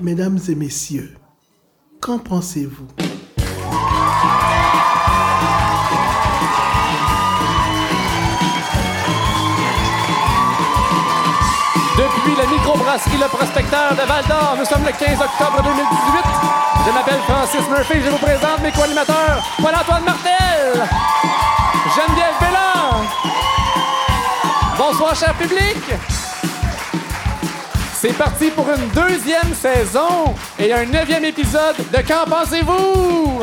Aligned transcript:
Mesdames 0.00 0.38
et 0.48 0.54
messieurs, 0.54 1.16
qu'en 2.00 2.18
pensez-vous? 2.18 2.86
Depuis 11.96 12.36
la 12.36 12.46
microbrasserie 12.46 13.16
Le 13.18 13.28
Prospecteur 13.28 13.92
de 13.92 14.06
Val 14.06 14.24
d'Or, 14.28 14.56
nous 14.58 14.64
sommes 14.64 14.84
le 14.84 14.92
15 14.92 15.20
octobre 15.20 15.62
2018. 15.62 15.86
Je 16.86 16.92
m'appelle 16.92 17.20
Francis 17.26 17.68
Murphy, 17.68 18.00
je 18.04 18.10
vous 18.10 18.18
présente 18.18 18.60
mes 18.62 18.70
co-animateurs, 18.70 19.42
Paul-Antoine 19.60 20.04
Martel, 20.04 20.88
Geneviève 21.96 22.34
Bélan. 22.40 23.02
Bonsoir, 24.78 25.16
cher 25.16 25.34
public. 25.34 26.15
C'est 28.08 28.16
parti 28.16 28.50
pour 28.50 28.66
une 28.68 28.88
deuxième 28.90 29.52
saison 29.52 30.32
et 30.60 30.72
un 30.72 30.86
neuvième 30.86 31.24
épisode 31.24 31.74
de 31.92 32.06
Qu'en 32.06 32.24
pensez-vous? 32.24 33.40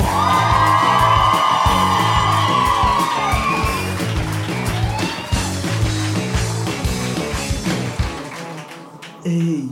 Hey, 9.26 9.70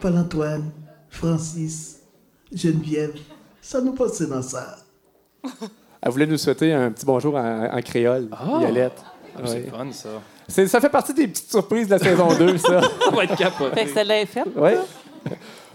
Paul-Antoine, 0.00 0.70
Francis, 1.10 2.00
Geneviève, 2.52 3.14
ça 3.60 3.80
nous 3.80 3.92
passe 3.92 4.22
dans 4.22 4.42
ça. 4.42 4.76
Elle 6.02 6.10
voulait 6.12 6.26
nous 6.26 6.36
souhaiter 6.38 6.72
un 6.72 6.90
petit 6.90 7.06
bonjour 7.06 7.36
en, 7.36 7.76
en 7.76 7.82
créole, 7.82 8.28
Violette. 8.58 9.02
C'est 9.44 9.64
Ouais. 9.64 9.70
fun, 9.70 9.92
ça. 9.92 10.08
C'est- 10.48 10.66
Ça 10.68 10.80
fait 10.80 10.88
partie 10.88 11.12
des 11.14 11.28
petites 11.28 11.50
surprises 11.50 11.86
de 11.86 11.92
la 11.92 11.98
saison 11.98 12.28
2, 12.36 12.58
ça. 12.58 12.80
On 13.10 13.14
va 13.16 13.24
être 13.24 13.36
capoté. 13.36 13.74
Fait 13.74 13.84
que 13.86 13.92
celle-là 13.94 14.20
est 14.20 14.26
faite. 14.26 14.46
Oui. 14.56 14.70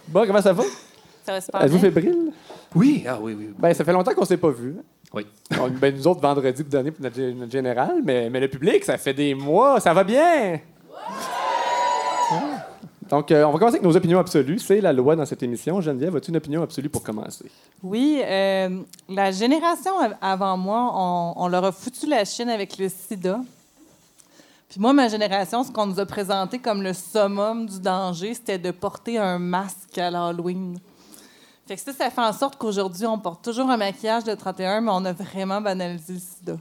Bon, 0.07 0.25
comment 0.25 0.41
ça 0.41 0.53
va? 0.53 0.63
Ça 1.25 1.33
va 1.33 1.41
super 1.41 1.63
Êtes-vous 1.63 1.79
fébrile? 1.79 2.31
Oui, 2.73 3.03
ah 3.07 3.17
oui, 3.21 3.35
oui. 3.37 3.49
Ben, 3.59 3.73
ça 3.73 3.83
fait 3.83 3.93
longtemps 3.93 4.13
qu'on 4.13 4.25
s'est 4.25 4.37
pas 4.37 4.49
vu. 4.49 4.75
Oui. 5.13 5.25
On- 5.59 5.67
ben, 5.69 5.93
nous 5.95 6.07
autres, 6.07 6.21
vendredi, 6.21 6.63
pour 6.63 6.71
donner 6.71 6.91
pour 6.91 7.03
notre, 7.03 7.19
notre 7.19 7.51
général, 7.51 8.01
mais, 8.03 8.29
mais 8.29 8.39
le 8.39 8.47
public, 8.47 8.83
ça 8.85 8.97
fait 8.97 9.13
des 9.13 9.33
mois, 9.35 9.79
ça 9.81 9.93
va 9.93 10.03
bien! 10.05 10.59
Ah. 12.31 12.35
Donc, 13.09 13.29
euh, 13.31 13.43
on 13.43 13.51
va 13.51 13.59
commencer 13.59 13.75
avec 13.75 13.83
nos 13.85 13.95
opinions 13.97 14.19
absolues. 14.19 14.57
C'est 14.59 14.79
la 14.79 14.93
loi 14.93 15.17
dans 15.17 15.25
cette 15.25 15.43
émission. 15.43 15.81
Geneviève, 15.81 16.15
as-tu 16.15 16.29
une 16.29 16.37
opinion 16.37 16.63
absolue 16.63 16.87
pour 16.87 17.03
commencer? 17.03 17.45
Oui, 17.83 18.21
euh, 18.23 18.69
la 19.09 19.31
génération 19.31 19.99
av- 19.99 20.15
avant 20.21 20.55
moi, 20.55 20.91
on, 20.95 21.33
on 21.35 21.47
leur 21.49 21.65
a 21.65 21.71
foutu 21.73 22.07
la 22.07 22.23
Chine 22.23 22.49
avec 22.49 22.77
le 22.77 22.87
sida. 22.87 23.41
Puis 24.71 24.79
moi, 24.79 24.93
ma 24.93 25.09
génération, 25.09 25.65
ce 25.65 25.71
qu'on 25.71 25.85
nous 25.85 25.99
a 25.99 26.05
présenté 26.05 26.57
comme 26.57 26.81
le 26.81 26.93
summum 26.93 27.65
du 27.65 27.81
danger, 27.81 28.33
c'était 28.33 28.57
de 28.57 28.71
porter 28.71 29.17
un 29.17 29.37
masque 29.37 29.97
à 29.97 30.09
l'Halloween. 30.09 30.79
Fait 31.67 31.75
que 31.75 31.81
ça, 31.81 31.91
ça 31.91 32.09
fait 32.09 32.21
en 32.21 32.31
sorte 32.31 32.55
qu'aujourd'hui, 32.55 33.05
on 33.05 33.19
porte 33.19 33.43
toujours 33.43 33.69
un 33.69 33.75
maquillage 33.75 34.23
de 34.23 34.33
31, 34.33 34.79
mais 34.79 34.91
on 34.93 35.03
a 35.03 35.11
vraiment 35.11 35.59
banalisé 35.59 36.13
le 36.13 36.19
sida. 36.19 36.57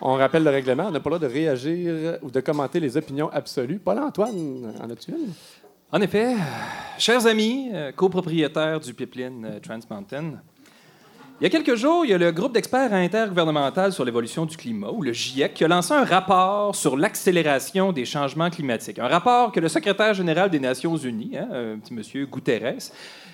On 0.00 0.14
rappelle 0.14 0.44
le 0.44 0.50
règlement. 0.50 0.84
On 0.86 0.90
n'a 0.92 1.00
pas 1.00 1.10
le 1.10 1.18
droit 1.18 1.28
de 1.28 1.34
réagir 1.34 2.18
ou 2.22 2.30
de 2.30 2.38
commenter 2.38 2.78
les 2.78 2.96
opinions 2.96 3.28
absolues. 3.32 3.80
Paul-Antoine, 3.80 4.74
en 4.80 4.88
as-tu 4.88 5.10
une? 5.10 5.32
En 5.90 6.00
effet, 6.00 6.36
chers 6.98 7.26
amis, 7.26 7.70
euh, 7.72 7.90
copropriétaires 7.90 8.78
du 8.78 8.94
pipeline 8.94 9.44
euh, 9.44 9.58
Trans 9.58 9.80
Mountain, 9.90 10.34
il 11.38 11.44
y 11.44 11.46
a 11.46 11.50
quelques 11.50 11.74
jours, 11.74 12.06
il 12.06 12.10
y 12.10 12.14
a 12.14 12.18
le 12.18 12.32
groupe 12.32 12.54
d'experts 12.54 12.94
intergouvernemental 12.94 13.92
sur 13.92 14.06
l'évolution 14.06 14.46
du 14.46 14.56
climat, 14.56 14.88
ou 14.90 15.02
le 15.02 15.12
GIEC, 15.12 15.52
qui 15.52 15.64
a 15.64 15.68
lancé 15.68 15.92
un 15.92 16.04
rapport 16.04 16.74
sur 16.74 16.96
l'accélération 16.96 17.92
des 17.92 18.06
changements 18.06 18.48
climatiques. 18.48 18.98
Un 18.98 19.08
rapport 19.08 19.52
que 19.52 19.60
le 19.60 19.68
secrétaire 19.68 20.14
général 20.14 20.48
des 20.48 20.60
Nations 20.60 20.96
Unies, 20.96 21.36
hein, 21.36 21.48
un 21.74 21.78
petit 21.78 21.92
monsieur 21.92 22.24
Guterres, 22.24 22.90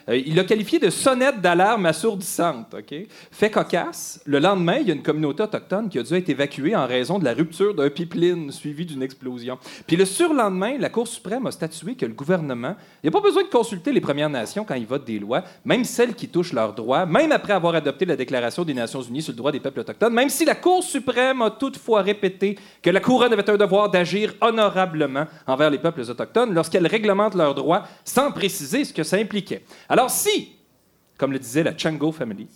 euh, 0.08 0.16
il 0.16 0.34
l'a 0.34 0.44
qualifié 0.44 0.78
de 0.78 0.90
sonnette 0.90 1.40
d'alarme 1.40 1.86
assourdissante. 1.86 2.74
ok? 2.74 2.94
Fait 3.30 3.50
cocasse, 3.50 4.20
le 4.24 4.38
lendemain, 4.38 4.78
il 4.80 4.88
y 4.88 4.90
a 4.90 4.94
une 4.94 5.02
communauté 5.02 5.42
autochtone 5.42 5.88
qui 5.88 5.98
a 5.98 6.02
dû 6.02 6.14
être 6.14 6.28
évacuée 6.28 6.74
en 6.76 6.86
raison 6.86 7.18
de 7.18 7.24
la 7.24 7.34
rupture 7.34 7.74
d'un 7.74 7.90
pipeline 7.90 8.50
suivi 8.50 8.86
d'une 8.86 9.02
explosion. 9.02 9.58
Puis 9.86 9.96
le 9.96 10.04
surlendemain, 10.04 10.76
la 10.78 10.88
Cour 10.88 11.08
suprême 11.08 11.46
a 11.46 11.50
statué 11.50 11.94
que 11.94 12.06
le 12.06 12.12
gouvernement, 12.12 12.76
il 13.02 13.10
n'y 13.10 13.16
a 13.16 13.20
pas 13.20 13.26
besoin 13.26 13.42
de 13.42 13.48
consulter 13.48 13.92
les 13.92 14.00
Premières 14.00 14.30
Nations 14.30 14.64
quand 14.64 14.74
ils 14.74 14.86
votent 14.86 15.04
des 15.06 15.18
lois, 15.18 15.42
même 15.64 15.84
celles 15.84 16.14
qui 16.14 16.28
touchent 16.28 16.52
leurs 16.52 16.74
droits, 16.74 17.06
même 17.06 17.32
après 17.32 17.52
avoir 17.52 17.74
adopté 17.74 18.04
la 18.04 18.16
Déclaration 18.16 18.64
des 18.64 18.74
Nations 18.74 19.02
Unies 19.02 19.22
sur 19.22 19.32
le 19.32 19.36
droit 19.36 19.52
des 19.52 19.60
peuples 19.60 19.80
autochtones, 19.80 20.12
même 20.12 20.28
si 20.28 20.44
la 20.44 20.54
Cour 20.54 20.82
suprême 20.82 21.42
a 21.42 21.50
toutefois 21.50 22.02
répété 22.02 22.58
que 22.82 22.90
la 22.90 23.00
Couronne 23.00 23.32
avait 23.32 23.48
un 23.48 23.56
devoir 23.56 23.90
d'agir 23.90 24.34
honorablement 24.40 25.26
envers 25.46 25.70
les 25.70 25.78
peuples 25.78 26.02
autochtones 26.02 26.54
lorsqu'elle 26.54 26.86
réglemente 26.86 27.34
leurs 27.34 27.54
droits 27.54 27.84
sans 28.04 28.30
préciser 28.30 28.84
ce 28.84 28.92
que 28.92 29.02
ça 29.02 29.16
impliquait. 29.16 29.62
Alors 29.92 30.10
si, 30.10 30.56
comme 31.18 31.32
le 31.32 31.38
disait 31.38 31.62
la 31.62 31.76
Chango 31.76 32.12
Family, 32.12 32.48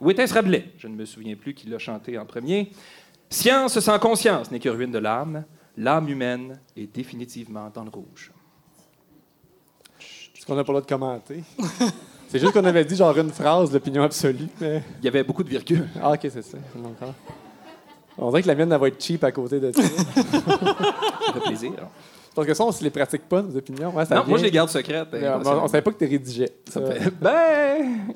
ou 0.00 0.10
était-ce 0.10 0.34
Rabelais? 0.34 0.72
Je 0.76 0.88
ne 0.88 0.96
me 0.96 1.04
souviens 1.04 1.36
plus 1.36 1.54
qui 1.54 1.68
l'a 1.68 1.78
chanté 1.78 2.18
en 2.18 2.26
premier. 2.26 2.72
Science 3.30 3.78
sans 3.78 4.00
conscience 4.00 4.50
n'est 4.50 4.58
que 4.58 4.68
ruine 4.68 4.90
de 4.90 4.98
l'âme. 4.98 5.44
L'âme 5.76 6.08
humaine 6.08 6.58
est 6.76 6.92
définitivement 6.92 7.70
dans 7.72 7.84
le 7.84 7.90
rouge. 7.90 8.32
Est-ce 10.36 10.44
qu'on 10.44 10.56
n'a 10.56 10.64
pas 10.64 10.72
le 10.72 10.80
droit 10.80 10.82
de 10.82 10.86
commenter? 10.88 11.44
C'est 12.28 12.40
juste 12.40 12.52
qu'on 12.52 12.64
avait 12.64 12.84
dit 12.84 12.96
genre 12.96 13.16
une 13.16 13.30
phrase 13.30 13.70
d'opinion 13.70 14.02
absolue, 14.02 14.48
mais... 14.60 14.82
Il 14.98 15.04
y 15.04 15.08
avait 15.08 15.22
beaucoup 15.22 15.44
de 15.44 15.50
virgules. 15.50 15.88
Ah, 16.02 16.10
OK, 16.10 16.20
c'est 16.22 16.42
ça. 16.42 16.58
On 18.18 18.30
dirait 18.30 18.42
que 18.42 18.48
la 18.48 18.56
mienne, 18.56 18.72
elle 18.72 18.80
va 18.80 18.88
être 18.88 19.02
cheap 19.02 19.22
à 19.22 19.30
côté 19.30 19.60
de 19.60 19.70
ça. 19.70 19.80
Ça 19.82 21.32
fait 21.34 21.40
plaisir. 21.46 21.72
Parce 22.38 22.46
que 22.46 22.54
ça, 22.54 22.64
on 22.64 22.70
se 22.70 22.84
les 22.84 22.90
pratique 22.90 23.28
pas, 23.28 23.42
nos 23.42 23.56
opinions. 23.56 23.90
Ouais, 23.90 24.04
ça 24.04 24.14
non, 24.14 24.22
moi, 24.24 24.38
je 24.38 24.44
les 24.44 24.52
garde 24.52 24.68
secrètes. 24.68 25.08
Mais 25.12 25.28
on, 25.28 25.64
on 25.64 25.66
savait 25.66 25.82
pas 25.82 25.90
que 25.90 25.98
tu 25.98 26.08
rédigeais. 26.08 26.52
Ça 26.68 26.80
Ça. 26.86 26.92
fait- 26.92 27.10
Ben, 27.20 28.06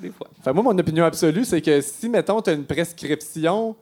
des 0.00 0.10
fois. 0.10 0.28
Fait, 0.44 0.52
moi, 0.52 0.62
mon 0.62 0.78
opinion 0.78 1.04
absolue, 1.04 1.44
c'est 1.44 1.60
que 1.60 1.80
si, 1.80 2.08
mettons, 2.08 2.40
tu 2.40 2.50
as 2.50 2.52
une 2.52 2.66
prescription 2.66 3.74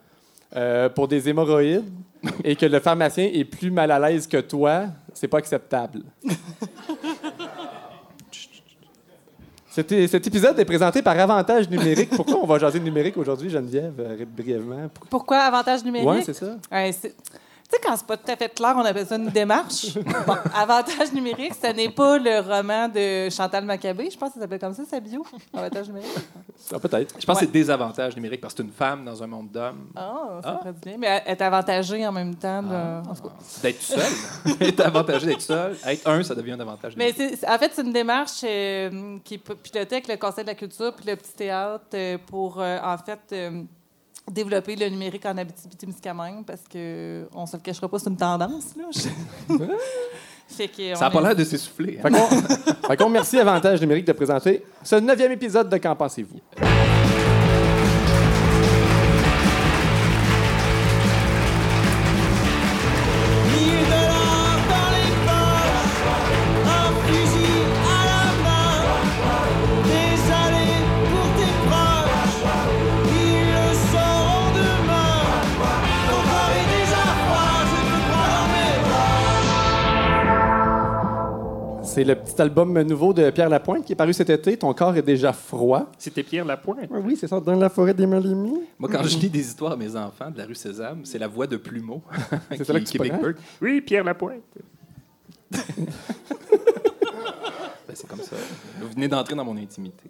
euh, 0.57 0.89
pour 0.89 1.09
des 1.09 1.29
hémorroïdes 1.29 1.85
et 2.45 2.57
que 2.57 2.65
le 2.65 2.81
pharmacien 2.81 3.29
est 3.35 3.45
plus 3.45 3.71
mal 3.71 3.91
à 3.91 3.99
l'aise 3.99 4.27
que 4.27 4.39
toi, 4.39 4.85
c'est 5.13 5.29
pas 5.29 5.37
acceptable. 5.37 6.01
Cet, 9.69 9.93
épisode 9.93 10.59
est 10.59 10.65
présenté 10.65 11.03
par 11.03 11.19
Avantage 11.19 11.69
Numérique. 11.69 12.11
Pourquoi 12.17 12.37
on 12.43 12.47
va 12.47 12.59
jaser 12.59 12.79
de 12.79 12.85
numérique 12.85 13.19
aujourd'hui, 13.19 13.51
Geneviève, 13.51 13.93
euh, 14.01 14.25
brièvement? 14.27 14.89
Pour- 14.89 15.07
Pourquoi 15.09 15.39
avantage 15.41 15.85
numérique? 15.85 16.09
Ouais, 16.09 16.23
c'est 16.23 16.33
ça. 16.35 16.57
Ouais, 16.71 16.93
sais, 17.73 17.81
quand 17.83 17.97
c'est 17.97 18.07
pas 18.07 18.17
tout 18.17 18.31
à 18.31 18.37
fait 18.37 18.49
clair, 18.55 18.75
on 18.77 18.85
appelle 18.85 19.07
ça 19.07 19.17
une 19.17 19.29
démarche. 19.29 19.95
Bon, 20.27 20.37
avantage 20.55 21.13
numérique, 21.13 21.55
ce 21.61 21.73
n'est 21.73 21.89
pas 21.89 22.19
le 22.19 22.41
roman 22.41 22.89
de 22.89 23.29
Chantal 23.31 23.65
Maccabé. 23.65 24.09
Je 24.11 24.17
pense 24.17 24.31
que 24.31 24.35
ça 24.37 24.41
s'appelle 24.43 24.59
comme 24.61 24.75
ça, 24.75 24.85
sa 24.85 25.01
bio. 25.01 25.25
Avantage 25.53 25.89
numérique. 25.89 26.11
Ah, 26.73 26.79
peut-être. 26.79 27.15
Je 27.19 27.27
pense 27.27 27.37
Ouais. 27.37 27.41
que 27.43 27.47
c'est 27.47 27.53
désavantage 27.53 28.15
numérique 28.17 28.41
parce 28.41 28.55
que 28.55 28.63
c'est 28.63 28.69
une 28.69 28.73
femme 28.75 29.05
dans 29.05 29.21
un 29.23 29.27
monde 29.27 29.51
d'hommes. 29.51 29.89
Ah, 29.97 30.41
ça 30.43 30.61
Ah. 30.65 30.73
bien. 30.85 30.97
Mais 30.99 31.23
est 31.27 31.41
avantagée 31.43 32.07
en 32.07 32.13
même 32.13 32.35
temps. 32.37 32.63
de- 32.63 32.69
cas. 32.69 33.29
D'être 33.63 33.83
seul. 33.83 34.13
être 34.61 34.81
avantagé 34.81 35.27
d'être 35.27 35.41
seul. 35.41 35.77
Être 35.87 36.09
un, 36.09 36.23
ça 36.23 36.35
devient 36.35 36.53
un 36.53 36.61
avantage 36.61 36.95
Mais 36.97 37.13
numérique. 37.13 37.39
c'est- 37.41 37.49
en 37.49 37.59
fait, 37.59 37.73
c'est 37.75 37.83
une 37.83 37.93
démarche 37.93 38.41
euh, 38.45 39.19
qui 39.25 39.39
pilotée 39.39 39.97
avec 39.97 40.09
le 40.09 40.17
Conseil 40.17 40.45
de 40.45 40.51
la 40.51 40.55
culture 40.55 40.95
puis 40.95 41.07
le 41.07 41.17
Petit 41.17 41.33
Théâtre 41.33 41.85
euh, 41.95 42.19
pour, 42.27 42.61
euh, 42.61 42.79
en 42.83 42.97
fait, 42.99 43.21
euh, 43.33 43.63
développer 44.31 44.77
le 44.77 44.89
numérique 44.89 45.27
en 45.27 45.37
Abitibi-Témiscamingue 45.37 46.45
parce 46.45 46.63
que 46.71 47.27
on 47.35 47.45
se 47.47 47.57
le 47.57 47.63
cachera 47.63 47.89
pas, 47.89 47.99
c'est 47.99 48.11
une 48.11 48.17
tendance. 48.17 48.75
Là. 48.77 48.85
fait 50.49 50.69
que 50.69 50.95
Ça 50.95 51.07
n'a 51.07 51.11
pas 51.11 51.21
est- 51.21 51.23
l'air 51.23 51.37
de 51.37 51.45
s'essouffler. 51.45 51.99
hein. 51.99 52.09
Fait 52.09 52.11
qu'on 52.11 52.87
fait 52.89 52.97
qu'on 52.97 53.05
remercie 53.07 53.39
Avantage 53.39 53.81
Numérique 53.81 54.07
de 54.07 54.13
présenter 54.13 54.65
ce 54.83 54.97
neuvième 54.97 55.33
épisode 55.33 55.69
de 55.69 55.77
Qu'en 55.79 55.97
pensez-vous? 55.97 56.41
C'est 81.93 82.05
le 82.05 82.15
petit 82.15 82.41
album 82.41 82.81
nouveau 82.81 83.13
de 83.13 83.29
Pierre 83.29 83.51
Lapointe 83.51 83.85
qui 83.85 83.93
est 83.93 83.97
paru 83.97 84.15
cet 84.15 84.31
été. 84.31 84.57
Ton 84.57 84.73
corps 84.73 84.97
est 84.97 85.03
déjà 85.03 85.31
froid. 85.31 85.93
C'était 85.99 86.23
Pierre 86.23 86.47
Lapointe. 86.47 86.89
Oui, 86.91 87.19
c'est 87.21 87.29
ça, 87.29 87.39
dans 87.39 87.55
la 87.55 87.69
forêt 87.69 87.93
des 87.93 88.07
Malimis. 88.07 88.63
Moi, 88.79 88.89
quand 88.91 89.03
je 89.03 89.19
lis 89.19 89.29
des 89.29 89.41
histoires 89.41 89.73
à 89.73 89.77
mes 89.77 89.95
enfants 89.95 90.31
de 90.31 90.39
la 90.39 90.47
rue 90.47 90.55
Sésame, 90.55 91.05
c'est 91.05 91.19
la 91.19 91.29
voix 91.29 91.47
de 91.47 91.59
Plumeau. 91.59 92.01
C'est 92.57 92.65
ça 92.65 92.73
là 92.73 92.81
que 92.81 92.87
tu 92.87 92.99
qui. 92.99 93.11
Oui, 93.61 93.83
Pierre 93.83 94.05
Lapointe. 94.05 94.41
Ben, 97.85 97.97
c'est 97.97 98.07
comme 98.07 98.21
ça. 98.23 98.37
Vous 98.81 98.89
venez 98.95 99.09
d'entrer 99.09 99.35
dans 99.35 99.45
mon 99.45 99.57
intimité. 99.57 100.09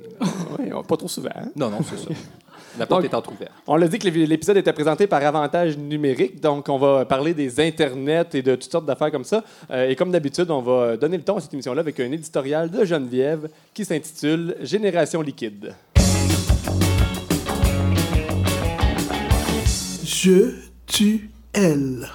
Oui, 0.58 0.66
pas 0.86 0.96
trop 0.96 1.08
souvent. 1.08 1.30
hein? 1.34 1.48
Non, 1.56 1.68
non, 1.70 1.78
c'est 1.82 1.96
ça. 1.98 2.10
La 2.78 2.86
porte 2.86 3.02
Donc, 3.02 3.12
est 3.12 3.14
entrouverte. 3.14 3.52
On 3.66 3.76
l'a 3.76 3.86
dit 3.86 3.98
que 3.98 4.08
l'é- 4.08 4.26
l'épisode 4.26 4.56
était 4.56 4.72
présenté 4.72 5.06
par 5.06 5.22
Avantage 5.24 5.76
Numérique, 5.76 6.40
donc 6.40 6.68
on 6.68 6.78
va 6.78 7.04
parler 7.04 7.34
des 7.34 7.60
internets 7.60 8.28
et 8.34 8.42
de 8.42 8.54
toutes 8.54 8.70
sortes 8.72 8.86
d'affaires 8.86 9.10
comme 9.10 9.24
ça. 9.24 9.44
Euh, 9.70 9.88
et 9.90 9.96
comme 9.96 10.10
d'habitude, 10.10 10.50
on 10.50 10.62
va 10.62 10.96
donner 10.96 11.18
le 11.18 11.22
ton 11.22 11.36
à 11.36 11.40
cette 11.40 11.52
émission-là 11.52 11.80
avec 11.80 12.00
un 12.00 12.10
éditorial 12.10 12.70
de 12.70 12.84
Geneviève 12.84 13.48
qui 13.74 13.84
s'intitule 13.84 14.56
Génération 14.62 15.20
liquide. 15.20 15.74
Je, 20.04 20.54
tu, 20.86 21.30
elle. 21.52 22.06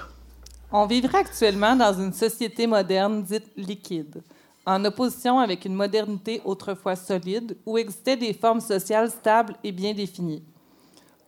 On 0.72 0.86
vivrait 0.86 1.20
actuellement 1.20 1.76
dans 1.76 1.94
une 1.94 2.14
société 2.14 2.68
moderne 2.68 3.24
dite 3.24 3.46
liquide, 3.56 4.22
en 4.68 4.84
opposition 4.84 5.40
avec 5.40 5.64
une 5.64 5.74
modernité 5.74 6.42
autrefois 6.44 6.98
solide 6.98 7.56
où 7.66 7.78
existaient 7.78 8.18
des 8.18 8.34
formes 8.34 8.60
sociales 8.60 9.10
stables 9.10 9.56
et 9.64 9.72
bien 9.72 9.94
définies. 9.94 10.44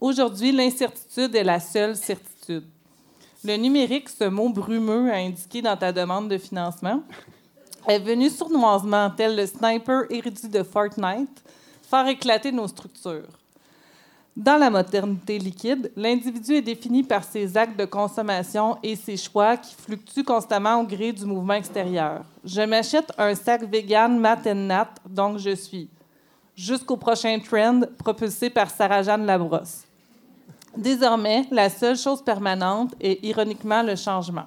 Aujourd'hui, 0.02 0.52
l'incertitude 0.52 1.34
est 1.34 1.44
la 1.46 1.62
seule 1.62 1.96
certitude. 1.96 2.66
Le 3.46 3.56
numérique, 3.56 4.10
ce 4.10 4.26
mot 4.26 4.50
brumeux 4.50 5.10
à 5.10 5.16
indiquer 5.16 5.62
dans 5.62 5.78
ta 5.78 5.94
demande 5.94 6.28
de 6.28 6.38
financement, 6.38 7.02
est 7.88 8.00
venu 8.00 8.30
sournoisement, 8.30 9.10
tel 9.10 9.38
le 9.38 9.46
sniper 9.46 10.04
érudit 10.10 10.50
de 10.50 10.62
Fortnite, 10.62 11.42
faire 11.90 12.08
éclater 12.08 12.52
nos 12.52 12.68
structures. 12.68 13.39
Dans 14.40 14.56
la 14.56 14.70
modernité 14.70 15.38
liquide, 15.38 15.92
l'individu 15.98 16.54
est 16.54 16.62
défini 16.62 17.04
par 17.04 17.26
ses 17.26 17.58
actes 17.58 17.78
de 17.78 17.84
consommation 17.84 18.78
et 18.82 18.96
ses 18.96 19.18
choix 19.18 19.58
qui 19.58 19.76
fluctuent 19.76 20.24
constamment 20.24 20.80
au 20.80 20.86
gré 20.86 21.12
du 21.12 21.26
mouvement 21.26 21.56
extérieur. 21.56 22.22
Je 22.46 22.62
m'achète 22.62 23.12
un 23.18 23.36
sac 23.36 23.64
vegan 23.70 24.18
Mat 24.18 24.46
Nat, 24.46 24.92
donc 25.06 25.40
je 25.40 25.54
suis. 25.54 25.90
Jusqu'au 26.56 26.96
prochain 26.96 27.38
trend 27.40 27.82
propulsé 27.98 28.50
par 28.50 28.70
Sarah-Jeanne 28.70 29.26
Labrosse. 29.26 29.84
Désormais, 30.78 31.46
la 31.52 31.70
seule 31.70 31.98
chose 31.98 32.24
permanente 32.24 32.96
est 33.02 33.22
ironiquement 33.22 33.84
le 33.84 33.98
changement. 33.98 34.46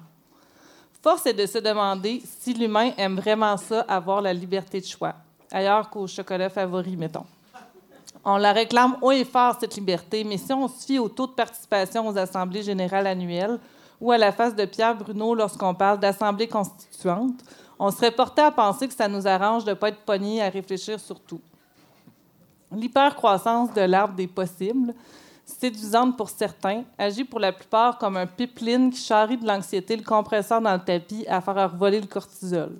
Force 1.03 1.27
est 1.27 1.33
de 1.33 1.45
se 1.45 1.59
demander 1.59 2.23
si 2.39 2.55
l'humain 2.55 2.93
aime 2.97 3.17
vraiment 3.17 3.57
ça, 3.57 3.81
avoir 3.81 4.23
la 4.23 4.33
liberté 4.33 4.81
de 4.81 4.87
choix, 4.87 5.13
ailleurs 5.51 5.87
qu'au 5.91 6.07
chocolat 6.07 6.49
favori, 6.49 6.97
mettons. 6.97 7.25
On 8.25 8.37
la 8.37 8.53
réclame 8.53 8.95
haut 9.01 9.11
et 9.11 9.25
fort, 9.25 9.57
cette 9.59 9.75
liberté, 9.75 10.23
mais 10.23 10.37
si 10.37 10.53
on 10.53 10.67
se 10.67 10.85
fie 10.85 10.99
au 10.99 11.09
taux 11.09 11.27
de 11.27 11.33
participation 11.33 12.07
aux 12.07 12.17
assemblées 12.17 12.63
générales 12.63 13.07
annuelles 13.07 13.59
ou 13.99 14.11
à 14.11 14.17
la 14.17 14.31
face 14.31 14.55
de 14.55 14.65
Pierre 14.65 14.95
Bruno 14.95 15.35
lorsqu'on 15.35 15.73
parle 15.73 15.99
d'assemblée 15.99 16.47
constituante, 16.47 17.43
on 17.77 17.91
serait 17.91 18.11
porté 18.11 18.41
à 18.41 18.51
penser 18.51 18.87
que 18.87 18.93
ça 18.93 19.09
nous 19.09 19.27
arrange 19.27 19.65
de 19.65 19.71
ne 19.71 19.75
pas 19.75 19.89
être 19.89 20.05
pogné 20.05 20.41
à 20.41 20.49
réfléchir 20.49 20.99
sur 20.99 21.19
tout. 21.19 21.41
L'hypercroissance 22.71 23.73
de 23.73 23.81
l'arbre 23.81 24.15
des 24.15 24.27
possibles, 24.27 24.93
séduisante 25.45 26.15
pour 26.15 26.29
certains, 26.29 26.83
agit 26.97 27.25
pour 27.25 27.41
la 27.41 27.51
plupart 27.51 27.97
comme 27.97 28.15
un 28.15 28.25
pipeline 28.25 28.89
qui 28.89 29.01
charrie 29.01 29.37
de 29.37 29.45
l'anxiété 29.45 29.97
le 29.97 30.03
compresseur 30.03 30.61
dans 30.61 30.73
le 30.73 30.83
tapis 30.83 31.25
à 31.27 31.41
faire 31.41 31.75
voler 31.75 31.99
le 31.99 32.07
cortisol. 32.07 32.73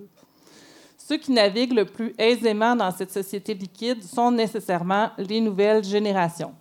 Ceux 1.05 1.17
qui 1.17 1.33
naviguent 1.33 1.73
le 1.73 1.83
plus 1.83 2.15
aisément 2.17 2.77
dans 2.77 2.89
cette 2.89 3.11
société 3.11 3.53
liquide 3.53 4.01
sont 4.01 4.31
nécessairement 4.31 5.09
les 5.17 5.41
nouvelles 5.41 5.83
générations. 5.83 6.53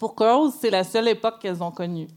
Pour 0.00 0.16
cause, 0.16 0.54
c'est 0.60 0.70
la 0.70 0.82
seule 0.82 1.06
époque 1.06 1.38
qu'elles 1.38 1.62
ont 1.62 1.70
connue. 1.70 2.08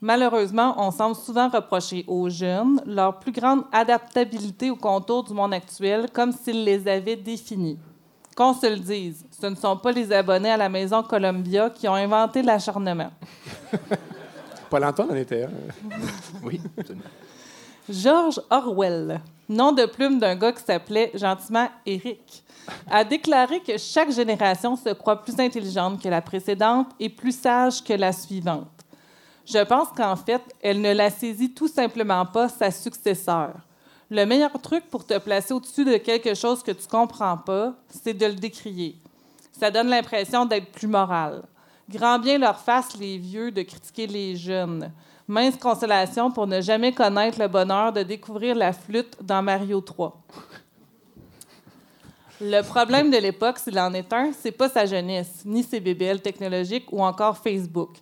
Malheureusement, 0.00 0.76
on 0.78 0.92
semble 0.92 1.16
souvent 1.16 1.48
reprocher 1.48 2.04
aux 2.06 2.28
jeunes 2.28 2.80
leur 2.86 3.18
plus 3.18 3.32
grande 3.32 3.64
adaptabilité 3.72 4.70
aux 4.70 4.76
contours 4.76 5.24
du 5.24 5.34
monde 5.34 5.54
actuel, 5.54 6.06
comme 6.12 6.30
s'ils 6.30 6.62
les 6.62 6.86
avaient 6.86 7.16
définis. 7.16 7.80
Qu'on 8.36 8.54
se 8.54 8.66
le 8.66 8.78
dise, 8.78 9.24
ce 9.32 9.46
ne 9.46 9.56
sont 9.56 9.76
pas 9.76 9.90
les 9.90 10.12
abonnés 10.12 10.52
à 10.52 10.56
la 10.56 10.68
maison 10.68 11.02
Columbia 11.02 11.68
qui 11.68 11.88
ont 11.88 11.94
inventé 11.94 12.42
l'acharnement. 12.42 13.10
Paul-Antoine 14.70 15.10
en 15.10 15.16
était 15.16 15.42
un. 15.42 15.50
Oui, 16.44 16.60
absolument. 16.78 17.06
George 17.88 18.40
Orwell, 18.50 19.20
nom 19.48 19.72
de 19.72 19.86
plume 19.86 20.18
d'un 20.18 20.34
gars 20.34 20.52
qui 20.52 20.64
s'appelait 20.64 21.12
gentiment 21.14 21.68
Eric, 21.84 22.44
a 22.90 23.04
déclaré 23.04 23.60
que 23.60 23.78
chaque 23.78 24.10
génération 24.10 24.76
se 24.76 24.90
croit 24.90 25.22
plus 25.22 25.38
intelligente 25.38 26.02
que 26.02 26.08
la 26.08 26.20
précédente 26.22 26.88
et 26.98 27.08
plus 27.08 27.38
sage 27.38 27.82
que 27.82 27.92
la 27.92 28.12
suivante. 28.12 28.68
Je 29.44 29.62
pense 29.64 29.88
qu'en 29.96 30.16
fait, 30.16 30.42
elle 30.60 30.80
ne 30.80 30.92
la 30.92 31.10
saisit 31.10 31.54
tout 31.54 31.68
simplement 31.68 32.26
pas 32.26 32.48
sa 32.48 32.70
successeur. 32.72 33.54
Le 34.10 34.24
meilleur 34.24 34.60
truc 34.60 34.88
pour 34.90 35.04
te 35.06 35.18
placer 35.18 35.54
au-dessus 35.54 35.84
de 35.84 35.96
quelque 35.96 36.34
chose 36.34 36.62
que 36.62 36.72
tu 36.72 36.86
comprends 36.88 37.36
pas, 37.36 37.74
c'est 37.88 38.14
de 38.14 38.26
le 38.26 38.34
décrier. 38.34 38.96
Ça 39.52 39.70
donne 39.70 39.88
l'impression 39.88 40.44
d'être 40.44 40.70
plus 40.72 40.88
moral. 40.88 41.42
Grand 41.88 42.18
bien 42.18 42.38
leur 42.38 42.58
fasse 42.58 42.96
les 42.98 43.18
vieux 43.18 43.52
de 43.52 43.62
critiquer 43.62 44.08
les 44.08 44.36
jeunes. 44.36 44.92
Mince 45.28 45.56
consolation 45.56 46.30
pour 46.30 46.46
ne 46.46 46.60
jamais 46.60 46.92
connaître 46.92 47.40
le 47.40 47.48
bonheur 47.48 47.92
de 47.92 48.02
découvrir 48.02 48.54
la 48.54 48.72
flûte 48.72 49.16
dans 49.22 49.42
Mario 49.42 49.80
3. 49.80 50.16
Le 52.40 52.60
problème 52.62 53.10
de 53.10 53.16
l'époque, 53.16 53.58
s'il 53.58 53.78
en 53.78 53.92
est 53.94 54.12
un, 54.12 54.30
c'est 54.38 54.52
pas 54.52 54.68
sa 54.68 54.84
jeunesse, 54.86 55.42
ni 55.44 55.62
ses 55.62 55.80
bébelles 55.80 56.20
technologiques 56.20 56.86
ou 56.92 57.02
encore 57.02 57.38
Facebook. 57.38 57.96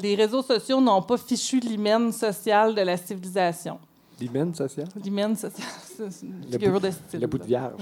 Les 0.00 0.14
réseaux 0.14 0.42
sociaux 0.42 0.80
n'ont 0.80 1.00
pas 1.02 1.16
fichu 1.16 1.60
l'hymen 1.60 2.12
social 2.12 2.74
de 2.74 2.82
la 2.82 2.96
civilisation. 2.96 3.78
L'hymen 4.20 4.54
social? 4.54 4.88
L'hymen 5.02 5.36
social, 5.36 5.66
c'est 6.10 6.26
une 6.26 6.42
Le 6.46 6.52
figure 6.52 6.72
bout- 6.72 6.80
de 6.80 6.90
style. 6.90 7.20
Le 7.20 7.26
bout 7.26 7.38
de 7.38 7.44
vierge. 7.44 7.72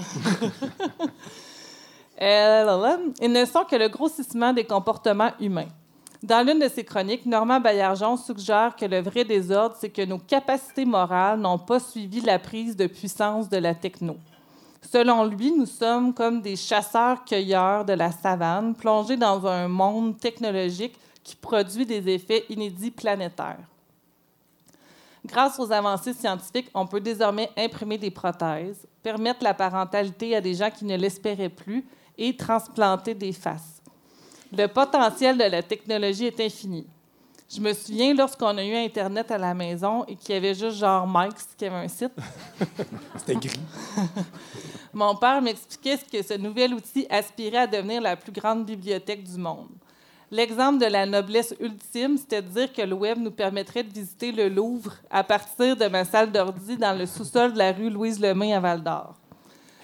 Euh, 2.21 2.63
là, 2.63 2.77
là, 2.77 2.97
ils 3.21 3.31
ne 3.31 3.43
sont 3.43 3.65
que 3.65 3.75
le 3.75 3.89
grossissement 3.89 4.53
des 4.53 4.63
comportements 4.63 5.31
humains. 5.39 5.67
Dans 6.25 6.43
l'une 6.43 6.57
de 6.57 6.67
ses 6.67 6.83
chroniques, 6.83 7.27
Normand 7.27 7.59
Baillargeon 7.59 8.17
suggère 8.17 8.75
que 8.75 8.85
le 8.85 8.99
vrai 8.99 9.23
désordre, 9.23 9.75
c'est 9.79 9.91
que 9.91 10.03
nos 10.03 10.17
capacités 10.17 10.83
morales 10.83 11.39
n'ont 11.39 11.59
pas 11.59 11.79
suivi 11.79 12.19
la 12.19 12.39
prise 12.39 12.75
de 12.75 12.87
puissance 12.87 13.47
de 13.47 13.57
la 13.57 13.75
techno. 13.75 14.17
Selon 14.81 15.25
lui, 15.25 15.51
nous 15.51 15.67
sommes 15.67 16.15
comme 16.15 16.41
des 16.41 16.55
chasseurs-cueilleurs 16.55 17.85
de 17.85 17.93
la 17.93 18.11
savane, 18.11 18.73
plongés 18.73 19.17
dans 19.17 19.45
un 19.45 19.67
monde 19.67 20.17
technologique 20.17 20.97
qui 21.23 21.35
produit 21.35 21.85
des 21.85 22.09
effets 22.09 22.45
inédits 22.49 22.89
planétaires. 22.89 23.59
Grâce 25.23 25.59
aux 25.59 25.71
avancées 25.71 26.13
scientifiques, 26.13 26.71
on 26.73 26.87
peut 26.87 27.01
désormais 27.01 27.51
imprimer 27.55 27.99
des 27.99 28.09
prothèses, 28.09 28.87
permettre 29.03 29.43
la 29.43 29.53
parentalité 29.53 30.35
à 30.35 30.41
des 30.41 30.55
gens 30.55 30.71
qui 30.71 30.85
ne 30.85 30.97
l'espéraient 30.97 31.49
plus 31.49 31.85
et 32.17 32.35
transplanter 32.35 33.13
des 33.13 33.31
faces. 33.31 33.74
Le 34.57 34.67
potentiel 34.67 35.37
de 35.37 35.43
la 35.43 35.61
technologie 35.61 36.27
est 36.27 36.39
infini. 36.39 36.87
Je 37.53 37.59
me 37.59 37.73
souviens 37.73 38.13
lorsqu'on 38.13 38.57
a 38.57 38.63
eu 38.63 38.73
Internet 38.73 39.29
à 39.29 39.37
la 39.37 39.53
maison 39.53 40.03
et 40.05 40.15
qu'il 40.15 40.33
y 40.33 40.37
avait 40.37 40.55
juste 40.55 40.77
genre 40.77 41.05
Mike's 41.07 41.47
qui 41.57 41.65
avait 41.65 41.75
un 41.75 41.87
site. 41.87 42.13
C'était 43.17 43.35
gris. 43.35 43.59
Mon 44.93 45.15
père 45.15 45.41
m'expliquait 45.41 45.97
ce 45.97 46.05
que 46.05 46.23
ce 46.25 46.39
nouvel 46.39 46.73
outil 46.73 47.05
aspirait 47.09 47.57
à 47.57 47.67
devenir 47.67 48.01
la 48.01 48.15
plus 48.15 48.31
grande 48.31 48.65
bibliothèque 48.65 49.23
du 49.23 49.37
monde. 49.37 49.69
L'exemple 50.31 50.79
de 50.79 50.87
la 50.87 51.05
noblesse 51.05 51.53
ultime, 51.59 52.17
c'était 52.17 52.41
de 52.41 52.47
dire 52.47 52.73
que 52.73 52.81
le 52.81 52.95
web 52.95 53.19
nous 53.19 53.31
permettrait 53.31 53.83
de 53.83 53.93
visiter 53.93 54.31
le 54.31 54.49
Louvre 54.49 54.95
à 55.11 55.23
partir 55.23 55.75
de 55.75 55.85
ma 55.87 56.03
salle 56.03 56.31
d'ordi 56.31 56.77
dans 56.77 56.97
le 56.97 57.05
sous-sol 57.05 57.53
de 57.53 57.57
la 57.57 57.73
rue 57.73 57.89
Louise 57.89 58.19
Lemay 58.19 58.53
à 58.53 58.59
Val-d'Or. 58.59 59.15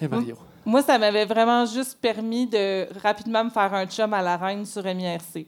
Et 0.00 0.08
Mario. 0.08 0.36
Moi, 0.64 0.82
ça 0.82 0.98
m'avait 0.98 1.24
vraiment 1.24 1.66
juste 1.66 1.98
permis 2.00 2.46
de 2.46 2.86
rapidement 3.00 3.44
me 3.44 3.50
faire 3.50 3.74
un 3.74 3.86
chum 3.86 4.14
à 4.14 4.22
la 4.22 4.36
reine 4.36 4.64
sur 4.64 4.84
MIRC. 4.84 5.46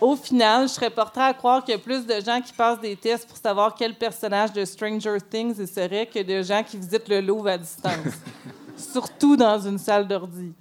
Au 0.00 0.16
final, 0.16 0.68
je 0.68 0.74
serais 0.74 0.90
portée 0.90 1.20
à 1.20 1.32
croire 1.32 1.64
qu'il 1.64 1.72
y 1.72 1.76
a 1.76 1.80
plus 1.80 2.04
de 2.04 2.20
gens 2.20 2.40
qui 2.40 2.52
passent 2.52 2.80
des 2.80 2.96
tests 2.96 3.26
pour 3.26 3.38
savoir 3.38 3.74
quel 3.74 3.94
personnage 3.94 4.52
de 4.52 4.64
Stranger 4.64 5.18
Things 5.30 5.54
il 5.58 5.68
serait 5.68 6.06
que 6.06 6.22
de 6.22 6.42
gens 6.42 6.62
qui 6.62 6.76
visitent 6.76 7.08
le 7.08 7.20
Louvre 7.20 7.48
à 7.48 7.56
distance. 7.56 8.18
Surtout 8.76 9.36
dans 9.36 9.58
une 9.58 9.78
salle 9.78 10.06
d'ordi. 10.06 10.52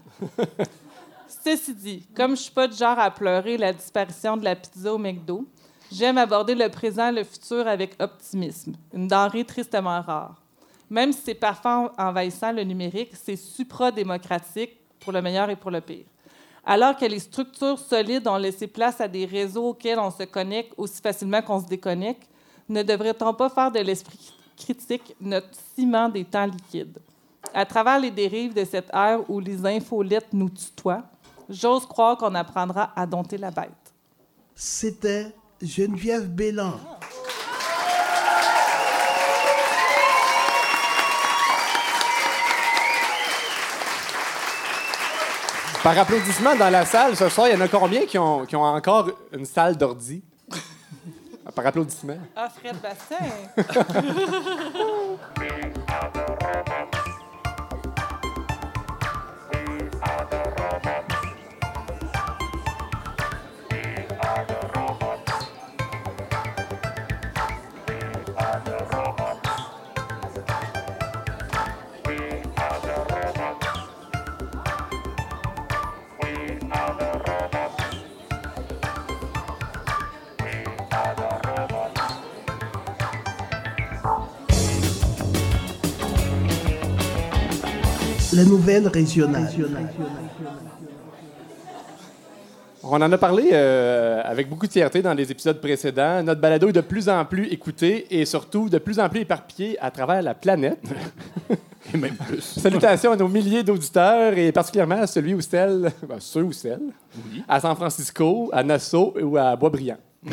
Ceci 1.44 1.74
dit, 1.74 2.08
comme 2.16 2.38
je 2.38 2.44
suis 2.44 2.52
pas 2.52 2.68
du 2.68 2.78
genre 2.78 2.98
à 2.98 3.12
pleurer 3.12 3.58
la 3.58 3.74
disparition 3.74 4.38
de 4.38 4.46
la 4.46 4.56
pizza 4.56 4.94
au 4.94 4.98
McDo, 4.98 5.46
j'aime 5.92 6.18
aborder 6.18 6.56
le 6.56 6.70
présent 6.70 7.10
et 7.10 7.12
le 7.12 7.24
futur 7.24 7.68
avec 7.68 7.96
optimisme, 8.00 8.74
une 8.94 9.08
denrée 9.08 9.44
tristement 9.44 10.02
rare. 10.02 10.43
Même 10.94 11.12
si 11.12 11.22
c'est 11.26 11.34
parfois 11.34 11.92
envahissant 11.98 12.52
le 12.52 12.64
numérique, 12.64 13.14
c'est 13.16 13.36
supra-démocratique 13.36 14.78
pour 15.00 15.12
le 15.12 15.24
meilleur 15.24 15.50
et 15.50 15.56
pour 15.56 15.72
le 15.72 15.82
pire. 15.82 16.06
Alors 16.64 16.96
que 16.96 17.06
les 17.06 17.18
structures 17.18 17.80
solides 17.80 18.28
ont 18.28 18.38
laissé 18.38 18.68
place 18.68 19.02
à 19.02 19.08
des 19.08 19.26
réseaux 19.26 19.70
auxquels 19.70 19.98
on 19.98 20.12
se 20.12 20.22
connecte 20.22 20.72
aussi 20.78 21.02
facilement 21.02 21.42
qu'on 21.42 21.60
se 21.60 21.66
déconnecte, 21.66 22.30
ne 22.70 22.84
devrait-on 22.84 23.34
pas 23.34 23.50
faire 23.50 23.72
de 23.72 23.80
l'esprit 23.80 24.36
critique 24.56 25.16
notre 25.20 25.50
ciment 25.74 26.10
des 26.10 26.26
temps 26.26 26.46
liquides? 26.46 27.00
À 27.56 27.66
travers 27.66 28.00
les 28.00 28.12
dérives 28.12 28.54
de 28.54 28.64
cette 28.64 28.94
ère 28.94 29.28
où 29.28 29.40
les 29.40 29.66
infolettes 29.66 30.32
nous 30.32 30.52
tutoient, 30.52 31.02
j'ose 31.50 31.88
croire 31.88 32.18
qu'on 32.20 32.36
apprendra 32.36 32.94
à 32.96 33.08
dompter 33.08 33.40
la 33.40 33.50
bête. 33.50 33.72
C'était 34.54 35.34
Geneviève 35.60 36.30
Bélan. 36.30 36.76
Par 45.84 45.98
applaudissement 46.00 46.56
dans 46.56 46.70
la 46.70 46.86
salle, 46.86 47.14
ce 47.18 47.28
soir, 47.28 47.50
il 47.50 47.56
y 47.56 47.58
en 47.58 47.62
a 47.62 47.68
combien 47.68 48.06
qui 48.06 48.18
ont, 48.18 48.46
qui 48.46 48.56
ont 48.56 48.64
encore 48.64 49.10
une 49.34 49.44
salle 49.46 49.76
d'ordi? 49.76 50.24
Par 51.54 51.68
applaudissement. 51.68 52.18
Ah, 52.36 52.48
Fred 52.50 52.78
Bastien. 52.82 53.18
La 88.36 88.44
nouvelle 88.46 88.88
régionale. 88.88 89.50
On 92.84 93.02
en 93.02 93.12
a 93.12 93.18
parlé 93.18 93.50
euh, 93.54 94.22
avec 94.26 94.50
beaucoup 94.50 94.66
de 94.66 94.72
fierté 94.72 95.02
dans 95.02 95.14
les 95.14 95.32
épisodes 95.32 95.62
précédents. 95.62 96.24
Notre 96.24 96.42
balado 96.42 96.68
est 96.68 96.74
de 96.74 96.82
plus 96.82 97.08
en 97.10 97.24
plus 97.26 97.48
écouté 97.48 98.08
et 98.10 98.26
surtout 98.26 98.70
de 98.70 98.78
plus 98.80 99.00
en 99.00 99.08
plus 99.08 99.22
éparpillé 99.22 99.78
à 99.80 99.92
travers 99.92 100.22
la 100.22 100.34
planète. 100.34 100.82
Et 101.94 101.98
même 101.98 102.16
plus. 102.16 102.42
Salutations 102.60 103.12
à 103.12 103.16
nos 103.16 103.28
milliers 103.28 103.62
d'auditeurs 103.62 104.38
et 104.38 104.52
particulièrement 104.52 105.02
à 105.02 105.08
celui 105.08 105.34
ou 105.34 105.42
celle, 105.42 105.92
ben, 106.08 106.16
ceux 106.18 106.44
ou 106.44 106.54
celles, 106.54 106.80
à 107.48 107.60
San 107.60 107.76
Francisco, 107.76 108.50
à 108.54 108.64
Nassau 108.64 109.14
ou 109.22 109.38
à 109.38 109.56
Boisbriand. 109.56 109.98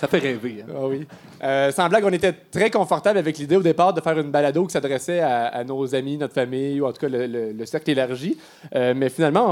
Ça 0.00 0.08
fait 0.08 0.18
rêver. 0.18 0.64
hein. 0.66 0.72
Ah 0.74 0.86
oui. 0.86 1.06
Euh, 1.44 1.70
sans 1.72 1.88
blague, 1.88 2.04
on 2.06 2.10
était 2.12 2.32
très 2.32 2.70
confortable 2.70 3.18
avec 3.18 3.36
l'idée 3.36 3.56
au 3.56 3.62
départ 3.62 3.92
de 3.92 4.00
faire 4.00 4.18
une 4.18 4.30
balado 4.30 4.64
qui 4.66 4.72
s'adressait 4.72 5.20
à, 5.20 5.48
à 5.48 5.62
nos 5.62 5.94
amis, 5.94 6.16
notre 6.16 6.32
famille, 6.32 6.80
ou 6.80 6.86
en 6.86 6.92
tout 6.92 7.00
cas 7.02 7.08
le, 7.08 7.26
le- 7.26 7.52
le 7.52 7.66
cercle 7.66 7.90
élargi. 7.90 8.38
Euh, 8.74 8.94
mais 8.96 9.10
finalement, 9.10 9.44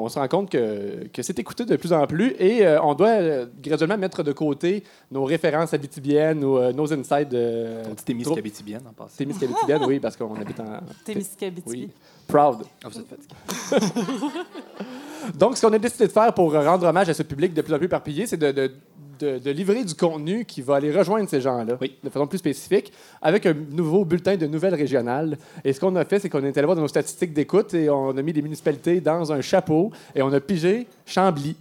on, 0.00 0.04
on 0.04 0.08
se 0.08 0.18
rend 0.18 0.26
compte 0.28 0.50
que, 0.50 1.06
que 1.12 1.22
c'est 1.22 1.38
écouté 1.38 1.64
de 1.64 1.76
plus 1.76 1.92
en 1.92 2.04
plus 2.08 2.34
et 2.40 2.66
euh, 2.66 2.82
on 2.82 2.94
doit 2.94 3.08
euh, 3.10 3.46
graduellement 3.62 3.96
mettre 3.96 4.22
de 4.24 4.32
côté 4.32 4.82
nos 5.12 5.24
références 5.24 5.72
habitibiennes 5.72 6.42
ou 6.44 6.58
euh, 6.58 6.72
nos 6.72 6.92
insights 6.92 7.28
de. 7.28 7.68
On 7.88 7.94
dit 7.94 8.02
Témiscabétibienne 8.04 8.82
en 8.88 8.92
passant. 8.92 9.16
Témiscabétibienne, 9.16 9.82
oui, 9.86 10.00
parce 10.00 10.16
qu'on 10.16 10.34
habite 10.34 10.58
en. 10.58 10.80
Témiscabitibi. 11.04 11.62
Oui. 11.70 11.90
Proud. 12.26 12.58
Ah, 12.84 12.88
vous 12.88 12.98
êtes 12.98 13.06
fatigué. 13.08 14.26
Donc, 15.38 15.56
ce 15.56 15.64
qu'on 15.66 15.72
a 15.72 15.78
décidé 15.78 16.06
de 16.06 16.12
faire 16.12 16.32
pour 16.34 16.52
rendre 16.52 16.86
hommage 16.86 17.08
à 17.08 17.14
ce 17.14 17.22
public 17.22 17.54
de 17.54 17.62
plus 17.62 17.72
en 17.74 17.78
plus 17.78 17.86
éparpillé, 17.86 18.26
c'est 18.26 18.36
de, 18.36 18.50
de- 18.50 18.72
de- 19.18 19.38
de 19.38 19.50
livrer 19.50 19.84
du 19.84 19.94
contenu 19.94 20.44
qui 20.44 20.62
va 20.62 20.76
aller 20.76 20.90
rejoindre 20.96 21.28
ces 21.28 21.40
gens-là 21.40 21.76
Oui. 21.80 21.96
de 22.02 22.08
façon 22.10 22.26
plus 22.26 22.38
spécifique 22.38 22.92
avec 23.20 23.46
un 23.46 23.54
nouveau 23.54 24.04
bulletin 24.04 24.36
de 24.36 24.46
nouvelles 24.46 24.74
régionales. 24.74 25.38
Et 25.64 25.72
ce 25.72 25.80
qu'on 25.80 25.94
a 25.96 26.04
fait, 26.04 26.18
c'est 26.20 26.28
qu'on 26.28 26.44
est 26.44 26.56
allé 26.56 26.64
voir 26.66 26.76
dans 26.76 26.82
nos 26.82 26.88
statistiques 26.88 27.32
d'écoute 27.32 27.74
et 27.74 27.88
on 27.90 28.16
a 28.16 28.22
mis 28.22 28.32
des 28.32 28.42
municipalités 28.42 29.00
dans 29.00 29.32
un 29.32 29.40
chapeau 29.40 29.90
et 30.14 30.22
on 30.22 30.32
a 30.32 30.40
pigé 30.40 30.86
Chambly. 31.06 31.56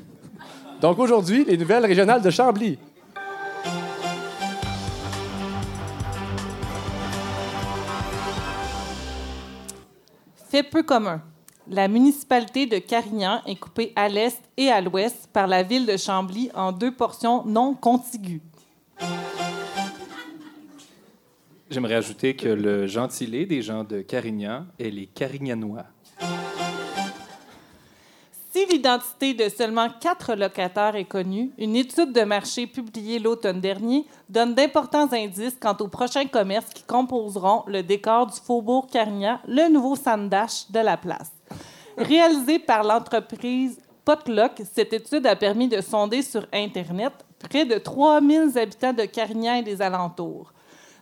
Donc 0.80 0.98
aujourd'hui, 0.98 1.44
les 1.44 1.56
nouvelles 1.56 1.84
régionales 1.86 2.22
de 2.22 2.30
Chambly. 2.30 2.78
Fait 10.48 10.62
peu 10.62 10.82
commun. 10.82 11.22
La 11.68 11.88
municipalité 11.88 12.66
de 12.66 12.78
Carignan 12.78 13.42
est 13.44 13.56
coupée 13.56 13.92
à 13.96 14.08
l'est 14.08 14.40
et 14.56 14.70
à 14.70 14.80
l'ouest 14.80 15.28
par 15.32 15.48
la 15.48 15.64
ville 15.64 15.84
de 15.84 15.96
Chambly 15.96 16.48
en 16.54 16.70
deux 16.70 16.92
portions 16.92 17.44
non 17.44 17.74
contiguës. 17.74 18.40
J'aimerais 21.68 21.96
ajouter 21.96 22.36
que 22.36 22.48
le 22.48 22.86
gentilé 22.86 23.46
des 23.46 23.62
gens 23.62 23.82
de 23.82 24.00
Carignan 24.00 24.66
est 24.78 24.90
les 24.90 25.06
Carignanois. 25.06 25.86
Si 28.52 28.64
l'identité 28.66 29.34
de 29.34 29.48
seulement 29.48 29.88
quatre 30.00 30.34
locataires 30.34 30.94
est 30.94 31.04
connue, 31.04 31.50
une 31.58 31.74
étude 31.74 32.12
de 32.12 32.22
marché 32.22 32.68
publiée 32.68 33.18
l'automne 33.18 33.60
dernier 33.60 34.06
donne 34.30 34.54
d'importants 34.54 35.12
indices 35.12 35.58
quant 35.60 35.76
aux 35.80 35.88
prochains 35.88 36.26
commerces 36.26 36.72
qui 36.72 36.84
composeront 36.84 37.64
le 37.66 37.82
décor 37.82 38.28
du 38.28 38.38
faubourg 38.38 38.86
Carignan, 38.86 39.40
le 39.48 39.68
nouveau 39.68 39.96
sanddash 39.96 40.70
de 40.70 40.78
la 40.78 40.96
place. 40.96 41.35
Réalisée 41.96 42.58
par 42.58 42.82
l'entreprise 42.82 43.78
Potluck, 44.04 44.52
cette 44.72 44.92
étude 44.92 45.26
a 45.26 45.34
permis 45.34 45.66
de 45.66 45.80
sonder 45.80 46.22
sur 46.22 46.46
Internet 46.52 47.12
près 47.38 47.64
de 47.64 47.78
3000 47.78 48.58
habitants 48.58 48.92
de 48.92 49.04
Carignan 49.04 49.56
et 49.56 49.62
des 49.62 49.80
alentours. 49.80 50.52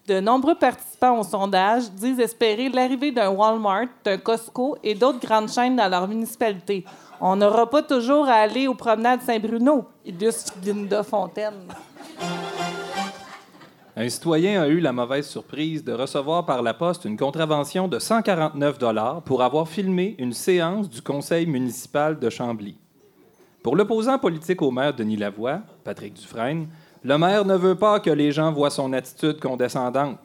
De 0.07 0.21
nombreux 0.21 0.55
participants 0.55 1.19
au 1.19 1.23
sondage 1.23 1.91
disent 1.91 2.21
espérer 2.21 2.69
l'arrivée 2.69 3.11
d'un 3.11 3.31
Walmart, 3.31 3.87
d'un 4.05 4.19
Costco 4.19 4.77
et 4.83 4.95
d'autres 4.95 5.21
grandes 5.21 5.51
chaînes 5.51 5.77
dans 5.77 5.89
leur 5.89 6.07
municipalité. 6.07 6.85
On 7.21 7.37
n'aura 7.37 7.69
pas 7.69 7.83
toujours 7.83 8.29
à 8.29 8.35
aller 8.35 8.69
aux 8.69 8.75
promenades 8.75 9.23
Saint-Bruno, 9.23 9.87
illustre 10.05 10.53
Linda 10.65 11.03
Fontaine. 11.03 11.69
Un 13.97 14.09
citoyen 14.09 14.61
a 14.61 14.67
eu 14.67 14.81
la 14.81 14.93
mauvaise 14.93 15.25
surprise 15.25 15.85
de 15.85 15.93
recevoir 15.93 16.45
par 16.45 16.63
la 16.63 16.75
poste 16.75 17.05
une 17.05 17.17
contravention 17.17 17.87
de 17.87 18.01
149 18.01 18.77
dollars 18.77 19.23
pour 19.23 19.41
avoir 19.41 19.69
filmé 19.69 20.17
une 20.19 20.33
séance 20.33 20.91
du 20.91 21.01
conseil 21.01 21.47
municipal 21.47 22.19
de 22.19 22.29
Chambly. 22.29 22.77
Pour 23.63 23.77
l'opposant 23.77 24.19
politique 24.19 24.63
au 24.63 24.73
maire 24.73 24.95
Denis 24.95 25.17
Lavoie, 25.17 25.61
Patrick 25.85 26.15
Dufresne, 26.15 26.67
le 27.05 27.17
maire 27.19 27.45
ne 27.45 27.55
veut 27.55 27.77
pas 27.77 28.01
que 28.01 28.11
les 28.11 28.33
gens 28.33 28.51
voient 28.51 28.71
son 28.71 28.93
attitude 28.93 29.39
condescendante. 29.39 30.19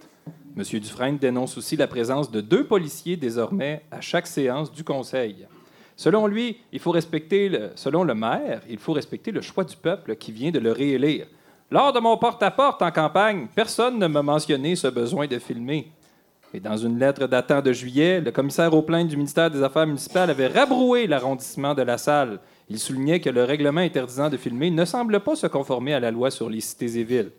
M. 0.57 0.63
Dufresne 0.79 1.19
dénonce 1.19 1.55
aussi 1.55 1.75
la 1.75 1.85
présence 1.85 2.31
de 2.31 2.41
deux 2.41 2.65
policiers 2.65 3.17
désormais 3.17 3.83
à 3.91 4.01
chaque 4.01 4.25
séance 4.25 4.71
du 4.71 4.83
conseil. 4.83 5.45
Selon 5.95 6.25
lui, 6.25 6.57
il 6.71 6.79
faut 6.79 6.91
respecter 6.91 7.49
le, 7.49 7.69
selon 7.75 8.03
le 8.03 8.15
maire, 8.15 8.61
il 8.67 8.79
faut 8.79 8.93
respecter 8.93 9.31
le 9.31 9.41
choix 9.41 9.63
du 9.63 9.77
peuple 9.77 10.15
qui 10.15 10.31
vient 10.31 10.49
de 10.49 10.57
le 10.57 10.71
réélire. 10.71 11.27
Lors 11.71 11.93
de 11.93 11.99
mon 11.99 12.17
porte-à-porte 12.17 12.81
en 12.81 12.89
campagne, 12.89 13.47
personne 13.53 13.99
ne 13.99 14.07
m'a 14.07 14.23
mentionné 14.23 14.75
ce 14.75 14.87
besoin 14.87 15.27
de 15.27 15.37
filmer. 15.37 15.91
Et 16.51 16.59
dans 16.59 16.77
une 16.77 16.97
lettre 16.97 17.27
datant 17.27 17.61
de 17.61 17.71
juillet, 17.71 18.21
le 18.21 18.31
commissaire 18.31 18.73
aux 18.73 18.81
plaintes 18.81 19.09
du 19.09 19.15
ministère 19.15 19.51
des 19.51 19.61
Affaires 19.61 19.85
municipales 19.85 20.31
avait 20.31 20.47
rabroué 20.47 21.05
l'arrondissement 21.05 21.75
de 21.75 21.83
la 21.83 21.99
salle. 21.99 22.39
Il 22.69 22.79
soulignait 22.79 23.19
que 23.19 23.29
le 23.29 23.43
règlement 23.43 23.81
interdisant 23.81 24.29
de 24.29 24.37
filmer 24.37 24.71
ne 24.71 24.83
semble 24.83 25.19
pas 25.19 25.35
se 25.35 25.45
conformer 25.45 25.93
à 25.93 25.99
la 25.99 26.09
loi 26.09 26.31
sur 26.31 26.49
les 26.49 26.59
cités 26.59 26.97
et 26.97 27.03
villes. 27.03 27.31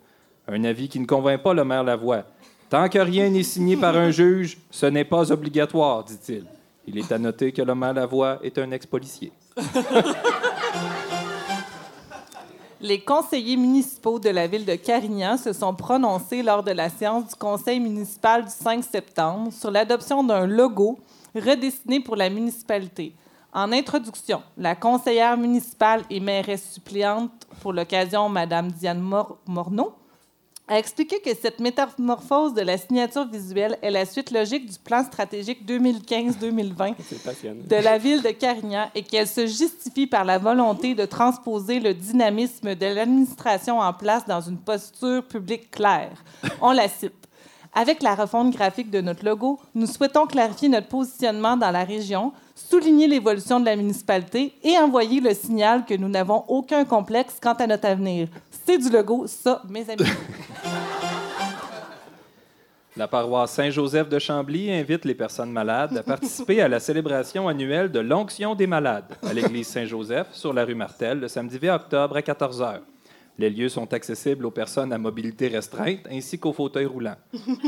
Un 0.47 0.63
avis 0.63 0.89
qui 0.89 1.01
ne 1.01 1.07
convainc 1.07 1.43
pas 1.43 1.53
le 1.53 1.65
maire 1.65 1.83
Lavoie. 1.83 2.23
Tant 2.69 2.89
que 2.89 3.01
rien 3.01 3.29
n'est 3.31 3.43
signé 3.43 3.77
par 3.77 3.97
un 3.97 4.13
juge, 4.13 4.59
ce 4.71 4.87
n'est 4.87 5.05
pas 5.05 5.33
obligatoire, 5.33 6.05
dit-il. 6.05 6.45
Il 6.87 6.97
est 6.99 7.11
à 7.11 7.19
noter 7.19 7.51
que 7.51 7.63
le 7.63 7.75
maire 7.75 7.95
Lavoie 7.95 8.39
est 8.45 8.57
un 8.59 8.71
ex-policier. 8.71 9.33
Les 12.81 13.01
conseillers 13.01 13.57
municipaux 13.59 14.19
de 14.19 14.31
la 14.31 14.47
ville 14.47 14.65
de 14.65 14.75
Carignan 14.75 15.37
se 15.37 15.53
sont 15.53 15.75
prononcés 15.75 16.43
lors 16.43 16.63
de 16.63 16.71
la 16.71 16.89
séance 16.89 17.29
du 17.29 17.35
conseil 17.35 17.79
municipal 17.79 18.45
du 18.45 18.51
5 18.51 18.83
septembre 18.83 19.53
sur 19.53 19.71
l'adoption 19.71 20.25
d'un 20.25 20.47
logo 20.47 20.99
redessiné 21.35 22.01
pour 22.01 22.17
la 22.17 22.31
municipalité. 22.31 23.15
En 23.53 23.71
introduction, 23.73 24.43
la 24.57 24.75
conseillère 24.77 25.37
municipale 25.37 26.03
et 26.09 26.21
mairesse 26.21 26.73
suppléante 26.73 27.31
pour 27.61 27.73
l'occasion, 27.75 28.29
Mme 28.31 28.69
Diane 28.73 29.01
Mor- 29.01 29.37
Morneau, 29.47 29.93
a 30.71 30.79
expliqué 30.79 31.21
que 31.21 31.31
cette 31.35 31.59
métamorphose 31.59 32.55
de 32.55 32.61
la 32.63 32.79
signature 32.79 33.27
visuelle 33.27 33.77
est 33.83 33.91
la 33.91 34.07
suite 34.07 34.31
logique 34.31 34.71
du 34.71 34.79
plan 34.79 35.03
stratégique 35.03 35.67
2015-2020 35.69 36.95
C'est 37.09 37.23
passionnant. 37.23 37.63
de 37.69 37.77
la 37.77 37.99
ville 37.99 38.23
de 38.23 38.29
Carignan 38.31 38.89
et 38.95 39.03
qu'elle 39.03 39.27
se 39.27 39.47
justifie 39.47 40.07
par 40.07 40.25
la 40.25 40.39
volonté 40.39 40.95
de 40.95 41.05
transposer 41.07 41.81
le 41.81 41.93
dynamisme 41.93 42.77
de 42.77 42.87
l'administration 42.87 43.81
en 43.81 43.93
place 43.93 44.25
dans 44.27 44.41
une 44.41 44.59
posture 44.59 45.25
publique 45.25 45.73
claire. 45.73 46.23
On 46.63 46.71
la 46.71 46.89
cite. 46.89 47.15
Avec 47.73 48.03
la 48.03 48.15
refonte 48.17 48.53
graphique 48.53 48.91
de 48.91 49.01
notre 49.01 49.25
logo, 49.25 49.61
nous 49.75 49.87
souhaitons 49.87 50.27
clarifier 50.27 50.69
notre 50.69 50.89
positionnement 50.89 51.57
dans 51.57 51.71
la 51.71 51.85
région, 51.85 52.33
souligner 52.55 53.07
l'évolution 53.07 53.61
de 53.61 53.65
la 53.65 53.77
municipalité 53.77 54.55
et 54.65 54.77
envoyer 54.79 55.21
le 55.21 55.33
signal 55.35 55.85
que 55.85 55.95
nous 55.95 56.09
n'avons 56.09 56.45
aucun 56.49 56.85
complexe 56.85 57.39
quant 57.41 57.53
à 57.55 57.67
notre 57.69 57.87
avenir. 57.87 58.27
Du 58.79 58.89
logo, 58.89 59.27
ça, 59.27 59.63
mes 59.69 59.89
amis. 59.91 60.05
La 62.97 63.09
paroisse 63.09 63.53
Saint-Joseph 63.53 64.09
de 64.09 64.19
Chambly 64.19 64.71
invite 64.71 65.05
les 65.05 65.15
personnes 65.15 65.51
malades 65.51 65.97
à 65.97 66.03
participer 66.03 66.61
à 66.61 66.69
la 66.69 66.79
célébration 66.79 67.49
annuelle 67.49 67.91
de 67.91 67.99
l'onction 67.99 68.55
des 68.55 68.67
malades 68.67 69.17
à 69.23 69.33
l'église 69.33 69.67
Saint-Joseph 69.69 70.29
sur 70.33 70.53
la 70.53 70.65
rue 70.65 70.75
Martel 70.75 71.19
le 71.19 71.29
samedi 71.29 71.59
20 71.59 71.75
octobre 71.75 72.17
à 72.17 72.23
14 72.23 72.63
h. 72.63 72.81
Les 73.39 73.51
lieux 73.51 73.69
sont 73.69 73.93
accessibles 73.93 74.47
aux 74.47 74.51
personnes 74.51 74.93
à 74.93 74.99
mobilité 74.99 75.49
restreinte 75.49 76.07
ainsi 76.11 76.39
qu'aux 76.39 76.53
fauteuils 76.53 76.87
roulants. 76.87 77.17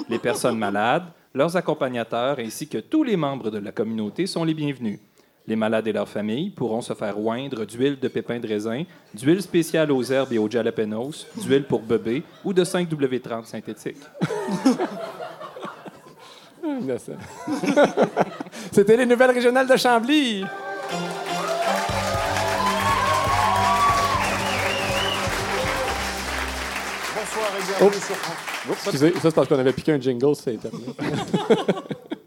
Les 0.09 0.19
personnes 0.19 0.59
malades, 0.59 1.05
leurs 1.35 1.57
accompagnateurs 1.57 2.39
ainsi 2.39 2.69
que 2.69 2.79
tous 2.79 3.03
les 3.03 3.17
membres 3.17 3.51
de 3.51 3.59
la 3.59 3.73
communauté 3.73 4.27
sont 4.27 4.45
les 4.45 4.55
bienvenus. 4.55 5.01
Les 5.47 5.57
malades 5.57 5.89
et 5.89 5.93
leurs 5.93 6.09
familles 6.09 6.51
pourront 6.51 6.83
se 6.83 6.95
faire 6.95 7.19
oindre 7.19 7.65
d'huile 7.65 7.99
de 7.99 8.09
pépins 8.09 8.39
de 8.39 8.47
raisin, 8.47 8.85
d'huile 9.13 9.43
spéciale 9.43 9.91
aux 9.91 10.03
herbes 10.05 10.33
et 10.33 10.39
aux 10.39 10.49
jalapenos, 10.49 11.27
d'huile 11.37 11.65
pour 11.65 11.81
bébé 11.81 12.23
ou 12.45 12.53
de 12.53 12.65
5W30 12.65 13.47
synthétique. 13.47 13.97
C'était 18.73 18.97
les 18.97 19.05
nouvelles 19.07 19.33
régionales 19.33 19.67
de 19.67 19.77
Chambly. 19.77 20.45
Bonsoir 27.15 27.47
et 27.59 27.63
bienvenue 27.67 27.91
Oh. 27.91 28.65
sur. 28.65 28.73
Excusez, 28.73 29.13
ça 29.15 29.21
c'est 29.23 29.35
parce 29.35 29.49
qu'on 29.49 29.59
avait 29.59 29.73
piqué 29.73 29.93
un 29.93 30.01
jingle, 30.01 30.35
c'est 30.37 30.57
terminé. 30.57 30.87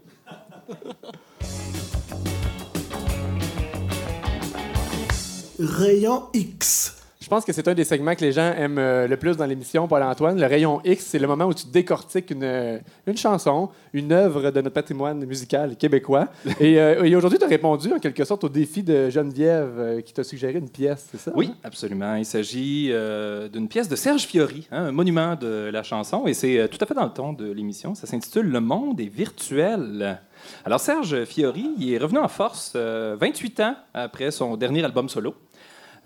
Rayon 5.58 6.24
X. 6.34 7.02
Je 7.18 7.28
pense 7.28 7.44
que 7.44 7.52
c'est 7.52 7.66
un 7.66 7.74
des 7.74 7.84
segments 7.84 8.14
que 8.14 8.20
les 8.20 8.30
gens 8.30 8.52
aiment 8.52 8.78
euh, 8.78 9.08
le 9.08 9.16
plus 9.16 9.36
dans 9.36 9.46
l'émission, 9.46 9.88
Paul-Antoine. 9.88 10.38
Le 10.38 10.46
rayon 10.46 10.80
X, 10.84 11.06
c'est 11.06 11.18
le 11.18 11.26
moment 11.26 11.46
où 11.46 11.54
tu 11.54 11.66
décortiques 11.66 12.30
une, 12.30 12.44
euh, 12.44 12.78
une 13.06 13.16
chanson, 13.16 13.70
une 13.92 14.12
œuvre 14.12 14.50
de 14.50 14.60
notre 14.60 14.74
patrimoine 14.74 15.24
musical 15.24 15.76
québécois. 15.76 16.28
et 16.60 16.78
euh, 16.78 17.02
et 17.02 17.16
aujourd'hui, 17.16 17.38
tu 17.38 17.44
as 17.44 17.48
répondu 17.48 17.92
en 17.92 17.98
quelque 17.98 18.22
sorte 18.24 18.44
au 18.44 18.48
défi 18.48 18.82
de 18.82 19.10
Geneviève 19.10 19.74
euh, 19.78 20.00
qui 20.02 20.12
t'a 20.12 20.22
suggéré 20.22 20.58
une 20.58 20.68
pièce, 20.68 21.08
c'est 21.10 21.18
ça? 21.18 21.32
Oui, 21.34 21.52
absolument. 21.64 22.14
Il 22.14 22.26
s'agit 22.26 22.90
euh, 22.92 23.48
d'une 23.48 23.66
pièce 23.66 23.88
de 23.88 23.96
Serge 23.96 24.22
Fiori, 24.26 24.68
hein, 24.70 24.84
un 24.84 24.92
monument 24.92 25.34
de 25.34 25.70
la 25.72 25.82
chanson, 25.82 26.26
et 26.26 26.34
c'est 26.34 26.58
euh, 26.58 26.68
tout 26.68 26.78
à 26.80 26.86
fait 26.86 26.94
dans 26.94 27.06
le 27.06 27.12
ton 27.12 27.32
de 27.32 27.50
l'émission. 27.50 27.94
Ça 27.94 28.06
s'intitule 28.06 28.46
Le 28.46 28.60
monde 28.60 29.00
est 29.00 29.08
virtuel. 29.08 30.20
Alors, 30.64 30.80
Serge 30.80 31.24
Fiori, 31.24 31.70
il 31.78 31.92
est 31.92 31.98
revenu 31.98 32.18
en 32.18 32.28
force 32.28 32.72
euh, 32.76 33.16
28 33.18 33.60
ans 33.60 33.74
après 33.94 34.30
son 34.30 34.56
dernier 34.56 34.84
album 34.84 35.08
solo. 35.08 35.34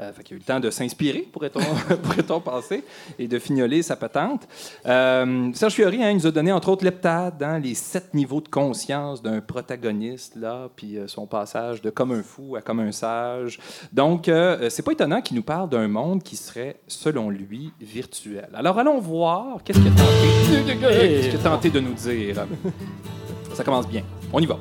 Euh, 0.01 0.13
qu'il 0.25 0.35
a 0.35 0.37
eu 0.37 0.39
le 0.39 0.45
temps 0.45 0.61
de 0.61 0.71
s'inspirer, 0.71 1.29
pourrait-on 1.33 1.61
pourrait-on 2.03 2.41
penser, 2.41 2.85
et 3.19 3.29
de 3.29 3.39
fignoler 3.39 3.83
sa 3.83 3.97
patente. 3.97 4.47
Euh, 4.87 5.51
Serge 5.53 5.75
Fiori 5.75 6.03
hein, 6.03 6.11
il 6.11 6.17
nous 6.17 6.27
a 6.27 6.31
donné, 6.31 6.53
entre 6.53 6.71
autres, 6.71 6.85
l'heptade, 6.85 7.43
hein, 7.43 7.59
les 7.59 7.75
sept 7.75 8.15
niveaux 8.15 8.41
de 8.41 8.49
conscience 8.49 9.23
d'un 9.23 9.41
protagoniste, 9.41 10.37
là, 10.37 10.69
puis 10.75 10.97
euh, 10.97 11.07
son 11.07 11.27
passage 11.27 11.83
de 11.83 11.91
comme 11.91 12.13
un 12.13 12.23
fou 12.23 12.57
à 12.57 12.63
comme 12.63 12.81
un 12.81 12.93
sage. 12.93 13.59
Donc, 13.93 14.29
euh, 14.29 14.71
c'est 14.71 14.83
pas 14.83 14.93
étonnant 14.93 15.21
qu'il 15.21 15.37
nous 15.37 15.43
parle 15.43 15.69
d'un 15.69 15.89
monde 15.89 16.23
qui 16.23 16.37
serait, 16.37 16.77
selon 16.87 17.29
lui, 17.31 17.73
virtuel. 17.81 18.49
Alors, 18.55 18.79
allons 18.79 19.01
voir 19.01 19.63
qu'est-ce 19.65 19.79
qu'il 19.79 19.89
a 19.89 20.91
qu'est-ce 20.91 21.29
qu'il 21.29 21.41
a 21.41 21.43
tenté 21.43 21.71
de 21.71 21.81
nous 21.81 21.95
dire. 21.95 22.47
Ça 23.55 23.65
commence 23.65 23.89
bien. 23.89 24.03
On 24.33 24.41
y 24.41 24.47
va. 24.47 24.59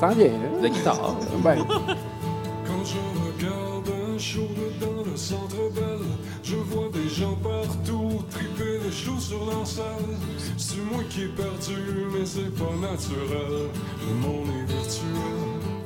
Ça 0.00 0.10
sent 0.10 0.16
bien, 0.16 0.26
hein? 0.26 0.62
La 0.62 0.68
guitare. 0.68 1.16
Ben, 1.42 1.56
Quand 2.66 2.84
je 2.84 2.98
regarde 3.26 3.88
un 4.14 4.18
show 4.18 4.48
dans 4.80 5.10
le 5.10 5.16
centre 5.16 5.56
belle, 5.74 6.06
je 6.42 6.56
vois 6.56 6.88
des 6.92 7.08
gens 7.08 7.36
partout 7.42 8.22
triper 8.30 8.78
le 8.84 8.90
show 8.90 9.18
sur 9.18 9.44
leur 9.46 9.66
salle. 9.66 9.84
C'est 10.56 10.78
moi 10.90 11.02
qui 11.08 11.22
est 11.22 11.34
perdu, 11.36 11.80
mais 12.12 12.24
c'est 12.26 12.54
pas 12.54 12.74
naturel. 12.80 13.68
Le 14.08 14.14
monde 14.14 14.48
est 14.48 14.72
virtuel. 14.72 15.85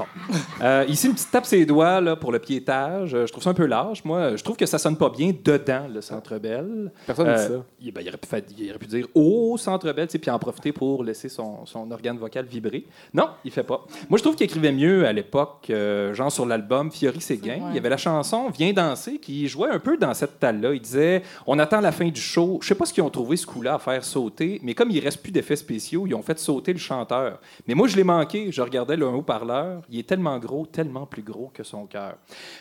Bon. 0.00 0.34
Euh, 0.62 0.84
ici, 0.88 1.06
une 1.08 1.14
petite 1.14 1.30
tape 1.30 1.44
ses 1.46 1.66
doigts 1.66 2.00
là, 2.00 2.16
pour 2.16 2.32
le 2.32 2.38
piétage. 2.38 3.14
Euh, 3.14 3.26
Je 3.26 3.32
trouve 3.32 3.42
ça 3.44 3.50
un 3.50 3.54
peu 3.54 3.66
large. 3.66 4.02
Moi, 4.04 4.36
je 4.36 4.42
trouve 4.42 4.56
que 4.56 4.66
ça 4.66 4.78
sonne 4.78 4.96
pas 4.96 5.10
bien 5.10 5.32
dedans 5.44 5.86
le 5.92 6.00
Centre 6.00 6.38
Bell. 6.38 6.90
personne 7.06 7.26
ne 7.28 7.34
dit 7.34 7.40
Euh, 7.40 7.48
ça. 7.58 7.64
il, 7.82 7.92
ben, 7.92 8.00
il 8.02 8.08
aurait 8.08 8.16
pu 8.18 8.28
faire- 8.28 8.42
il 8.58 8.70
aurait 8.70 8.78
pu 8.78 8.86
dire 8.86 9.06
au 9.14 9.56
Centre 9.58 9.92
Bell, 9.92 10.06
puis 10.08 10.30
en 10.30 10.38
profiter 10.38 10.72
pour 10.72 11.04
laisser 11.04 11.28
son, 11.28 11.66
son 11.66 11.90
organe 11.90 12.16
vocal 12.18 12.44
vibrer. 12.46 12.84
Non, 13.14 13.28
il 13.44 13.50
fait 13.50 13.62
pas. 13.62 13.84
Moi, 14.08 14.18
je 14.18 14.22
trouve 14.22 14.36
qu'il 14.36 14.44
écrivait 14.44 14.72
mieux 14.72 15.06
à 15.06 15.12
l'époque, 15.12 15.66
euh, 15.70 16.14
genre 16.14 16.32
sur 16.32 16.46
l'album 16.46 16.90
Fiori 16.90 17.20
Séguin. 17.20 17.54
Ouais. 17.54 17.60
Il 17.70 17.74
y 17.74 17.78
avait 17.78 17.88
la 17.90 17.96
chanson 17.96 18.48
Viens 18.50 18.72
danser 18.72 19.18
qui 19.18 19.46
jouait 19.48 19.70
un 19.70 19.78
peu 19.78 19.96
dans 19.96 20.14
cette 20.14 20.38
talle-là. 20.40 20.72
Il 20.74 20.80
disait 20.80 21.22
On 21.46 21.58
attend 21.58 21.80
la 21.80 21.92
fin 21.92 22.08
du 22.08 22.20
show. 22.20 22.58
Je 22.62 22.68
sais 22.68 22.74
pas 22.74 22.86
ce 22.86 22.92
qu'ils 22.92 23.02
ont 23.02 23.10
trouvé 23.10 23.36
ce 23.36 23.46
coup-là 23.46 23.74
à 23.74 23.78
faire 23.78 24.04
sauter, 24.04 24.60
mais 24.62 24.74
comme 24.74 24.90
il 24.90 25.00
reste 25.00 25.22
plus 25.22 25.32
d'effets 25.32 25.56
spéciaux, 25.56 26.06
ils 26.06 26.14
ont 26.14 26.22
fait 26.22 26.38
sauter 26.38 26.72
le 26.72 26.78
chanteur. 26.78 27.38
Mais 27.66 27.74
moi, 27.74 27.86
je 27.88 27.96
l'ai 27.96 28.04
manqué. 28.04 28.50
Je 28.50 28.62
regardais 28.62 28.96
le 28.96 29.06
haut-parleur. 29.06 29.82
Il 29.90 29.98
est 29.98 30.08
tellement 30.08 30.38
gros, 30.38 30.66
tellement 30.66 31.06
plus 31.06 31.22
gros 31.22 31.50
que 31.52 31.62
son 31.62 31.86
cœur. 31.86 32.16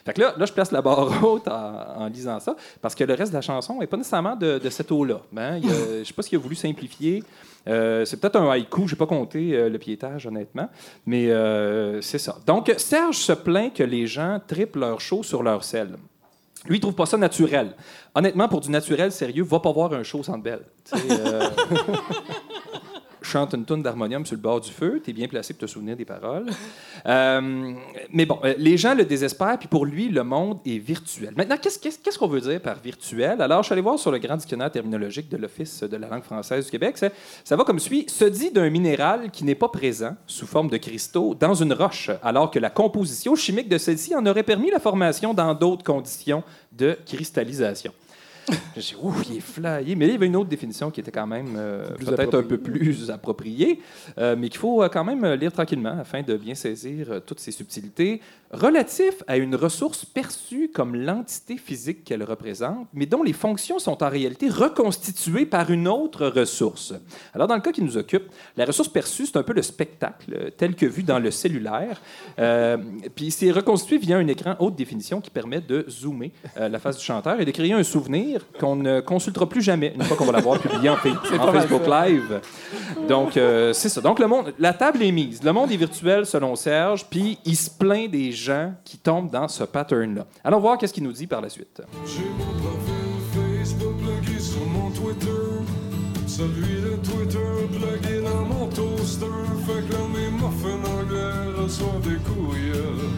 Fait 0.05 0.13
que 0.13 0.21
là, 0.21 0.33
là, 0.37 0.45
je 0.45 0.53
place 0.53 0.71
la 0.71 0.81
barre 0.81 1.11
haute 1.23 1.47
en, 1.47 2.07
lisant 2.07 2.39
ça, 2.39 2.55
parce 2.81 2.95
que 2.95 3.03
le 3.03 3.13
reste 3.13 3.31
de 3.31 3.37
la 3.37 3.41
chanson 3.41 3.79
n'est 3.79 3.87
pas 3.87 3.97
nécessairement 3.97 4.35
de, 4.35 4.59
cette 4.69 4.91
eau-là. 4.91 5.21
A- 5.37 5.59
je 5.59 6.03
sais 6.03 6.13
pas 6.13 6.21
s'il 6.21 6.37
a 6.37 6.41
voulu 6.41 6.55
simplifier. 6.55 7.23
Euh, 7.67 8.05
c'est 8.05 8.17
peut-être 8.19 8.37
un 8.37 8.49
haïku, 8.49 8.87
je 8.87 8.93
n'ai 8.93 8.97
pas 8.97 9.05
compté 9.05 9.55
euh, 9.55 9.69
le 9.69 9.77
piétage, 9.77 10.25
honnêtement, 10.25 10.69
mais 11.05 11.29
euh, 11.29 12.01
c'est 12.01 12.17
ça. 12.17 12.37
Donc, 12.45 12.73
Serge 12.77 13.17
se 13.17 13.33
plaint 13.33 13.73
que 13.73 13.83
les 13.83 14.07
gens 14.07 14.39
triplent 14.45 14.79
leur 14.79 15.01
show 15.01 15.23
sur 15.23 15.43
leur 15.43 15.63
sel. 15.63 15.97
Lui, 16.65 16.77
il 16.77 16.81
trouve 16.81 16.95
pas 16.95 17.05
ça 17.05 17.17
naturel. 17.17 17.73
Honnêtement, 18.13 18.47
pour 18.49 18.59
du 18.59 18.69
naturel 18.69 19.11
sérieux, 19.11 19.43
va 19.43 19.59
pas 19.59 19.71
voir 19.71 19.93
un 19.93 20.03
show 20.03 20.23
sans 20.23 20.37
belle. 20.37 20.65
Chante 23.29 23.53
une 23.53 23.63
tonne 23.63 23.83
d'harmonium 23.83 24.25
sur 24.25 24.35
le 24.35 24.41
bord 24.41 24.59
du 24.59 24.71
feu, 24.71 24.99
tu 25.03 25.11
es 25.11 25.13
bien 25.13 25.27
placé 25.27 25.53
pour 25.53 25.61
te 25.61 25.67
souvenir 25.67 25.95
des 25.95 26.05
paroles. 26.05 26.47
Euh, 27.05 27.73
mais 28.11 28.25
bon, 28.25 28.39
euh, 28.43 28.55
les 28.57 28.75
gens 28.75 28.95
le 28.95 29.05
désespèrent, 29.05 29.59
puis 29.59 29.67
pour 29.67 29.85
lui, 29.85 30.09
le 30.09 30.23
monde 30.23 30.59
est 30.65 30.79
virtuel. 30.79 31.33
Maintenant, 31.37 31.57
qu'est-ce 31.61 32.17
qu'on 32.17 32.27
veut 32.27 32.41
dire 32.41 32.59
par 32.59 32.79
virtuel? 32.79 33.39
Alors, 33.39 33.61
je 33.61 33.67
suis 33.67 33.73
allé 33.73 33.81
voir 33.83 33.99
sur 33.99 34.11
le 34.11 34.17
grand 34.17 34.35
dictionnaire 34.35 34.71
terminologique 34.71 35.29
de 35.29 35.37
l'Office 35.37 35.83
de 35.83 35.95
la 35.95 36.07
langue 36.07 36.23
française 36.23 36.65
du 36.65 36.71
Québec. 36.71 36.97
Ça 36.97 37.55
va 37.55 37.63
comme 37.63 37.79
suit. 37.79 38.05
Se 38.09 38.25
dit 38.25 38.51
d'un 38.51 38.69
minéral 38.69 39.29
qui 39.29 39.45
n'est 39.45 39.55
pas 39.55 39.69
présent, 39.69 40.15
sous 40.25 40.47
forme 40.47 40.69
de 40.69 40.77
cristaux, 40.77 41.35
dans 41.35 41.53
une 41.53 41.73
roche, 41.73 42.09
alors 42.23 42.49
que 42.49 42.57
la 42.57 42.71
composition 42.71 43.35
chimique 43.35 43.69
de 43.69 43.77
celle-ci 43.77 44.15
en 44.15 44.25
aurait 44.25 44.43
permis 44.43 44.71
la 44.71 44.79
formation 44.79 45.35
dans 45.35 45.53
d'autres 45.53 45.83
conditions 45.83 46.43
de 46.71 46.97
cristallisation. 47.05 47.93
J'ai 48.75 48.81
dit, 48.81 48.95
ouf, 49.01 49.23
il 49.29 49.37
est 49.37 49.39
flyé. 49.39 49.95
Mais 49.95 50.05
là, 50.05 50.11
il 50.11 50.13
y 50.13 50.15
avait 50.15 50.27
une 50.27 50.35
autre 50.35 50.49
définition 50.49 50.91
qui 50.91 50.99
était 50.99 51.11
quand 51.11 51.27
même 51.27 51.55
euh, 51.57 51.89
peut-être 51.97 52.37
un 52.37 52.43
peu 52.43 52.57
plus 52.57 53.09
appropriée, 53.09 53.79
euh, 54.17 54.35
mais 54.37 54.49
qu'il 54.49 54.59
faut 54.59 54.83
euh, 54.83 54.89
quand 54.89 55.03
même 55.03 55.25
lire 55.33 55.51
tranquillement 55.51 55.97
afin 55.99 56.21
de 56.21 56.37
bien 56.37 56.55
saisir 56.55 57.21
toutes 57.25 57.39
ces 57.39 57.51
subtilités. 57.51 58.21
Relatif 58.51 59.21
à 59.27 59.37
une 59.37 59.55
ressource 59.55 60.05
perçue 60.05 60.71
comme 60.73 60.95
l'entité 60.95 61.57
physique 61.57 62.03
qu'elle 62.03 62.23
représente, 62.23 62.87
mais 62.93 63.05
dont 63.05 63.21
les 63.21 63.33
fonctions 63.33 63.77
sont 63.77 64.01
en 64.01 64.09
réalité 64.09 64.49
reconstituées 64.49 65.45
par 65.45 65.69
une 65.69 65.87
autre 65.87 66.27
ressource. 66.27 66.93
Alors, 67.33 67.47
dans 67.47 67.55
le 67.55 67.61
cas 67.61 67.71
qui 67.71 67.83
nous 67.83 67.97
occupe, 67.97 68.23
la 68.57 68.65
ressource 68.65 68.89
perçue, 68.89 69.27
c'est 69.27 69.37
un 69.37 69.43
peu 69.43 69.53
le 69.53 69.61
spectacle 69.61 70.51
tel 70.57 70.75
que 70.75 70.87
vu 70.87 71.03
dans 71.03 71.19
le 71.19 71.29
cellulaire. 71.29 72.01
Euh, 72.39 72.77
puis 73.13 73.29
c'est 73.29 73.51
reconstitué 73.51 73.99
via 73.99 74.17
un 74.17 74.27
écran 74.27 74.55
haute 74.59 74.75
définition 74.75 75.21
qui 75.21 75.29
permet 75.29 75.61
de 75.61 75.85
zoomer 75.87 76.31
la 76.55 76.79
face 76.79 76.97
du 76.97 77.03
chanteur 77.03 77.39
et 77.39 77.45
de 77.45 77.51
créer 77.51 77.73
un 77.73 77.83
souvenir 77.83 78.38
qu'on 78.59 78.75
ne 78.75 78.99
consultera 79.01 79.47
plus 79.47 79.61
jamais 79.61 79.93
une 79.95 80.03
fois 80.03 80.17
qu'on 80.17 80.25
va 80.25 80.33
l'avoir 80.33 80.59
publié 80.59 80.89
en, 80.89 80.93
en 81.39 81.51
Facebook 81.51 81.87
Live. 81.87 82.41
Donc, 83.07 83.37
euh, 83.37 83.73
c'est 83.73 83.89
ça. 83.89 84.01
Donc, 84.01 84.19
le 84.19 84.27
monde, 84.27 84.53
la 84.59 84.73
table 84.73 85.03
est 85.03 85.11
mise. 85.11 85.43
Le 85.43 85.51
monde 85.51 85.71
est 85.71 85.77
virtuel 85.77 86.25
selon 86.25 86.55
Serge, 86.55 87.05
puis 87.09 87.37
il 87.45 87.55
se 87.55 87.69
plaint 87.69 88.09
des 88.09 88.31
gens 88.31 88.73
qui 88.83 88.97
tombent 88.97 89.29
dans 89.31 89.47
ce 89.47 89.63
pattern-là. 89.63 90.25
Allons 90.43 90.59
voir 90.59 90.77
qu'est-ce 90.77 90.93
qu'il 90.93 91.03
nous 91.03 91.13
dit 91.13 91.27
par 91.27 91.41
la 91.41 91.49
suite. 91.49 91.81
J'ai 92.05 92.21
mon 92.37 92.51
profil 92.59 93.09
Facebook 93.57 93.95
plugué 93.97 94.39
sur 94.39 94.65
mon 94.65 94.89
Twitter. 94.91 95.29
Celui 96.27 96.81
de 96.81 96.95
Twitter 96.97 97.39
plugué 97.71 98.21
dans 98.21 98.45
mon 98.45 98.67
toaster. 98.67 99.25
Fait 99.65 99.87
que 99.87 99.93
là, 99.93 99.99
mes 100.13 100.31
muffins 100.31 100.99
anglais 100.99 101.61
reçoivent 101.63 102.01
des 102.01 102.17
courriels. 102.23 103.09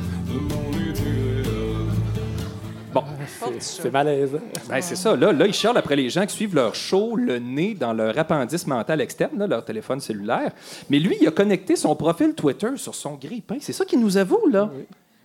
Bon, 2.94 3.04
C'est 3.38 3.62
c'est 3.62 3.92
malaisant. 3.92 4.40
ben, 4.70 4.82
c'est 4.82 4.96
ça. 4.96 5.16
Là, 5.16 5.32
là, 5.32 5.48
ils 5.48 5.54
chialent 5.54 5.78
après 5.78 5.96
les 5.96 6.10
gens 6.10 6.26
qui 6.26 6.36
suivent 6.36 6.56
leur 6.56 6.76
show, 6.76 7.16
le 7.16 7.40
nez 7.40 7.74
dans 7.74 7.94
leur 7.94 8.18
appendice 8.18 8.68
mental 8.68 9.00
externe, 9.00 9.38
là, 9.38 9.48
leur 9.48 9.64
téléphone 9.64 10.00
cellulaire. 10.02 10.52
Mais 10.90 11.00
lui, 11.00 11.18
il 11.22 11.28
a 11.28 11.32
connecté 11.32 11.76
son 11.76 11.96
profil 11.96 12.34
Twitter 12.34 12.68
sur 12.76 12.94
son 12.96 13.16
grille-pain. 13.16 13.58
C'est 13.62 13.74
ça 13.74 13.86
qu'il 13.86 14.00
nous 14.02 14.18
avoue, 14.18 14.48
là. 14.52 14.70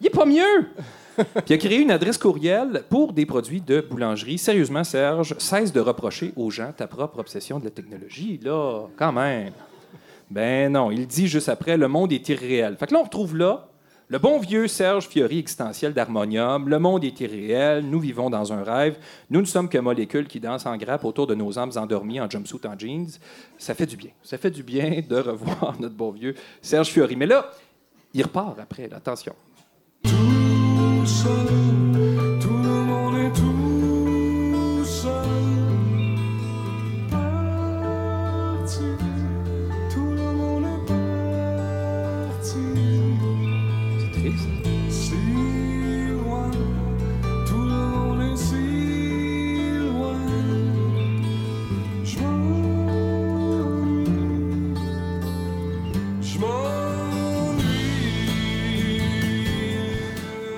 Il 0.01 0.07
est 0.07 0.11
pas 0.11 0.27
mieux. 0.27 0.69
Puis 1.17 1.25
il 1.49 1.53
a 1.55 1.59
créé 1.59 1.81
une 1.81 1.91
adresse 1.91 2.19
courriel 2.19 2.85
pour 2.89 3.13
des 3.13 3.25
produits 3.27 3.63
de 3.63 3.81
boulangerie. 3.81 4.39
Sérieusement, 4.39 4.85
Serge, 4.85 5.35
cesse 5.39 5.73
de 5.73 5.81
reprocher 5.81 6.33
aux 6.37 6.51
gens 6.51 6.71
ta 6.77 6.87
propre 6.87 7.19
obsession 7.19 7.59
de 7.59 7.65
la 7.65 7.71
technologie. 7.71 8.39
Là, 8.45 8.83
quand 8.97 9.13
même. 9.13 9.53
Ben 10.31 10.71
non, 10.71 10.91
il 10.91 11.07
dit 11.07 11.27
juste 11.27 11.49
après, 11.49 11.77
le 11.77 11.89
monde 11.89 12.13
est 12.13 12.29
irréel. 12.29 12.77
Fait 12.79 12.87
que 12.87 12.93
là, 12.95 13.01
on 13.01 13.05
retrouve 13.05 13.37
là 13.37 13.69
le 14.09 14.19
bon 14.19 14.39
vieux 14.39 14.69
Serge 14.69 15.09
Fiori 15.09 15.41
existentiel 15.41 15.93
d'harmonium. 15.93 16.69
Le 16.69 16.79
monde 16.79 17.03
est 17.05 17.19
irréel, 17.21 17.85
nous 17.85 17.99
vivons 17.99 18.31
dans 18.31 18.53
un 18.53 18.63
rêve. 18.63 18.99
Nous 19.31 19.41
ne 19.41 19.47
sommes 19.47 19.69
que 19.69 19.79
molécules 19.79 20.29
qui 20.29 20.39
dansent 20.39 20.67
en 20.67 20.77
grappe 20.77 21.05
autour 21.05 21.27
de 21.27 21.35
nos 21.35 21.59
âmes 21.59 21.73
endormies 21.75 22.21
en 22.21 22.31
jumpsuit 22.31 22.61
en 22.67 22.79
jeans. 22.79 23.19
Ça 23.59 23.75
fait 23.75 23.87
du 23.87 23.97
bien. 23.97 24.11
Ça 24.23 24.39
fait 24.39 24.51
du 24.51 24.63
bien 24.63 25.03
de 25.09 25.17
revoir 25.17 25.75
notre 25.81 25.97
bon 25.97 26.13
vieux 26.13 26.35
Serge 26.63 26.89
Fiori. 26.89 27.17
Mais 27.17 27.27
là, 27.27 27.51
il 28.15 28.23
repart 28.23 28.59
après, 28.61 28.93
attention. 28.93 29.35
Tout 30.05 31.07
seul, 31.07 32.39
tout 32.41 32.56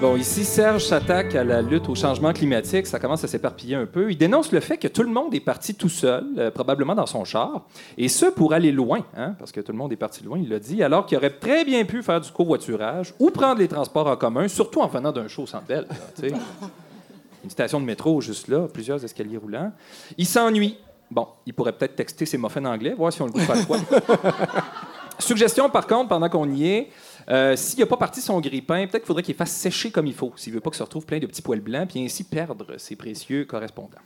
Bon, 0.00 0.16
ici, 0.16 0.44
Serge 0.44 0.84
s'attaque 0.84 1.34
à 1.34 1.42
la 1.42 1.60
lutte 1.60 1.88
au 1.88 1.94
changement 1.96 2.32
climatique. 2.32 2.86
Ça 2.86 3.00
commence 3.00 3.24
à 3.24 3.26
s'éparpiller 3.26 3.74
un 3.74 3.84
peu. 3.84 4.12
Il 4.12 4.16
dénonce 4.16 4.52
le 4.52 4.60
fait 4.60 4.78
que 4.78 4.86
tout 4.86 5.02
le 5.02 5.08
monde 5.08 5.34
est 5.34 5.40
parti 5.40 5.74
tout 5.74 5.88
seul, 5.88 6.24
euh, 6.38 6.52
probablement 6.52 6.94
dans 6.94 7.06
son 7.06 7.24
char, 7.24 7.66
et 7.96 8.06
ce 8.06 8.26
pour 8.26 8.52
aller 8.52 8.70
loin, 8.70 9.00
hein, 9.16 9.34
parce 9.40 9.50
que 9.50 9.60
tout 9.60 9.72
le 9.72 9.78
monde 9.78 9.92
est 9.92 9.96
parti 9.96 10.22
loin, 10.22 10.38
il 10.38 10.48
l'a 10.48 10.60
dit, 10.60 10.84
alors 10.84 11.04
qu'il 11.04 11.18
aurait 11.18 11.36
très 11.36 11.64
bien 11.64 11.84
pu 11.84 12.04
faire 12.04 12.20
du 12.20 12.30
covoiturage 12.30 13.12
ou 13.18 13.30
prendre 13.30 13.58
les 13.58 13.66
transports 13.66 14.06
en 14.06 14.16
commun, 14.16 14.46
surtout 14.46 14.80
en 14.82 14.86
venant 14.86 15.10
d'un 15.10 15.26
show 15.26 15.42
au 15.42 15.46
Centre 15.46 15.66
Bell, 15.66 15.84
là, 15.88 15.96
tu 16.14 16.28
sais. 16.28 16.34
Une 17.44 17.50
station 17.50 17.80
de 17.80 17.84
métro 17.84 18.20
juste 18.20 18.46
là, 18.46 18.68
plusieurs 18.72 19.04
escaliers 19.04 19.36
roulants. 19.36 19.72
Il 20.16 20.26
s'ennuie. 20.26 20.76
Bon, 21.10 21.26
il 21.44 21.54
pourrait 21.54 21.72
peut-être 21.72 21.96
texter 21.96 22.24
ses 22.24 22.38
muffins 22.38 22.64
anglais, 22.66 22.94
voir 22.96 23.12
si 23.12 23.20
on 23.20 23.26
le 23.26 23.32
goûte 23.32 23.46
pas 23.46 23.64
quoi. 23.64 23.78
Suggestion, 25.18 25.68
par 25.68 25.86
contre, 25.86 26.08
pendant 26.08 26.28
qu'on 26.28 26.48
y 26.48 26.68
est, 26.68 26.90
euh, 27.30 27.56
s'il 27.56 27.80
n'a 27.80 27.86
pas 27.86 27.96
parti 27.96 28.20
son 28.20 28.40
grille-pain, 28.40 28.86
peut-être 28.86 29.02
qu'il 29.02 29.06
faudrait 29.06 29.22
qu'il 29.22 29.34
fasse 29.34 29.52
sécher 29.52 29.90
comme 29.90 30.06
il 30.06 30.14
faut, 30.14 30.32
s'il 30.36 30.52
veut 30.52 30.60
pas 30.60 30.70
que 30.70 30.76
se 30.76 30.82
retrouve 30.82 31.04
plein 31.04 31.18
de 31.18 31.26
petits 31.26 31.42
poils 31.42 31.60
blancs, 31.60 31.88
puis 31.88 32.02
ainsi 32.02 32.24
perdre 32.24 32.78
ses 32.78 32.96
précieux 32.96 33.44
correspondants. 33.44 33.98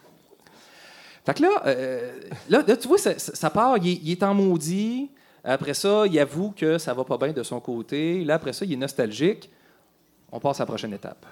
Fait 1.24 1.34
que 1.34 1.42
là, 1.42 1.62
euh, 1.66 2.18
là, 2.48 2.64
là, 2.66 2.76
tu 2.76 2.88
vois, 2.88 2.98
ça, 2.98 3.50
part, 3.50 3.78
il 3.78 4.10
est, 4.10 4.22
en 4.24 4.34
maudit. 4.34 5.08
Après 5.44 5.74
ça, 5.74 6.04
il 6.06 6.18
avoue 6.18 6.50
que 6.50 6.78
ça 6.78 6.94
va 6.94 7.04
pas 7.04 7.16
bien 7.16 7.32
de 7.32 7.42
son 7.44 7.60
côté. 7.60 8.24
Là, 8.24 8.34
après 8.34 8.52
ça, 8.52 8.64
il 8.64 8.72
est 8.72 8.76
nostalgique. 8.76 9.48
On 10.32 10.40
passe 10.40 10.60
à 10.60 10.62
la 10.62 10.66
prochaine 10.66 10.92
étape. 10.92 11.24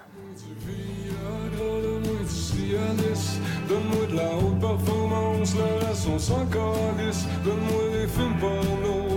Donne-moi 3.68 4.06
de 4.06 4.16
la 4.16 4.36
haute 4.36 4.60
performance, 4.60 5.54
donne-moi 7.44 8.06
films 8.08 9.09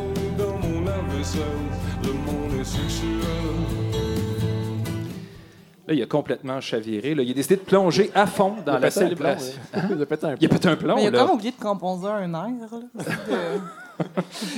dans 0.95 1.01
mon 1.03 1.07
lave-vaisselle, 1.09 1.41
le 2.03 2.13
monde 2.13 2.59
est 2.59 2.63
sexuel. 2.63 3.09
Là, 5.87 5.93
il 5.93 6.01
a 6.01 6.05
complètement 6.05 6.61
chaviré. 6.61 7.13
Là. 7.13 7.23
Il 7.23 7.31
a 7.31 7.33
décidé 7.33 7.55
de 7.57 7.61
plonger 7.61 8.09
à 8.15 8.25
fond 8.25 8.55
dans 8.65 8.73
Il 8.73 8.75
a 8.77 8.79
la 8.79 8.91
célébration. 8.91 9.53
plomb, 9.71 9.81
Il 9.97 10.01
a 10.01 10.05
pété 10.05 10.25
un 10.27 10.35
Il 10.39 10.45
a 10.45 10.49
pété 10.49 10.67
un 10.69 10.75
plomb. 10.77 10.95
Mais 10.95 11.03
il 11.03 11.07
a 11.07 11.11
là. 11.11 11.19
comme 11.19 11.31
oublié 11.31 11.51
de 11.51 11.61
composer 11.61 12.07
un 12.07 12.33
air. 12.33 12.47
Là. 12.71 13.03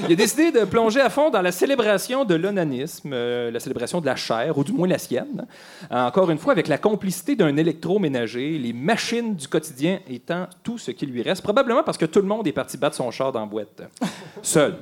Il 0.07 0.13
a 0.13 0.15
décidé 0.15 0.51
de 0.51 0.65
plonger 0.65 1.01
à 1.01 1.09
fond 1.09 1.29
dans 1.29 1.41
la 1.41 1.51
célébration 1.51 2.25
de 2.25 2.35
l'onanisme, 2.35 3.11
euh, 3.13 3.51
la 3.51 3.59
célébration 3.59 4.01
de 4.01 4.05
la 4.05 4.15
chair, 4.15 4.57
ou 4.57 4.63
du 4.63 4.71
moins 4.71 4.87
la 4.87 4.97
sienne. 4.97 5.45
Euh, 5.91 6.07
encore 6.07 6.29
une 6.31 6.37
fois, 6.37 6.53
avec 6.53 6.67
la 6.67 6.77
complicité 6.77 7.35
d'un 7.35 7.55
électroménager, 7.57 8.57
les 8.57 8.73
machines 8.73 9.35
du 9.35 9.47
quotidien 9.47 9.99
étant 10.09 10.47
tout 10.63 10.77
ce 10.77 10.91
qui 10.91 11.05
lui 11.05 11.21
reste, 11.21 11.41
probablement 11.41 11.83
parce 11.83 11.97
que 11.97 12.05
tout 12.05 12.21
le 12.21 12.27
monde 12.27 12.47
est 12.47 12.51
parti 12.51 12.77
battre 12.77 12.95
son 12.95 13.11
char 13.11 13.31
dans 13.31 13.45
boîte, 13.47 13.83
seul. 14.41 14.75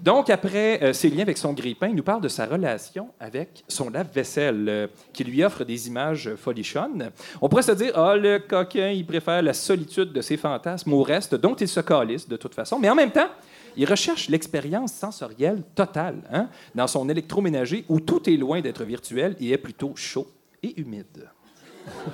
Donc, 0.00 0.30
après 0.30 0.82
euh, 0.82 0.92
ses 0.92 1.10
liens 1.10 1.22
avec 1.22 1.38
son 1.38 1.52
grille-pain, 1.52 1.88
il 1.88 1.94
nous 1.94 2.02
parle 2.02 2.22
de 2.22 2.28
sa 2.28 2.46
relation 2.46 3.08
avec 3.20 3.64
son 3.68 3.90
lave-vaisselle, 3.90 4.88
qui 5.12 5.24
lui 5.24 5.44
offre 5.44 5.64
des 5.64 5.88
images 5.88 6.34
folichonnes. 6.36 7.10
On 7.40 7.48
pourrait 7.48 7.62
se 7.62 7.72
dire, 7.72 7.92
ah, 7.96 8.16
le 8.16 8.38
coquin, 8.38 8.88
il 8.88 9.06
préfère 9.06 9.42
la 9.42 9.52
solitude 9.52 10.12
de 10.12 10.20
ses 10.20 10.36
fantasmes 10.36 10.92
au 10.92 11.02
reste, 11.02 11.34
dont 11.34 11.54
il 11.54 11.68
se 11.68 11.80
calisse 11.80 12.28
de 12.28 12.36
toute 12.36 12.54
façon. 12.54 12.78
Mais 12.78 12.90
en 12.90 12.94
même 12.94 13.10
temps, 13.10 13.28
il 13.76 13.88
recherche 13.88 14.28
l'expérience 14.28 14.92
sensorielle 14.92 15.62
totale 15.74 16.22
hein, 16.32 16.48
dans 16.74 16.86
son 16.86 17.08
électroménager 17.08 17.84
où 17.88 18.00
tout 18.00 18.28
est 18.28 18.36
loin 18.36 18.60
d'être 18.60 18.84
virtuel 18.84 19.36
et 19.40 19.50
est 19.50 19.58
plutôt 19.58 19.94
chaud 19.96 20.28
et 20.62 20.80
humide. 20.80 21.28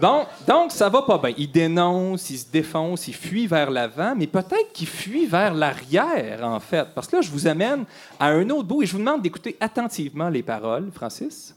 Bon, 0.00 0.24
donc 0.46 0.72
ça 0.72 0.88
va 0.88 1.02
pas 1.02 1.18
bien. 1.18 1.34
Il 1.36 1.50
dénonce, 1.50 2.30
il 2.30 2.38
se 2.38 2.50
défonce, 2.50 3.08
il 3.08 3.14
fuit 3.14 3.46
vers 3.46 3.70
l'avant, 3.70 4.14
mais 4.16 4.26
peut-être 4.26 4.72
qu'il 4.72 4.86
fuit 4.86 5.26
vers 5.26 5.54
l'arrière, 5.54 6.40
en 6.42 6.60
fait. 6.60 6.88
Parce 6.94 7.06
que 7.06 7.16
là, 7.16 7.22
je 7.22 7.30
vous 7.30 7.46
amène 7.46 7.84
à 8.18 8.28
un 8.28 8.48
autre 8.50 8.68
bout 8.68 8.82
et 8.82 8.86
je 8.86 8.92
vous 8.92 8.98
demande 8.98 9.22
d'écouter 9.22 9.56
attentivement 9.60 10.28
les 10.28 10.42
paroles, 10.42 10.90
Francis. 10.92 11.54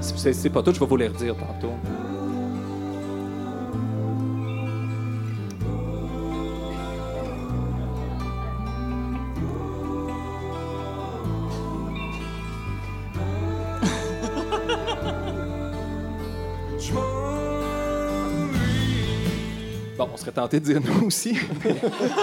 Si 0.00 0.14
c'est 0.34 0.50
pas 0.50 0.62
tout, 0.62 0.72
je 0.72 0.80
vais 0.80 0.86
vous 0.86 0.96
les 0.96 1.08
redire 1.08 1.36
tantôt. 1.36 1.74
Bon, 19.98 20.08
on 20.14 20.16
serait 20.16 20.32
tenté 20.32 20.60
de 20.60 20.64
dire 20.64 20.80
nous 20.80 21.08
aussi. 21.08 21.36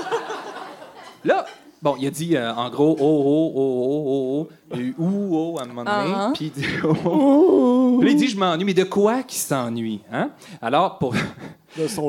Là, 1.23 1.45
bon, 1.81 1.95
il 1.99 2.07
a 2.07 2.09
dit 2.09 2.35
euh, 2.35 2.53
en 2.53 2.69
gros 2.69 2.95
oh, 2.99 3.03
oh, 3.03 3.51
oh, 3.55 3.73
oh, 3.85 4.03
oh, 4.07 4.49
oh, 4.71 4.77
et 4.77 4.93
ou 4.97 5.29
oh 5.31 5.59
à 5.59 5.63
un 5.63 5.67
moment 5.67 5.83
donné. 5.83 6.13
Ah, 6.13 6.27
ah. 6.27 6.31
Puis 6.33 6.45
il 6.45 6.61
dit 6.61 6.67
oh, 6.83 6.93
oh. 7.05 7.97
Puis 8.01 8.11
il 8.11 8.17
dit 8.17 8.27
je 8.27 8.37
m'ennuie. 8.37 8.65
Mais 8.65 8.73
de 8.73 8.83
quoi 8.83 9.23
qu'il 9.23 9.39
s'ennuie? 9.39 10.01
Hein? 10.11 10.31
Alors, 10.61 10.97
pour... 10.97 11.15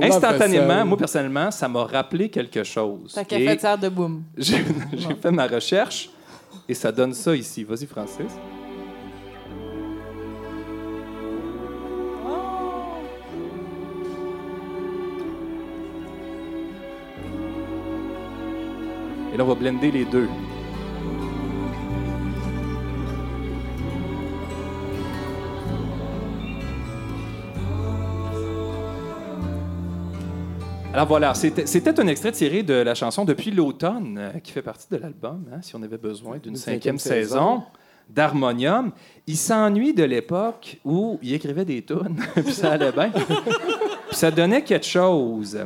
Instantanément, 0.03 0.85
moi 0.87 0.97
personnellement, 0.97 1.51
ça 1.51 1.69
m'a 1.69 1.85
rappelé 1.85 2.29
quelque 2.29 2.65
chose. 2.65 3.13
Ta 3.13 3.23
Et 3.23 3.25
cafetière 3.25 3.79
de 3.79 3.89
boum. 3.89 4.23
J'ai 4.37 4.65
j'ai 4.93 5.15
fait 5.15 5.31
ma 5.31 5.47
recherche 5.47 6.11
et 6.69 6.75
ça 6.75 6.91
donne 6.91 7.13
ça 7.13 7.35
ici. 7.35 7.65
Vas-y, 7.65 7.87
Francis. 7.87 8.33
Et 19.33 19.37
là, 19.37 19.45
on 19.45 19.49
va 19.49 19.55
blender 19.55 19.91
les 19.91 20.05
deux. 20.05 20.29
Alors 30.93 31.07
voilà, 31.07 31.33
c'était 31.35 32.01
un 32.01 32.07
extrait 32.09 32.33
tiré 32.33 32.65
de 32.65 32.75
la 32.75 32.95
chanson 32.95 33.25
Depuis 33.25 33.53
l'automne, 33.53 34.19
euh, 34.19 34.41
qui 34.41 34.51
fait 34.51 34.63
partie 34.63 34.89
de 34.91 34.97
l'album, 34.97 35.45
hein, 35.53 35.59
si 35.61 35.77
on 35.77 35.83
avait 35.83 35.99
besoin 35.99 36.39
d'une 36.39 36.53
Une 36.53 36.57
cinquième 36.57 36.99
cinquième 36.99 37.23
saison 37.23 37.63
d'Harmonium. 38.09 38.91
Il 39.27 39.37
s'ennuie 39.37 39.93
de 39.95 40.05
l'époque 40.05 40.79
où 40.85 41.19
il 41.23 41.35
écrivait 41.35 41.65
des 41.65 41.83
tunes, 41.83 42.17
puis 42.35 42.53
ça 42.53 42.73
allait 42.73 42.91
bien. 42.91 43.11
puis 44.09 44.17
ça 44.17 44.31
donnait 44.31 44.63
quelque 44.63 44.87
chose. 44.87 45.59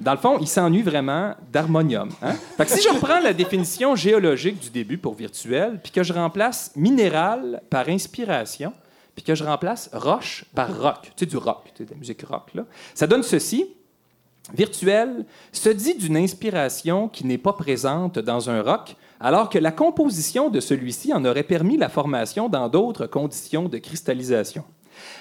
Dans 0.00 0.12
le 0.12 0.18
fond, 0.18 0.38
il 0.40 0.46
s'ennuie 0.46 0.82
vraiment 0.82 1.34
d'harmonium. 1.52 2.10
Hein? 2.22 2.34
Que 2.56 2.68
si 2.68 2.82
je 2.82 2.88
reprends 2.88 3.20
la 3.20 3.32
définition 3.32 3.96
géologique 3.96 4.60
du 4.60 4.70
début 4.70 4.98
pour 4.98 5.14
virtuel, 5.14 5.80
puis 5.82 5.92
que 5.92 6.02
je 6.02 6.12
remplace 6.12 6.72
minéral 6.76 7.62
par 7.70 7.88
inspiration, 7.88 8.72
puis 9.14 9.24
que 9.24 9.34
je 9.34 9.44
remplace 9.44 9.90
roche 9.92 10.44
par 10.54 10.80
rock, 10.80 11.02
tu 11.02 11.10
sais, 11.16 11.26
du 11.26 11.36
rock, 11.36 11.64
tu 11.74 11.78
sais, 11.78 11.84
de 11.84 11.90
la 11.90 11.96
musique 11.96 12.22
rock, 12.22 12.54
là, 12.54 12.64
ça 12.94 13.06
donne 13.06 13.22
ceci. 13.22 13.66
Virtuel 14.54 15.26
se 15.52 15.68
dit 15.68 15.94
d'une 15.94 16.16
inspiration 16.16 17.08
qui 17.08 17.26
n'est 17.26 17.38
pas 17.38 17.52
présente 17.52 18.18
dans 18.18 18.48
un 18.48 18.62
rock, 18.62 18.96
alors 19.20 19.50
que 19.50 19.58
la 19.58 19.72
composition 19.72 20.48
de 20.48 20.60
celui-ci 20.60 21.12
en 21.12 21.24
aurait 21.24 21.42
permis 21.42 21.76
la 21.76 21.88
formation 21.88 22.48
dans 22.48 22.68
d'autres 22.68 23.06
conditions 23.06 23.68
de 23.68 23.78
cristallisation. 23.78 24.64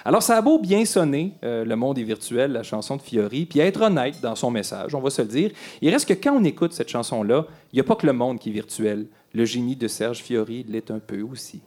Alors, 0.05 0.23
ça 0.23 0.37
a 0.37 0.41
beau 0.41 0.59
bien 0.59 0.85
sonner, 0.85 1.33
euh, 1.43 1.63
Le 1.65 1.75
monde 1.75 1.97
est 1.99 2.03
virtuel, 2.03 2.51
la 2.51 2.63
chanson 2.63 2.95
de 2.95 3.01
Fiori, 3.01 3.45
puis 3.45 3.59
être 3.59 3.81
honnête 3.81 4.15
dans 4.21 4.35
son 4.35 4.51
message, 4.51 4.93
on 4.95 4.99
va 5.01 5.09
se 5.09 5.21
le 5.21 5.27
dire. 5.27 5.51
Il 5.81 5.89
reste 5.91 6.07
que 6.07 6.13
quand 6.13 6.33
on 6.33 6.43
écoute 6.43 6.73
cette 6.73 6.89
chanson-là, 6.89 7.45
il 7.73 7.75
n'y 7.75 7.79
a 7.81 7.83
pas 7.83 7.95
que 7.95 8.05
le 8.05 8.13
monde 8.13 8.39
qui 8.39 8.49
est 8.49 8.53
virtuel. 8.53 9.07
Le 9.33 9.45
génie 9.45 9.75
de 9.75 9.87
Serge 9.87 10.19
Fiori 10.19 10.65
l'est 10.67 10.89
un 10.89 10.99
peu 10.99 11.21
aussi. 11.21 11.61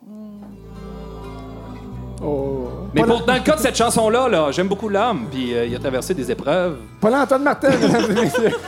Oh. 2.23 2.69
Mais 2.95 3.03
pour- 3.03 3.25
dans 3.25 3.35
le 3.35 3.41
cas 3.41 3.57
de 3.57 3.61
cette 3.61 3.77
chanson-là, 3.77 4.29
là, 4.29 4.51
j'aime 4.51 4.69
beaucoup 4.69 4.89
l'homme, 4.89 5.27
puis 5.31 5.55
euh, 5.55 5.65
il 5.67 5.75
a 5.75 5.79
traversé 5.79 6.13
des 6.15 6.31
épreuves. 6.31 6.77
Paul-Antoine 7.01 7.43
Martel, 7.43 7.79
mesdames 7.79 8.11
et 8.11 8.21
messieurs. 8.21 8.51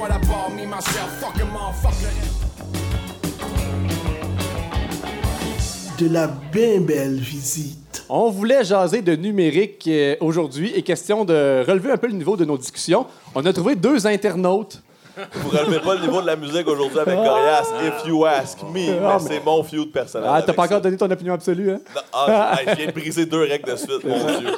me 0.00 0.66
myself. 0.66 1.24
De 5.98 6.08
la 6.08 6.28
bien 6.28 6.80
belle 6.80 7.16
visite. 7.16 8.04
On 8.08 8.30
voulait 8.30 8.64
jaser 8.64 9.02
de 9.02 9.14
numérique 9.14 9.84
euh, 9.86 10.16
aujourd'hui 10.20 10.72
et 10.74 10.82
question 10.82 11.26
de 11.26 11.62
relever 11.66 11.90
un 11.90 11.98
peu 11.98 12.06
le 12.06 12.14
niveau 12.14 12.36
de 12.36 12.46
nos 12.46 12.56
discussions. 12.56 13.06
On 13.34 13.44
a 13.44 13.52
trouvé 13.52 13.76
deux 13.76 14.06
internautes 14.06 14.82
Vous 15.34 15.50
relevez 15.50 15.80
pas 15.80 15.94
le 15.94 16.00
niveau 16.00 16.20
de 16.22 16.26
la 16.26 16.36
musique 16.36 16.66
aujourd'hui 16.68 16.98
avec 16.98 17.14
Corias, 17.16 17.66
if 17.82 18.06
you 18.06 18.24
ask 18.24 18.62
me. 18.62 18.72
Mais 18.72 18.98
Ah, 19.04 19.18
c'est 19.18 19.44
mon 19.44 19.62
feud 19.62 19.90
personnel. 19.92 20.28
Ah, 20.32 20.42
t'as 20.42 20.52
pas 20.52 20.64
encore 20.64 20.80
donné 20.80 20.96
ton 20.96 21.10
opinion 21.10 21.34
absolue, 21.34 21.72
hein? 21.72 21.80
Non, 21.94 22.00
ah, 22.12 22.56
je 22.66 22.74
viens 22.74 22.86
de 22.86 22.92
briser 22.92 23.26
deux 23.26 23.42
règles 23.42 23.70
de 23.70 23.76
suite, 23.76 24.04
mon 24.04 24.18
Dieu. 24.38 24.50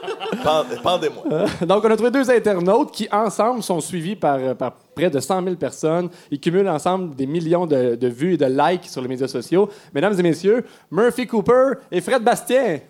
Pend- 0.43 0.65
Pendez-moi. 0.83 1.25
Donc, 1.63 1.85
on 1.85 1.91
a 1.91 1.95
trouvé 1.97 2.11
deux 2.11 2.31
internautes 2.31 2.91
qui, 2.93 3.09
ensemble, 3.13 3.63
sont 3.63 3.81
suivis 3.81 4.17
par, 4.17 4.37
euh, 4.39 4.55
par 4.55 4.73
près 4.95 5.11
de 5.11 5.21
100 5.21 5.43
000 5.45 5.57
personnes. 5.57 6.09
Ils 6.31 6.41
cumulent 6.41 6.69
ensemble 6.69 7.15
des 7.15 7.27
millions 7.27 7.67
de, 7.67 7.95
de 7.95 8.09
vues 8.09 8.35
et 8.35 8.37
de 8.37 8.47
likes 8.47 8.89
sur 8.89 9.01
les 9.03 9.09
médias 9.09 9.29
sociaux. 9.29 9.69
Mesdames 9.95 10.19
et 10.19 10.23
messieurs, 10.23 10.65
Murphy 10.91 11.27
Cooper 11.27 11.73
et 11.91 12.01
Fred 12.01 12.23
Bastien. 12.23 12.81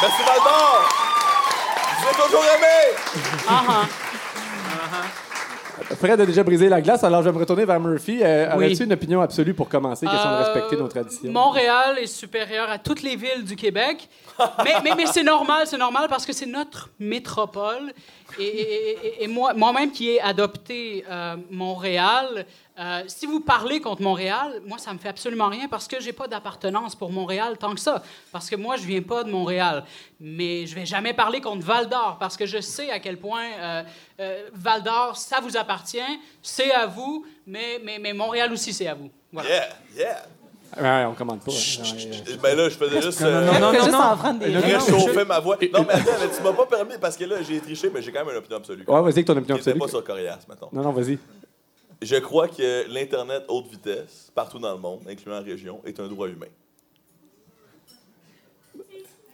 Merci 0.00 0.22
Valdor! 0.22 0.88
Je 1.90 2.04
vous 2.04 2.10
ai 2.10 2.26
toujours 2.26 2.44
aimé! 2.56 3.94
Fred 5.96 6.20
a 6.20 6.26
déjà 6.26 6.42
brisé 6.42 6.68
la 6.68 6.80
glace, 6.80 7.02
alors 7.04 7.22
je 7.22 7.28
vais 7.28 7.34
me 7.34 7.38
retourner 7.40 7.64
vers 7.64 7.80
Murphy. 7.80 8.20
Euh, 8.22 8.46
Oui. 8.50 8.54
Aurais-tu 8.66 8.84
une 8.84 8.92
opinion 8.92 9.20
absolue 9.20 9.54
pour 9.54 9.68
commencer? 9.68 10.06
Question 10.06 10.30
de 10.30 10.34
Euh, 10.34 10.38
respecter 10.44 10.76
nos 10.76 10.88
traditions? 10.88 11.30
Montréal 11.32 11.98
est 12.00 12.06
supérieur 12.06 12.70
à 12.70 12.78
toutes 12.78 13.02
les 13.02 13.16
villes 13.16 13.44
du 13.44 13.56
Québec. 13.56 14.08
Mais, 14.64 14.74
mais, 14.84 14.90
mais 14.96 15.06
c'est 15.06 15.22
normal, 15.22 15.66
c'est 15.66 15.78
normal 15.78 16.06
parce 16.08 16.24
que 16.26 16.32
c'est 16.32 16.46
notre 16.46 16.90
métropole. 16.98 17.92
Et, 18.38 18.42
et- 18.44 18.90
et- 19.06 19.24
et 19.24 19.26
moi, 19.26 19.52
moi-même 19.54 19.90
qui 19.90 20.10
ai 20.10 20.20
adopté 20.20 21.04
euh, 21.08 21.36
Montréal, 21.50 22.46
euh, 22.78 23.02
si 23.08 23.26
vous 23.26 23.40
parlez 23.40 23.80
contre 23.80 24.02
Montréal, 24.02 24.60
moi, 24.64 24.78
ça 24.78 24.92
me 24.92 24.98
fait 24.98 25.08
absolument 25.08 25.48
rien 25.48 25.66
parce 25.68 25.88
que 25.88 26.00
j'ai 26.00 26.12
pas 26.12 26.28
d'appartenance 26.28 26.94
pour 26.94 27.10
Montréal 27.10 27.58
tant 27.58 27.74
que 27.74 27.80
ça. 27.80 28.02
Parce 28.30 28.48
que 28.48 28.54
moi, 28.56 28.76
je 28.76 28.82
viens 28.84 29.02
pas 29.02 29.24
de 29.24 29.30
Montréal. 29.30 29.84
Mais 30.20 30.66
je 30.66 30.74
vais 30.76 30.86
jamais 30.86 31.12
parler 31.14 31.40
contre 31.40 31.64
Val 31.66 31.88
d'Or 31.88 32.16
parce 32.20 32.36
que 32.36 32.46
je 32.46 32.60
sais 32.60 32.90
à 32.90 33.00
quel 33.00 33.18
point 33.18 33.46
euh, 34.20 34.48
Val 34.52 34.82
d'Or, 34.84 35.16
ça 35.16 35.40
vous 35.40 35.56
appartient, 35.56 35.98
c'est 36.42 36.70
à 36.72 36.86
vous, 36.86 37.26
mais, 37.46 37.80
Montréal 38.14 38.52
aussi, 38.52 38.72
c'est 38.72 38.86
à 38.86 38.94
vous. 38.94 39.10
Voilà. 39.32 39.48
Yeah. 39.96 40.26
Ouais, 40.80 41.04
on 41.06 41.14
commande 41.14 41.40
pas. 41.40 41.50
hein. 41.52 41.82
Ouais, 41.82 42.32
Et 42.32 42.36
Ben 42.36 42.56
là, 42.56 42.68
je 42.68 42.74
faisais 42.76 43.00
juste. 43.02 43.22
euh, 43.22 43.46
non, 43.46 43.52
Fais 43.52 43.60
non, 43.60 43.72
juste 43.72 43.90
non. 43.90 43.98
en 43.98 44.16
prendre 44.16 44.38
des 44.40 44.56
réchauffer 44.56 45.24
ma 45.24 45.40
voix. 45.40 45.56
Non, 45.72 45.84
mais 45.86 45.94
attends, 45.94 46.10
mais 46.20 46.28
tu 46.36 46.42
m'as 46.42 46.52
pas 46.52 46.66
permis 46.66 46.94
parce 47.00 47.16
que 47.16 47.24
là, 47.24 47.36
j'ai 47.42 47.58
triché, 47.60 47.90
mais 47.92 48.02
j'ai 48.02 48.12
quand 48.12 48.20
même 48.24 48.30
une 48.34 48.38
opinion 48.38 48.58
absolue. 48.58 48.84
Ouais, 48.86 49.00
vas-y 49.00 49.12
avec 49.12 49.26
ton 49.26 49.36
opinion 49.36 49.56
absolue. 49.56 49.78
pas 49.78 49.88
sur 49.88 50.04
Corias, 50.04 50.38
mettons. 50.48 50.68
Non, 50.72 50.82
non, 50.82 50.92
vas-y. 50.92 51.18
Je 52.02 52.16
crois 52.16 52.46
que 52.48 52.86
l'Internet 52.88 53.44
haute 53.48 53.66
vitesse, 53.70 54.30
partout 54.34 54.58
dans 54.58 54.72
le 54.72 54.78
monde, 54.78 55.00
incluant 55.08 55.36
la 55.36 55.40
région, 55.40 55.80
est 55.84 55.98
un 55.98 56.06
droit 56.06 56.28
humain. 56.28 56.46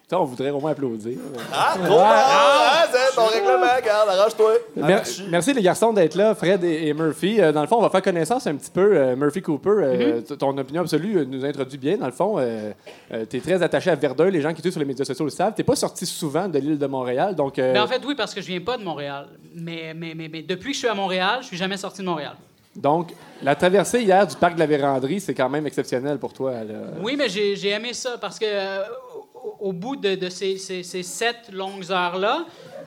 Ça, 0.07 0.21
on 0.21 0.25
voudrait 0.25 0.51
au 0.51 0.61
moins 0.61 0.73
applaudir. 0.73 1.17
Ah, 1.51 1.77
trop 1.79 1.87
bon! 1.89 2.03
Ah, 2.05 2.85
c'est 2.93 3.17
ton 3.17 3.25
règlement, 3.25 3.75
regarde, 3.75 4.09
arrange-toi. 4.11 4.53
Mer- 4.77 5.03
merci 5.31 5.55
les 5.55 5.63
garçons 5.63 5.95
d'être 5.95 6.15
là, 6.15 6.35
Fred 6.35 6.63
et, 6.63 6.89
et 6.89 6.93
Murphy. 6.93 7.41
Euh, 7.41 7.53
dans 7.53 7.63
le 7.63 7.67
fond, 7.67 7.77
on 7.79 7.81
va 7.81 7.89
faire 7.89 8.03
connaissance 8.03 8.47
un 8.47 8.55
petit 8.55 8.71
peu. 8.71 8.95
Euh, 8.99 9.17
Murphy 9.17 9.41
Cooper, 9.41 9.71
euh, 9.71 10.21
t- 10.21 10.37
ton 10.37 10.57
opinion 10.59 10.83
absolue 10.83 11.27
nous 11.27 11.43
introduit 11.43 11.79
bien. 11.79 11.97
Dans 11.97 12.05
le 12.07 12.13
fond, 12.13 12.37
tu 13.31 13.37
es 13.37 13.41
très 13.41 13.63
attaché 13.63 13.89
à 13.91 13.95
Verdun. 13.95 14.29
Les 14.29 14.43
gens 14.43 14.53
qui 14.53 14.61
te 14.61 14.69
sur 14.69 14.79
les 14.79 14.85
médias 14.87 15.07
sociaux 15.07 15.25
le 15.25 15.31
savent. 15.31 15.55
Tu 15.57 15.65
pas 15.65 15.75
sorti 15.75 16.05
souvent 16.05 16.49
de 16.49 16.59
l'île 16.59 16.79
de 16.79 16.87
Montréal. 16.87 17.35
Donc, 17.35 17.59
euh, 17.59 17.73
Ben, 17.73 17.83
en 17.83 17.87
fait, 17.87 18.03
oui, 18.07 18.15
parce 18.15 18.35
que 18.35 18.43
je 18.43 18.47
viens 18.49 18.61
pas 18.61 18.77
de 18.77 18.85
Montréal. 18.85 19.27
Mais, 19.55 19.95
mais, 19.97 20.13
mais, 20.15 20.29
mais 20.31 20.43
depuis 20.43 20.69
que 20.73 20.75
je 20.75 20.81
suis 20.81 20.89
à 20.89 20.95
Montréal, 20.95 21.39
je 21.41 21.47
suis 21.47 21.57
jamais 21.57 21.79
sorti 21.79 22.03
de 22.03 22.07
Montréal. 22.07 22.35
Donc, 22.77 23.13
la 23.43 23.55
traversée 23.55 24.01
hier 24.03 24.27
du 24.27 24.37
parc 24.37 24.55
de 24.55 24.61
la 24.61 24.67
Véranderie, 24.67 25.21
c'est 25.21 25.35
quand 25.35 25.49
même 25.49 25.67
exceptionnel 25.67 26.19
pour 26.19 26.33
toi. 26.33 26.53
là. 26.65 26.75
Oui, 27.01 27.15
mais 27.17 27.29
j'ai 27.29 27.69
aimé 27.69 27.93
ça 27.93 28.17
parce 28.21 28.39
que 28.39 28.45
euh, 28.49 28.83
au, 29.35 29.69
au 29.69 29.73
bout 29.73 29.97
de, 29.97 30.15
de 30.15 30.29
ces, 30.29 30.57
ces- 30.59 30.83
ces 30.83 31.03
sept 31.03 31.51
longues 31.53 31.91
heures-là, 31.91 32.45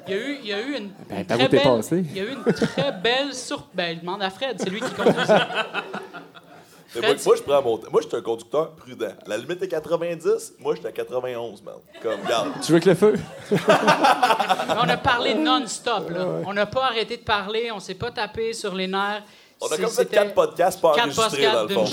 il 0.07 0.13
y 0.13 0.17
a 0.17 0.19
eu, 0.21 0.37
il 0.41 0.47
y 0.47 0.53
a 0.53 0.61
eu 0.61 0.77
une, 0.77 0.89
Ben, 1.09 1.19
une 1.19 1.25
très 1.25 1.35
où 1.35 1.47
t'es 1.47 1.57
belle, 1.57 1.63
passé? 1.63 1.97
il 2.09 2.17
y 2.17 2.19
a 2.19 2.23
eu 2.23 2.33
une 2.33 2.53
très 2.53 2.91
belle 2.91 3.33
sur. 3.33 3.67
Ben, 3.73 3.99
demande 3.99 4.21
à 4.23 4.29
Fred, 4.29 4.55
c'est 4.57 4.69
lui 4.69 4.79
qui 4.81 4.91
conduisait. 4.91 5.33
Mais 6.95 7.01
moi, 7.01 7.15
moi, 7.25 7.35
je 7.35 7.41
prends 7.43 7.61
mon 7.61 7.77
temps. 7.77 7.89
Moi, 7.91 8.01
je 8.01 8.07
suis 8.07 8.17
un 8.17 8.21
conducteur 8.21 8.71
prudent. 8.71 9.11
La 9.27 9.37
limite 9.37 9.61
est 9.61 9.67
90, 9.67 10.53
moi, 10.59 10.73
je 10.73 10.79
suis 10.79 10.87
à 10.87 10.91
91, 10.91 11.61
man. 11.61 11.75
Comme, 12.01 12.21
regarde. 12.23 12.53
Tu 12.63 12.71
veux 12.71 12.79
que 12.79 12.89
le 12.89 12.95
feu? 12.95 13.13
On 13.51 14.89
a 14.89 14.97
parlé 14.97 15.35
non-stop. 15.35 16.09
là. 16.09 16.25
On 16.45 16.53
n'a 16.53 16.65
pas 16.65 16.85
arrêté 16.85 17.17
de 17.17 17.23
parler, 17.23 17.71
on 17.71 17.79
s'est 17.79 17.95
pas 17.95 18.09
tapé 18.11 18.53
sur 18.53 18.73
les 18.73 18.87
nerfs. 18.87 19.23
On 19.59 19.65
a 19.67 19.77
comme 19.77 19.89
fait 19.89 20.05
quatre 20.05 20.33
podcasts 20.35 20.79
pas 20.79 20.93
Quatre 20.93 21.17
enregistrés, 21.19 21.51
dans 21.51 21.63
le 21.63 21.69
fond. 21.69 21.85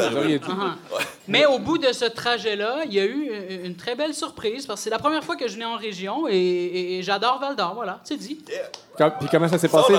arrivé. 0.00 0.38
Uh-huh. 0.38 1.00
Mais 1.26 1.44
au 1.46 1.58
bout 1.58 1.76
de 1.76 1.92
ce 1.92 2.04
trajet-là, 2.04 2.82
il 2.86 2.94
y 2.94 3.00
a 3.00 3.04
eu 3.04 3.60
une 3.64 3.74
très 3.76 3.94
belle 3.96 4.14
surprise 4.14 4.66
parce 4.66 4.80
que 4.80 4.84
c'est 4.84 4.90
la 4.90 4.98
première 5.00 5.24
fois 5.24 5.34
que 5.36 5.48
je 5.48 5.54
venais 5.54 5.64
en 5.64 5.76
région 5.76 6.28
et, 6.28 6.32
et- 6.36 6.98
et 6.98 7.02
j'adore 7.02 7.38
Val 7.40 7.56
d'Or. 7.56 7.74
Voilà, 7.74 8.00
c'est 8.04 8.16
dit. 8.16 8.38
Yeah. 8.48 9.10
Puis 9.20 9.28
comment 9.30 9.46
ça 9.48 9.58
s'est 9.58 9.68
passé? 9.68 9.92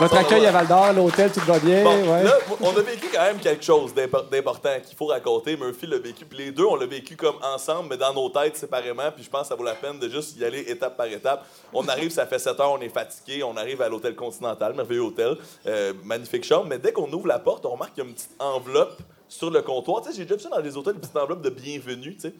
Votre 0.00 0.16
accueil 0.16 0.40
droit. 0.40 0.48
à 0.48 0.52
Val 0.52 0.66
d'Or, 0.66 0.92
l'hôtel, 0.94 1.30
tout 1.32 1.40
va 1.40 1.58
bien? 1.58 1.82
Bon, 1.84 1.96
ouais. 2.12 2.24
là, 2.24 2.32
on 2.60 2.70
a 2.76 2.80
vécu 2.82 3.08
quand 3.12 3.22
même 3.22 3.38
quelque 3.38 3.64
chose 3.64 3.94
d'impor- 3.94 4.28
d'important 4.30 4.70
qu'il 4.86 4.96
faut 4.96 5.06
raconter. 5.06 5.56
Murphy 5.56 5.86
l'a 5.86 5.98
vécu, 5.98 6.24
puis 6.24 6.38
les 6.38 6.50
deux, 6.50 6.64
on 6.64 6.76
l'a 6.76 6.86
vécu 6.86 7.14
comme 7.16 7.36
ensemble, 7.42 7.88
mais 7.90 7.96
dans 7.96 8.12
nos 8.12 8.28
têtes 8.30 8.56
séparément. 8.56 9.10
Puis 9.14 9.24
je 9.24 9.30
pense 9.30 9.42
que 9.42 9.48
ça 9.48 9.54
vaut 9.54 9.64
la 9.64 9.74
peine 9.74 9.98
de 9.98 10.08
juste 10.08 10.36
y 10.38 10.44
aller 10.44 10.60
étape 10.60 10.96
par 10.96 11.06
étape. 11.06 11.46
On 11.72 11.86
arrive, 11.88 12.10
ça 12.10 12.26
fait 12.26 12.38
7 12.38 12.58
heures, 12.60 12.72
on 12.72 12.80
est 12.80 12.88
fatigué. 12.88 13.42
On 13.42 13.56
arrive 13.56 13.80
à 13.82 13.88
l'hôtel 13.88 14.14
Continental, 14.14 14.74
merveilleux 14.74 15.02
hôtel, 15.02 15.36
euh, 15.66 15.92
magnifique 16.04 16.44
chambre. 16.54 16.68
Mais 16.68 16.78
dès 16.78 16.92
qu'on 16.92 17.10
ouvre 17.12 17.26
la 17.26 17.38
porte, 17.38 17.66
on 17.66 17.70
remarque 17.70 17.94
qu'il 17.94 18.04
y 18.04 18.06
a 18.06 18.08
une 18.08 18.14
petite 18.14 18.34
enveloppe 18.38 19.00
sur 19.28 19.50
le 19.50 19.62
comptoir. 19.62 20.02
Tu 20.02 20.10
sais, 20.10 20.16
j'ai 20.16 20.24
déjà 20.24 20.36
vu 20.36 20.42
ça 20.42 20.48
dans 20.48 20.60
les 20.60 20.76
hôtels, 20.76 20.94
une 20.94 21.00
petite 21.00 21.16
enveloppe 21.16 21.42
de 21.42 21.50
bienvenue, 21.50 22.14
tu 22.14 22.20
sais. 22.20 22.34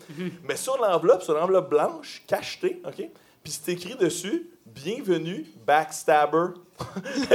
Mais 0.45 0.57
sur 0.57 0.77
l'enveloppe, 0.79 1.23
sur 1.23 1.35
l'enveloppe 1.35 1.71
blanche, 1.71 2.23
cachetée, 2.27 2.81
OK? 2.87 3.09
Puis 3.43 3.53
c'est 3.53 3.73
écrit 3.73 3.95
dessus 3.97 4.51
Bienvenue, 4.67 5.47
backstabber. 5.67 6.55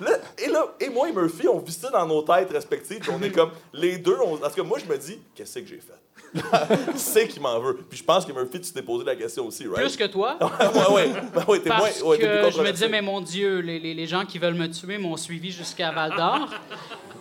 Là, 0.00 0.18
et 0.36 0.48
là, 0.48 0.74
et 0.80 0.90
moi 0.90 1.08
et 1.08 1.12
Murphy, 1.12 1.48
on 1.48 1.58
vit 1.60 1.72
ça 1.72 1.88
dans 1.90 2.06
nos 2.06 2.20
têtes 2.22 2.50
respectives. 2.50 3.08
on 3.10 3.22
est 3.22 3.30
comme, 3.32 3.50
les 3.72 3.96
deux, 3.96 4.18
on, 4.18 4.36
parce 4.36 4.54
que 4.54 4.60
moi, 4.60 4.78
je 4.78 4.84
me 4.84 4.98
dis, 4.98 5.18
qu'est-ce 5.34 5.60
que 5.60 5.66
j'ai 5.66 5.80
fait? 5.80 5.94
Qui 6.34 6.40
c'est 6.98 7.28
qui 7.28 7.40
m'en 7.40 7.58
veut? 7.60 7.78
Puis 7.88 7.98
je 7.98 8.04
pense 8.04 8.24
que 8.26 8.32
Murphy, 8.32 8.60
tu 8.60 8.72
t'es 8.72 8.82
posé 8.82 9.04
la 9.04 9.16
question 9.16 9.46
aussi, 9.46 9.64
right? 9.66 9.76
Plus 9.80 9.96
que 9.96 10.04
toi? 10.04 10.36
ouais, 10.40 10.94
ouais. 10.94 11.10
Ben 11.34 11.44
ouais, 11.48 11.60
t'es 11.60 11.68
moins. 11.70 11.78
Parce 11.80 12.02
Ouais, 12.02 12.18
t'es 12.18 12.28
plus 12.40 12.48
que 12.50 12.56
je 12.56 12.62
me 12.62 12.72
disais, 12.72 12.88
mais 12.88 13.02
mon 13.02 13.20
Dieu, 13.20 13.60
les, 13.60 13.78
les- 13.78 13.94
les 13.94 14.06
gens 14.06 14.24
qui 14.24 14.38
veulent 14.38 14.54
me 14.54 14.68
tuer 14.68 14.98
m'ont 14.98 15.16
suivi 15.16 15.50
jusqu'à 15.50 15.90
Val 15.92 16.14
d'Or. 16.16 16.48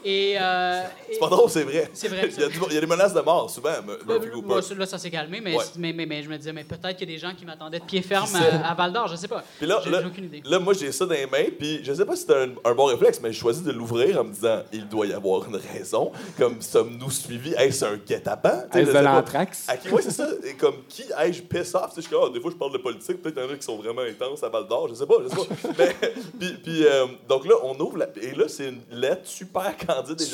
Et, 0.07 0.35
euh, 0.39 0.83
C'est 1.11 1.19
pas 1.19 1.29
drôle, 1.29 1.49
c'est 1.49 1.63
vrai. 1.63 1.89
C'est 1.93 2.07
vrai, 2.09 2.29
Il 2.31 2.39
y, 2.39 2.43
a 2.43 2.47
du- 2.47 2.59
il 2.69 2.73
y 2.75 2.77
a 2.77 2.81
des 2.81 2.85
menaces 2.87 3.13
de 3.13 3.21
mort, 3.21 3.49
souvent, 3.49 3.71
Murphy 3.85 4.29
Cooper. 4.29 4.47
bon, 4.47 4.61
là, 4.77 4.85
ça 4.85 4.99
s'est 4.99 5.09
calmé, 5.09 5.41
mais, 5.41 5.55
Ouais. 5.57 5.63
mais, 5.77 5.93
mais, 5.93 6.05
mais 6.05 6.21
je 6.21 6.29
me 6.29 6.37
disais, 6.37 6.53
mais 6.53 6.63
peut-être 6.63 6.95
qu'il 6.97 7.09
y 7.09 7.13
a 7.13 7.15
des 7.15 7.19
gens 7.19 7.33
qui 7.35 7.43
m'attendaient 7.43 7.79
de 7.79 7.85
pied 7.85 8.01
ferme 8.03 8.29
à, 8.35 8.69
à 8.69 8.73
Val 8.75 8.93
d'Or, 8.93 9.07
je 9.07 9.15
sais 9.15 9.27
pas. 9.27 9.43
Puis 9.57 9.65
là, 9.67 9.81
aucune 10.05 10.25
idée. 10.25 10.43
là, 10.45 10.59
moi, 10.59 10.73
j'ai 10.73 10.91
ça 10.91 11.05
dans 11.07 11.13
les 11.15 11.25
mains, 11.25 11.45
puis 11.57 11.83
je 11.83 11.91
sais 11.93 12.05
pas 12.05 12.15
si 12.15 12.21
c'était 12.21 12.35
un, 12.35 12.49
un 12.63 12.75
bon 12.75 12.85
réflexe, 12.85 13.19
mais 13.21 13.33
j'ai 13.33 13.39
choisi 13.39 13.63
de 13.63 13.71
l'ouvrir 13.71 14.21
en 14.21 14.25
me 14.25 14.33
disant, 14.33 14.61
il 14.71 14.87
doit 14.87 15.07
y 15.07 15.13
avoir 15.13 15.47
une 15.49 15.55
raison. 15.55 16.11
Comme, 16.37 16.61
sommes-nous 16.61 17.09
suivis? 17.09 17.53
Est-ce 17.57 17.85
un 17.85 17.97
guet-apens? 17.97 18.65
Est-ce 18.75 18.91
de 18.91 18.99
l'anthrax? 18.99 19.67
Ouais, 19.91 20.01
c'est 20.03 20.11
ça. 20.11 20.27
Et 20.45 20.53
comme, 20.53 20.83
qui 20.87 21.03
ai-je 21.19 21.41
piss 21.41 21.73
off? 21.73 21.89
Tu 21.89 21.95
sais, 21.95 21.95
je 21.97 22.01
suis 22.01 22.09
comme, 22.11 22.25
ah, 22.29 22.33
des 22.33 22.39
fois, 22.39 22.51
je 22.51 22.57
parle 22.57 22.73
de 22.73 22.77
politique, 22.77 23.21
peut-être 23.23 23.35
qu'il 23.35 23.43
y 23.43 23.47
en 23.47 23.51
a 23.51 23.55
qui 23.57 23.63
sont 23.65 23.77
vraiment 23.77 24.01
intenses 24.01 24.43
à 24.43 24.49
Val 24.49 24.67
d'Or, 24.67 24.87
je 24.89 24.93
sais 24.93 25.05
pas, 25.07 25.15
je 25.23 25.29
sais 25.29 25.35
pas. 25.35 25.69
Mais, 25.79 25.95
puis, 26.39 26.53
puis, 26.63 26.85
euh, 26.85 27.05
donc 27.27 27.47
là, 27.47 27.55
on 27.63 27.75
ouvre, 27.79 27.97
la- 27.97 28.09
et 28.21 28.35
là, 28.35 28.45
c'est 28.47 28.69
une 28.69 28.81
lettre 28.91 29.21
super 29.25 29.75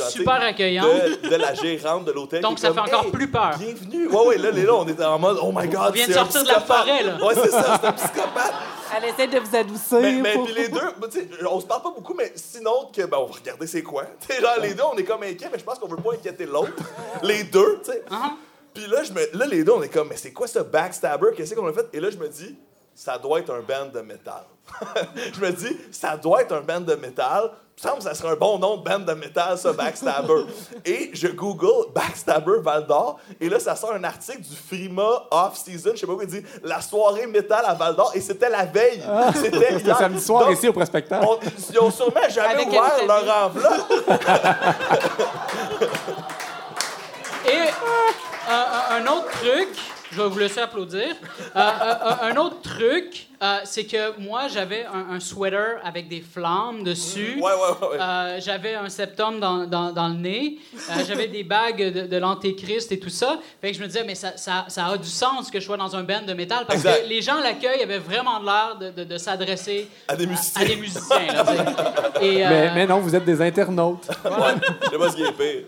Super 0.10 0.42
accueillante. 0.42 0.88
De, 1.24 1.30
de 1.30 1.36
la 1.36 1.54
gérante 1.54 2.06
de 2.06 2.12
l'hôtel. 2.12 2.42
Donc, 2.42 2.60
ça 2.60 2.70
comme, 2.70 2.78
fait 2.86 2.94
encore 2.94 3.06
Hey, 3.06 3.12
plus 3.12 3.28
peur. 3.30 3.58
Bienvenue. 3.58 4.08
Ouais, 4.08 4.28
ouais, 4.28 4.38
là, 4.38 4.52
les 4.52 4.64
là, 4.64 4.76
on 4.76 4.88
était 4.88 5.04
en 5.04 5.20
mode, 5.20 5.38
oh 5.42 5.52
my 5.56 5.68
god, 5.68 5.88
On 5.90 5.92
vient 5.92 6.08
de 6.08 6.14
c'est 6.14 6.20
un 6.20 6.24
sortir 6.24 6.44
de 6.44 6.48
la 6.48 6.54
psychopathe. 6.56 6.86
forêt, 6.88 7.04
là. 7.04 7.26
Ouais, 7.26 7.34
c'est 7.36 7.50
ça, 7.52 7.80
c'est 7.82 7.88
un 7.88 7.92
psychopathe. 7.94 8.54
Elle 8.98 9.06
essaie 9.10 9.28
de 9.28 9.40
vous 9.40 9.56
adoucir. 9.56 10.00
Mais, 10.02 10.14
mais 10.22 10.34
pour- 10.34 10.46
puis 10.46 10.54
les 10.54 10.68
deux, 10.68 10.80
ben, 11.00 11.08
tu 11.10 11.20
sais, 11.20 11.28
on 11.50 11.60
se 11.62 11.66
parle 11.66 11.82
pas 11.82 11.92
beaucoup, 11.92 12.14
mais 12.14 12.32
sinon 12.36 12.90
que 12.94 13.02
ben, 13.04 13.18
on 13.18 13.26
va 13.28 13.34
regarder 13.34 13.68
c'est 13.68 13.84
quoi. 13.84 14.04
Genre 14.42 14.52
les 14.62 14.74
deux, 14.74 14.84
on 14.92 14.98
est 14.98 15.04
comme 15.04 15.24
inquiets, 15.24 15.50
mais 15.52 15.60
je 15.60 15.64
pense 15.64 15.80
qu'on 15.80 15.88
veut 15.88 15.96
pas 15.98 16.14
inquiéter 16.14 16.46
l'autre. 16.46 16.74
les 17.24 17.44
deux, 17.46 17.80
tu 17.86 17.92
sais. 17.92 18.04
Uh-huh. 18.10 18.32
Puis 18.74 18.88
là, 18.88 19.04
je 19.04 19.12
me, 19.14 19.38
là, 19.38 19.46
les 19.46 19.64
deux, 19.64 19.72
on 19.74 19.82
est 19.82 19.90
comme, 19.90 20.10
mais 20.10 20.18
c'est 20.18 20.32
quoi 20.34 20.48
ce 20.48 20.60
backstabber? 20.60 21.28
Qu'est-ce 21.36 21.54
qu'on 21.56 21.68
a 21.68 21.74
fait? 21.74 21.88
Et 21.94 22.00
là, 22.00 22.10
je 22.10 22.18
me 22.18 22.28
dis, 22.28 22.56
ça 22.96 23.18
doit 23.18 23.40
être 23.40 23.54
un 23.54 23.62
band 23.62 23.88
de 23.94 24.02
métal. 24.02 24.44
je 25.34 25.40
me 25.42 25.52
dis, 25.52 25.78
ça 25.92 26.16
doit 26.18 26.42
être 26.42 26.54
un 26.54 26.62
band 26.62 26.82
de 26.82 26.96
métal. 26.96 27.52
Semble 27.82 27.98
que 27.98 28.04
ça 28.04 28.14
serait 28.14 28.34
un 28.34 28.36
bon 28.36 28.60
nom 28.60 28.78
de 28.78 28.84
band 28.84 29.00
de 29.00 29.14
métal, 29.14 29.58
ça, 29.58 29.74
Backstabber. 29.74 30.46
et 30.86 31.10
je 31.14 31.28
Google 31.30 31.92
Backstabber 31.96 32.60
Val 32.62 32.86
d'Or, 32.86 33.18
et 33.40 33.50
là, 33.50 33.60
ça 33.60 33.76
sort 33.76 33.94
un 33.94 34.04
article 34.04 34.42
du 34.42 34.56
Frima 34.56 35.24
Off-Season, 35.32 35.92
je 35.96 36.00
sais 36.02 36.06
pas 36.06 36.14
quoi, 36.14 36.24
il 36.26 36.30
dit 36.30 36.44
la 36.64 36.80
soirée 36.80 37.26
métal 37.26 37.64
à 37.66 37.74
Val 37.74 37.96
d'Or, 37.96 38.12
et 38.14 38.22
c'était 38.22 38.50
la 38.50 38.66
veille. 38.66 39.02
C'était 39.34 39.58
C'était 39.72 39.80
hier. 39.86 39.98
samedi 39.98 40.22
soir 40.22 40.46
Donc, 40.46 40.54
ici 40.58 40.68
au 40.68 40.74
prospecteur. 40.74 41.28
on- 41.28 41.40
ils 41.70 41.80
ont 41.80 41.90
sûrement 41.90 42.30
jamais 42.30 42.54
Avec 42.54 42.68
ouvert 42.68 42.92
leur 43.08 43.46
enveloppe. 43.46 43.94
Et 47.46 47.58
un, 48.50 48.96
un- 48.98 49.02
un 49.02 49.08
autre 49.08 49.30
truc, 49.40 49.70
Je 50.12 50.22
vais 50.22 50.28
vous 50.30 50.40
laisser 50.40 50.60
applaudir. 50.60 51.16
Euh, 51.56 51.60
euh, 51.60 52.16
un 52.32 52.36
autre 52.38 52.62
truc, 52.62 53.28
euh, 53.42 53.58
c'est 53.64 53.86
que 53.86 54.20
moi, 54.20 54.48
j'avais 54.48 54.86
un, 54.86 55.16
un 55.16 55.20
sweater 55.20 55.80
avec 55.84 56.08
des 56.08 56.22
flammes 56.22 56.84
dessus. 56.84 57.36
Ouais, 57.38 57.42
ouais, 57.42 57.88
ouais. 57.90 57.98
Euh, 58.00 58.40
j'avais 58.40 58.76
un 58.76 58.88
septum 58.90 59.40
dans, 59.40 59.66
dans, 59.66 59.92
dans 59.92 60.10
le 60.10 60.16
nez. 60.16 60.60
Euh, 60.76 61.04
j'avais 61.08 61.28
des 61.28 61.44
bagues 61.44 61.92
de, 61.94 62.08
de 62.08 62.18
l'Antéchrist 62.18 62.92
et 62.92 63.00
tout 63.00 63.10
ça. 63.10 63.40
Fait 63.62 63.72
que 63.72 63.78
je 63.78 63.82
me 63.82 63.88
disais, 63.88 64.04
mais 64.04 64.16
ça, 64.16 64.38
ça, 64.38 64.66
ça 64.68 64.86
a 64.88 64.98
du 64.98 65.08
sens 65.10 65.50
que 65.50 65.60
je 65.60 65.66
sois 65.66 65.78
dans 65.78 65.96
un 65.96 66.04
band 66.04 66.22
de 66.28 66.34
métal 66.34 66.66
parce 66.68 66.80
Exact. 66.80 67.04
que 67.04 67.10
les 67.10 67.22
gens 67.22 67.38
à 67.38 67.42
l'accueil 67.42 67.82
avaient 67.82 67.98
vraiment 68.00 68.40
l'air 68.40 68.78
de, 68.80 68.90
de, 68.92 69.04
de 69.04 69.18
s'adresser 69.18 69.88
À 70.08 70.16
des 70.16 70.28
musiciens. 70.28 70.62
à 70.62 70.66
des 70.66 70.76
musiciens. 70.76 71.34
là, 71.34 71.46
et, 72.22 72.46
euh, 72.46 72.50
Mais, 72.50 72.74
mais 72.76 72.86
non, 72.88 73.00
vous 73.00 73.16
êtes 73.16 73.26
des 73.26 73.42
internautes. 73.42 74.08
Je 74.86 74.90
sais 74.92 74.98
pas 74.98 75.10
ce 75.10 75.16
qui 75.16 75.24
est 75.24 75.32
pire. 75.32 75.64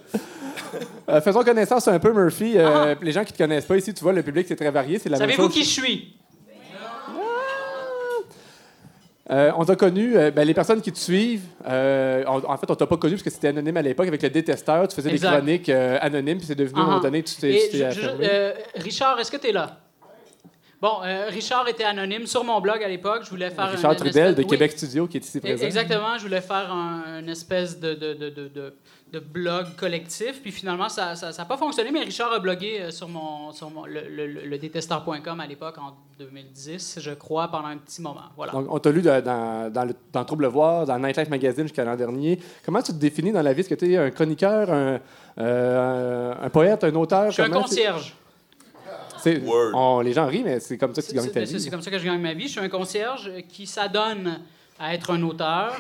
Euh, 1.10 1.22
faisons 1.22 1.44
connaissance 1.44 1.88
un 1.88 2.00
peu, 2.00 2.12
Murphy. 2.14 2.54
Euh, 2.58 2.96
Les 3.02 3.12
gens 3.12 3.24
qui 3.24 3.34
te 3.34 3.38
connaissent 3.38 3.66
pas 3.66 3.78
ici, 3.78 3.94
tu 3.94 4.04
vois, 4.04 4.14
le 4.14 4.24
public, 4.24 4.46
c'est 4.48 4.56
très 4.56 4.72
varié. 4.72 5.00
C'est 5.00 5.10
la 5.10 5.18
même 5.18 5.30
savez-vous 5.30 5.48
chose. 5.48 5.54
qui 5.54 5.64
je 5.64 5.70
suis? 5.70 6.16
Euh, 9.32 9.52
on 9.56 9.64
t'a 9.64 9.78
connu, 9.78 10.18
euh, 10.18 10.32
ben, 10.32 10.44
les 10.46 10.54
personnes 10.54 10.82
qui 10.82 10.92
te 10.92 10.98
suivent, 11.00 11.46
euh, 11.66 12.26
en, 12.26 12.44
en 12.44 12.58
fait, 12.58 12.70
on 12.70 12.76
t'a 12.76 12.86
pas 12.88 12.98
connu 12.98 13.14
parce 13.14 13.24
que 13.24 13.30
c'était 13.30 13.48
anonyme 13.48 13.78
à 13.78 13.82
l'époque 13.82 14.08
avec 14.08 14.22
le 14.22 14.30
détesteur. 14.30 14.86
Tu 14.90 14.96
faisais 14.96 15.12
Exact. 15.12 15.32
des 15.32 15.38
chroniques 15.38 15.70
euh, 15.70 15.98
anonymes, 16.02 16.40
puis 16.40 16.48
c'est 16.48 16.56
devenu, 16.56 16.80
à 16.80 16.84
un 16.84 16.86
moment 16.88 17.00
donné, 17.00 17.24
tu 17.24 17.36
t'es 17.36 17.52
Et 17.54 17.70
tu 17.70 17.78
t'es 17.78 17.92
je- 17.92 18.02
je- 18.02 18.06
affirmé. 18.08 18.28
euh, 18.30 18.54
Richard, 18.76 19.18
est-ce 19.22 19.32
que 19.32 19.38
tu 19.38 19.48
es 19.48 19.52
là? 19.54 19.78
Bon, 20.82 20.98
euh, 21.06 21.28
Richard 21.30 21.66
était 21.70 21.86
anonyme 21.86 22.28
sur 22.28 22.44
mon 22.44 22.60
blog 22.60 22.84
à 22.84 22.90
l'époque. 22.90 23.22
Je 23.24 23.30
voulais 23.30 23.50
faire 23.50 23.72
Richard 23.72 23.92
un, 23.92 23.96
Trudel 23.96 24.36
de 24.36 24.42
oui, 24.42 24.48
Québec 24.48 24.74
Studio 24.74 25.08
qui 25.08 25.16
est 25.16 25.26
ici 25.26 25.40
présent. 25.40 25.66
Exactement, 25.66 26.18
je 26.18 26.24
voulais 26.24 26.42
faire 26.42 26.70
un, 26.74 27.20
une 27.22 27.30
espèce 27.30 27.80
de, 27.80 27.94
de, 27.94 28.14
de, 28.16 28.30
de, 28.30 28.48
de- 28.50 28.74
de 29.14 29.20
blog 29.20 29.76
collectif, 29.78 30.42
puis 30.42 30.52
finalement, 30.52 30.90
ça 30.90 31.14
n'a 31.14 31.32
ça, 31.32 31.46
pas 31.46 31.56
fonctionné, 31.56 31.92
mais 31.92 32.00
Richard 32.04 32.34
a 32.34 32.40
blogué 32.40 32.82
euh, 32.82 32.90
sur, 32.90 33.08
mon, 33.08 33.52
sur 33.52 33.70
mon, 33.70 33.86
le, 33.86 34.02
le, 34.10 34.26
le 34.26 34.58
détesteur.com 34.58 35.40
à 35.40 35.46
l'époque, 35.46 35.78
en 35.78 35.94
2010, 36.18 36.98
je 37.00 37.12
crois, 37.12 37.48
pendant 37.50 37.68
un 37.68 37.78
petit 37.78 38.02
moment. 38.02 38.24
Voilà. 38.36 38.54
Donc, 38.54 38.66
on 38.74 38.80
t'a 38.80 38.90
lu 38.92 39.04
de- 39.04 39.22
dans, 39.22 39.72
dans, 39.72 39.86
le, 39.86 39.94
dans 40.12 40.26
Trouble 40.26 40.48
Voir, 40.48 40.88
dans 40.88 40.98
Nightlife 40.98 41.30
Magazine 41.30 41.64
jusqu'à 41.66 41.84
l'an 41.86 41.96
dernier. 41.96 42.40
Comment 42.66 42.82
tu 42.82 42.92
te 42.92 42.98
définis 42.98 43.32
dans 43.32 43.44
la 43.44 43.54
vie? 43.54 43.60
Est-ce 43.62 43.70
que 43.70 43.76
tu 43.76 43.94
es 43.94 43.98
un 43.98 44.10
chroniqueur, 44.10 44.72
un, 44.72 45.00
euh, 45.38 46.34
un 46.42 46.50
poète, 46.50 46.84
un 46.84 46.96
auteur? 46.96 47.28
je 47.28 47.34
suis 47.34 47.44
un 47.44 47.50
concierge. 47.52 48.16
on- 49.76 50.02
les 50.02 50.14
gens 50.14 50.26
rient, 50.26 50.44
mais 50.44 50.60
c'est 50.60 50.78
comme 50.80 50.94
ça 50.96 51.02
que 51.04 51.08
tu 51.08 51.14
gagnes 51.14 51.30
ta 51.30 51.42
vie. 51.42 51.60
c'est 51.60 51.70
comme 51.70 51.82
ça 51.84 51.92
que 51.92 52.00
je 52.00 52.06
gagne 52.06 52.20
ma 52.20 52.34
vie. 52.34 52.46
Je 52.48 52.54
suis 52.54 52.60
un 52.60 52.70
concierge 52.70 53.32
qui 53.48 53.68
s'adonne 53.68 54.40
à 54.80 54.94
être 54.96 55.12
un 55.12 55.22
auteur, 55.22 55.76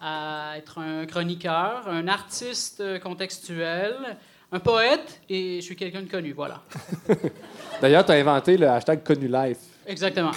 à 0.00 0.54
être 0.56 0.78
un 0.78 1.06
chroniqueur, 1.06 1.86
un 1.88 2.08
artiste 2.08 2.82
contextuel, 3.00 3.94
un 4.52 4.58
poète, 4.58 5.20
et 5.28 5.56
je 5.56 5.64
suis 5.64 5.76
quelqu'un 5.76 6.02
de 6.02 6.10
connu, 6.10 6.32
voilà. 6.32 6.62
D'ailleurs, 7.80 8.04
tu 8.04 8.12
as 8.12 8.16
inventé 8.16 8.56
le 8.56 8.68
hashtag 8.68 9.02
Connu 9.02 9.28
Life. 9.28 9.69
Exactement. 9.86 10.30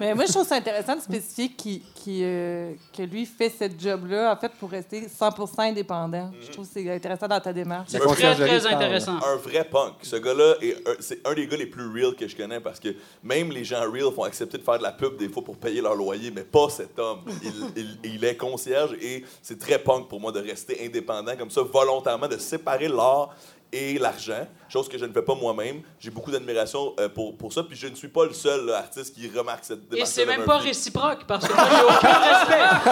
Mais 0.00 0.14
moi, 0.14 0.24
je 0.26 0.32
trouve 0.32 0.46
ça 0.46 0.56
intéressant 0.56 0.96
de 0.96 1.00
spécifier 1.00 1.48
qui, 1.50 1.82
qui, 1.94 2.20
euh, 2.22 2.72
que 2.96 3.02
lui 3.02 3.26
fait 3.26 3.50
ce 3.50 3.64
job-là, 3.78 4.32
en 4.32 4.36
fait, 4.40 4.52
pour 4.60 4.70
rester 4.70 5.08
100 5.08 5.58
indépendant. 5.58 6.30
Je 6.40 6.50
trouve 6.52 6.66
que 6.66 6.72
c'est 6.74 6.90
intéressant 6.94 7.26
dans 7.26 7.40
ta 7.40 7.52
démarche. 7.52 7.92
La 7.92 8.00
Très, 8.00 8.34
très 8.34 8.66
intéressant. 8.74 9.16
Un 9.26 9.36
vrai 9.36 9.64
punk. 9.64 9.94
Ce 10.02 10.16
gars-là, 10.16 10.54
c'est 11.00 11.26
un 11.26 11.34
des 11.34 11.46
gars 11.46 11.56
les 11.56 11.66
plus 11.66 11.86
real 11.90 12.14
que 12.14 12.28
je 12.28 12.36
connais 12.36 12.60
parce 12.60 12.78
que 12.78 12.90
même 13.22 13.50
les 13.50 13.64
gens 13.64 13.80
real 13.90 14.12
font 14.14 14.24
accepter 14.24 14.58
de 14.58 14.62
faire 14.62 14.78
de 14.78 14.82
la 14.82 14.92
pub 14.92 15.16
des 15.16 15.28
fois 15.28 15.42
pour 15.42 15.56
payer 15.56 15.80
leur 15.80 15.94
loyer, 15.94 16.30
mais 16.30 16.42
pas 16.44 16.68
cet 16.68 16.98
homme. 16.98 17.20
Il, 17.42 17.52
il- 17.76 17.98
il 18.14 18.24
est 18.24 18.36
concierge 18.36 18.92
et 19.00 19.24
c'est 19.42 19.58
très 19.58 19.78
punk 19.78 20.08
pour 20.08 20.20
moi 20.20 20.30
de 20.30 20.40
rester 20.40 20.84
indépendant 20.84 21.36
comme 21.36 21.50
ça, 21.50 21.62
volontairement, 21.62 22.28
de 22.28 22.38
séparer 22.38 22.88
l'art 22.88 23.34
et 23.72 23.98
l'argent, 23.98 24.46
chose 24.68 24.88
que 24.88 24.96
je 24.98 25.04
ne 25.04 25.12
fais 25.12 25.22
pas 25.22 25.34
moi-même. 25.34 25.82
J'ai 25.98 26.10
beaucoup 26.10 26.30
d'admiration 26.30 26.94
euh, 27.00 27.08
pour, 27.08 27.36
pour 27.36 27.52
ça, 27.52 27.62
puis 27.62 27.76
je 27.76 27.86
ne 27.88 27.94
suis 27.94 28.08
pas 28.08 28.24
le 28.24 28.32
seul 28.32 28.66
là, 28.66 28.78
artiste 28.78 29.14
qui 29.14 29.28
remarque 29.28 29.64
cette 29.64 29.80
Et 29.84 29.96
démarche. 29.96 30.10
c'est 30.10 30.26
même 30.26 30.44
pas 30.44 30.58
réciproque, 30.58 31.24
parce 31.26 31.46
que 31.46 31.52
moi, 31.52 31.66
j'ai 31.70 31.84
aucun 31.84 32.18
respect. 32.18 32.90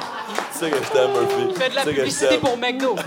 Tu 0.54 0.60
sais 0.60 0.70
que 0.70 0.76
je 0.76 0.90
t'aime, 0.90 1.10
Murphy. 1.10 1.44
Il 1.50 1.54
fait 1.56 1.70
de 1.70 1.74
la 1.74 1.82
publicité 1.82 2.38
pour 2.38 2.56
McDo. 2.56 2.94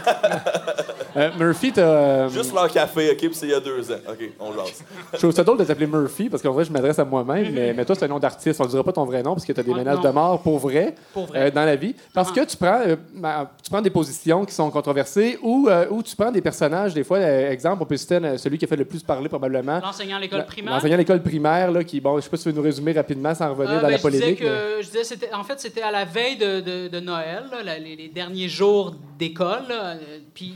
Euh, 1.15 1.31
Murphy, 1.39 1.71
t'as, 1.71 1.81
euh, 1.81 2.29
Juste 2.29 2.53
leur 2.53 2.71
café, 2.71 3.09
OK, 3.09 3.17
puis 3.17 3.29
c'est 3.33 3.47
il 3.47 3.51
y 3.51 3.53
a 3.55 3.59
deux 3.59 3.91
ans. 3.91 3.95
OK, 4.07 4.29
on 4.39 4.53
jase. 4.53 4.83
je 5.13 5.17
trouve 5.17 5.31
ça 5.31 5.43
drôle 5.43 5.57
de 5.57 5.63
t'appeler 5.63 5.87
Murphy 5.87 6.29
parce 6.29 6.43
qu'en 6.43 6.51
vrai, 6.51 6.63
je 6.63 6.71
m'adresse 6.71 6.99
à 6.99 7.05
moi-même, 7.05 7.51
mais, 7.53 7.73
mais 7.73 7.85
toi, 7.85 7.95
c'est 7.95 8.05
un 8.05 8.09
nom 8.09 8.19
d'artiste. 8.19 8.61
On 8.61 8.65
ne 8.65 8.69
dira 8.69 8.83
pas 8.83 8.91
ton 8.91 9.03
vrai 9.03 9.23
nom 9.23 9.33
parce 9.33 9.43
que 9.43 9.51
tu 9.51 9.59
as 9.59 9.63
des 9.63 9.71
Ah, 9.73 9.77
menaces 9.77 9.95
non. 9.95 10.01
de 10.03 10.09
mort 10.09 10.39
pour 10.43 10.59
vrai, 10.59 10.93
Pour 11.13 11.25
vrai. 11.25 11.47
euh, 11.47 11.49
dans 11.49 11.65
la 11.65 11.75
vie. 11.75 11.95
Parce 12.13 12.31
que 12.31 12.41
tu 12.45 12.55
prends, 12.55 12.81
euh, 12.85 12.95
ma- 13.15 13.49
tu 13.63 13.71
prends 13.71 13.81
des 13.81 13.89
positions 13.89 14.45
qui 14.45 14.53
sont 14.53 14.69
controversées 14.69 15.39
ou, 15.41 15.67
euh, 15.69 15.87
ou 15.89 16.03
tu 16.03 16.15
prends 16.15 16.29
des 16.29 16.41
personnages, 16.41 16.93
des 16.93 17.03
fois, 17.03 17.17
euh, 17.17 17.49
exemple, 17.51 17.81
on 17.81 17.85
peut 17.87 17.97
citer 17.97 18.17
euh, 18.17 18.37
celui 18.37 18.59
qui 18.59 18.65
a 18.65 18.67
fait 18.67 18.75
le 18.75 18.85
plus 18.85 19.01
parler 19.01 19.27
probablement. 19.27 19.79
L'enseignant 19.79 20.17
à 20.17 20.19
l'école 20.19 20.45
primaire. 20.45 20.75
L'enseignant 20.75 20.95
à 20.95 20.97
l'école 20.97 21.23
primaire, 21.23 21.71
là, 21.71 21.83
qui, 21.83 21.99
bon, 21.99 22.17
je 22.17 22.21
sais 22.25 22.29
pas 22.29 22.37
si 22.37 22.43
tu 22.43 22.49
veux 22.49 22.55
nous 22.55 22.61
résumer 22.61 22.91
rapidement 22.91 23.33
sans 23.33 23.49
revenir 23.49 23.71
Ah, 23.71 23.81
dans 23.81 23.87
ben, 23.87 23.91
la 23.93 23.97
je 23.97 24.07
disais 24.07 24.19
polémique. 24.19 24.39
mais- 24.43 24.47
que, 24.47 24.81
je 24.81 24.85
disais, 24.85 25.03
c'était, 25.03 25.33
en 25.33 25.43
fait, 25.43 25.59
c'était 25.59 25.81
à 25.81 25.89
la 25.89 26.05
veille 26.05 26.37
de, 26.37 26.59
de- 26.59 26.87
de 26.89 26.99
Noël, 26.99 27.36
les, 27.79 28.07
derniers 28.09 28.49
jours 28.49 28.95
d'école. 29.17 29.65
euh, 29.71 29.95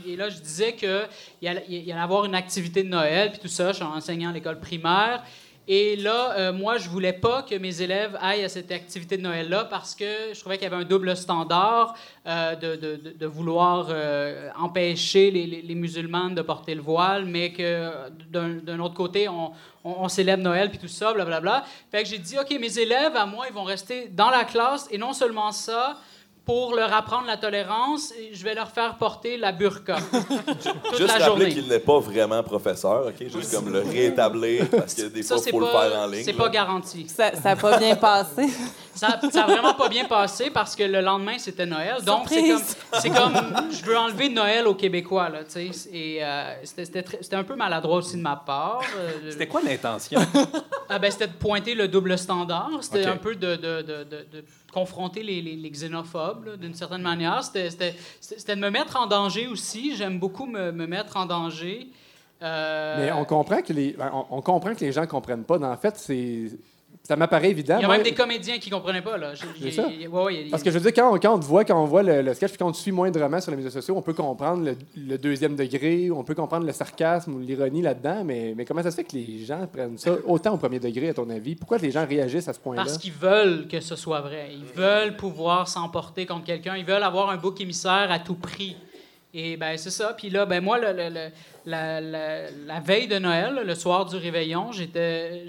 et 0.06 0.16
là, 0.16 0.28
je 0.28 0.38
disais 0.38 0.74
qu'il 0.74 1.08
y 1.42 1.48
allait, 1.48 1.92
avoir 1.92 2.24
une 2.24 2.34
activité 2.34 2.82
de 2.82 2.88
Noël, 2.88 3.30
puis 3.30 3.40
tout 3.40 3.48
ça. 3.48 3.68
Je 3.72 3.76
suis 3.76 3.84
enseignant 3.84 4.30
à 4.30 4.32
l'école 4.32 4.60
primaire. 4.60 5.22
Et 5.68 5.94
là, 5.94 6.32
euh, 6.32 6.52
moi, 6.52 6.76
je 6.78 6.88
voulais 6.88 7.12
pas 7.12 7.42
que 7.44 7.54
mes 7.54 7.82
élèves 7.82 8.18
aillent 8.20 8.42
à 8.42 8.48
cette 8.48 8.72
activité 8.72 9.16
de 9.16 9.22
Noël-là 9.22 9.64
parce 9.66 9.94
que 9.94 10.04
je 10.34 10.40
trouvais 10.40 10.56
qu'il 10.58 10.64
y 10.64 10.66
avait 10.66 10.82
un 10.82 10.84
double 10.84 11.16
standard 11.16 11.94
euh, 12.26 12.56
de, 12.56 13.26
vouloir 13.26 13.88
empêcher 14.58 15.30
les, 15.30 15.46
les- 15.46 15.74
musulmanes 15.76 16.34
de 16.34 16.42
porter 16.42 16.74
le 16.74 16.82
voile, 16.82 17.26
mais 17.26 17.52
que 17.52 17.90
d'un 18.32 18.80
autre 18.80 18.94
côté, 18.94 19.28
on, 19.28 19.52
on, 19.84 19.94
on 20.04 20.08
célèbre 20.08 20.42
Noël 20.42 20.68
puis 20.68 20.78
tout 20.78 20.88
ça, 20.88 21.12
blablabla. 21.12 21.64
Fait 21.90 22.02
que 22.02 22.08
j'ai 22.08 22.18
dit, 22.18 22.36
OK, 22.38 22.50
mes 22.60 22.78
élèves, 22.78 23.14
à 23.16 23.24
moi, 23.26 23.46
ils 23.48 23.54
vont 23.54 23.62
rester 23.64 24.08
dans 24.08 24.30
la 24.30 24.44
classe 24.44 24.88
et 24.90 24.98
non 24.98 25.12
seulement 25.12 25.52
ça, 25.52 25.96
pour 26.44 26.74
leur 26.74 26.92
apprendre 26.92 27.26
la 27.26 27.36
tolérance, 27.36 28.12
je 28.32 28.42
vais 28.42 28.54
leur 28.54 28.68
faire 28.70 28.96
porter 28.96 29.36
la 29.36 29.52
burqa 29.52 29.96
toute 30.10 30.98
Juste 30.98 31.06
la 31.06 31.12
rappeler 31.12 31.26
journée. 31.26 31.48
qu'il 31.50 31.68
n'est 31.68 31.78
pas 31.78 32.00
vraiment 32.00 32.42
professeur, 32.42 33.06
OK? 33.06 33.28
Juste 33.28 33.54
comme 33.54 33.72
le 33.72 33.80
rétablir, 33.80 34.68
parce 34.68 34.94
que 34.94 35.02
des 35.02 35.22
Ça, 35.22 35.36
fois, 35.36 35.44
il 35.46 35.50
faut 35.52 35.60
le 35.60 35.66
pas, 35.66 35.88
faire 35.90 35.98
en 36.00 36.06
ligne. 36.08 36.24
c'est 36.24 36.32
là. 36.32 36.38
pas 36.42 36.48
garanti. 36.48 37.06
Ça 37.08 37.30
n'a 37.44 37.56
pas 37.56 37.78
bien 37.78 37.94
passé. 37.96 38.48
Ça, 38.94 39.18
ça 39.32 39.44
a 39.44 39.46
vraiment 39.46 39.72
pas 39.72 39.88
bien 39.88 40.04
passé 40.04 40.50
parce 40.50 40.76
que 40.76 40.82
le 40.82 41.00
lendemain, 41.00 41.38
c'était 41.38 41.64
Noël. 41.64 42.02
Donc, 42.04 42.28
c'est 42.28 43.08
comme, 43.08 43.32
comme, 43.32 43.72
je 43.72 43.82
veux 43.86 43.96
enlever 43.96 44.28
Noël 44.28 44.66
aux 44.66 44.74
Québécois, 44.74 45.30
là, 45.30 45.44
tu 45.44 45.72
sais. 45.72 45.88
Et 45.90 46.22
euh, 46.22 46.52
c'était, 46.62 46.84
c'était 46.84 47.02
très- 47.02 47.18
c'était 47.22 47.36
un 47.36 47.42
peu 47.42 47.54
maladroit 47.56 47.96
aussi 47.96 48.18
de 48.18 48.20
ma 48.22 48.36
part. 48.36 48.82
Euh, 48.98 49.30
C'était 49.30 49.46
quoi 49.48 49.62
l'intention? 49.64 50.20
Ah 50.90 50.98
ben, 50.98 51.10
c'était 51.10 51.28
de 51.28 51.32
pointer 51.32 51.74
le 51.74 51.88
double 51.88 52.18
standard. 52.18 52.68
C'était 52.82 53.06
un 53.06 53.16
peu 53.16 53.34
de, 53.34 53.56
de- 53.56 53.80
de- 53.80 54.04
de- 54.04 54.26
de 54.30 54.44
confronter 54.72 55.22
les, 55.22 55.40
les- 55.42 55.70
xénophobes, 55.70 56.56
d'une 56.58 56.74
certaine 56.74 57.02
manière. 57.02 57.44
C'était, 57.44 57.70
de 58.54 58.54
me 58.60 58.70
mettre 58.70 58.96
en 58.96 59.06
danger 59.06 59.46
aussi. 59.46 59.94
J'aime 59.96 60.18
beaucoup 60.18 60.46
me, 60.46 60.72
me 60.72 60.86
mettre 60.86 61.16
en 61.16 61.26
danger. 61.26 61.88
Euh, 62.42 62.96
Mais 62.98 63.12
on 63.12 63.24
comprend 63.24 63.62
que 63.62 63.72
les, 63.72 63.92
ben, 63.92 64.10
on, 64.12 64.38
on 64.38 64.42
comprend 64.42 64.74
que 64.74 64.80
les 64.80 64.92
gens 64.92 65.06
comprennent 65.06 65.44
pas. 65.44 65.58
En 65.58 65.76
fait, 65.76 65.96
c'est, 65.96 66.50
ça 67.02 67.16
m'apparaît 67.16 67.50
évident. 67.50 67.78
il 67.78 67.82
y 67.82 67.84
a 67.84 67.88
même 67.88 68.02
des 68.02 68.12
comédiens 68.14 68.58
qui 68.58 68.70
comprenaient 68.70 69.02
pas. 69.02 69.16
Là. 69.18 69.32
Ouais, 69.60 70.08
ouais, 70.08 70.34
y 70.34 70.46
a- 70.46 70.50
Parce 70.50 70.62
que 70.62 70.70
je 70.70 70.78
veux 70.78 70.90
dire, 70.90 70.92
quand 70.94 71.14
on, 71.14 71.18
quand 71.18 71.34
on 71.34 71.38
te 71.38 71.44
voit, 71.44 71.64
quand 71.64 71.82
on 71.82 71.86
voit 71.86 72.02
le, 72.02 72.22
le 72.22 72.34
sketch, 72.34 72.50
puis 72.50 72.58
quand 72.58 72.68
on 72.68 72.72
te 72.72 72.76
suit 72.76 72.92
moindrement 72.92 73.40
sur 73.40 73.50
les 73.50 73.56
médias 73.56 73.70
sociaux, 73.72 73.94
on 73.96 74.02
peut 74.02 74.12
comprendre 74.14 74.64
le, 74.64 74.76
le 74.96 75.18
deuxième 75.18 75.56
degré, 75.56 76.10
on 76.10 76.22
peut 76.22 76.34
comprendre 76.34 76.64
le 76.64 76.72
sarcasme 76.72 77.34
ou 77.34 77.40
l'ironie 77.40 77.82
là-dedans, 77.82 78.22
mais, 78.24 78.54
mais 78.56 78.64
comment 78.64 78.82
ça 78.82 78.90
se 78.90 78.96
fait 78.96 79.04
que 79.04 79.16
les 79.16 79.44
gens 79.44 79.66
prennent 79.72 79.98
ça 79.98 80.12
autant 80.26 80.54
au 80.54 80.58
premier 80.58 80.78
degré, 80.78 81.08
à 81.08 81.14
ton 81.14 81.28
avis? 81.30 81.56
Pourquoi 81.56 81.78
les 81.78 81.90
gens 81.90 82.06
réagissent 82.06 82.48
à 82.48 82.52
ce 82.52 82.60
point-là? 82.60 82.82
Parce 82.84 82.98
qu'ils 82.98 83.12
veulent 83.12 83.66
que 83.66 83.80
ce 83.80 83.96
soit 83.96 84.20
vrai. 84.20 84.50
Ils 84.52 84.64
veulent 84.64 85.16
pouvoir 85.16 85.66
s'emporter 85.68 86.24
contre 86.26 86.44
quelqu'un. 86.44 86.76
Ils 86.76 86.84
veulent 86.86 87.02
avoir 87.02 87.30
un 87.30 87.36
bouc 87.36 87.60
émissaire 87.60 88.08
à 88.10 88.18
tout 88.20 88.34
prix. 88.36 88.76
Et 89.34 89.56
ben 89.56 89.76
c'est 89.78 89.90
ça. 89.90 90.12
Puis 90.12 90.28
là, 90.28 90.44
ben 90.44 90.62
moi, 90.62 90.78
la, 90.78 90.92
la- 90.92 92.50
la 92.50 92.80
veille 92.80 93.08
de 93.08 93.18
Noël, 93.18 93.62
le 93.64 93.74
soir 93.74 94.04
du 94.04 94.16
réveillon, 94.16 94.72
j'étais 94.72 95.46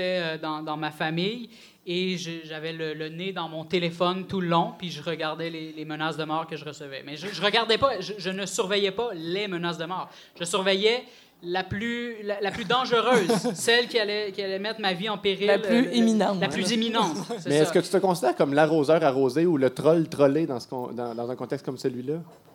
euh, 0.00 0.38
dans, 0.38 0.62
dans 0.62 0.76
ma 0.76 0.90
famille 0.90 1.48
et 1.86 2.16
j'avais 2.18 2.72
le, 2.72 3.08
nez 3.08 3.32
dans 3.32 3.48
mon 3.48 3.64
téléphone 3.64 4.26
tout 4.26 4.40
le 4.40 4.48
long, 4.48 4.72
puis 4.76 4.90
je 4.90 5.00
regardais 5.00 5.50
les, 5.50 5.84
menaces 5.84 6.16
de 6.16 6.24
mort 6.24 6.48
que 6.48 6.56
je 6.56 6.64
recevais. 6.64 7.04
Mais 7.06 7.16
je, 7.16 7.28
je 7.28 7.40
regardais 7.40 7.78
pas, 7.78 8.00
je 8.00 8.30
ne 8.30 8.44
surveillais 8.44 8.90
pas 8.90 9.10
les 9.14 9.46
menaces 9.46 9.78
de 9.78 9.84
mort. 9.84 10.10
Je 10.38 10.44
surveillais 10.44 11.04
la 11.42 11.62
plus, 11.64 12.22
la, 12.22 12.40
la 12.40 12.50
plus 12.50 12.64
dangereuse, 12.64 13.30
celle 13.54 13.88
qui 13.88 13.98
allait, 13.98 14.32
qui 14.32 14.42
allait 14.42 14.58
mettre 14.58 14.80
ma 14.80 14.92
vie 14.94 15.08
en 15.08 15.18
péril. 15.18 15.46
La 15.46 15.58
plus 15.58 15.86
euh, 15.88 15.92
imminente. 15.94 16.40
La 16.40 16.48
plus 16.48 16.70
imminente. 16.72 17.16
c'est 17.38 17.48
Mais 17.48 17.56
est-ce 17.56 17.72
que 17.72 17.78
tu 17.78 17.88
te 17.88 17.96
considères 17.98 18.34
comme 18.34 18.54
l'arroseur 18.54 19.02
arrosé 19.04 19.46
ou 19.46 19.56
le 19.56 19.70
troll 19.70 20.08
trollé 20.08 20.46
dans, 20.46 20.58
ce 20.60 20.66
con- 20.68 20.92
dans, 20.92 21.14
dans 21.14 21.30
un 21.30 21.36
contexte 21.36 21.64
comme 21.64 21.78
celui-là? 21.78 22.14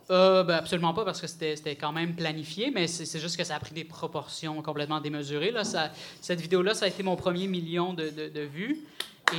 Euh, 0.10 0.44
ben, 0.44 0.56
absolument 0.56 0.94
pas, 0.94 1.06
parce 1.06 1.22
que 1.22 1.28
c'était 1.28 1.56
c'était 1.56 1.76
quand 1.76 1.94
même 1.94 2.16
planifié, 2.16 2.70
mais 2.74 2.88
c'est 2.88 3.06
c'est 3.06 3.20
juste 3.20 3.38
que 3.38 3.44
ça 3.46 3.56
a 3.56 3.60
pris 3.60 3.74
des 3.74 3.86
proportions 3.86 4.62
complètement 4.62 5.00
démesurées. 5.00 5.52
Là. 5.52 5.64
Ça- 5.64 5.92
cette 6.20 6.42
vidéo-là, 6.42 6.74
ça 6.74 6.86
a 6.86 6.88
été 6.90 7.02
mon 7.04 7.16
premier 7.16 7.48
million 7.48 7.94
de, 7.94 8.10
de- 8.10 8.28
de 8.28 8.42
vues. 8.42 8.80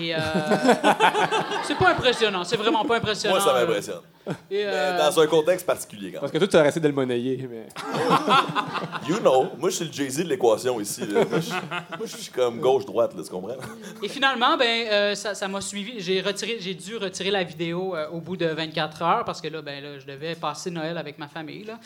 Et 0.00 0.14
euh, 0.14 0.18
c'est 1.64 1.76
pas 1.76 1.90
impressionnant, 1.90 2.44
c'est 2.44 2.56
vraiment 2.56 2.84
pas 2.84 2.96
impressionnant. 2.96 3.36
Moi, 3.36 3.44
ça 3.44 3.52
m'impressionne. 3.52 4.00
Et, 4.50 4.62
euh, 4.64 4.98
Dans 4.98 5.20
un 5.20 5.26
contexte 5.26 5.66
particulier, 5.66 6.12
quand 6.12 6.20
Parce 6.20 6.32
que 6.32 6.38
toi, 6.38 6.46
tu 6.46 6.56
as 6.56 6.66
essayé 6.68 6.80
de 6.80 6.88
le 6.88 6.94
monnayer, 6.94 7.48
mais... 7.50 7.66
You 9.08 9.18
know, 9.18 9.48
moi, 9.58 9.68
je 9.70 9.76
suis 9.76 9.84
le 9.86 9.92
Jay-Z 9.92 10.18
de 10.18 10.28
l'équation 10.28 10.80
ici. 10.80 11.04
là. 11.06 11.24
Moi, 11.28 12.06
je 12.06 12.16
suis 12.16 12.30
comme 12.30 12.60
gauche-droite, 12.60 13.14
là, 13.16 13.22
tu 13.24 13.30
comprends? 13.30 13.56
Et 14.00 14.08
finalement, 14.08 14.56
ben, 14.56 14.86
euh, 14.90 15.14
ça 15.16 15.48
m'a 15.48 15.60
suivi. 15.60 15.94
J'ai 15.98 16.20
retiré, 16.20 16.58
j'ai 16.60 16.74
dû 16.74 16.96
retirer 16.96 17.32
la 17.32 17.42
vidéo 17.42 17.96
euh, 17.96 18.08
au 18.10 18.20
bout 18.20 18.36
de 18.36 18.46
24 18.46 19.02
heures 19.02 19.24
parce 19.24 19.40
que 19.40 19.48
là, 19.48 19.60
ben, 19.60 19.82
là, 19.82 19.98
je 19.98 20.06
devais 20.06 20.36
passer 20.36 20.70
Noël 20.70 20.96
avec 20.98 21.18
ma 21.18 21.26
famille. 21.26 21.64
là. 21.64 21.80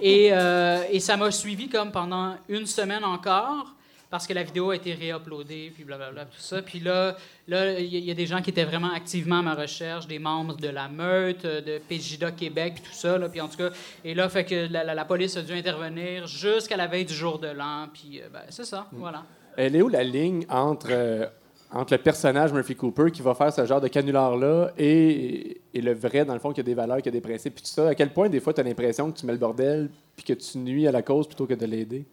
Et, 0.00 0.30
euh, 0.32 0.82
et 0.90 0.98
ça 0.98 1.18
m'a 1.18 1.30
suivi 1.30 1.68
comme 1.68 1.92
pendant 1.92 2.36
une 2.48 2.66
semaine 2.66 3.04
encore 3.04 3.66
parce 4.12 4.26
que 4.28 4.32
la 4.34 4.42
vidéo 4.44 4.70
a 4.70 4.76
été 4.76 4.92
réuploadée, 4.94 5.72
puis 5.74 5.82
blablabla, 5.84 6.26
tout 6.26 6.36
ça. 6.38 6.60
Puis 6.62 6.78
là, 6.78 7.16
là, 7.48 7.80
il 7.80 7.86
y, 7.92 7.96
a- 7.96 7.98
il 7.98 8.04
y 8.04 8.10
a 8.10 8.14
des 8.14 8.26
gens 8.26 8.40
qui 8.42 8.50
étaient 8.50 8.62
vraiment 8.64 8.92
activement 8.92 9.38
à 9.38 9.42
ma 9.42 9.54
recherche, 9.54 10.06
des 10.06 10.18
membres 10.20 10.54
de 10.56 10.68
la 10.68 10.86
meute, 10.88 11.44
euh, 11.46 11.60
de 11.62 11.78
PJDA 11.88 12.30
Québec, 12.30 12.74
puis 12.74 12.84
tout 12.84 12.96
ça. 12.96 13.16
Là, 13.18 13.28
puis 13.28 13.40
en 13.40 13.48
tout 13.48 13.56
cas, 13.56 13.70
et 14.04 14.14
là, 14.14 14.28
fait 14.28 14.44
que 14.44 14.68
la, 14.70 14.84
la- 14.84 14.94
la 14.94 15.04
police 15.06 15.36
a 15.38 15.42
dû 15.42 15.52
intervenir 15.54 16.26
jusqu'à 16.26 16.76
la 16.76 16.86
veille 16.86 17.06
du 17.06 17.14
jour 17.14 17.38
de 17.38 17.48
l'an. 17.48 17.88
Puis 17.92 18.20
euh, 18.20 18.28
ben, 18.32 18.42
c'est 18.50 18.66
ça, 18.66 18.86
voilà. 18.92 19.24
Elle 19.56 19.74
est 19.76 19.82
où 19.82 19.88
la 19.88 20.04
ligne 20.04 20.44
entre, 20.50 20.88
euh, 20.90 21.26
entre 21.72 21.94
le 21.94 21.98
personnage 21.98 22.52
Murphy 22.52 22.76
Cooper 22.76 23.10
qui 23.10 23.22
va 23.22 23.34
faire 23.34 23.50
ce 23.52 23.64
genre 23.64 23.80
de 23.80 23.88
canular-là 23.88 24.72
et, 24.76 25.60
et 25.72 25.80
le 25.80 25.94
vrai, 25.94 26.26
dans 26.26 26.34
le 26.34 26.40
fond, 26.40 26.52
qui 26.52 26.60
a 26.60 26.62
des 26.62 26.74
valeurs, 26.74 27.00
qui 27.00 27.08
a 27.08 27.12
des 27.12 27.20
principes, 27.22 27.54
puis 27.54 27.64
tout 27.64 27.70
ça? 27.70 27.88
À 27.88 27.94
quel 27.94 28.12
point, 28.12 28.28
des 28.28 28.40
fois, 28.40 28.52
tu 28.52 28.60
as 28.60 28.64
l'impression 28.64 29.10
que 29.10 29.18
tu 29.18 29.24
mets 29.24 29.32
le 29.32 29.38
bordel 29.38 29.88
puis 30.16 30.24
que 30.24 30.34
tu 30.34 30.58
nuis 30.58 30.86
à 30.86 30.92
la 30.92 31.00
cause 31.00 31.26
plutôt 31.26 31.46
que 31.46 31.54
de 31.54 31.64
l'aider? 31.64 32.04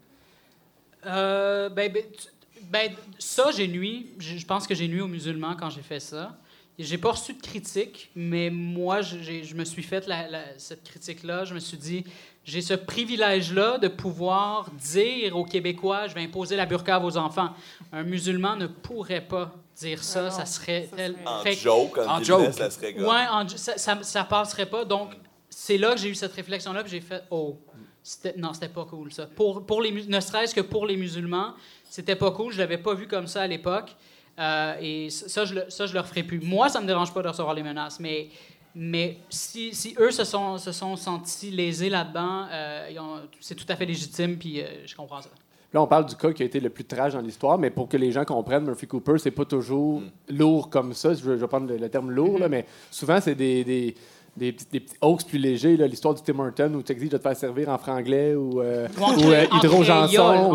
Euh, 1.06 1.70
ben, 1.70 1.92
ben, 1.92 2.04
tu- 2.12 2.28
ben, 2.64 2.92
ça, 3.18 3.52
j'ai 3.56 3.68
nuit. 3.68 4.08
Je 4.20 4.46
pense 4.46 4.68
que 4.68 4.76
j'ai 4.76 4.88
nuit 4.88 5.02
aux 5.02 5.08
musulmans 5.08 5.56
quand 5.60 5.70
j'ai 5.70 5.82
fait 5.82 6.00
ça. 6.00 6.38
J'ai 6.78 6.98
pas 6.98 7.12
reçu 7.12 7.34
de 7.34 7.42
critique, 7.42 8.10
mais 8.16 8.50
moi, 8.50 9.02
je- 9.02 9.54
me 9.54 9.66
suis 9.66 9.84
fait 9.84 10.08
la- 10.08 10.30
la- 10.30 10.58
cette 10.58 10.84
critique-là. 10.86 11.44
Je 11.44 11.54
me 11.54 11.60
suis 11.60 11.76
dit, 11.76 12.06
j'ai 12.46 12.62
ce 12.62 12.74
privilège-là 12.74 13.78
de 13.80 13.90
pouvoir 13.90 14.72
dire 14.72 15.36
aux 15.36 15.44
Québécois, 15.44 16.08
je 16.08 16.16
vais 16.16 16.22
imposer 16.24 16.56
la 16.56 16.66
burqa 16.66 16.96
à 16.96 17.00
vos 17.00 17.18
enfants. 17.18 17.50
Un 17.92 18.04
musulman 18.04 18.56
ne 18.56 18.68
pourrait 18.68 19.20
pas 19.28 19.54
dire 19.76 20.02
ça. 20.06 20.20
Ah 20.28 20.30
non, 20.30 20.32
ça 20.32 20.46
serait 20.46 20.88
ça 20.90 20.96
tel- 20.96 21.12
serait- 21.14 21.28
En 21.28 21.44
Fait 21.44 21.54
joke, 21.54 21.98
en, 21.98 22.24
joke. 22.24 22.54
ça 22.54 22.70
serait. 22.72 22.94
Ouais, 22.98 23.28
en- 23.30 23.48
ça, 23.50 23.78
ça, 23.78 24.00
ça 24.02 24.24
passerait 24.24 24.66
pas. 24.68 24.86
Donc, 24.86 25.12
c'est 25.50 25.78
là 25.78 25.96
que 25.96 26.00
j'ai 26.00 26.10
eu 26.10 26.16
cette 26.16 26.34
réflexion-là, 26.34 26.84
puis 26.84 26.92
j'ai 26.92 27.02
fait 27.02 27.24
Oh, 27.30 27.58
c'était- 28.10 28.34
non, 28.38 28.54
c'était 28.54 28.70
pas 28.70 28.86
cool, 28.86 29.12
ça. 29.12 29.28
Pour, 29.28 29.64
pour 29.66 29.82
les, 29.84 29.92
ne 29.92 30.20
serait-ce 30.20 30.56
que 30.56 30.62
pour 30.62 30.88
les 30.88 30.98
musulmans, 30.98 31.54
c'était 31.90 32.16
pas 32.16 32.32
cool. 32.32 32.52
Je 32.52 32.58
l'avais 32.58 32.80
pas 32.80 32.96
vu 32.96 33.08
comme 33.08 33.28
ça 33.28 33.44
à 33.44 33.48
l'époque. 33.48 33.96
Euh, 34.40 34.74
et 34.82 35.10
ça, 35.12 35.30
ça, 35.30 35.46
je 35.46 35.54
le, 35.54 35.66
ça, 35.70 35.86
je 35.86 35.94
le 35.94 36.00
referai 36.00 36.24
plus. 36.24 36.40
Moi, 36.40 36.70
ça 36.70 36.82
me 36.82 36.88
dérange 36.88 37.14
pas 37.14 37.22
de 37.22 37.28
recevoir 37.28 37.54
les 37.54 37.62
menaces, 37.62 38.00
mais, 38.00 38.30
mais 38.74 39.18
si, 39.30 39.76
si 39.76 39.96
eux 40.00 40.10
se 40.12 40.24
sont, 40.24 40.58
se 40.58 40.72
sont 40.72 40.96
sentis 40.96 41.52
lésés 41.52 41.90
là-dedans, 41.90 42.48
euh, 42.52 42.88
ils 42.92 43.00
ont- 43.00 43.20
c'est 43.40 43.54
tout 43.56 43.66
à 43.70 43.76
fait 43.76 43.86
légitime, 43.86 44.38
puis 44.38 44.62
euh, 44.62 44.66
je 44.88 44.96
comprends 44.96 45.22
ça. 45.22 45.30
Là, 45.72 45.84
on 45.84 45.88
parle 45.88 46.08
du 46.08 46.16
cas 46.16 46.32
qui 46.34 46.42
a 46.42 46.46
été 46.48 46.60
le 46.60 46.72
plus 46.72 46.86
trash 46.86 47.14
dans 47.14 47.22
l'histoire, 47.22 47.60
mais 47.60 47.70
pour 47.70 47.88
que 47.88 47.96
les 47.98 48.12
gens 48.12 48.26
comprennent, 48.26 48.64
Murphy 48.66 48.88
Cooper, 48.88 49.20
c'est 49.20 49.30
pas 49.30 49.46
toujours 49.46 50.02
lourd 50.28 50.68
comme 50.72 50.94
ça. 50.96 51.14
Je 51.14 51.30
vais, 51.30 51.48
prendre 51.48 51.68
le, 51.68 51.78
le 51.78 51.90
terme 51.90 52.10
lourd, 52.10 52.40
là, 52.40 52.50
mais 52.50 52.66
souvent, 52.90 53.20
c'est 53.22 53.36
des, 53.36 53.64
des, 53.64 53.94
des, 54.40 54.52
petits, 54.54 54.66
des 54.72 54.80
petits 54.80 54.96
hoax 55.02 55.24
plus 55.24 55.38
légers. 55.38 55.78
là. 55.78 55.86
L'histoire 55.86 56.16
du 56.16 56.22
Tim 56.24 56.40
Horton 56.40 56.74
où 56.76 56.82
tu 56.82 56.92
exiges 56.92 57.10
de 57.10 57.18
te 57.18 57.22
faire 57.22 57.36
servir 57.36 57.70
en 57.70 57.78
franglais 57.78 58.34
ou, 58.34 58.62
euh, 58.62 58.88
Ou 59.00 59.04
en 59.04 59.12
ou 59.12 59.14
ou- 59.14 59.20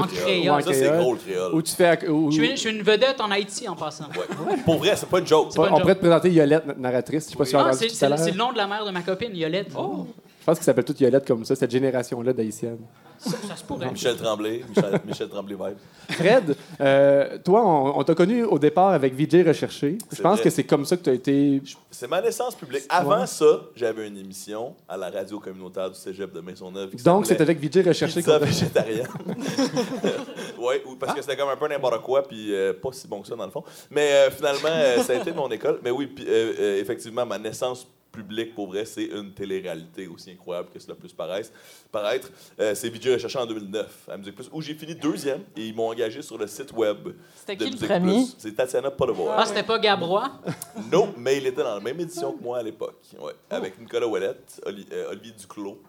créole. 0.06 0.62
Ça, 0.62 0.72
c'est 0.72 0.80
créole. 0.86 1.00
gros, 1.02 1.12
le 1.12 1.18
créole. 1.18 1.54
Ou 1.54 1.62
tu 1.62 1.72
fais. 1.74 1.98
Je 2.02 2.30
suis, 2.32 2.50
je 2.50 2.56
suis 2.56 2.70
une 2.70 2.82
vedette 2.82 3.20
en 3.20 3.30
Haïti 3.30 3.68
en 3.68 3.76
passant. 3.76 4.06
Ouais. 4.06 4.56
Pour 4.64 4.78
vrai, 4.78 4.94
c'est 4.96 5.08
pas 5.08 5.20
une 5.20 5.26
joke. 5.26 5.54
pas 5.54 5.62
une 5.68 5.68
on 5.68 5.76
joke. 5.76 5.80
pourrait 5.82 5.94
te 5.94 6.00
présenter 6.00 6.30
Yolette, 6.32 6.66
notre 6.66 6.80
narratrice. 6.80 7.26
Je 7.26 7.30
sais 7.30 7.36
pas 7.36 7.44
si 7.44 7.50
tu 7.52 7.56
l'as 7.56 7.66
Ah, 7.66 7.72
c'est, 7.72 7.88
c'est- 7.90 8.30
le 8.32 8.36
nom 8.36 8.50
de 8.52 8.56
la 8.56 8.66
mère 8.66 8.84
de 8.84 8.90
ma 8.90 9.02
copine, 9.02 9.30
Yolette. 9.36 9.68
Je 9.70 10.44
pense 10.46 10.58
qu'ils 10.58 10.64
s'appellent 10.64 10.84
toutes 10.84 11.00
Yolette 11.00 11.26
comme 11.26 11.44
ça, 11.44 11.54
cette 11.54 11.70
génération-là 11.70 12.32
d'haïtiennes. 12.32 12.78
Ça, 13.18 13.36
ça 13.48 13.56
se 13.56 13.64
pourrait. 13.64 13.90
Michel 13.90 14.16
Tremblay, 14.16 14.62
Michel, 14.68 15.00
Michel 15.06 15.28
Tremblay 15.28 15.54
vibe. 15.56 15.76
Fred, 16.10 16.56
euh, 16.80 17.38
toi, 17.44 17.62
on, 17.64 17.98
on 17.98 18.04
t'a 18.04 18.14
connu 18.14 18.44
au 18.44 18.58
départ 18.58 18.90
avec 18.90 19.14
VJ 19.14 19.46
Recherché. 19.46 19.96
Je 20.12 20.20
pense 20.20 20.34
vrai. 20.36 20.44
que 20.44 20.50
c'est 20.50 20.64
comme 20.64 20.84
ça 20.84 20.96
que 20.96 21.02
tu 21.02 21.10
as 21.10 21.14
été. 21.14 21.62
C'est 21.90 22.08
ma 22.08 22.20
naissance 22.20 22.54
publique. 22.54 22.84
Avant 22.88 23.20
Ouais. 23.20 23.26
ça, 23.26 23.46
j'avais 23.76 24.08
une 24.08 24.18
émission 24.18 24.74
à 24.88 24.96
la 24.96 25.10
radio 25.10 25.38
communautaire 25.38 25.88
du 25.90 25.96
cégep 25.98 26.32
de 26.32 26.40
Maisonneuve. 26.40 26.90
Donc, 27.04 27.24
c'est 27.26 27.36
s'appelait 27.38 27.54
avec 27.56 27.60
VJ 27.60 27.86
Recherché 27.86 28.16
Pizza 28.20 28.32
qu'on 28.34 28.38
t'a- 28.40 28.44
végétarienne. 28.46 29.06
oui, 30.58 30.74
parce 30.98 31.14
que 31.14 31.22
c'était 31.22 31.36
comme 31.36 31.48
un 31.48 31.56
peu 31.56 31.68
n'importe 31.68 32.02
quoi, 32.02 32.22
puis 32.22 32.54
euh, 32.54 32.72
pas 32.72 32.90
si 32.92 33.06
bon 33.08 33.20
que 33.22 33.28
ça 33.28 33.36
dans 33.36 33.44
le 33.44 33.50
fond. 33.50 33.62
Mais 33.90 34.10
euh, 34.12 34.30
finalement, 34.30 34.68
euh, 34.68 34.98
ça 35.02 35.12
a 35.12 35.16
été 35.16 35.32
mon 35.32 35.48
école. 35.50 35.80
Mais 35.82 35.90
oui, 35.90 36.06
puis, 36.06 36.24
euh, 36.28 36.52
euh, 36.58 36.80
effectivement, 36.80 37.24
ma 37.26 37.38
naissance 37.38 37.86
publique, 38.14 38.54
pour 38.54 38.68
vrai, 38.68 38.84
c'est 38.84 39.04
une 39.04 39.32
télé-réalité 39.34 40.06
aussi 40.06 40.30
incroyable 40.30 40.68
que 40.72 40.78
cela 40.78 40.94
puisse 40.94 41.12
paraître. 41.12 41.50
paraître. 41.90 42.30
Euh, 42.60 42.74
c'est 42.74 42.88
Vidéo 42.88 43.12
Recherché 43.14 43.38
en 43.38 43.46
2009 43.46 44.08
à 44.10 44.16
Musique 44.16 44.34
Plus, 44.36 44.48
où 44.52 44.62
j'ai 44.62 44.74
fini 44.74 44.94
deuxième 44.94 45.42
et 45.56 45.66
ils 45.66 45.74
m'ont 45.74 45.88
engagé 45.88 46.22
sur 46.22 46.38
le 46.38 46.46
site 46.46 46.72
web 46.72 47.08
C'était 47.34 47.56
qui 47.56 47.70
le 47.70 47.86
premier? 47.86 48.24
C'est 48.38 48.54
Tatiana 48.54 48.90
Polevoy. 48.90 49.32
Ah, 49.36 49.44
c'était 49.44 49.62
pas 49.62 49.78
Gabrois? 49.78 50.30
Non, 50.92 51.12
mais 51.16 51.36
il 51.38 51.46
était 51.46 51.62
dans 51.62 51.74
la 51.74 51.80
même 51.80 51.98
édition 52.00 52.32
que 52.32 52.42
moi 52.42 52.58
à 52.58 52.62
l'époque. 52.62 53.00
Ouais, 53.20 53.32
avec 53.50 53.78
Nicolas 53.80 54.06
Ouellette, 54.06 54.60
Oli- 54.66 54.86
euh, 54.92 55.10
Olivier 55.10 55.32
Duclos, 55.32 55.80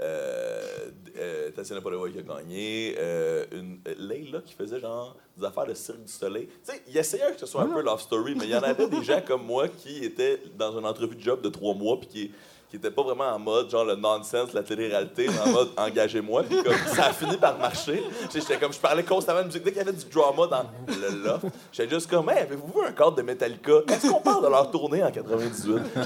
euh, 0.00 0.90
euh, 1.16 1.50
Tatiana 1.50 1.80
Polevoy 1.80 2.12
qui 2.12 2.18
a 2.18 2.22
gagné, 2.22 2.96
euh, 2.98 3.44
une, 3.52 3.78
euh, 3.86 3.94
Leila 3.98 4.40
qui 4.40 4.54
faisait 4.54 4.80
genre 4.80 5.16
des 5.36 5.44
affaires 5.44 5.66
de 5.66 5.74
Cirque 5.74 6.02
du 6.02 6.12
Soleil. 6.12 6.46
Tu 6.46 6.72
sais, 6.72 6.82
il 6.88 6.96
essayait 6.96 7.32
que 7.32 7.38
ce 7.40 7.46
soit 7.46 7.62
un 7.62 7.66
peu 7.68 7.80
love 7.82 8.00
story, 8.00 8.34
mais 8.34 8.44
il 8.44 8.50
y 8.50 8.56
en 8.56 8.62
avait 8.62 8.88
des 8.88 9.02
gens 9.02 9.20
comme 9.24 9.44
moi 9.44 9.68
qui 9.68 10.04
étaient 10.04 10.40
dans 10.56 10.76
une 10.78 10.86
entrevue 10.86 11.14
de 11.14 11.20
job 11.20 11.40
de 11.42 11.48
trois 11.48 11.74
mois 11.74 11.98
puis 12.00 12.08
qui 12.08 12.30
qui 12.74 12.78
était 12.78 12.90
pas 12.90 13.02
vraiment 13.04 13.28
en 13.32 13.38
mode 13.38 13.70
genre 13.70 13.84
le 13.84 13.94
nonsense, 13.94 14.52
la 14.52 14.64
télé-réalité, 14.64 15.28
mais 15.28 15.48
en 15.48 15.52
mode 15.54 15.68
engagez-moi. 15.76 16.42
Puis 16.42 16.60
comme 16.60 16.74
ça 16.92 17.04
a 17.06 17.12
fini 17.12 17.36
par 17.36 17.56
marcher. 17.56 18.02
J'étais 18.34 18.56
comme 18.56 18.72
je 18.72 18.80
parlais 18.80 19.04
constamment 19.04 19.42
de 19.42 19.46
musique. 19.46 19.62
Dès 19.62 19.70
qu'il 19.70 19.78
y 19.78 19.82
avait 19.82 19.92
du 19.92 20.04
drama 20.12 20.48
dans 20.48 20.64
le 20.88 21.24
loft, 21.24 21.44
j'étais 21.70 21.94
juste 21.94 22.10
comme 22.10 22.28
hey, 22.30 22.38
avez-vous 22.38 22.66
vu 22.66 22.84
un 22.84 22.90
cadre 22.90 23.12
de 23.14 23.22
Metallica? 23.22 23.70
Est-ce 23.88 24.08
qu'on 24.10 24.20
parle 24.20 24.42
de 24.42 24.48
leur 24.48 24.68
tournée 24.72 25.04
en 25.04 25.10
98? 25.12 25.76
tu 25.94 26.00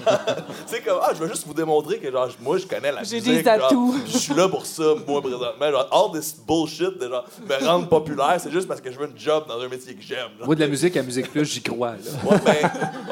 sais 0.67 0.83
comme 0.83 0.99
ah 1.03 1.11
je 1.15 1.19
veux 1.21 1.29
juste 1.29 1.47
vous 1.47 1.55
démontrer 1.55 1.99
que 1.99 2.13
genre 2.13 2.29
moi 2.43 2.59
je 2.59 2.67
connais 2.67 2.93
la 2.93 3.03
J'ai 3.03 3.17
musique. 3.17 3.43
des 3.45 3.45
genre, 3.45 3.65
atouts. 3.67 3.95
Je 4.07 4.19
suis 4.19 4.35
là 4.35 4.47
pour 4.49 4.67
ça, 4.67 4.83
moi 5.07 5.23
présentement. 5.23 5.71
Genre 5.71 5.89
all 5.91 6.21
this 6.21 6.37
bullshit 6.47 6.99
de 6.99 7.09
genre 7.09 7.25
me 7.49 7.67
rendre 7.67 7.89
populaire, 7.89 8.37
c'est 8.39 8.51
juste 8.53 8.69
parce 8.69 8.83
que 8.83 8.91
je 8.93 8.99
veux 8.99 9.07
une 9.09 9.19
job 9.19 9.45
dans 9.49 9.59
un 9.59 9.69
métier 9.69 9.95
que 9.95 10.03
j'aime. 10.03 10.29
Moi, 10.45 10.55
de 10.55 10.61
la 10.61 10.67
musique 10.69 10.97
à 10.99 11.03
Musique 11.03 11.31
Plus, 11.31 11.47
j'y 11.47 11.63
crois. 11.63 11.93
là. 11.93 11.97
Ouais, 12.31 12.37
ben, 12.45 12.55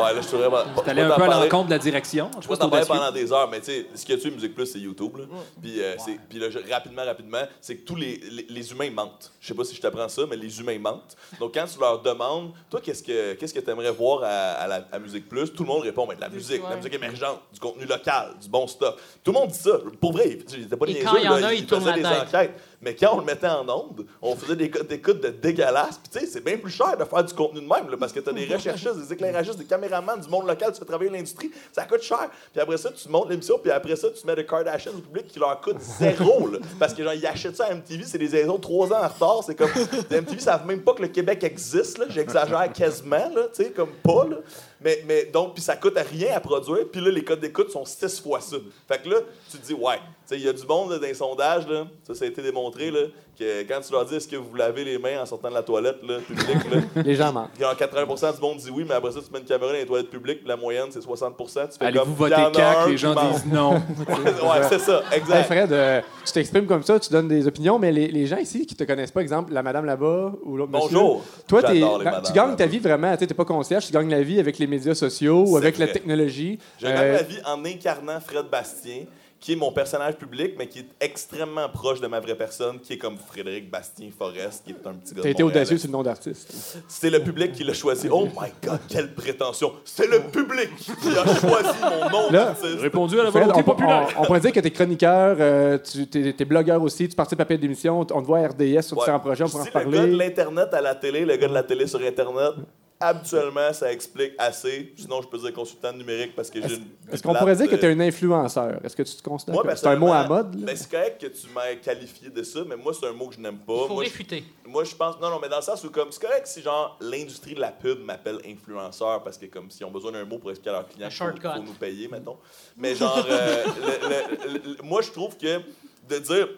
ouais, 0.02 0.14
là, 0.14 0.20
je 0.20 0.26
suis 0.26 0.36
vraiment. 0.36 0.58
Allé 0.86 1.02
un 1.02 1.10
peu 1.10 1.22
à 1.22 1.40
l'encontre 1.40 1.66
de 1.66 1.70
la 1.70 1.78
direction. 1.78 2.30
Je 2.36 2.42
Je 2.42 2.42
sais 2.42 2.48
pas 2.48 2.48
peux 2.48 2.54
si 2.54 2.60
t'en 2.60 2.68
parler 2.70 2.84
t'es 2.84 2.90
audacieux. 2.90 3.06
pendant 3.06 3.12
des 3.12 3.32
heures, 3.32 3.45
mais 3.50 3.60
tu 3.60 3.66
sais, 3.66 3.86
ce 3.94 4.04
qui 4.04 4.12
a 4.12 4.16
tué 4.18 4.30
Musique 4.30 4.54
Plus, 4.54 4.66
c'est 4.66 4.78
YouTube. 4.78 5.16
Là. 5.16 5.24
Puis, 5.62 5.80
euh, 5.82 5.94
puis 6.28 6.38
là, 6.38 6.50
je- 6.50 6.58
rapidement, 6.70 7.04
rapidement, 7.04 7.42
c'est 7.60 7.76
que 7.76 7.84
tous 7.86 7.96
les, 7.96 8.16
les, 8.30 8.46
les 8.48 8.70
humains 8.72 8.90
mentent. 8.90 9.32
Je 9.40 9.48
sais 9.48 9.54
pas 9.54 9.64
si 9.64 9.74
je 9.74 9.80
t'apprends 9.80 10.08
ça, 10.08 10.22
mais 10.28 10.36
les 10.36 10.60
humains 10.60 10.78
mentent. 10.78 11.16
Donc, 11.40 11.54
quand 11.54 11.64
tu 11.66 11.78
leur 11.80 12.02
demandes, 12.02 12.52
toi, 12.70 12.80
qu'est-ce 12.80 13.02
que 13.02 13.34
qu'est-ce 13.34 13.54
que 13.54 13.60
tu 13.60 13.70
aimerais 13.70 13.90
voir 13.92 14.22
à, 14.22 14.28
à 14.28 14.66
la, 14.66 14.88
à 14.92 14.98
Musique 14.98 15.28
Plus, 15.28 15.50
tout 15.52 15.62
le 15.62 15.68
monde 15.68 15.82
répond, 15.82 16.06
ben, 16.06 16.16
de 16.16 16.20
la 16.20 16.28
musique, 16.28 16.62
de 16.62 16.68
la 16.68 16.76
musique 16.76 16.94
émergente, 16.94 17.40
du 17.52 17.60
contenu 17.60 17.84
local, 17.86 18.34
du 18.40 18.48
bon 18.48 18.66
stuff. 18.66 18.94
Tout 19.24 19.32
le 19.32 19.38
monde 19.38 19.50
dit 19.50 19.58
ça. 19.58 19.78
Pour 20.00 20.12
vrai, 20.12 20.38
j'étais 20.48 20.76
pas 20.76 20.86
Et 20.86 21.00
quand 21.00 21.16
il 21.16 21.24
y 21.24 21.28
en 21.28 21.32
a, 21.42 21.54
ils 21.54 21.66
la 21.86 21.92
des 21.92 22.02
enquêtes. 22.22 22.52
Mais 22.86 22.94
quand 22.94 23.16
on 23.16 23.18
le 23.18 23.24
mettait 23.24 23.48
en 23.48 23.68
onde, 23.68 24.06
on 24.22 24.36
faisait 24.36 24.54
des 24.54 24.70
codes 24.70 24.86
d'écoute 24.86 25.20
de 25.20 25.30
dégueulasses. 25.30 25.98
Puis, 25.98 26.20
tu 26.20 26.20
sais, 26.20 26.26
c'est 26.26 26.44
bien 26.44 26.56
plus 26.56 26.70
cher 26.70 26.96
de 26.96 27.02
faire 27.02 27.24
du 27.24 27.34
contenu 27.34 27.60
de 27.60 27.66
même, 27.66 27.90
là, 27.90 27.96
parce 27.98 28.12
que 28.12 28.20
tu 28.20 28.30
as 28.30 28.32
des 28.32 28.44
recherchistes, 28.44 28.96
des 28.96 29.12
éclairagistes, 29.12 29.58
des 29.58 29.64
caméramans, 29.64 30.20
du 30.20 30.28
monde 30.28 30.46
local, 30.46 30.70
tu 30.72 30.78
fais 30.78 30.84
travailler 30.84 31.10
l'industrie. 31.10 31.50
Ça 31.72 31.84
coûte 31.84 32.02
cher. 32.02 32.30
Puis 32.52 32.60
après 32.60 32.76
ça, 32.76 32.92
tu 32.92 33.08
montes 33.08 33.28
l'émission, 33.28 33.58
puis 33.58 33.72
après 33.72 33.96
ça, 33.96 34.06
tu 34.10 34.24
mets 34.24 34.36
des 34.36 34.46
Kardashians 34.46 34.92
au 34.92 35.00
public 35.00 35.26
qui 35.26 35.40
leur 35.40 35.60
coûte 35.60 35.80
zéro. 35.80 36.46
là. 36.52 36.60
parce 36.78 36.94
que, 36.94 37.02
genre, 37.02 37.14
ils 37.14 37.26
achètent 37.26 37.56
ça 37.56 37.64
à 37.64 37.74
MTV, 37.74 38.04
c'est 38.04 38.18
des 38.18 38.28
saisons 38.28 38.58
trois 38.58 38.92
ans 38.92 39.02
en 39.02 39.08
retard. 39.08 39.40
C'est 39.44 39.56
comme. 39.56 39.70
MTV 40.08 40.38
savent 40.38 40.66
même 40.66 40.82
pas 40.82 40.94
que 40.94 41.02
le 41.02 41.08
Québec 41.08 41.42
existe, 41.42 41.98
là. 41.98 42.04
J'exagère 42.08 42.72
quasiment, 42.72 43.16
là, 43.34 43.48
tu 43.52 43.64
sais, 43.64 43.70
comme 43.70 43.90
pas, 44.04 44.28
là. 44.30 44.36
Mais, 44.80 45.02
mais 45.06 45.24
donc, 45.24 45.54
puis 45.54 45.62
ça 45.62 45.76
coûte 45.76 45.98
rien 46.10 46.36
à 46.36 46.40
produire, 46.40 46.86
puis 46.90 47.00
là, 47.00 47.10
les 47.10 47.24
codes 47.24 47.40
d'écoute 47.40 47.70
sont 47.70 47.84
six 47.84 48.20
fois 48.20 48.40
ça. 48.40 48.56
Fait 48.86 49.02
que 49.02 49.08
là, 49.08 49.16
tu 49.50 49.58
te 49.58 49.66
dis, 49.66 49.74
ouais, 49.74 49.98
il 50.30 50.40
y 50.40 50.48
a 50.48 50.52
du 50.52 50.66
monde 50.66 50.90
dans 50.90 51.00
les 51.00 51.14
sondages, 51.14 51.66
là, 51.66 51.86
ça, 52.04 52.14
ça 52.14 52.24
a 52.24 52.28
été 52.28 52.42
démontré, 52.42 52.90
là, 52.90 53.00
que 53.38 53.62
quand 53.62 53.80
tu 53.80 53.92
leur 53.92 54.04
dis 54.04 54.14
est-ce 54.16 54.28
que 54.28 54.36
vous 54.36 54.54
lavez 54.54 54.84
les 54.84 54.98
mains 54.98 55.20
en 55.22 55.26
sortant 55.26 55.48
de 55.48 55.54
la 55.54 55.62
toilette, 55.62 55.98
là, 56.06 56.18
publique, 56.26 56.70
là, 56.96 57.02
Les 57.04 57.14
gens 57.14 57.32
mentent. 57.32 57.50
il 57.56 57.62
y 57.62 57.64
a 57.64 57.74
80 57.74 58.32
du 58.32 58.40
monde 58.40 58.56
dit 58.58 58.70
oui, 58.70 58.84
mais 58.88 58.94
après 58.94 59.12
ça, 59.12 59.20
tu 59.20 59.32
mets 59.32 59.38
une 59.40 59.44
caméra 59.44 59.72
dans 59.72 59.78
les 59.78 59.86
toilettes 59.86 60.10
publiques, 60.10 60.38
puis 60.40 60.48
la 60.48 60.56
moyenne, 60.56 60.86
c'est 60.90 61.00
60 61.02 61.36
Tu 61.36 61.44
fais 61.52 61.84
Allez-vous 61.86 62.14
voter 62.14 62.34
CAC, 62.52 62.88
les 62.88 62.96
gens 62.98 63.14
disent 63.14 63.46
non? 63.46 63.74
ouais, 64.08 64.62
c'est 64.68 64.78
ça, 64.78 65.02
Hey 65.12 65.18
exact. 65.18 65.44
Fred, 65.44 65.72
euh, 65.72 66.00
tu 66.24 66.32
t'exprimes 66.32 66.66
comme 66.66 66.82
ça, 66.82 66.98
tu 66.98 67.10
donnes 67.10 67.28
des 67.28 67.46
opinions, 67.46 67.78
mais 67.78 67.92
les, 67.92 68.08
les 68.08 68.26
gens 68.26 68.38
ici 68.38 68.66
qui 68.66 68.74
te 68.74 68.84
connaissent 68.84 69.10
pas, 69.12 69.20
exemple, 69.20 69.52
la 69.52 69.62
madame 69.62 69.84
là-bas 69.84 70.32
ou 70.42 70.56
l'autre 70.56 70.72
monsieur, 70.72 70.88
Bonjour. 70.96 71.22
Toi, 71.46 71.62
tu 71.62 72.32
gagnes 72.32 72.56
ta 72.56 72.66
vie 72.66 72.78
vraiment, 72.78 73.16
tu 73.16 73.24
n'es 73.26 73.34
pas 73.34 73.44
concierge, 73.44 73.86
tu 73.86 73.92
gagnes 73.92 74.10
la 74.10 74.22
vie 74.22 74.40
avec 74.40 74.58
les 74.58 74.66
médias 74.66 74.94
sociaux 74.94 75.44
ou 75.46 75.56
avec 75.56 75.78
la 75.78 75.88
technologie. 75.88 76.58
Je 76.80 76.86
Euh, 76.86 76.92
gagne 76.94 77.12
ma 77.12 77.22
vie 77.22 77.38
en 77.44 77.64
incarnant 77.64 78.20
Fred 78.20 78.46
Bastien, 78.50 79.04
qui 79.46 79.52
est 79.52 79.56
mon 79.56 79.70
personnage 79.70 80.16
public, 80.16 80.54
mais 80.58 80.66
qui 80.66 80.80
est 80.80 80.88
extrêmement 81.00 81.68
proche 81.68 82.00
de 82.00 82.08
ma 82.08 82.18
vraie 82.18 82.34
personne, 82.34 82.80
qui 82.80 82.94
est 82.94 82.98
comme 82.98 83.16
Frédéric 83.16 83.70
Bastien 83.70 84.08
Forest, 84.18 84.64
qui 84.64 84.72
est 84.72 84.84
un 84.88 84.94
petit 84.94 85.14
gars. 85.14 85.22
T'as 85.22 85.28
été 85.30 85.44
audacieux 85.44 85.78
sur 85.78 85.86
le 85.86 85.92
nom 85.92 86.02
d'artiste. 86.02 86.76
C'est 86.88 87.10
le 87.10 87.20
public 87.22 87.52
qui 87.52 87.62
l'a 87.62 87.72
choisi. 87.72 88.08
Oh 88.10 88.26
my 88.26 88.48
God, 88.64 88.80
quelle 88.88 89.14
prétention! 89.14 89.72
C'est 89.84 90.08
le 90.08 90.18
public 90.22 90.70
qui 90.74 90.90
a 91.16 91.24
choisi 91.38 91.68
mon 91.80 92.10
nom 92.10 92.30
d'artiste. 92.32 92.80
Répondu 92.80 93.20
à 93.20 93.22
la 93.22 93.30
Fred, 93.30 93.44
volonté 93.44 93.60
on, 93.60 93.62
peut- 93.62 93.70
populaire. 93.70 94.08
on- 94.18 94.22
on 94.22 94.24
pourrait 94.24 94.40
dire 94.40 94.50
que 94.52 94.58
t'es 94.58 94.70
chroniqueur, 94.72 95.36
euh, 95.38 95.78
tu 95.78 96.08
t'es, 96.08 96.32
t'es 96.32 96.44
blogueur 96.44 96.82
aussi, 96.82 97.08
tu 97.08 97.14
participes 97.14 97.40
à 97.40 97.44
plein 97.44 97.56
d'émissions, 97.56 98.00
on 98.00 98.04
te 98.04 98.26
voit 98.26 98.40
à 98.40 98.48
RDS 98.48 98.82
sur 98.82 98.96
Ouais. 98.96 99.04
différents 99.04 99.20
projets, 99.20 99.44
on 99.44 99.48
pourra 99.48 99.62
en 99.62 99.64
dis 99.64 99.70
le 99.84 99.90
gars 99.92 100.06
de 100.06 100.16
l'Internet 100.18 100.74
à 100.74 100.80
la 100.80 100.96
télé, 100.96 101.24
le 101.24 101.36
gars 101.36 101.46
de 101.46 101.54
la 101.54 101.62
télé 101.62 101.86
sur 101.86 102.00
Internet. 102.00 102.54
Habituellement, 102.98 103.72
ça 103.74 103.92
explique 103.92 104.32
assez. 104.38 104.94
Sinon, 104.96 105.20
je 105.20 105.28
peux 105.28 105.36
dire 105.38 105.52
consultant 105.52 105.92
numérique 105.92 106.34
parce 106.34 106.50
que 106.50 106.60
j'ai 106.66 106.76
une. 106.76 106.86
Est-ce 107.12 107.22
qu'on 107.22 107.34
pourrait 107.34 107.54
dire 107.54 107.68
que 107.68 107.76
tu 107.76 107.84
es 107.84 107.92
un 107.92 108.00
influenceur? 108.00 108.80
Est-ce 108.82 108.96
que 108.96 109.02
tu 109.02 109.14
te 109.14 109.22
considères 109.22 109.54
Moi, 109.54 109.64
que 109.64 109.76
c'est 109.78 109.86
un 109.86 109.96
mot 109.96 110.12
à 110.12 110.26
mode? 110.26 110.56
ben, 110.56 110.74
c'est 110.74 110.90
correct 110.90 111.20
que 111.20 111.26
tu 111.26 111.46
m'aies 111.54 111.76
qualifié 111.78 112.30
de 112.30 112.42
ça, 112.42 112.60
mais 112.66 112.74
moi, 112.76 112.92
c'est 112.98 113.06
un 113.06 113.12
mot 113.12 113.28
que 113.28 113.34
je 113.34 113.40
n'aime 113.40 113.58
pas. 113.58 113.74
Il 113.82 113.86
faut 113.88 113.94
Moi, 113.94 114.04
je- 114.04 114.08
réfuter. 114.10 114.44
Moi, 114.66 114.84
je 114.84 114.94
pense. 114.94 115.20
Non, 115.20 115.28
non, 115.28 115.38
mais 115.42 115.48
dans 115.50 115.56
le 115.56 115.62
sens 115.62 115.84
où, 115.84 115.90
comme, 115.90 116.10
c'est 116.10 116.22
correct 116.22 116.46
si, 116.46 116.62
genre, 116.62 116.96
l'industrie 117.00 117.54
de 117.54 117.60
la 117.60 117.70
pub 117.70 118.00
m'appelle 118.02 118.38
influenceur 118.46 119.22
parce 119.22 119.36
que, 119.36 119.46
comme, 119.46 119.70
s'ils 119.70 119.84
ont 119.84 119.90
besoin 119.90 120.12
d'un 120.12 120.24
mot 120.24 120.38
pour 120.38 120.50
expliquer 120.50 120.70
à 120.70 120.80
leurs 120.80 120.88
clients, 120.88 121.10
faut 121.10 121.62
nous 121.62 121.74
payer, 121.74 122.08
mettons. 122.08 122.38
Mais, 122.78 122.94
genre, 122.94 123.24
euh, 123.28 123.64
le- 123.76 124.08
le- 124.54 124.58
le- 124.76 124.82
moi, 124.82 125.02
je 125.02 125.10
trouve 125.10 125.36
que 125.36 125.60
de 126.08 126.18
dire. 126.18 126.48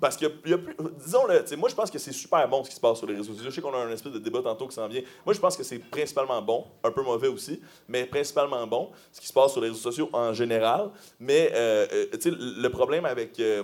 Parce 0.00 0.16
que, 0.16 0.26
disons-le, 1.04 1.56
moi, 1.56 1.68
je 1.68 1.74
pense 1.74 1.90
que 1.90 1.98
c'est 1.98 2.12
super 2.12 2.48
bon 2.48 2.62
ce 2.64 2.70
qui 2.70 2.76
se 2.76 2.80
passe 2.80 2.98
sur 2.98 3.06
les 3.06 3.14
réseaux 3.14 3.32
sociaux. 3.32 3.50
Je 3.50 3.54
sais 3.54 3.60
qu'on 3.60 3.74
a 3.74 3.78
un 3.78 3.90
espèce 3.90 4.12
de 4.12 4.18
débat 4.18 4.42
tantôt 4.42 4.66
qui 4.66 4.74
s'en 4.74 4.88
vient. 4.88 5.02
Moi, 5.24 5.34
je 5.34 5.40
pense 5.40 5.56
que 5.56 5.62
c'est 5.62 5.78
principalement 5.78 6.40
bon, 6.42 6.66
un 6.84 6.90
peu 6.90 7.02
mauvais 7.02 7.28
aussi, 7.28 7.60
mais 7.88 8.04
principalement 8.04 8.66
bon, 8.66 8.90
ce 9.12 9.20
qui 9.20 9.26
se 9.26 9.32
passe 9.32 9.52
sur 9.52 9.60
les 9.60 9.68
réseaux 9.68 9.80
sociaux 9.80 10.08
en 10.12 10.32
général. 10.32 10.90
Mais, 11.18 11.50
euh, 11.54 11.86
euh, 11.92 12.06
le 12.24 12.68
problème 12.68 13.04
avec. 13.04 13.38
euh, 13.40 13.62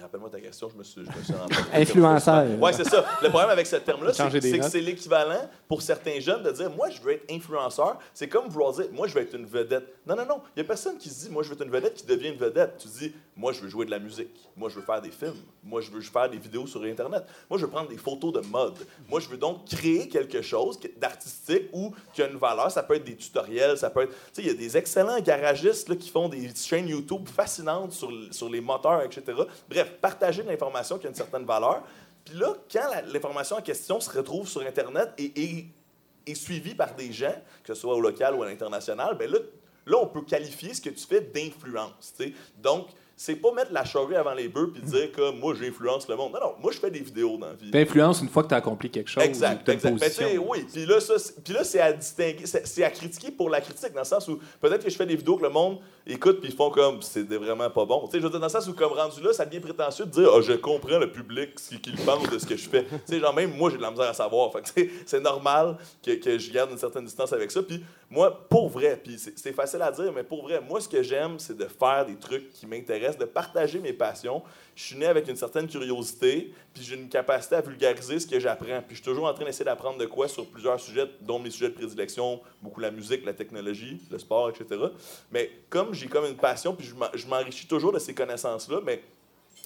Rappelle-moi 0.00 0.30
ta 0.30 0.40
question, 0.40 0.68
je 0.70 0.76
me 0.76 0.82
suis, 0.82 1.02
je 1.04 1.18
me 1.18 1.22
suis 1.22 1.34
rendu 1.34 1.54
compte. 1.54 1.66
Influenceur. 1.72 2.58
Ouais, 2.58 2.72
c'est 2.72 2.84
ça. 2.84 3.04
Le 3.22 3.28
problème 3.28 3.50
avec 3.50 3.66
ce 3.66 3.76
terme-là, 3.76 4.12
c'est 4.12 4.58
que 4.58 4.68
c'est 4.68 4.80
l'équivalent 4.80 5.48
pour 5.68 5.82
certains 5.82 6.18
jeunes 6.20 6.42
de 6.42 6.50
dire 6.50 6.70
Moi, 6.70 6.90
je 6.90 7.00
veux 7.00 7.12
être 7.12 7.30
influenceur. 7.30 7.98
C'est 8.14 8.28
comme 8.28 8.48
vouloir 8.48 8.72
dire 8.72 8.86
Moi, 8.92 9.06
je 9.08 9.14
veux 9.14 9.20
être 9.20 9.34
une 9.34 9.46
vedette. 9.46 9.86
Non, 10.06 10.16
non, 10.16 10.26
non. 10.26 10.40
Il 10.56 10.60
n'y 10.60 10.62
a 10.62 10.64
personne 10.64 10.96
qui 10.96 11.08
se 11.08 11.26
dit 11.26 11.30
Moi, 11.30 11.42
je 11.42 11.48
veux 11.48 11.54
être 11.54 11.64
une 11.64 11.70
vedette 11.70 11.94
qui 11.94 12.06
devient 12.06 12.28
une 12.28 12.38
vedette. 12.38 12.76
Tu 12.78 12.88
dis 12.88 13.12
Moi, 13.36 13.52
je 13.52 13.60
veux 13.60 13.68
jouer 13.68 13.86
de 13.86 13.90
la 13.90 13.98
musique. 13.98 14.50
Moi, 14.56 14.68
je 14.68 14.76
veux 14.76 14.82
faire 14.82 15.02
des 15.02 15.10
films. 15.10 15.34
Moi, 15.62 15.80
je 15.80 15.90
veux 15.90 16.00
faire 16.00 16.30
des 16.30 16.38
vidéos 16.38 16.66
sur 16.66 16.82
Internet. 16.82 17.24
Moi, 17.48 17.58
je 17.58 17.66
veux 17.66 17.70
prendre 17.70 17.88
des 17.88 17.98
photos 17.98 18.32
de 18.32 18.40
mode. 18.40 18.78
Moi, 19.08 19.20
je 19.20 19.28
veux 19.28 19.36
donc 19.36 19.66
créer 19.66 20.08
quelque 20.08 20.42
chose 20.42 20.78
d'artistique 20.96 21.68
ou 21.72 21.92
qui 22.14 22.22
a 22.22 22.28
une 22.28 22.38
valeur. 22.38 22.70
Ça 22.70 22.82
peut 22.82 22.94
être 22.94 23.04
des 23.04 23.16
tutoriels, 23.16 23.76
ça 23.76 23.90
peut 23.90 24.02
être. 24.02 24.12
Tu 24.12 24.16
sais, 24.32 24.42
il 24.42 24.48
y 24.48 24.50
a 24.50 24.54
des 24.54 24.76
excellents 24.76 25.20
garagistes 25.20 25.88
là, 25.88 25.96
qui 25.96 26.08
font 26.08 26.28
des 26.28 26.50
chaînes 26.54 26.88
YouTube 26.88 27.28
fascinantes 27.28 27.92
sur, 27.92 28.10
sur 28.30 28.48
les 28.48 28.60
moteurs, 28.60 29.02
etc. 29.02 29.22
Bref, 29.68 29.89
partager 29.90 30.42
de 30.42 30.48
l'information 30.48 30.98
qui 30.98 31.06
a 31.06 31.10
une 31.10 31.16
certaine 31.16 31.44
valeur. 31.44 31.82
Puis 32.24 32.36
là, 32.36 32.54
quand 32.70 32.88
l'information 33.12 33.56
en 33.56 33.62
question 33.62 34.00
se 34.00 34.10
retrouve 34.10 34.48
sur 34.48 34.60
Internet 34.62 35.10
et 35.18 35.66
est 36.26 36.34
suivie 36.34 36.74
par 36.74 36.94
des 36.94 37.12
gens, 37.12 37.34
que 37.64 37.74
ce 37.74 37.80
soit 37.80 37.94
au 37.94 38.00
local 38.00 38.34
ou 38.34 38.42
à 38.42 38.46
l'international, 38.46 39.16
ben 39.16 39.30
là, 39.30 39.38
là, 39.86 39.98
on 40.00 40.06
peut 40.06 40.22
qualifier 40.22 40.74
ce 40.74 40.80
que 40.80 40.90
tu 40.90 41.06
fais 41.06 41.20
d'influence. 41.20 42.14
Donc, 42.58 42.88
c'est 43.22 43.34
pas 43.36 43.52
mettre 43.52 43.70
la 43.70 43.84
charrue 43.84 44.16
avant 44.16 44.32
les 44.32 44.48
bœufs 44.48 44.70
puis 44.72 44.80
dire 44.80 45.12
que 45.12 45.30
moi, 45.32 45.52
j'influence 45.54 46.08
le 46.08 46.16
monde. 46.16 46.32
Non, 46.32 46.40
non, 46.40 46.54
moi, 46.58 46.72
je 46.72 46.78
fais 46.78 46.90
des 46.90 47.00
vidéos 47.00 47.36
dans 47.36 47.48
la 47.48 47.52
vie. 47.52 47.70
T'influences 47.70 48.22
une 48.22 48.30
fois 48.30 48.44
que 48.44 48.48
tu 48.48 48.54
as 48.54 48.56
accompli 48.56 48.88
quelque 48.90 49.10
chose. 49.10 49.22
ou 49.22 49.26
Exact, 49.26 49.68
une 49.68 49.74
exact. 49.74 50.18
Ben, 50.20 50.38
oui, 50.48 50.64
puis 50.72 50.86
là, 50.86 50.98
c'est- 51.00 51.44
puis 51.44 51.52
là, 51.52 51.62
c'est 51.62 51.80
à 51.80 51.92
distinguer, 51.92 52.46
c'est 52.46 52.82
à 52.82 52.88
critiquer 52.90 53.30
pour 53.30 53.50
la 53.50 53.60
critique, 53.60 53.92
dans 53.92 54.00
le 54.00 54.06
sens 54.06 54.26
où 54.26 54.38
peut-être 54.58 54.82
que 54.82 54.88
je 54.88 54.96
fais 54.96 55.04
des 55.04 55.16
vidéos 55.16 55.36
que 55.36 55.42
le 55.42 55.50
monde 55.50 55.80
écoute 56.06 56.40
puis 56.40 56.48
ils 56.48 56.56
font 56.56 56.70
comme 56.70 57.02
c'est 57.02 57.28
vraiment 57.34 57.68
pas 57.68 57.84
bon. 57.84 58.06
Tu 58.06 58.12
sais, 58.12 58.18
je 58.20 58.22
veux 58.24 58.30
dire, 58.30 58.40
dans 58.40 58.46
le 58.46 58.50
sens 58.50 58.66
où, 58.68 58.72
comme 58.72 58.92
rendu 58.92 59.20
là, 59.20 59.34
ça 59.34 59.44
devient 59.44 59.60
prétentieux 59.60 60.06
de 60.06 60.10
dire, 60.12 60.30
ah, 60.34 60.40
je 60.40 60.54
comprends 60.54 60.98
le 60.98 61.12
public, 61.12 61.60
ce 61.60 61.74
qu'il 61.74 61.96
pense 61.96 62.26
de 62.30 62.38
ce 62.38 62.46
que 62.46 62.56
je 62.56 62.70
fais. 62.70 62.84
tu 62.84 62.96
sais, 63.04 63.20
genre, 63.20 63.34
même 63.34 63.54
moi, 63.54 63.68
j'ai 63.70 63.76
de 63.76 63.82
la 63.82 63.90
misère 63.90 64.08
à 64.08 64.14
savoir. 64.14 64.50
Fait 64.50 64.88
c'est 65.04 65.20
normal 65.20 65.76
que, 66.02 66.12
que 66.12 66.38
je 66.38 66.50
garde 66.50 66.70
une 66.70 66.78
certaine 66.78 67.04
distance 67.04 67.34
avec 67.34 67.50
ça. 67.50 67.62
Puis 67.62 67.84
moi, 68.12 68.48
pour 68.48 68.68
vrai, 68.68 69.00
puis 69.00 69.16
c'est 69.18 69.52
facile 69.52 69.80
à 69.82 69.92
dire, 69.92 70.12
mais 70.12 70.24
pour 70.24 70.42
vrai, 70.42 70.60
moi, 70.60 70.80
ce 70.80 70.88
que 70.88 71.00
j'aime, 71.00 71.38
c'est 71.38 71.56
de 71.56 71.66
faire 71.66 72.04
des 72.04 72.16
trucs 72.16 72.50
qui 72.50 72.66
m'intéressent, 72.66 73.18
de 73.18 73.24
partager 73.24 73.78
mes 73.78 73.92
passions. 73.92 74.42
Je 74.74 74.82
suis 74.82 74.96
né 74.96 75.06
avec 75.06 75.28
une 75.28 75.36
certaine 75.36 75.68
curiosité, 75.68 76.52
puis 76.74 76.82
j'ai 76.82 76.96
une 76.96 77.08
capacité 77.08 77.54
à 77.54 77.60
vulgariser 77.60 78.18
ce 78.18 78.26
que 78.26 78.40
j'apprends. 78.40 78.82
Puis 78.82 78.90
je 78.90 78.94
suis 78.96 79.04
toujours 79.04 79.26
en 79.26 79.32
train 79.32 79.44
d'essayer 79.44 79.64
d'apprendre 79.64 79.96
de 79.96 80.06
quoi 80.06 80.26
sur 80.26 80.44
plusieurs 80.46 80.80
sujets, 80.80 81.08
dont 81.20 81.38
mes 81.38 81.50
sujets 81.50 81.68
de 81.68 81.74
prédilection, 81.74 82.40
beaucoup 82.60 82.80
la 82.80 82.90
musique, 82.90 83.24
la 83.24 83.32
technologie, 83.32 84.02
le 84.10 84.18
sport, 84.18 84.50
etc. 84.50 84.86
Mais 85.30 85.48
comme 85.68 85.94
j'ai 85.94 86.08
comme 86.08 86.24
une 86.24 86.36
passion, 86.36 86.74
puis 86.74 86.90
je 87.14 87.26
m'enrichis 87.28 87.68
toujours 87.68 87.92
de 87.92 88.00
ces 88.00 88.12
connaissances-là, 88.12 88.80
mais 88.84 89.04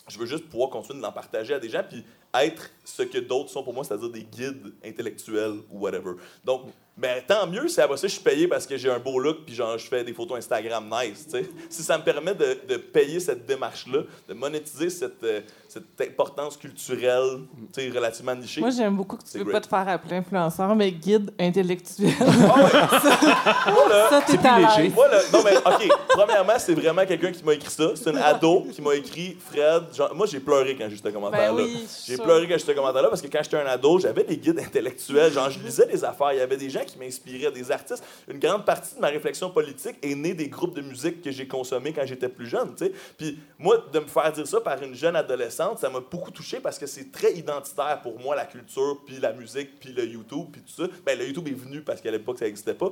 je 0.07 0.19
veux 0.19 0.27
juste 0.27 0.51
pouvoir 0.51 0.69
continuer 0.69 0.99
de 0.99 1.03
l'en 1.03 1.13
partager 1.13 1.55
à 1.55 1.59
des 1.59 1.71
gens, 1.71 1.83
puis 1.89 2.05
être 2.43 2.71
ce 2.85 3.03
que 3.03 3.19
d'autres 3.19 3.51
sont 3.51 3.63
pour 3.63 3.73
moi, 3.75 3.85
c'est-à-dire 3.85 4.11
des 4.11 4.23
guides 4.25 4.73
intellectuels 4.85 5.55
ou 5.71 5.81
whatever. 5.81 6.13
Donc, 6.45 6.63
ben, 6.97 7.21
tant 7.27 7.47
mieux 7.49 7.67
si 7.67 7.81
après 7.81 7.97
ça, 7.97 8.07
je 8.07 8.13
suis 8.13 8.23
payé 8.23 8.47
parce 8.47 8.67
que 8.67 8.77
j'ai 8.77 8.89
un 8.91 9.01
beau 9.01 9.19
look, 9.19 9.39
puis 9.45 9.55
genre, 9.55 9.77
je 9.77 9.87
fais 9.89 10.05
des 10.05 10.13
photos 10.13 10.39
Instagram 10.39 10.85
nice, 10.89 11.25
tu 11.25 11.31
sais. 11.33 11.51
Si 11.69 11.83
ça 11.83 11.99
me 11.99 12.05
permet 12.05 12.35
de, 12.35 12.57
de 12.69 12.77
payer 12.77 13.19
cette 13.19 13.47
démarche-là, 13.47 14.01
de 14.29 14.35
monétiser 14.35 14.91
cette, 14.91 15.25
euh, 15.25 15.41
cette 15.69 16.01
importance 16.09 16.57
culturelle, 16.57 17.41
tu 17.73 17.81
sais, 17.83 17.89
relativement 17.91 18.37
nichée. 18.37 18.61
Moi, 18.61 18.71
j'aime 18.71 18.95
beaucoup 18.95 19.17
que 19.17 19.25
tu 19.25 19.39
veux 19.39 19.45
great. 19.45 19.55
pas 19.55 19.61
te 19.63 19.67
faire 19.69 19.89
appeler 19.89 20.17
influenceur, 20.17 20.77
mais 20.77 20.93
guide 20.93 21.33
intellectuel. 21.41 22.13
Ah 22.21 22.25
ouais. 22.27 23.73
Moi, 23.73 23.89
là, 23.89 24.11
ça, 24.11 24.23
t'es 24.23 24.47
à 24.47 24.59
l'aise. 24.79 24.93
Non, 25.33 25.43
mais 25.45 25.57
OK. 25.57 25.89
Premièrement, 26.11 26.59
c'est 26.59 26.75
vraiment 26.75 27.05
quelqu'un 27.07 27.33
qui 27.33 27.43
m'a 27.43 27.55
écrit 27.55 27.71
ça. 27.71 27.91
C'est 27.97 28.11
un 28.11 28.17
ado 28.17 28.67
qui 28.73 28.81
m'a 28.81 28.95
écrit 28.95 29.37
Fred. 29.51 29.85
genre- 29.97 30.15
moi, 30.15 30.27
j'ai 30.27 30.39
pleuré 30.39 30.77
quand 30.77 30.87
j'ai 30.89 30.97
ce 30.97 31.09
commentaire-là. 31.09 31.57
Ben 31.57 31.65
oui, 31.65 31.87
j'ai 32.07 32.19
pleuré 32.25 32.43
quand 32.43 32.55
j'ai 32.59 32.65
eu 32.65 32.67
ce 32.67 32.73
commentaire-là 32.73 33.09
parce 33.09 33.23
que 33.23 33.29
quand 33.29 33.43
j'étais 33.43 33.57
un 33.57 33.67
ado, 33.67 33.99
j'avais 33.99 34.25
des 34.25 34.37
guides 34.37 34.59
intellectuels. 34.59 35.33
Genre, 35.33 35.51
je 35.51 35.59
lisais 35.61 35.87
des 35.87 36.05
affaires. 36.05 36.33
Il 36.33 36.39
y 36.39 36.41
avait 36.41 36.57
des 36.57 36.71
gens 36.71 36.85
qui 36.85 36.99
m'inspiraient, 36.99 37.53
des 37.53 37.71
artistes. 37.71 38.03
Une 38.29 38.39
grande 38.39 38.65
partie 38.65 38.95
de 38.95 39.01
ma 39.01 39.09
réflexion 39.09 39.51
politique 39.51 39.97
est 40.03 40.15
née 40.15 40.35
des 40.35 40.49
groupes 40.49 40.75
de 40.75 40.81
musique 40.81 41.23
que 41.23 41.31
j'ai 41.31 41.47
consommés 41.47 41.93
quand 41.93 42.07
j'étais 42.07 42.29
plus 42.29 42.47
jeune. 42.47 42.75
tu 42.75 42.87
sais. 42.87 42.93
Puis 43.17 43.39
moi, 43.59 43.85
de 43.93 43.99
me 44.01 44.07
faire 44.07 44.33
dire 44.33 44.47
ça 44.47 44.61
par 44.61 44.83
une 44.83 44.95
jeune 44.95 45.17
adolescente, 45.17 45.79
ça 45.79 45.89
m'a 45.91 46.01
beaucoup 46.01 46.31
touché 46.31 46.61
parce 46.61 46.79
que 46.79 46.87
c'est 46.87 47.13
très 47.13 47.35
identitaire 47.35 48.01
pour 48.03 48.19
moi, 48.19 48.35
la 48.35 48.47
culture, 48.47 48.99
puis 49.07 49.19
la 49.19 49.33
musique, 49.33 49.79
puis 49.79 49.93
le 49.93 50.05
YouTube, 50.05 50.47
puis 50.53 50.63
tout 50.63 50.83
ça. 50.83 50.89
Ben, 51.05 51.19
le 51.19 51.27
YouTube 51.27 51.49
est 51.49 51.59
venu 51.59 51.83
parce 51.83 52.01
qu'à 52.01 52.11
l'époque, 52.11 52.39
ça 52.39 52.47
n'existait 52.47 52.75
pas. 52.75 52.91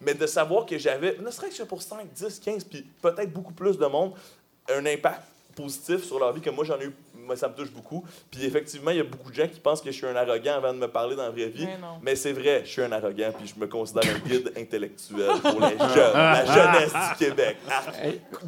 Mais 0.00 0.14
de 0.14 0.26
savoir 0.26 0.64
que 0.64 0.78
j'avais, 0.78 1.16
ne 1.18 1.30
serait-ce 1.30 1.62
que 1.62 1.68
pour 1.68 1.82
5, 1.82 2.10
10, 2.12 2.40
15, 2.40 2.64
puis 2.64 2.86
peut-être 3.02 3.32
beaucoup 3.32 3.52
plus 3.52 3.76
de 3.76 3.86
monde, 3.86 4.14
un 4.68 4.84
impact 4.86 5.22
positif 5.54 6.04
sur 6.04 6.18
leur 6.18 6.32
vie 6.32 6.40
que 6.40 6.50
moi 6.50 6.64
j'en 6.64 6.78
ai 6.80 6.86
eu, 6.86 6.94
moi 7.30 7.36
ça 7.36 7.48
me 7.48 7.54
touche 7.54 7.70
beaucoup. 7.70 8.04
Puis 8.28 8.44
effectivement, 8.44 8.90
il 8.90 8.96
y 8.96 9.00
a 9.00 9.04
beaucoup 9.04 9.30
de 9.30 9.36
gens 9.36 9.46
qui 9.46 9.60
pensent 9.60 9.80
que 9.80 9.90
je 9.92 9.96
suis 9.96 10.06
un 10.06 10.16
arrogant 10.16 10.54
avant 10.56 10.72
de 10.74 10.78
me 10.78 10.88
parler 10.88 11.14
dans 11.14 11.22
la 11.22 11.30
vraie 11.30 11.46
vie. 11.48 11.66
Mais 12.02 12.16
c'est 12.16 12.32
vrai, 12.32 12.62
je 12.64 12.70
suis 12.70 12.82
un 12.82 12.90
arrogant, 12.90 13.30
puis 13.38 13.46
je 13.54 13.60
me 13.60 13.68
considère 13.68 14.02
un 14.04 14.28
guide 14.28 14.50
intellectuel 14.58 15.30
pour 15.40 15.60
les 15.60 15.78
jeunes, 15.78 16.12
la 16.14 16.44
jeunesse 16.44 16.92
du 16.92 17.24
Québec. 17.24 17.56
Ah, 17.70 17.82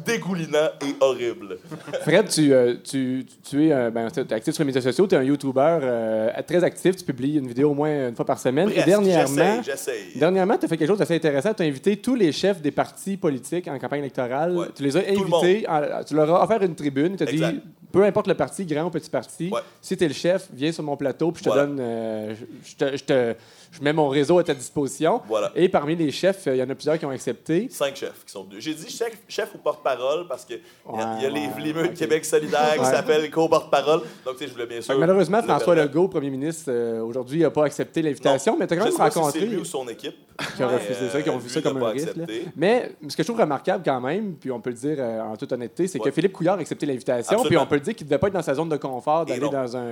dégoulinant 0.05 0.67
et 0.81 0.95
horrible. 0.99 1.57
Fred, 2.01 2.27
tu, 2.27 2.53
euh, 2.53 2.75
tu, 2.83 3.25
tu 3.49 3.67
es, 3.67 3.71
euh, 3.71 3.89
ben, 3.89 4.09
t'es 4.09 4.33
actif 4.33 4.53
sur 4.53 4.63
les 4.63 4.67
médias 4.67 4.81
sociaux, 4.81 5.07
tu 5.07 5.15
es 5.15 5.17
un 5.17 5.23
YouTuber 5.23 5.79
euh, 5.81 6.29
très 6.45 6.61
actif, 6.63 6.97
tu 6.97 7.05
publies 7.05 7.37
une 7.37 7.47
vidéo 7.47 7.71
au 7.71 7.73
moins 7.73 8.09
une 8.09 8.15
fois 8.15 8.25
par 8.25 8.37
semaine. 8.39 8.65
Presque, 8.69 8.79
Et 8.85 10.19
dernièrement, 10.19 10.57
tu 10.57 10.65
as 10.65 10.67
fait 10.67 10.77
quelque 10.77 10.89
chose 10.89 10.99
d'assez 10.99 11.15
intéressant. 11.15 11.53
Tu 11.53 11.63
as 11.63 11.65
invité 11.65 11.95
tous 11.97 12.15
les 12.15 12.31
chefs 12.31 12.61
des 12.61 12.71
partis 12.71 13.15
politiques 13.15 13.67
en 13.69 13.79
campagne 13.79 13.99
électorale. 14.01 14.55
Ouais. 14.57 14.67
Tu 14.75 14.83
les 14.83 14.97
as 14.97 15.03
Tout 15.03 15.23
le 15.23 15.33
invités, 15.33 15.65
en- 15.69 16.03
tu 16.03 16.15
leur 16.15 16.29
as 16.35 16.43
offert 16.43 16.61
une 16.63 16.75
tribune. 16.75 17.15
Tu 17.15 17.23
as 17.23 17.25
dit. 17.27 17.61
Peu 17.93 18.03
importe 18.03 18.27
le 18.27 18.33
parti, 18.33 18.65
grand 18.65 18.85
ou 18.85 18.89
petit 18.89 19.09
parti, 19.09 19.49
Ouais. 19.53 19.61
si 19.79 19.95
tu 19.95 20.03
es 20.03 20.07
le 20.07 20.13
chef, 20.15 20.49
viens 20.51 20.71
sur 20.71 20.83
mon 20.83 20.97
plateau, 20.97 21.31
puis 21.31 21.39
je 21.43 21.49
te 21.49 21.53
Voilà. 21.53 21.67
donne, 21.67 21.77
euh, 21.79 22.35
je, 22.35 22.69
je 22.71 22.75
te, 22.75 22.97
je 22.97 23.03
te- 23.05 23.35
je 23.73 23.81
mets 23.81 23.91
mon 23.93 24.07
réseau 24.07 24.37
à 24.37 24.43
ta 24.43 24.53
disposition. 24.53 25.21
Voilà. 25.27 25.51
Et 25.55 25.67
parmi 25.67 25.95
les 25.95 26.11
chefs, 26.11 26.47
euh, 26.47 26.55
il 26.55 26.59
y 26.59 26.63
en 26.63 26.69
a 26.69 26.75
plusieurs 26.75 26.97
qui 26.99 27.05
ont 27.05 27.09
accepté. 27.09 27.67
Cinq 27.71 27.95
chefs 27.95 28.23
qui 28.25 28.31
sont 28.31 28.43
venus. 28.43 28.63
J'ai 28.63 28.73
dit 28.73 28.87
chef, 28.89 29.11
chef 29.27 29.49
ou 29.55 29.57
porte-parole 29.57 30.27
parce 30.27 30.45
qu'il 30.45 30.57
y, 30.57 30.59
a- 30.99 31.15
il 31.17 31.23
y 31.23 31.25
a 31.25 31.29
Ouais, 31.29 31.33
les, 31.39 31.47
ouais, 31.47 31.53
les 31.61 31.73
meutes 31.73 31.91
ok. 31.91 31.93
Québec 31.97 32.23
solidaire 32.25 32.73
qui 32.75 32.79
Ouais. 32.79 32.85
s'appellent 32.85 33.29
co-porte-parole. 33.31 34.01
Donc, 34.25 34.35
tu 34.37 34.43
sais, 34.43 34.47
je 34.47 34.53
voulais 34.53 34.67
bien 34.67 34.79
sûr. 34.81 34.97
malheureusement, 34.97 35.41
François 35.41 35.73
permettre. 35.73 35.93
Legault, 35.95 36.07
premier 36.07 36.29
ministre, 36.29 36.65
euh, 36.69 37.01
aujourd'hui, 37.01 37.39
n'a 37.41 37.49
pas 37.51 37.65
accepté 37.65 38.01
l'invitation, 38.01 38.55
mais 38.59 38.67
tu 38.67 38.73
as 38.73 38.77
quand 38.77 38.83
même 38.85 38.93
si 38.93 39.01
rencontré 39.01 39.39
c'est 39.39 39.45
lui 39.47 39.57
ou 39.57 39.65
son 39.65 39.87
équipe. 39.87 40.15
qui 40.57 40.63
ont 40.63 40.67
Mais, 40.67 40.73
refusé 40.75 41.09
ça, 41.09 41.21
qui 41.21 41.29
ont 41.29 41.35
euh, 41.35 41.39
vu 41.39 41.49
ça 41.49 41.61
comme 41.61 41.77
un 41.77 41.79
pas 41.79 41.89
risque. 41.89 42.09
Mais 42.55 42.91
ce 43.07 43.15
que 43.15 43.21
je 43.21 43.27
trouve 43.27 43.39
remarquable 43.39 43.83
quand 43.85 44.01
même, 44.01 44.33
puis 44.33 44.51
on 44.51 44.59
peut 44.59 44.71
le 44.71 44.75
dire 44.75 44.95
euh, 44.99 45.21
en 45.21 45.35
toute 45.37 45.51
honnêteté, 45.51 45.87
c'est 45.87 45.99
Ouais. 45.99 46.05
que 46.05 46.11
Philippe 46.11 46.33
Couillard 46.33 46.57
a 46.57 46.61
accepté 46.61 46.85
l'invitation, 46.87 47.43
puis 47.43 47.55
on 47.57 47.65
peut 47.67 47.75
le 47.75 47.81
dire 47.81 47.93
qu'il 47.95 48.05
ne 48.07 48.09
devait 48.09 48.17
pas 48.19 48.27
être 48.27 48.33
dans 48.33 48.41
sa 48.41 48.55
zone 48.55 48.67
de 48.69 48.77
confort 48.77 49.25
d'aller 49.25 49.47
dans 49.49 49.77
un. 49.77 49.83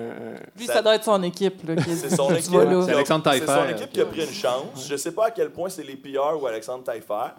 Lui, 0.57 0.65
Ça- 0.65 0.73
ça 0.73 0.81
doit 0.81 0.95
être 0.95 1.03
son 1.03 1.21
équipe. 1.23 1.61
C'est 1.95 2.15
son 2.15 2.27
tu 2.29 2.33
équipe. 2.33 2.51
C'est 2.85 2.91
Alexandre 2.93 3.23
Taillefer, 3.23 3.45
équipe 3.71 3.87
qui 3.87 3.93
qui 3.93 4.01
a 4.01 4.05
pris 4.05 4.23
une 4.23 4.33
chance. 4.33 4.87
Je 4.87 4.95
sais 4.95 5.11
pas 5.11 5.27
à 5.27 5.31
quel 5.31 5.51
point 5.51 5.69
c'est 5.69 5.83
les 5.83 5.95
PR 5.95 6.41
ou 6.41 6.45
Alexandre 6.47 6.83
Taillefer. 6.83 7.33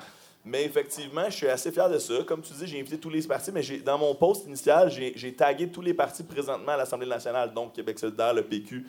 Mais 0.44 0.64
effectivement, 0.64 1.24
je 1.26 1.36
suis 1.36 1.48
assez 1.48 1.70
fier 1.70 1.88
de 1.88 1.98
ça. 1.98 2.14
Comme 2.26 2.42
tu 2.42 2.52
dis, 2.52 2.66
j'ai 2.66 2.80
invité 2.80 2.98
tous 2.98 3.10
les 3.10 3.22
partis, 3.22 3.52
mais 3.52 3.62
dans 3.78 3.96
mon 3.96 4.14
post 4.14 4.46
initial, 4.46 4.90
j'ai 4.90 5.12
j'ai 5.14 5.32
tagué 5.32 5.68
tous 5.68 5.82
les 5.82 5.94
partis 5.94 6.24
présentement 6.24 6.72
à 6.72 6.76
l'Assemblée 6.76 7.06
nationale, 7.06 7.54
donc 7.54 7.72
Québec 7.74 7.98
solidaire, 7.98 8.34
le 8.34 8.42
PQ, 8.42 8.84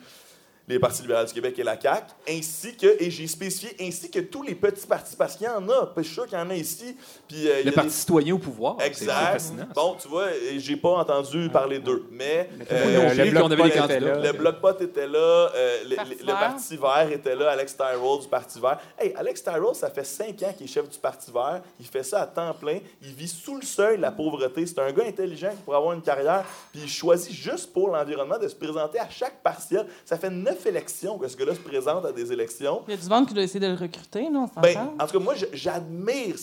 les 0.66 0.78
partis 0.78 1.02
libéraux 1.02 1.24
du 1.24 1.32
Québec 1.32 1.58
et 1.58 1.62
la 1.62 1.78
CAQ, 1.78 2.06
ainsi 2.28 2.74
que, 2.76 3.02
et 3.02 3.10
j'ai 3.10 3.26
spécifié, 3.26 3.76
ainsi 3.80 4.10
que 4.10 4.20
tous 4.20 4.42
les 4.42 4.54
petits 4.54 4.86
partis, 4.86 5.14
parce 5.14 5.36
qu'il 5.36 5.46
y 5.46 5.50
en 5.50 5.68
a, 5.68 5.92
je 5.96 6.02
suis 6.02 6.14
sûr 6.14 6.26
qu'il 6.26 6.38
y 6.38 6.40
en 6.40 6.48
a 6.48 6.54
ici. 6.54 6.96
Puis, 7.28 7.48
euh, 7.48 7.62
Le 7.64 7.68
a 7.68 7.72
Parti 7.72 7.90
des- 7.90 7.94
citoyen 7.94 8.34
au 8.34 8.38
pouvoir. 8.38 8.76
Exact. 8.80 9.52
Bon, 9.74 9.96
tu 10.00 10.08
vois, 10.08 10.28
j'ai 10.56 10.76
pas 10.76 10.90
entendu 10.90 11.48
parler 11.50 11.78
d'eux, 11.80 12.04
mais 12.10 12.48
Euh, 12.72 13.10
le 13.10 13.14
j'ai- 13.14 13.30
Bloc 13.30 13.52
avait 13.52 13.68
était 13.68 14.00
là. 14.00 14.18
le 14.20 14.32
Bloc 14.32 14.60
Pot 14.60 14.80
était 14.80 15.06
là, 15.06 15.18
euh, 15.54 15.78
le, 15.88 15.96
Parti 15.96 16.10
le- 16.12 16.18
le 16.20 16.26
vert. 16.26 16.38
Parti 16.40 16.76
vert 16.76 17.08
était 17.12 17.36
là, 17.36 17.50
Alex 17.50 17.76
Tyrell 17.76 18.20
du 18.22 18.28
Parti 18.28 18.58
vert. 18.60 18.78
Hey, 18.98 19.12
Alex 19.16 19.42
Tyrell, 19.42 19.74
ça 19.74 19.90
fait 19.90 20.04
cinq 20.04 20.42
ans 20.44 20.52
qu'il 20.56 20.64
est 20.64 20.70
chef 20.70 20.88
du 20.88 20.98
Parti 20.98 21.30
vert. 21.30 21.60
Il 21.78 21.86
fait 21.86 22.02
ça 22.02 22.22
à 22.22 22.26
temps 22.26 22.54
plein. 22.54 22.78
Il 23.02 23.12
vit 23.12 23.28
sous 23.28 23.56
le 23.56 23.62
seuil 23.66 23.96
de 23.98 24.02
la 24.02 24.12
pauvreté. 24.12 24.66
C'est 24.66 24.78
un 24.78 24.92
gars 24.92 25.04
intelligent 25.06 25.50
qui 25.50 25.62
pourrait 25.62 25.76
avoir 25.76 25.92
une 25.92 26.02
carrière. 26.02 26.44
Puis 26.72 26.82
il 26.84 26.88
choisit 26.88 27.32
juste 27.34 27.72
pour 27.72 27.88
l'environnement 27.88 28.38
de 28.38 28.48
se 28.48 28.54
présenter 28.54 28.98
à 28.98 29.08
chaque 29.10 29.42
partiel. 29.42 29.86
Ça 30.04 30.16
fait 30.16 30.30
neuf 30.30 30.53
élections 30.66 31.18
que 31.18 31.28
ce 31.28 31.36
gars-là 31.36 31.54
se 31.54 31.60
présente 31.60 32.04
à 32.06 32.12
des 32.12 32.32
élections. 32.32 32.82
Il 32.88 32.94
y 32.94 32.94
a 32.94 33.00
du 33.00 33.08
monde 33.08 33.26
qui 33.28 33.34
doit 33.34 33.42
essayer 33.42 33.60
de 33.60 33.66
le 33.66 33.74
recruter, 33.78 34.28
non? 34.30 34.48
On 34.56 34.60
Ben, 34.60 34.90
en 34.98 35.06
tout 35.06 35.18
cas, 35.18 35.24
moi, 35.24 35.34
j'admire 35.52 36.36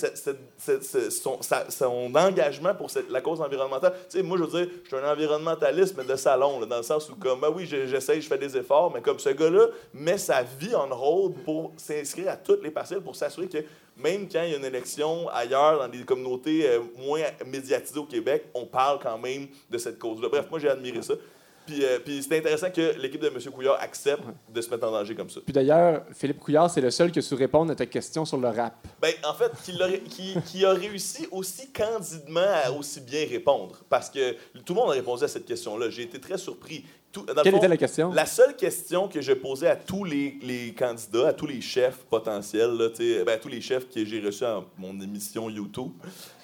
son, 1.70 2.12
engagement 2.16 2.74
pour 2.76 2.90
cette- 2.90 3.10
la 3.10 3.22
cause 3.22 3.42
environnementale. 3.42 3.94
Tu 4.10 4.18
sais, 4.18 4.24
moi, 4.24 4.38
je 4.38 4.44
veux 4.44 4.66
dire, 4.66 4.74
je 4.84 4.88
suis 4.88 4.98
un 4.98 5.12
environnementaliste, 5.12 5.96
mais 5.98 6.04
de 6.04 6.16
salon, 6.16 6.60
là, 6.60 6.66
dans 6.66 6.78
le 6.78 6.84
sens 6.84 7.10
où, 7.10 7.16
comme, 7.16 7.40
ben 7.42 7.50
oui, 7.56 7.66
je- 7.66 7.86
j'essaye, 7.88 8.22
je 8.22 8.28
fais 8.28 8.38
des 8.38 8.56
efforts, 8.58 8.92
mais 8.94 9.02
comme 9.02 9.20
ce 9.20 9.30
gars-là 9.30 9.68
met 9.94 10.18
sa 10.18 10.44
vie 10.44 10.76
en 10.76 10.90
hold 10.92 11.36
pour 11.44 11.72
s'inscrire 11.78 12.30
à 12.32 12.38
toutes 12.38 12.64
les 12.64 12.72
partielles, 12.72 13.02
pour 13.02 13.16
s'assurer 13.16 13.48
que 13.48 13.58
même 13.98 14.28
quand 14.32 14.42
il 14.44 14.52
y 14.52 14.54
a 14.54 14.58
une 14.58 14.66
élection 14.66 15.28
ailleurs, 15.30 15.80
dans 15.80 15.88
des 15.88 16.04
communautés 16.04 16.68
euh, 16.68 16.80
moins 16.98 17.22
médiatisées 17.46 18.00
au 18.00 18.06
Québec, 18.06 18.46
on 18.54 18.66
parle 18.66 19.00
quand 19.02 19.18
même 19.18 19.48
de 19.70 19.78
cette 19.78 20.00
cause-là. 20.00 20.30
Bref, 20.30 20.46
moi, 20.50 20.60
j'ai 20.60 20.70
admiré 20.70 21.02
ça. 21.02 21.14
Puis, 21.72 21.86
euh, 21.86 22.00
puis 22.04 22.22
c'est 22.22 22.38
intéressant 22.38 22.70
que 22.70 22.98
l'équipe 23.00 23.22
de 23.22 23.28
M. 23.28 23.38
Couillard 23.54 23.78
accepte 23.80 24.24
de 24.54 24.62
se 24.62 24.70
mettre 24.70 24.86
en 24.88 24.92
danger 24.92 25.16
comme 25.16 25.30
ça. 25.30 25.40
Puis 25.46 25.54
d'ailleurs, 25.54 26.04
Philippe 26.14 26.40
Couillard, 26.40 26.70
c'est 26.70 26.82
le 26.82 26.92
seul 26.92 27.12
qui 27.12 27.20
a 27.20 27.22
su 27.22 27.34
répondre 27.36 27.72
à 27.72 27.76
ta 27.76 27.86
question 27.86 28.26
sur 28.26 28.38
le 28.38 28.50
rap. 28.50 28.76
Ben, 29.02 29.14
en 29.26 29.34
fait, 29.34 29.52
qui, 29.64 29.72
l'a- 29.72 29.98
qui- 29.98 30.36
qui 30.46 30.66
a 30.66 30.72
réussi 30.74 31.28
aussi 31.32 31.72
candidement 31.72 32.42
à 32.66 32.72
aussi 32.72 33.00
bien 33.00 33.26
répondre. 33.30 33.78
Parce 33.90 34.10
que 34.10 34.34
tout 34.66 34.74
le 34.74 34.82
monde 34.82 34.90
a 34.90 34.94
répondu 34.94 35.24
à 35.24 35.28
cette 35.30 35.46
question-là. 35.46 35.90
J'ai 35.90 36.04
été 36.04 36.20
très 36.20 36.38
surpris. 36.38 36.84
Tout, 37.12 37.26
Quelle 37.44 37.52
fond, 37.52 37.58
était 37.58 37.68
la 37.68 37.78
question? 37.78 38.12
La 38.14 38.26
seule 38.26 38.56
question 38.56 39.08
que 39.10 39.20
je 39.22 39.34
posais 39.34 39.68
à 39.68 39.76
tous 39.76 40.06
les, 40.06 40.38
les 40.42 40.74
candidats, 40.74 41.28
à 41.30 41.34
tous 41.34 41.46
les 41.46 41.60
chefs 41.60 41.98
potentiels, 42.10 42.72
là, 42.78 42.88
ben, 43.26 43.34
à 43.34 43.38
tous 43.38 43.50
les 43.50 43.60
chefs 43.60 43.90
que 43.90 44.06
j'ai 44.06 44.22
reçus 44.22 44.46
à 44.46 44.62
mon 44.78 44.98
émission 45.02 45.50
YouTube, 45.50 45.92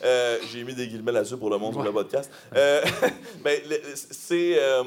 euh, 0.03 0.37
j'ai 0.51 0.63
mis 0.65 0.73
des 0.75 0.87
guillemets 0.87 1.13
là-dessus 1.13 1.37
pour 1.37 1.49
le 1.49 1.57
monde 1.57 1.73
sur 1.73 1.83
le 1.83 1.91
podcast. 1.93 2.29
Euh, 2.55 2.81
ben, 3.43 3.59
le- 3.69 3.77
c'est. 3.93 4.59
euh, 4.59 4.83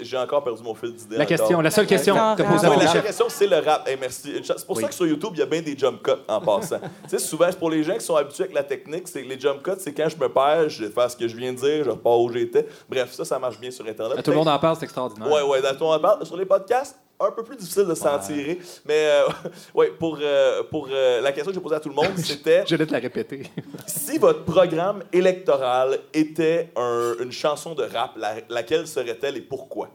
j'ai 0.00 0.16
encore 0.16 0.42
perdu 0.42 0.62
mon 0.62 0.74
fil 0.74 0.94
d'idée. 0.94 1.16
La 1.16 1.24
encore. 1.24 1.28
question, 1.36 1.60
la 1.60 1.70
seule 1.70 1.86
question 1.86 2.14
que 2.14 2.20
rap. 2.20 2.38
posée 2.38 2.66
Ouais, 2.68 2.74
à 2.74 2.78
la 2.84 2.92
seule 2.92 3.02
question, 3.02 3.26
c'est 3.28 3.46
le 3.46 3.58
rap. 3.58 3.86
Hey, 3.88 3.96
merci. 4.00 4.32
C'est 4.42 4.66
pour 4.66 4.76
Oui. 4.76 4.82
ça 4.82 4.88
que 4.88 4.94
sur 4.94 5.06
YouTube, 5.06 5.30
il 5.34 5.38
y 5.40 5.42
a 5.42 5.46
bien 5.46 5.60
des 5.62 5.76
jump 5.76 6.02
cuts 6.02 6.12
en 6.26 6.40
passant. 6.40 6.80
souvent, 7.18 7.50
pour 7.58 7.70
les 7.70 7.82
gens 7.84 7.94
qui 7.94 8.04
sont 8.04 8.16
habitués 8.16 8.44
avec 8.44 8.54
la 8.54 8.62
technique, 8.64 9.06
c'est 9.08 9.22
que 9.22 9.28
les 9.28 9.38
jump 9.38 9.62
cuts, 9.62 9.72
c'est 9.78 9.92
quand 9.92 10.08
je 10.08 10.16
me 10.16 10.28
perds, 10.28 10.68
je 10.70 10.86
fais 10.86 11.08
ce 11.10 11.16
que 11.16 11.28
je 11.28 11.36
viens 11.36 11.52
de 11.52 11.58
dire, 11.58 11.84
je 11.84 11.90
repars 11.90 12.18
où 12.20 12.32
j'étais. 12.32 12.66
Bref, 12.88 13.12
ça, 13.12 13.24
ça 13.24 13.38
marche 13.38 13.58
bien 13.60 13.70
sur 13.70 13.86
Internet. 13.86 14.22
Tout 14.22 14.30
le 14.30 14.36
monde 14.36 14.48
en 14.48 14.58
parle, 14.58 14.77
extraordinaire. 14.82 15.30
Ouais, 15.30 15.42
ouais, 15.42 15.62
dans 15.62 15.94
le 15.94 16.00
parle. 16.00 16.24
Sur 16.26 16.36
les 16.36 16.46
podcasts, 16.46 16.96
un 17.20 17.30
peu 17.32 17.42
plus 17.42 17.56
difficile 17.56 17.84
de 17.86 17.94
s'en 17.94 18.18
tirer. 18.18 18.58
Mais, 18.84 19.06
euh, 19.08 19.28
ouais, 19.74 19.88
pour, 19.98 20.18
euh, 20.20 20.62
pour 20.70 20.88
euh, 20.90 21.20
la 21.20 21.32
question 21.32 21.50
que 21.50 21.54
j'ai 21.56 21.60
posée 21.62 21.74
à 21.76 21.80
tout 21.80 21.88
le 21.88 21.94
monde, 21.94 22.12
c'était 22.16 22.64
Je 22.66 22.76
vais 22.76 22.86
te 22.86 22.92
la 22.92 22.98
répéter. 23.00 23.42
si 23.86 24.18
votre 24.18 24.44
programme 24.44 25.02
électoral 25.12 25.98
était 26.14 26.70
un- 26.76 27.14
une 27.20 27.32
chanson 27.32 27.74
de 27.74 27.82
rap, 27.82 28.12
la- 28.16 28.36
laquelle 28.48 28.86
serait-elle 28.86 29.36
et 29.36 29.40
pourquoi? 29.42 29.90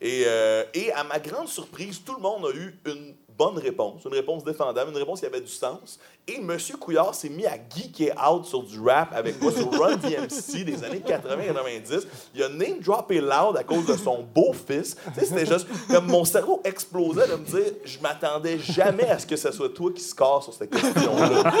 Et, 0.00 0.24
euh, 0.26 0.64
et 0.74 0.90
à 0.92 1.04
ma 1.04 1.18
grande 1.20 1.46
surprise, 1.48 2.02
tout 2.04 2.14
le 2.16 2.22
monde 2.22 2.46
a 2.46 2.56
eu 2.56 2.76
une 2.86 3.14
bonne 3.36 3.58
réponse, 3.58 4.04
une 4.04 4.14
réponse 4.14 4.44
défendable, 4.44 4.90
une 4.90 4.96
réponse 4.96 5.20
qui 5.20 5.26
avait 5.26 5.40
du 5.40 5.50
sens. 5.50 5.98
Et 6.28 6.36
M. 6.36 6.56
Couillard 6.78 7.14
s'est 7.14 7.28
mis 7.28 7.46
à 7.46 7.56
geeker 7.56 8.14
out 8.30 8.44
sur 8.44 8.62
du 8.62 8.78
rap 8.78 9.12
avec 9.12 9.40
moi 9.42 9.50
sur 9.50 9.70
Run 9.72 9.96
DMC 9.96 10.64
des 10.64 10.84
années 10.84 11.02
80-90. 11.04 12.06
Il 12.34 12.42
a 12.44 12.48
name 12.48 12.78
droppé 12.80 13.20
loud 13.20 13.56
à 13.56 13.64
cause 13.64 13.86
de 13.86 13.96
son 13.96 14.24
beau-fils. 14.34 14.96
C'était 15.18 15.46
juste 15.46 15.66
comme 15.88 16.06
mon 16.06 16.24
cerveau 16.24 16.60
explosait 16.64 17.26
de 17.26 17.34
me 17.34 17.44
dire 17.44 17.72
je 17.84 17.98
m'attendais 17.98 18.58
jamais 18.58 19.08
à 19.08 19.18
ce 19.18 19.26
que 19.26 19.36
ce 19.36 19.50
soit 19.50 19.70
toi 19.70 19.90
qui 19.92 20.02
score 20.02 20.44
sur 20.44 20.52
cette 20.52 20.70
question-là. 20.70 21.52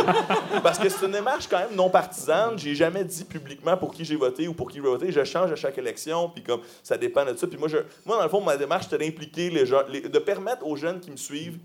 Parce 0.62 0.78
que 0.78 0.88
c'est 0.88 1.06
une 1.06 1.12
démarche 1.12 1.48
quand 1.48 1.58
même 1.58 1.74
non 1.74 1.90
partisane. 1.90 2.56
J'ai 2.56 2.76
jamais 2.76 3.04
dit 3.04 3.24
publiquement 3.24 3.76
pour 3.76 3.92
qui 3.92 4.04
j'ai 4.04 4.16
voté 4.16 4.46
ou 4.46 4.54
pour 4.54 4.70
qui 4.70 4.78
je 4.78 4.82
vais 4.82 4.90
voter. 4.90 5.10
Je 5.10 5.24
change 5.24 5.50
à 5.50 5.56
chaque 5.56 5.78
élection, 5.78 6.28
puis 6.28 6.44
comme 6.44 6.60
ça 6.84 6.96
dépend 6.96 7.24
de 7.24 7.36
ça. 7.36 7.46
Puis 7.48 7.58
moi, 7.58 7.68
je, 7.68 7.78
moi 8.06 8.16
dans 8.16 8.22
le 8.22 8.28
fond, 8.28 8.40
ma 8.40 8.56
démarche, 8.56 8.84
c'était 8.88 9.04
d'impliquer 9.04 9.50
les 9.50 9.66
gens, 9.66 9.82
de 9.88 10.18
permettre 10.18 10.64
aux 10.66 10.76
jeunes 10.76 11.00
qui 11.00 11.10
me 11.10 11.16
suivent 11.16 11.58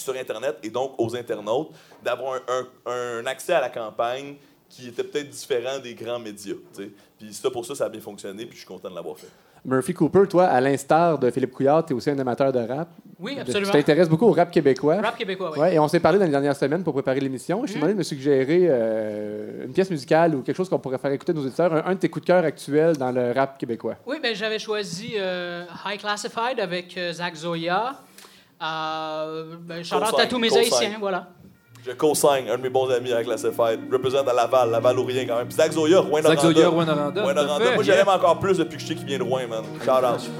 sur 0.00 0.14
Internet 0.16 0.56
et 0.62 0.70
donc 0.70 0.92
aux 0.98 1.14
internautes 1.16 1.70
d'avoir 2.04 2.34
un, 2.48 2.66
un- 2.86 3.20
un 3.20 3.26
accès 3.26 3.52
à 3.52 3.60
la 3.60 3.68
campagne 3.68 4.36
qui 4.68 4.88
était 4.88 5.02
peut-être 5.04 5.28
différent 5.30 5.78
des 5.82 5.94
grands 5.94 6.18
médias. 6.18 6.54
tu 6.76 6.82
sais. 6.84 6.90
Puis 7.18 7.32
ça, 7.32 7.50
pour 7.50 7.64
ça, 7.64 7.74
ça 7.74 7.86
a 7.86 7.88
bien 7.88 8.00
fonctionné, 8.00 8.44
puis 8.44 8.52
je 8.54 8.58
suis 8.58 8.66
content 8.68 8.90
de 8.90 8.94
l'avoir 8.94 9.16
fait. 9.18 9.28
Murphy 9.64 9.92
Cooper, 9.92 10.22
toi, 10.28 10.44
à 10.46 10.60
l'instar 10.60 11.18
de 11.18 11.30
Philippe 11.30 11.50
Couillard, 11.52 11.84
tu 11.84 11.92
es 11.92 11.96
aussi 11.96 12.08
un 12.10 12.18
amateur 12.18 12.52
de 12.52 12.60
rap. 12.60 12.88
Oui, 13.18 13.34
Tu 13.34 13.40
absolument. 13.40 13.72
t'intéresses 13.72 14.08
beaucoup 14.08 14.26
au 14.26 14.32
rap 14.32 14.50
québécois. 14.52 15.00
Rap 15.00 15.16
québécois, 15.18 15.50
oui. 15.52 15.58
Ouais, 15.58 15.74
et 15.74 15.78
on 15.80 15.88
s'est 15.88 15.98
parlé 15.98 16.18
dans 16.18 16.24
les 16.26 16.30
dernières 16.30 16.54
semaines 16.54 16.84
pour 16.84 16.92
préparer 16.92 17.18
l'émission. 17.18 17.62
Je 17.66 17.72
t'ai 17.72 17.78
Mm. 17.78 17.80
demandé 17.80 17.92
de 17.94 17.98
me 17.98 18.02
suggérer 18.04 18.66
euh, 18.68 19.64
une 19.64 19.72
pièce 19.72 19.90
musicale 19.90 20.36
ou 20.36 20.42
quelque 20.42 20.56
chose 20.56 20.68
qu'on 20.68 20.78
pourrait 20.78 20.98
faire 20.98 21.10
écouter 21.10 21.32
à 21.32 21.34
nos 21.34 21.42
auditeurs, 21.44 21.74
un, 21.74 21.82
un 21.86 21.94
de 21.94 21.98
tes 21.98 22.08
coups 22.08 22.24
de 22.24 22.28
cœur 22.28 22.44
actuels 22.44 22.96
dans 22.96 23.10
le 23.10 23.32
rap 23.32 23.58
québécois. 23.58 23.96
Oui, 24.06 24.18
ben, 24.22 24.34
j'avais 24.34 24.60
choisi 24.60 25.14
euh, 25.16 25.64
High 25.86 25.98
Classified 25.98 26.60
avec 26.60 26.96
euh, 26.96 27.12
Zach 27.12 27.34
Zoya. 27.34 28.00
Euh, 28.60 29.54
ben, 29.60 29.84
shout-out 29.84 30.02
à 30.02 30.10
Co-sign, 30.10 30.28
tous 30.28 30.38
mes 30.38 30.56
haïtiens, 30.56 30.96
voilà. 30.98 31.28
Je 31.86 31.92
co-signe 31.92 32.50
un 32.50 32.56
de 32.56 32.62
mes 32.62 32.68
bons 32.68 32.90
amis 32.90 33.12
avec 33.12 33.26
la 33.26 33.36
Classified. 33.36 33.80
Représente 33.90 34.28
à 34.28 34.32
Laval, 34.32 34.70
Laval 34.70 34.98
ou 34.98 35.04
rien 35.04 35.24
quand 35.26 35.36
même. 35.36 35.46
Puis 35.46 35.56
Zach 35.56 35.72
Zoya, 35.72 36.00
Rouen 36.00 36.22
Zach. 36.22 36.40
Zoya, 36.40 36.68
Rouen 36.68 36.84
Noranda, 36.84 37.22
Moi, 37.22 37.82
l'aime 37.84 38.08
encore 38.08 38.38
plus 38.38 38.58
depuis 38.58 38.76
que 38.76 38.82
je 38.82 38.88
sais 38.88 38.94
qu'il 38.94 39.06
vient 39.06 39.18
de 39.18 39.22
Rouen, 39.22 39.46
man. 39.48 39.64
Shout 39.84 39.90
out. 39.90 40.30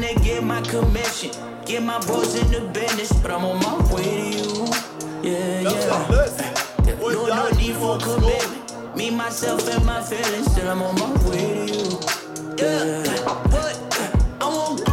Time 0.00 0.14
to 0.14 0.22
get 0.22 0.42
my 0.42 0.60
commission. 0.62 1.30
Get 1.64 1.82
my 1.82 1.98
bros 2.00 2.34
in 2.34 2.50
the 2.50 2.60
business, 2.72 3.12
but 3.20 3.30
I'm 3.30 3.44
on 3.44 3.60
my 3.60 3.94
way 3.94 4.32
to 4.32 4.38
you. 4.38 4.66
Yeah, 5.22 5.60
yeah. 5.60 6.08
No, 7.00 7.26
no 7.26 7.50
need 7.50 7.76
for 7.76 7.98
commitment. 7.98 8.96
Me, 8.96 9.10
myself, 9.10 9.68
and 9.68 9.84
my 9.84 10.02
feelings, 10.02 10.50
still 10.50 10.68
I'm 10.68 10.82
on 10.82 10.94
my 10.94 11.30
way 11.30 11.66
to 11.66 11.74
you. 11.74 12.00
Yeah, 12.58 13.04
but 13.50 13.78
I 14.40 14.46
want 14.46 14.87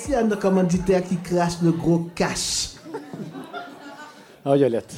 Merci 0.00 0.14
à 0.14 0.22
nos 0.22 0.36
commanditaires 0.36 1.02
qui 1.04 1.18
crachent 1.18 1.60
le 1.62 1.72
gros 1.72 2.08
cash. 2.14 2.70
Ah, 4.42 4.56
Yolette. 4.56 4.94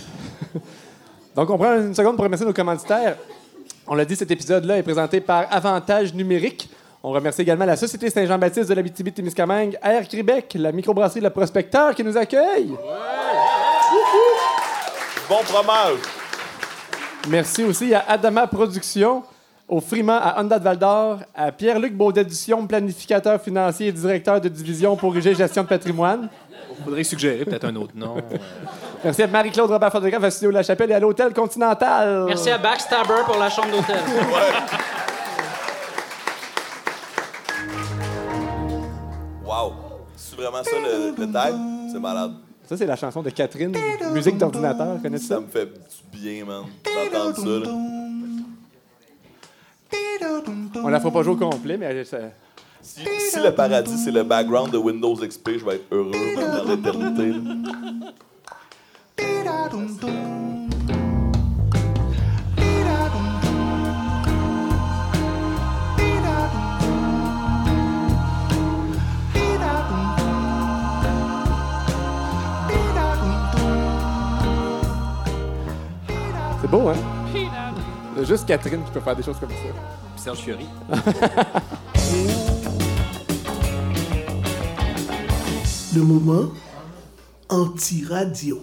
Donc, 1.34 1.50
on 1.50 1.58
prend 1.58 1.74
une 1.76 1.92
seconde 1.92 2.14
pour 2.14 2.22
remercier 2.22 2.46
nos 2.46 2.52
commanditaires. 2.52 3.16
On 3.88 3.96
l'a 3.96 4.04
dit, 4.04 4.14
cet 4.14 4.30
épisode-là 4.30 4.78
est 4.78 4.84
présenté 4.84 5.20
par 5.20 5.46
Avantage 5.50 6.14
Numérique. 6.14 6.70
On 7.02 7.10
remercie 7.10 7.42
également 7.42 7.64
la 7.64 7.74
Société 7.74 8.10
Saint-Jean-Baptiste 8.10 8.68
de 8.68 8.74
l'Abitibi-Témiscamingue, 8.74 9.76
Air 9.82 10.06
Québec, 10.06 10.54
la 10.56 10.70
microbrasserie 10.70 11.20
Le 11.20 11.30
Prospecteur 11.30 11.96
qui 11.96 12.04
nous 12.04 12.16
accueille. 12.16 12.72
Bon 15.28 15.42
fromage. 15.42 15.98
Merci 17.28 17.64
aussi 17.64 17.92
à 17.92 18.04
Adama 18.06 18.46
Productions, 18.46 19.24
au 19.72 19.80
Friment 19.80 20.18
à 20.20 20.38
Honda 20.38 20.58
de 20.58 20.64
Val-d'Or, 20.64 21.20
à 21.34 21.50
Pierre-Luc 21.50 21.94
Baudédition, 21.96 22.66
planificateur 22.66 23.40
financier 23.40 23.86
et 23.86 23.92
directeur 23.92 24.38
de 24.38 24.50
division 24.50 24.96
pour 24.96 25.16
UG 25.16 25.34
Gestion 25.34 25.62
de 25.62 25.68
patrimoine. 25.68 26.28
faudrait 26.84 27.02
suggérer 27.04 27.46
peut-être 27.46 27.64
un 27.64 27.74
autre 27.76 27.94
nom. 27.96 28.16
Merci 29.02 29.22
à 29.22 29.26
Marie-Claude 29.28 29.70
Robert 29.70 29.90
photographe 29.90 30.24
à 30.24 30.30
Studio 30.30 30.50
La 30.50 30.62
Chapelle 30.62 30.90
et 30.90 30.94
à 30.94 31.00
l'Hôtel 31.00 31.32
Continental. 31.32 32.26
Merci 32.26 32.50
à 32.50 32.58
Backstabber 32.58 33.22
pour 33.24 33.38
la 33.38 33.48
chambre 33.48 33.70
d'hôtel. 33.70 33.96
Wow. 39.44 39.74
C'est 40.16 40.36
vraiment 40.36 40.62
ça 40.62 40.70
le, 40.82 41.14
le 41.26 41.30
tag? 41.30 41.52
C'est 41.92 41.98
malade. 42.00 42.32
Ça, 42.66 42.74
c'est 42.76 42.86
la 42.86 42.96
chanson 42.96 43.22
de 43.22 43.28
Catherine, 43.28 43.76
musique 44.14 44.38
d'ordinateur. 44.38 44.96
Connais-tu 45.02 45.26
ça? 45.26 45.34
Ça 45.34 45.40
me 45.42 45.46
fait 45.46 45.66
du 45.66 46.18
bien, 46.18 46.44
man, 46.46 46.62
d'entendre 47.12 47.36
ça. 47.36 47.70
Là. 47.70 48.11
On 50.84 50.88
la 50.88 50.98
fera 51.00 51.12
pas 51.12 51.22
jouer 51.22 51.34
au 51.34 51.36
complet, 51.50 51.76
mais 51.76 51.86
elle- 51.86 52.06
ça- 52.06 52.18
Si, 52.84 53.00
si 53.30 53.38
le 53.40 53.52
paradis, 53.54 53.96
c'est 53.96 54.10
le 54.10 54.24
background 54.24 54.72
de 54.72 54.78
Windows 54.78 55.14
XP, 55.14 55.58
je 55.58 55.64
vais 55.64 55.76
être 55.76 55.86
heureux 55.92 56.10
dans 56.34 56.64
l'éternité. 56.68 57.32
c'est 76.60 76.70
beau, 76.70 76.88
hein? 76.88 77.21
A 78.22 78.24
juste 78.24 78.46
Catherine 78.46 78.84
qui 78.84 78.92
peut 78.92 79.00
faire 79.00 79.16
des 79.16 79.24
choses 79.24 79.40
comme 79.40 79.50
ça. 79.50 79.56
Puis 79.56 80.22
Serge 80.22 80.38
Fiori. 80.38 80.66
Le 85.96 86.02
moment 86.02 86.52
anti-radio. 87.48 88.60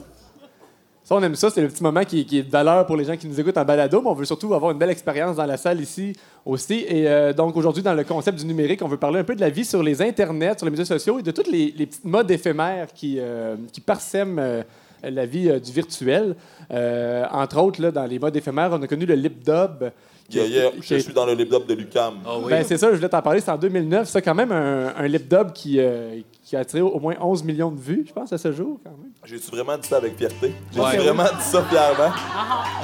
Ça, 1.03 1.15
on 1.15 1.23
aime 1.23 1.35
ça. 1.35 1.49
C'est 1.49 1.61
le 1.61 1.67
petit 1.67 1.83
moment 1.83 2.05
qui, 2.05 2.25
qui 2.25 2.37
est 2.37 2.43
de 2.43 2.49
valeur 2.49 2.85
pour 2.85 2.95
les 2.95 3.03
gens 3.03 3.17
qui 3.17 3.27
nous 3.27 3.37
écoutent 3.37 3.57
en 3.57 3.65
balado, 3.65 4.01
mais 4.01 4.07
on 4.07 4.13
veut 4.13 4.23
surtout 4.23 4.53
avoir 4.53 4.71
une 4.71 4.77
belle 4.77 4.91
expérience 4.91 5.35
dans 5.35 5.45
la 5.45 5.57
salle 5.57 5.81
ici 5.81 6.13
aussi. 6.45 6.85
Et 6.87 7.09
euh, 7.09 7.33
donc, 7.33 7.57
aujourd'hui, 7.57 7.83
dans 7.83 7.93
le 7.93 8.05
concept 8.05 8.39
du 8.39 8.45
numérique, 8.45 8.81
on 8.81 8.87
veut 8.87 8.95
parler 8.95 9.19
un 9.19 9.25
peu 9.25 9.35
de 9.35 9.41
la 9.41 9.49
vie 9.49 9.65
sur 9.65 9.83
les 9.83 10.01
internets, 10.01 10.57
sur 10.57 10.67
les 10.67 10.71
médias 10.71 10.85
sociaux 10.85 11.19
et 11.19 11.21
de 11.21 11.31
toutes 11.31 11.47
les, 11.47 11.73
les 11.75 11.85
petites 11.85 12.05
modes 12.05 12.31
éphémères 12.31 12.93
qui, 12.93 13.17
euh, 13.19 13.57
qui 13.73 13.81
parsèment 13.81 14.39
euh, 14.39 14.63
la 15.03 15.25
vie 15.25 15.49
euh, 15.49 15.59
du 15.59 15.71
virtuel. 15.71 16.35
Euh, 16.71 17.25
entre 17.31 17.57
autres, 17.61 17.81
là, 17.81 17.91
dans 17.91 18.05
les 18.05 18.19
modes 18.19 18.35
éphémères, 18.35 18.69
on 18.71 18.81
a 18.81 18.87
connu 18.87 19.05
le 19.05 19.15
lip 19.15 19.43
dub. 19.43 19.91
Yeah, 20.31 20.69
je 20.79 20.97
suis 20.99 21.11
dans 21.11 21.25
le 21.25 21.33
lip-dub 21.33 21.65
de 21.65 21.73
Lucam. 21.73 22.19
Ah 22.23 22.37
oui. 22.37 22.51
Ben, 22.51 22.63
c'est 22.63 22.77
ça, 22.77 22.91
je 22.91 22.97
voulais 22.97 23.09
t'en 23.09 23.19
parler, 23.19 23.41
c'est 23.41 23.49
en 23.49 23.57
2009. 23.57 24.07
C'est 24.07 24.21
quand 24.21 24.35
même 24.35 24.51
un, 24.51 24.93
un 24.95 25.07
lip 25.07 25.27
dub 25.27 25.51
qui, 25.53 25.79
euh, 25.79 26.19
qui 26.43 26.55
a 26.55 26.59
attiré 26.59 26.81
au 26.81 26.99
moins 26.99 27.15
11 27.19 27.43
millions 27.43 27.71
de 27.71 27.79
vues, 27.79 28.05
je 28.07 28.13
pense, 28.13 28.31
à 28.31 28.37
ce 28.37 28.51
jour, 28.51 28.79
quand 28.83 28.91
même. 28.91 29.09
J'ai-tu 29.25 29.49
vraiment 29.49 29.75
dit 29.75 29.87
ça 29.87 29.97
avec 29.97 30.15
fierté? 30.17 30.53
J'ai 30.71 30.79
Ouais. 30.79 30.97
vraiment 30.97 31.23
dit 31.23 31.43
ça 31.43 31.63
fièrement? 31.63 32.13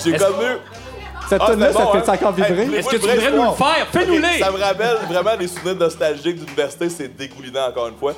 J'ai 0.03 0.09
Est-ce- 0.16 0.24
connu. 0.24 0.47
Cette 1.30 1.41
Ah, 1.41 1.47
c'est 1.57 1.72
ça 1.74 1.84
bon, 1.86 1.91
fait 1.91 2.09
hein? 2.09 2.13
encore 2.13 2.32
vibrer? 2.34 2.61
Hey, 2.63 2.76
Est-ce 2.76 2.88
que 2.89 2.95
tu 2.97 3.01
voudrais 3.07 3.32
nous 3.32 3.43
le 3.43 3.51
faire? 3.51 3.88
Fais-nous-les! 3.91 4.39
Ça 4.39 4.51
me 4.51 4.57
rappelle 4.59 4.97
vraiment 5.07 5.38
des 5.38 5.47
souvenirs 5.47 5.76
nostalgiques 5.76 6.38
d'université, 6.43 6.89
c'est 6.89 7.16
dégoulinant 7.16 7.68
encore 7.70 7.88
une 7.89 7.95
fois. 7.95 8.13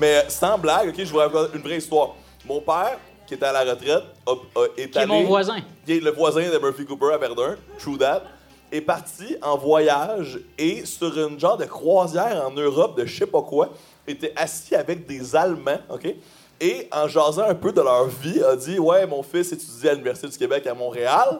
Mais 0.00 0.24
sans 0.28 0.56
blague, 0.58 0.88
ok, 0.88 0.94
je 1.04 1.10
vous 1.10 1.18
raconte 1.18 1.50
une 1.54 1.60
vraie 1.62 1.78
histoire. 1.78 2.14
Mon 2.46 2.60
père, 2.60 2.98
qui 3.30 3.34
était 3.34 3.46
à 3.46 3.52
la 3.52 3.60
retraite, 3.72 4.02
a- 4.26 4.30
a- 4.32 4.66
est 4.76 4.88
Qui 4.90 4.98
est 4.98 5.06
mon 5.06 5.22
voisin. 5.22 5.58
qui 5.86 5.92
est 5.96 6.00
le 6.00 6.10
voisin 6.10 6.50
de 6.50 6.58
Murphy 6.58 6.84
Cooper 6.84 7.12
à 7.14 7.18
Verdun, 7.18 7.54
True 7.78 7.96
That, 7.96 8.24
est 8.72 8.80
parti 8.80 9.36
en 9.40 9.56
voyage 9.56 10.40
et 10.58 10.84
sur 10.84 11.16
une 11.16 11.38
genre 11.38 11.56
de 11.56 11.64
croisière 11.64 12.44
en 12.44 12.50
Europe 12.50 12.98
de 12.98 13.06
je 13.06 13.16
sais 13.18 13.26
pas 13.26 13.42
quoi, 13.42 13.68
était 14.08 14.32
assis 14.34 14.74
avec 14.74 15.06
des 15.06 15.36
Allemands, 15.36 15.78
OK? 15.88 16.12
Et 16.60 16.88
en 16.92 17.06
jasant 17.06 17.44
un 17.48 17.54
peu 17.54 17.70
de 17.72 17.80
leur 17.80 18.06
vie, 18.06 18.42
a 18.42 18.56
dit 18.56 18.78
Ouais, 18.80 19.06
mon 19.06 19.22
fils 19.22 19.52
étudie 19.52 19.88
à 19.88 19.92
l'Université 19.92 20.26
du 20.28 20.36
Québec 20.36 20.66
à 20.66 20.74
Montréal. 20.74 21.38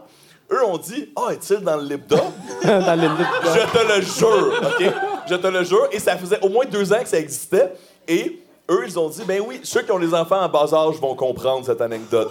Eux 0.50 0.64
ont 0.64 0.78
dit 0.78 1.12
Ah, 1.16 1.32
est-il 1.32 1.58
dans 1.58 1.76
le 1.76 1.82
dans 2.08 2.96
le 2.96 3.02
lip 3.02 3.16
dub. 3.18 3.52
Je 3.52 3.78
te 3.78 3.96
le 3.96 4.00
jure, 4.02 4.62
OK? 4.62 4.94
Je 5.28 5.34
te 5.34 5.46
le 5.48 5.64
jure. 5.64 5.88
Et 5.92 5.98
ça 5.98 6.16
faisait 6.16 6.40
au 6.40 6.48
moins 6.48 6.64
deux 6.66 6.92
ans 6.92 7.00
que 7.02 7.08
ça 7.08 7.18
existait. 7.18 7.72
Et 8.08 8.42
eux, 8.70 8.84
ils 8.86 8.98
ont 8.98 9.08
dit, 9.08 9.22
ben 9.26 9.42
oui, 9.46 9.60
ceux 9.62 9.82
qui 9.82 9.92
ont 9.92 9.98
les 9.98 10.14
enfants 10.14 10.40
en 10.40 10.48
bas 10.48 10.72
âge 10.72 10.96
vont 10.96 11.14
comprendre 11.14 11.66
cette 11.66 11.80
anecdote. 11.80 12.30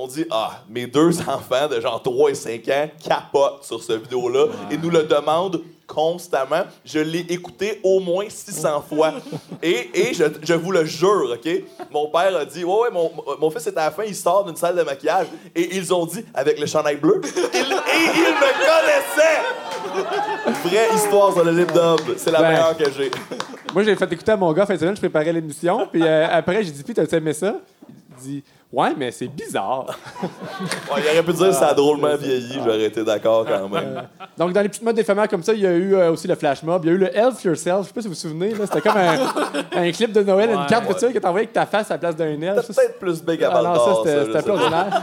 On 0.00 0.06
dit, 0.06 0.24
ah, 0.30 0.60
mes 0.70 0.86
deux 0.86 1.20
enfants 1.28 1.66
de 1.68 1.80
genre 1.80 2.00
3 2.00 2.30
et 2.30 2.34
5 2.34 2.68
ans 2.68 2.88
capotent 3.02 3.64
sur 3.64 3.82
ce 3.82 3.94
vidéo-là 3.94 4.46
et 4.70 4.76
nous 4.78 4.90
le 4.90 5.02
demandent 5.02 5.60
constamment. 5.88 6.62
Je 6.84 7.00
l'ai 7.00 7.26
écouté 7.30 7.80
au 7.82 7.98
moins 7.98 8.26
600 8.28 8.84
fois. 8.88 9.14
Et, 9.60 9.90
et 10.08 10.14
je, 10.14 10.22
je 10.44 10.54
vous 10.54 10.70
le 10.70 10.84
jure, 10.84 11.32
OK? 11.34 11.50
Mon 11.90 12.06
père 12.10 12.36
a 12.36 12.44
dit, 12.44 12.62
ouais, 12.62 12.72
ouais, 12.72 12.90
mon, 12.92 13.10
mon 13.40 13.50
fils 13.50 13.66
est 13.66 13.76
à 13.76 13.86
la 13.86 13.90
fin, 13.90 14.04
il 14.04 14.14
sort 14.14 14.44
d'une 14.44 14.54
salle 14.54 14.76
de 14.76 14.82
maquillage. 14.82 15.26
Et 15.56 15.74
ils 15.76 15.92
ont 15.92 16.06
dit, 16.06 16.24
avec 16.32 16.60
le 16.60 16.66
chandail 16.66 16.96
bleu. 16.96 17.20
Il- 17.24 17.40
et 17.40 17.64
ils 18.14 18.34
me 18.34 18.52
connaissaient! 18.62 19.42
Vraie 20.68 20.94
histoire 20.94 21.32
sur 21.32 21.42
le 21.44 21.50
lip 21.50 21.72
dub. 21.72 22.16
C'est 22.18 22.30
la 22.30 22.40
Ben. 22.40 22.48
meilleure 22.50 22.76
que 22.76 22.84
j'ai. 22.92 23.10
Moi, 23.74 23.82
j'ai 23.82 23.96
fait 23.96 24.12
écouter 24.12 24.30
à 24.32 24.36
mon 24.36 24.52
gars, 24.52 24.64
fin 24.64 24.74
de 24.74 24.78
semaine, 24.78 24.94
je 24.94 25.00
préparais 25.00 25.32
l'émission. 25.32 25.88
Puis 25.90 26.02
euh, 26.04 26.28
après, 26.30 26.62
j'ai 26.62 26.70
dit, 26.70 26.84
puis 26.84 26.94
t'as 26.94 27.04
aimé 27.16 27.32
ça? 27.32 27.56
Il 27.88 28.22
dit, 28.22 28.44
ouais, 28.72 28.90
mais 28.96 29.10
c'est 29.10 29.28
bizarre. 29.28 29.86
Ouais, 30.90 31.00
il 31.04 31.10
aurait 31.10 31.22
pu 31.22 31.32
dire 31.34 31.54
ça 31.54 31.68
a 31.68 31.74
drôlement 31.74 32.16
vieilli, 32.16 32.54
j'aurais 32.64 32.84
été 32.84 33.04
d'accord 33.04 33.44
quand 33.46 33.68
même. 33.68 34.02
Donc, 34.36 34.52
dans 34.52 34.60
les 34.62 34.68
petites 34.68 34.82
modes 34.82 34.98
éphémères 34.98 35.28
comme 35.28 35.42
ça, 35.42 35.52
il 35.52 35.60
y 35.60 35.66
a 35.66 35.72
eu 35.72 35.94
euh, 35.94 36.10
aussi 36.12 36.26
le 36.26 36.34
flash 36.34 36.62
mob. 36.62 36.84
Il 36.84 36.88
y 36.88 36.90
a 36.90 36.94
eu 36.94 36.98
le 36.98 37.16
Elf 37.16 37.44
Yourself. 37.44 37.82
Je 37.82 37.86
sais 37.88 37.92
pas 37.92 38.00
si 38.00 38.08
vous 38.08 38.14
vous 38.14 38.18
souvenez. 38.18 38.54
là, 38.54 38.64
C'était 38.66 38.80
comme 38.80 38.96
un, 38.96 39.18
un 39.80 39.92
clip 39.92 40.12
de 40.12 40.22
Noël, 40.22 40.50
une 40.50 40.66
carte 40.66 40.84
virtuelle 40.86 41.12
que 41.12 41.18
t'envoyais 41.18 41.44
avec 41.46 41.52
ta 41.52 41.66
face 41.66 41.90
à 41.90 41.94
la 41.94 41.98
place 41.98 42.16
d'un 42.16 42.40
elfe. 42.40 42.64
C'était 42.66 42.74
peut-être 42.86 42.98
plus 42.98 43.22
big 43.22 43.44
à 43.44 43.50
Ah 43.52 43.62
Val 43.62 43.64
non, 43.64 43.74
ça, 43.74 43.78
d'Or, 43.84 44.02
c'était 44.04 44.16
ça, 44.18 44.24
c'était 44.26 44.42
pas. 44.42 44.50
ordinaire. 44.52 45.02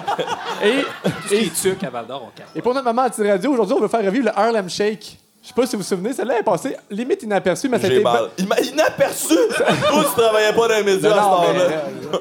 Et, 1.31 1.35
Et 1.35 1.49
tuc 1.49 1.83
à 1.83 1.89
Val 1.89 2.07
d'Or, 2.07 2.23
on 2.27 2.37
capte. 2.37 2.49
et 2.55 2.61
pour 2.61 2.73
notre 2.73 2.85
moment 2.87 3.03
anti-radio, 3.03 3.51
aujourd'hui, 3.53 3.75
on 3.77 3.81
veut 3.81 3.87
faire 3.87 4.03
revivre 4.03 4.25
le 4.25 4.37
Harlem 4.37 4.69
Shake. 4.69 5.19
Je 5.45 5.49
sais 5.49 5.53
pas 5.53 5.67
si 5.67 5.75
vous 5.75 5.83
vous 5.83 5.87
souvenez, 5.87 6.11
celle-là 6.11 6.39
est 6.39 6.43
passée 6.43 6.75
limite 6.89 7.21
inaperçue, 7.21 7.69
mais 7.69 7.77
ça 7.77 7.85
a 7.85 7.89
J'ai 7.91 7.95
été 7.97 8.03
mal. 8.03 8.29
Il 8.39 8.47
m'a 8.47 8.59
inaperçu! 8.59 9.35
Toi, 9.55 10.03
tu 10.03 10.19
travaillais 10.19 10.53
pas 10.53 10.67
dans 10.67 10.75
les 10.75 10.83
médias 10.83 11.11
à 11.11 11.15
non, 11.21 11.43
ce 11.43 11.47
mais, 11.53 11.59
temps-là. 11.59 11.75
euh, 12.15 12.17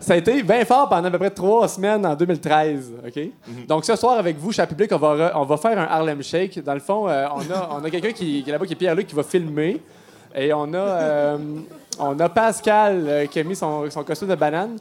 ça 0.00 0.14
a 0.14 0.16
été 0.16 0.42
bien 0.42 0.64
fort 0.64 0.88
pendant 0.88 1.06
à 1.06 1.10
peu 1.12 1.18
près 1.18 1.30
trois 1.30 1.68
semaines 1.68 2.04
en 2.04 2.16
2013. 2.16 2.92
OK? 3.06 3.16
Mhm. 3.46 3.66
Donc, 3.68 3.84
ce 3.84 3.94
soir, 3.94 4.18
avec 4.18 4.36
vous, 4.38 4.50
cher 4.50 4.66
public, 4.66 4.90
on 4.92 4.96
va, 4.98 5.14
re- 5.14 5.32
on 5.36 5.44
va 5.44 5.56
faire 5.56 5.78
un 5.78 5.84
Harlem 5.84 6.20
Shake. 6.20 6.64
Dans 6.64 6.74
le 6.74 6.80
fond, 6.80 7.08
euh, 7.08 7.26
on 7.36 7.42
a, 7.54 7.68
on 7.80 7.84
a 7.84 7.90
quelqu'un 7.90 8.10
qui, 8.10 8.42
qui 8.42 8.50
est 8.50 8.52
là-bas, 8.52 8.66
qui 8.66 8.72
est 8.72 8.76
Pierre-Luc, 8.76 9.06
qui 9.06 9.14
va 9.14 9.22
filmer. 9.22 9.80
Et 10.34 10.52
on 10.52 10.74
a, 10.74 10.78
euh, 10.78 11.38
on 12.00 12.18
a 12.18 12.28
Pascal 12.28 13.04
euh, 13.06 13.26
qui 13.26 13.38
a 13.38 13.44
mis 13.44 13.54
son, 13.54 13.88
son 13.88 14.02
costume 14.02 14.26
de 14.28 14.34
banane. 14.34 14.78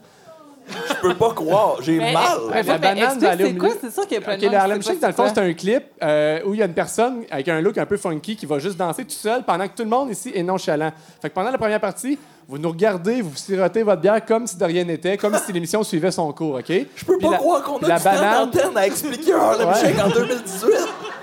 Je 0.67 0.93
peux 1.09 1.15
pas 1.15 1.33
croire, 1.33 1.75
j'ai 1.81 1.97
Mais- 1.97 2.13
mal. 2.13 2.23
mais- 2.51 2.63
La 2.63 2.77
banane 2.77 2.97
explique, 3.03 3.21
va 3.23 3.29
aller 3.31 3.43
au 3.43 3.47
c'est 3.47 3.57
quoi? 3.57 3.69
C'est 3.81 3.93
sûr 3.93 4.03
qu'il 4.07 4.13
y 4.15 4.17
a 4.17 4.21
plein 4.21 4.37
de 4.37 4.55
Harlem 4.55 4.81
Shake, 4.81 4.99
dans 4.99 5.07
le 5.07 5.13
fond, 5.13 5.25
c'est 5.27 5.39
un 5.39 5.53
clip 5.53 5.83
euh, 6.01 6.39
où 6.45 6.53
il 6.53 6.59
y 6.59 6.63
a 6.63 6.65
une 6.65 6.73
personne 6.73 7.23
avec 7.29 7.47
un 7.49 7.59
look 7.61 7.77
un 7.77 7.85
peu 7.85 7.97
funky 7.97 8.35
qui 8.35 8.45
va 8.45 8.59
juste 8.59 8.77
danser 8.77 9.03
tout 9.03 9.11
seul 9.11 9.43
pendant 9.43 9.67
que 9.67 9.75
tout 9.75 9.83
le 9.83 9.89
monde 9.89 10.09
ici 10.09 10.31
est 10.33 10.43
nonchalant. 10.43 10.91
Fait 11.21 11.29
que 11.29 11.33
pendant 11.33 11.51
la 11.51 11.57
première 11.57 11.79
partie, 11.81 12.17
vous 12.47 12.57
nous 12.57 12.69
regardez, 12.69 13.21
vous 13.21 13.35
sirotez 13.35 13.83
votre 13.83 14.01
bière 14.01 14.23
comme 14.25 14.47
si 14.47 14.57
de 14.57 14.65
rien 14.65 14.83
n'était, 14.83 15.17
comme 15.17 15.37
si 15.45 15.51
l'émission 15.53 15.81
suivait 15.83 16.11
son 16.11 16.31
cours, 16.33 16.55
OK? 16.55 16.65
Je 16.69 17.05
peux 17.05 17.17
Puis 17.17 17.25
pas 17.27 17.31
la- 17.31 17.37
croire 17.37 17.63
qu'on 17.63 17.77
a 17.77 17.87
la 17.87 17.97
du 17.97 18.03
banane, 18.03 18.49
à 18.75 18.85
expliquer 18.87 19.33
un 19.33 19.37
Harlem 19.39 19.67
Ouais. 19.69 19.75
Shake 19.75 19.99
en 20.05 20.09
2018. 20.09 20.69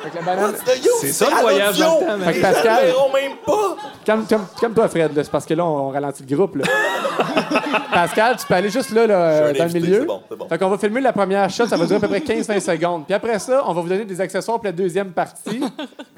Fait 0.03 0.11
que 0.11 0.17
la 0.17 0.23
banane... 0.23 0.55
C'est 1.01 1.13
ça, 1.13 1.27
le 1.31 1.41
voyage 1.41 1.79
dans 1.79 2.01
le 2.01 2.07
temps, 2.07 2.19
man. 2.19 2.21
Fait 2.21 2.33
que 2.33 2.37
Les 2.37 2.43
gens 2.43 2.53
Pascal- 2.53 2.85
verront 2.87 3.13
même 3.13 3.33
pas. 3.45 3.77
Calme, 4.05 4.25
calme- 4.27 4.47
calme-toi, 4.61 4.89
Fred, 4.89 5.17
là, 5.17 5.25
c'est 5.25 5.31
parce 5.31 5.47
que 5.47 5.55
là, 5.55 5.65
on, 5.65 5.91
ralentit 5.91 6.25
le 6.29 6.37
groupe. 6.37 6.57
là. 6.57 6.65
Pascal, 7.93 8.37
tu 8.37 8.47
peux 8.47 8.55
aller 8.55 8.71
juste 8.71 8.91
là, 8.91 9.07
là, 9.07 9.33
Je 9.33 9.55
suis 9.55 9.63
un 9.63 9.67
dans 9.67 9.73
le 9.75 9.81
milieu. 9.81 10.01
c'est 10.01 10.07
bon, 10.07 10.23
c'est 10.29 10.37
bon. 10.37 10.49
Fait 10.49 10.59
qu'on 10.59 10.69
va 10.69 10.79
filmer 10.79 11.01
la 11.01 11.13
première 11.13 11.51
shot, 11.51 11.67
ça 11.67 11.77
va 11.77 11.85
durer 11.85 11.97
à 11.97 12.01
peu 12.01 12.09
près 12.09 12.21
15-20 12.21 12.61
secondes. 12.61 13.05
Puis 13.07 13.15
après 13.15 13.39
ça, 13.39 13.63
on 13.67 13.73
va 13.73 13.81
vous 13.81 13.89
donner 13.89 14.05
des 14.05 14.21
accessoires 14.21 14.59
pour 14.59 14.67
la 14.67 14.73
deuxième 14.73 15.11
partie. 15.13 15.61
Puis 15.61 15.63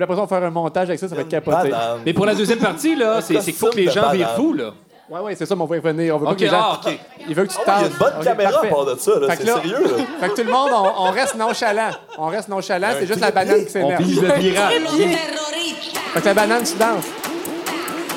après 0.00 0.14
ça, 0.14 0.22
on 0.22 0.26
va 0.26 0.36
faire 0.38 0.46
un 0.46 0.50
montage 0.50 0.88
avec 0.88 0.98
ça, 1.00 1.08
ça 1.08 1.14
va 1.14 1.22
être 1.22 1.28
capoté. 1.28 1.70
Banane. 1.70 2.00
Mais 2.04 2.12
pour 2.12 2.26
la 2.26 2.34
deuxième 2.34 2.58
partie, 2.58 2.94
là, 2.94 3.20
c'est 3.20 3.34
c'est 3.40 3.44
qu'il 3.44 3.54
faut 3.54 3.70
que 3.70 3.76
les 3.76 3.88
gens 3.88 4.10
de 4.10 4.16
virent 4.16 4.28
banane. 4.28 4.36
fous, 4.36 4.52
là. 4.52 4.70
Ouais, 5.12 5.20
ouais, 5.20 5.34
c'est 5.36 5.44
ça, 5.44 5.54
mais 5.54 5.60
on 5.60 5.66
va 5.66 5.76
y 5.76 5.78
revenir. 5.78 6.14
On 6.16 6.18
veut 6.20 6.24
pas 6.24 6.34
que 6.34 6.40
les 6.40 6.48
gens... 6.48 6.56
ah, 6.58 6.80
OK. 6.86 6.98
Il 7.28 7.34
veut 7.34 7.44
que 7.44 7.52
tu 7.52 7.58
Ah 7.66 7.80
ouais, 7.80 7.80
Il 7.80 7.82
y 7.82 7.84
a 7.84 7.88
une 7.90 7.96
bonne 7.98 8.14
OK, 8.18 8.24
caméra 8.24 8.50
parfait. 8.52 8.66
à 8.68 8.70
part 8.70 8.84
de 8.86 8.94
ça, 8.98 9.18
là. 9.18 9.26
Fait 9.28 9.36
C'est 9.36 9.42
que 9.42 9.46
là- 9.46 9.54
sérieux, 9.56 9.82
là. 9.82 10.04
Fait 10.20 10.28
que 10.30 10.34
tout 10.36 10.42
le 10.46 10.50
monde, 10.52 10.70
on, 10.72 11.02
on 11.06 11.10
reste 11.10 11.34
nonchalant. 11.34 11.90
On 12.16 12.26
reste 12.28 12.48
nonchalant, 12.48 12.88
c'est 12.98 13.06
juste 13.06 13.20
la 13.20 13.30
banane 13.30 13.60
qui 13.60 13.66
On 13.66 13.70
s'énerve. 13.72 14.02
vise 14.02 14.22
le 14.22 14.32
pirate. 14.32 14.72
Fait 16.14 16.20
que 16.20 16.24
la 16.26 16.34
banane, 16.34 16.62
tu 16.64 16.74
danses. 16.78 17.04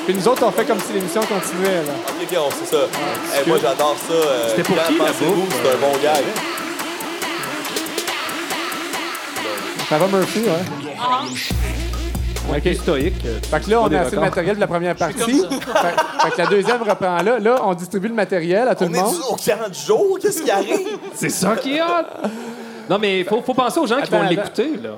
Puis 0.06 0.14
nous 0.14 0.28
autres, 0.28 0.42
on 0.46 0.50
fait 0.52 0.64
comme 0.64 0.78
si 0.80 0.92
l'émission 0.94 1.20
continuait. 1.22 1.82
Là. 1.82 1.92
Ok, 2.08 2.26
ok, 2.32 2.38
on 2.46 2.50
sait 2.64 2.76
ça. 2.76 2.82
Eh, 3.44 3.48
moi, 3.48 3.58
j'adore 3.60 3.96
ça. 4.08 4.12
euh, 4.14 4.48
C'était 4.48 4.62
pour 4.62 4.76
quand 4.76 4.82
qui, 4.86 4.98
la 4.98 5.04
pensez-vous, 5.04 5.34
bouffe? 5.34 5.54
C'est 5.62 5.70
un 5.70 5.76
bon 5.80 5.92
gag. 6.02 6.24
Ça 9.88 9.98
va, 9.98 10.06
Murphy, 10.06 10.40
ouais? 10.40 11.85
OK. 12.50 12.74
Stoïque. 12.74 13.14
euh, 13.26 13.38
Fait 13.42 13.60
que 13.64 13.70
là, 13.70 13.80
on 13.82 13.92
a 13.92 14.00
assez 14.00 14.16
de 14.16 14.20
matériel 14.20 14.54
de 14.56 14.60
la 14.60 14.66
première 14.66 14.94
partie. 14.96 15.18
Fait, 15.20 15.58
fait 16.22 16.30
que 16.30 16.38
la 16.42 16.46
deuxième 16.46 16.82
reprend 16.82 17.16
là. 17.22 17.38
Là, 17.38 17.60
on 17.64 17.74
distribue 17.74 18.08
le 18.08 18.14
matériel 18.14 18.68
à 18.68 18.74
tout 18.74 18.84
On 18.84 18.88
le 18.88 18.96
est 18.96 19.00
monde. 19.02 19.14
dû 19.14 19.20
au 19.30 19.36
40 19.36 19.74
jours, 19.74 20.18
qu'est-ce 20.20 20.42
qui 20.42 20.50
arrive? 20.50 20.88
C'est 21.14 21.28
ça 21.30 21.56
qui 21.56 21.76
est 21.76 21.82
hot! 21.82 21.86
Non, 22.88 22.98
mais 23.00 23.24
faut, 23.24 23.42
faut 23.42 23.52
penser 23.52 23.80
aux 23.80 23.86
gens 23.88 24.00
qui 24.00 24.08
vont 24.12 24.22
l'écouter, 24.22 24.76
là. 24.80 24.90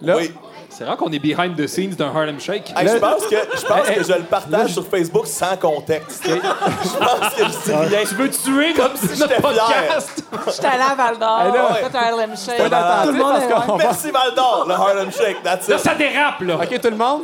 Là, 0.00 0.16
Oui. 0.18 0.30
C'est 0.78 0.84
rare 0.84 0.96
qu'on 0.96 1.10
est 1.10 1.18
behind 1.18 1.56
the 1.56 1.66
scenes 1.66 1.96
d'un 1.96 2.06
Harlem 2.06 2.38
Shake. 2.38 2.72
Hey, 2.76 2.86
je 2.86 2.98
pense 2.98 3.26
que, 3.26 3.34
je, 3.34 3.66
pense 3.66 3.88
que 3.88 4.04
je 4.04 4.12
le 4.16 4.22
partage 4.22 4.74
sur 4.74 4.86
Facebook 4.86 5.26
sans 5.26 5.56
contexte. 5.56 6.22
je 6.24 6.30
pense 6.30 7.34
que 7.34 7.42
je 7.42 7.64
dis 7.64 7.74
rien. 7.74 8.04
Tu 8.08 8.14
veux 8.14 8.30
tuer 8.30 8.74
notre, 8.74 8.96
si 8.96 9.18
notre 9.18 9.28
j'étais 9.28 9.42
podcast? 9.42 10.24
J'étais 10.46 10.66
allé 10.68 10.84
à 10.88 10.94
Val 10.94 11.18
d'Or, 11.18 11.52
là, 11.52 11.80
un 11.82 11.96
Harlem 11.96 12.36
Shake. 12.36 12.58
Tout 12.58 13.12
le 13.12 13.18
monde 13.18 13.78
Merci 13.80 14.12
Val 14.12 14.32
d'Or, 14.36 14.66
le 14.68 14.74
Harlem 14.74 15.10
Shake, 15.10 15.42
that's 15.42 15.66
Là, 15.66 15.78
it. 15.78 15.82
ça 15.82 15.96
dérape, 15.96 16.42
là. 16.42 16.54
OK, 16.54 16.80
tout 16.80 16.90
le 16.90 16.96
monde, 16.96 17.22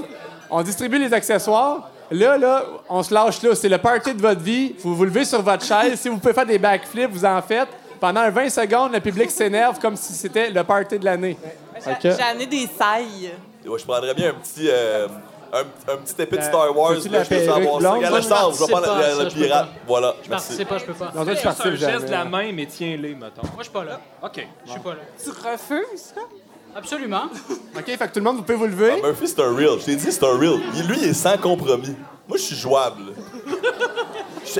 on 0.51 0.61
distribue 0.63 0.99
les 0.99 1.15
accessoires. 1.15 1.91
Là, 2.11 2.37
là, 2.37 2.65
on 2.89 3.05
se 3.05 3.15
lâche 3.15 3.41
là. 3.41 3.55
C'est 3.55 3.69
le 3.69 3.79
party 3.79 4.15
de 4.15 4.21
votre 4.21 4.41
vie. 4.41 4.75
Vous 4.83 4.97
vous 4.97 5.05
levez 5.05 5.25
sur 5.25 5.43
votre 5.43 5.65
chaise. 5.65 6.01
Si 6.01 6.09
vous 6.09 6.19
pouvez 6.19 6.35
faire 6.35 6.47
des 6.47 6.59
backflips, 6.59 7.13
vous 7.13 7.25
en 7.25 7.41
faites. 7.41 7.69
Pendant 8.01 8.29
20 8.29 8.49
secondes, 8.49 8.93
le 8.93 8.99
public 8.99 9.31
s'énerve 9.31 9.79
comme 9.79 9.95
si 9.95 10.13
c'était 10.13 10.51
le 10.51 10.65
party 10.65 10.99
de 10.99 11.05
l'année. 11.05 11.39
J'ai 12.03 12.23
amené 12.23 12.47
des 12.47 12.67
sailles. 12.67 13.33
Ouais, 13.67 13.79
je 13.79 13.85
prendrais 13.85 14.15
bien 14.15 14.31
un 14.31 14.35
petit. 14.35 14.69
euh, 14.71 15.09
un, 15.53 15.61
un 15.93 15.97
petit 15.99 16.21
épée 16.21 16.37
de 16.37 16.43
La- 16.43 16.49
Star 16.49 16.77
Wars. 16.77 16.93
là, 16.93 16.99
la 17.11 17.23
je 17.25 17.29
peux 17.29 17.45
savoir 17.45 17.81
ça. 17.81 17.91
Regarde, 17.93 18.11
Moi, 18.13 18.21
je 18.21 18.25
je 18.25 18.65
vais 18.65 18.73
prendre 18.73 19.25
le, 19.25 19.31
pirate. 19.31 19.69
Voilà, 19.87 20.15
Je 20.25 20.29
merci. 20.31 20.65
pas, 20.65 20.79
je 20.79 20.85
peux 20.85 20.93
pas. 20.95 21.13
Non, 21.15 21.25
toi, 21.25 21.35
tu 21.35 21.41
Fais 21.43 21.49
un 21.49 21.71
geste 21.71 21.81
jamais. 21.81 22.07
de 22.07 22.11
la 22.11 22.25
main, 22.25 22.53
mais 22.53 22.67
tiens-les, 22.67 23.15
mettons. 23.15 23.43
Moi, 23.43 23.51
je 23.59 23.63
suis 23.65 23.73
pas 23.73 23.85
là. 23.85 24.01
OK. 24.23 24.47
Je 24.67 24.71
suis 24.73 24.81
pas 24.81 24.91
là. 24.91 24.97
Tu 25.23 25.31
refuses, 25.31 26.01
ça? 26.01 26.21
Absolument. 26.77 27.27
OK, 27.77 27.85
fait 27.87 27.97
que 27.99 28.05
tout 28.07 28.11
le 28.17 28.23
monde, 28.23 28.37
vous 28.39 28.43
pouvez 28.43 28.59
vous 28.59 28.67
lever. 28.67 28.95
Ah, 29.01 29.07
Murphy, 29.07 29.29
c'est 29.29 29.41
un 29.41 29.55
real. 29.55 29.79
Je 29.79 29.85
t'ai 29.85 29.95
dit, 29.97 30.11
c'est 30.11 30.25
un 30.25 30.37
real. 30.37 30.57
Lui, 30.89 30.97
il 30.99 31.05
est 31.05 31.13
sans 31.15 31.39
compromis. 31.39 31.95
Moi, 32.27 32.37
je 32.37 32.43
suis 32.43 32.57
jouable. 32.57 33.13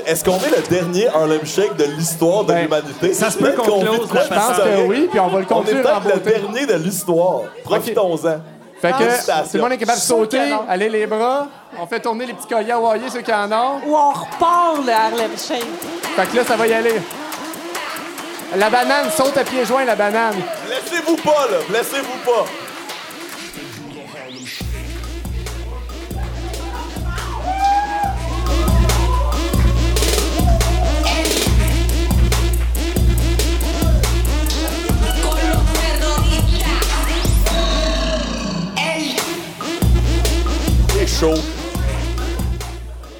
Est-ce 0.05 0.23
qu'on 0.23 0.37
est 0.37 0.49
le 0.55 0.67
dernier 0.67 1.07
Harlem 1.07 1.45
Shake 1.45 1.75
de 1.77 1.83
l'histoire 1.85 2.43
de 2.43 2.53
Ben, 2.53 2.63
l'humanité? 2.63 3.13
ça 3.13 3.29
se 3.29 3.37
Je 3.39 3.43
peut 3.45 3.51
qu'on 3.53 3.81
close 3.81 4.13
la 4.13 4.23
Je 4.23 4.27
pense 4.29 4.57
ça 4.57 4.63
que 4.63 4.87
oui, 4.87 5.07
puis 5.09 5.19
on 5.19 5.27
va 5.27 5.39
le 5.39 5.45
On 5.49 5.61
est 5.61 5.63
conclure 5.63 5.81
peut-être 5.81 6.03
le 6.05 6.19
beauté. 6.19 6.39
dernier 6.39 6.65
de 6.65 6.73
l'histoire. 6.73 7.41
Profitons-en. 7.63 8.39
Fait 8.81 8.91
que 8.91 8.97
tout 8.97 9.49
le 9.53 9.61
monde 9.61 9.71
est 9.71 9.77
capable 9.77 9.97
de 9.99 10.03
sauter, 10.03 10.39
allez 10.67 10.89
les 10.89 11.07
bras. 11.07 11.47
On 11.79 11.85
fait 11.87 11.99
tourner 11.99 12.25
les 12.25 12.33
petits 12.33 12.47
colliers 12.47 12.71
hawaïens, 12.73 13.09
ceux 13.11 13.21
qui 13.21 13.33
en 13.33 13.49
ont. 13.51 13.79
Ou 13.87 13.95
on 13.95 14.09
repart 14.09 14.85
le 14.85 14.91
Harlem 14.91 15.31
Shake? 15.37 15.65
Fait 16.15 16.25
que 16.29 16.35
là, 16.35 16.43
ça 16.45 16.55
va 16.55 16.67
y 16.67 16.73
aller. 16.73 16.95
La 18.57 18.69
banane, 18.69 19.09
saute 19.15 19.37
à 19.37 19.43
pieds 19.43 19.65
joints, 19.65 19.85
la 19.85 19.95
banane. 19.95 20.35
Blessez-vous 20.67 21.15
pas, 21.17 21.47
là. 21.51 21.57
Blessez-vous 21.69 22.31
pas. 22.31 22.45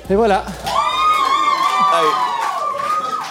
Et 0.10 0.16
voilà. 0.16 0.43
Hey. 1.93 2.08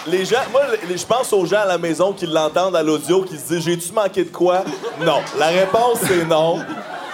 Les 0.07 0.25
gens, 0.25 0.37
moi, 0.51 0.61
je 0.89 1.05
pense 1.05 1.31
aux 1.33 1.45
gens 1.45 1.59
à 1.61 1.65
la 1.65 1.77
maison 1.77 2.13
qui 2.13 2.25
l'entendent 2.25 2.75
à 2.75 2.81
l'audio, 2.81 3.21
qui 3.23 3.37
se 3.37 3.47
disent 3.53 3.63
J'ai-tu 3.63 3.91
manqué 3.93 4.23
de 4.23 4.31
quoi? 4.31 4.63
Non. 5.01 5.19
La 5.37 5.47
réponse, 5.47 5.99
c'est 6.07 6.25
non. 6.25 6.63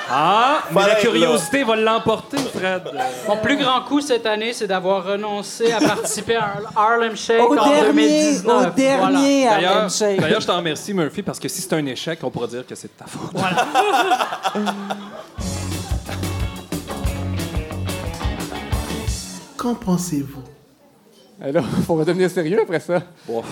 Ah, 0.09 0.59
mais 0.71 0.87
la 0.87 0.95
curiosité 0.95 1.63
va 1.63 1.75
l'emporter, 1.75 2.37
Fred. 2.37 2.83
Mon 3.27 3.37
plus 3.37 3.57
grand 3.57 3.81
coup 3.81 3.99
cette 4.01 4.25
année, 4.25 4.53
c'est 4.53 4.67
d'avoir 4.67 5.05
renoncé 5.05 5.71
à 5.73 5.79
participer 5.79 6.35
à 6.35 6.45
un 6.45 6.63
Harlem 6.75 7.15
Shake 7.17 7.41
Au 7.41 7.57
en 7.57 7.67
dernier, 7.69 7.81
2019. 7.87 8.67
au 8.67 8.69
dernier 8.75 9.47
Harlem 9.47 9.61
D'ailleurs, 9.61 9.89
Shake. 9.89 10.19
d'ailleurs, 10.21 10.41
je 10.41 10.47
t'en 10.47 10.57
remercie, 10.57 10.93
Murphy, 10.93 11.21
parce 11.21 11.39
que 11.39 11.47
si 11.49 11.61
c'est 11.61 11.73
un 11.73 11.85
échec, 11.85 12.19
on 12.23 12.29
pourra 12.29 12.47
dire 12.47 12.65
que 12.65 12.75
c'est 12.75 12.87
de 12.87 12.93
ta 12.97 13.05
faute. 13.05 13.31
Qu'en 19.61 19.75
pensez-vous? 19.75 20.41
Et 21.45 21.51
là, 21.51 21.61
faut 21.85 21.93
redevenir 21.93 22.31
sérieux 22.31 22.61
après 22.63 22.79
ça. 22.79 23.03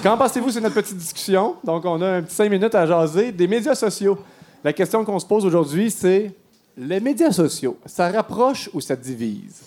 Qu'en 0.01 0.17
pensez-vous 0.17 0.49
sur 0.49 0.61
notre 0.61 0.73
petite 0.73 0.97
discussion? 0.97 1.57
Donc, 1.63 1.85
on 1.85 2.01
a 2.01 2.07
un 2.17 2.21
petit 2.23 2.33
cinq 2.33 2.49
minutes 2.49 2.73
à 2.73 2.87
jaser 2.87 3.31
des 3.31 3.47
médias 3.47 3.75
sociaux. 3.75 4.17
La 4.63 4.73
question 4.73 5.05
qu'on 5.05 5.19
se 5.19 5.25
pose 5.27 5.45
aujourd'hui, 5.45 5.91
c'est 5.91 6.31
les 6.75 6.99
médias 6.99 7.31
sociaux, 7.31 7.77
ça 7.85 8.09
rapproche 8.09 8.71
ou 8.73 8.81
ça 8.81 8.95
divise? 8.95 9.61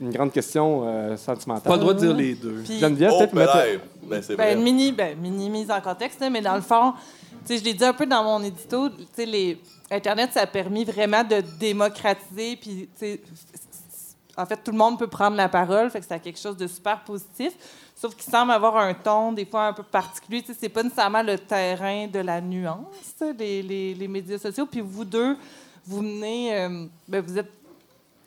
Une 0.00 0.10
grande 0.10 0.32
question 0.32 0.82
euh, 0.86 1.16
sentimentale. 1.16 1.62
Pas 1.70 1.76
le 1.76 1.80
droit 1.80 1.94
de 1.94 2.00
dire 2.00 2.14
les 2.14 2.34
deux. 2.34 2.62
Puis, 2.64 2.80
Geneviève, 2.80 3.12
Oh, 3.14 3.18
peut-être 3.20 3.34
mettre- 3.34 3.56
ben, 4.02 4.20
ben. 4.28 4.36
Ben, 4.36 4.62
mini, 4.62 4.90
ben, 4.90 5.16
mini 5.16 5.48
mise 5.48 5.70
en 5.70 5.80
contexte, 5.80 6.20
là, 6.20 6.30
mais 6.30 6.40
dans 6.40 6.56
le 6.56 6.62
fond, 6.62 6.94
je 7.48 7.62
l'ai 7.62 7.74
dit 7.74 7.84
un 7.84 7.92
peu 7.92 8.06
dans 8.06 8.24
mon 8.24 8.42
édito, 8.42 8.88
les 9.16 9.58
Internet, 9.90 10.30
ça 10.34 10.40
a 10.40 10.46
permis 10.46 10.84
vraiment 10.84 11.22
de 11.22 11.42
démocratiser, 11.60 12.56
puis, 12.56 12.88
en 14.36 14.46
fait, 14.46 14.62
tout 14.62 14.70
le 14.70 14.76
monde 14.76 14.98
peut 14.98 15.06
prendre 15.06 15.36
la 15.36 15.48
parole, 15.48 15.90
fait 15.90 16.00
que 16.00 16.06
c'est 16.06 16.20
quelque 16.20 16.38
chose 16.38 16.56
de 16.56 16.66
super 16.66 17.02
positif. 17.04 17.52
Sauf 17.94 18.14
qu'il 18.14 18.30
semble 18.30 18.52
avoir 18.52 18.76
un 18.76 18.92
ton, 18.92 19.32
des 19.32 19.46
fois, 19.46 19.68
un 19.68 19.72
peu 19.72 19.82
particulier. 19.82 20.42
Tu 20.42 20.48
sais, 20.52 20.58
c'est 20.60 20.68
pas 20.68 20.82
nécessairement 20.82 21.22
le 21.22 21.38
terrain 21.38 22.06
de 22.06 22.18
la 22.18 22.42
nuance, 22.42 23.14
les, 23.38 24.06
médias 24.08 24.38
sociaux. 24.38 24.66
Puis 24.66 24.82
vous 24.82 25.04
deux, 25.04 25.36
vous 25.86 26.02
menez, 26.02 26.54
euh, 26.54 26.86
ben, 27.08 27.22
vous 27.22 27.38
êtes 27.38 27.50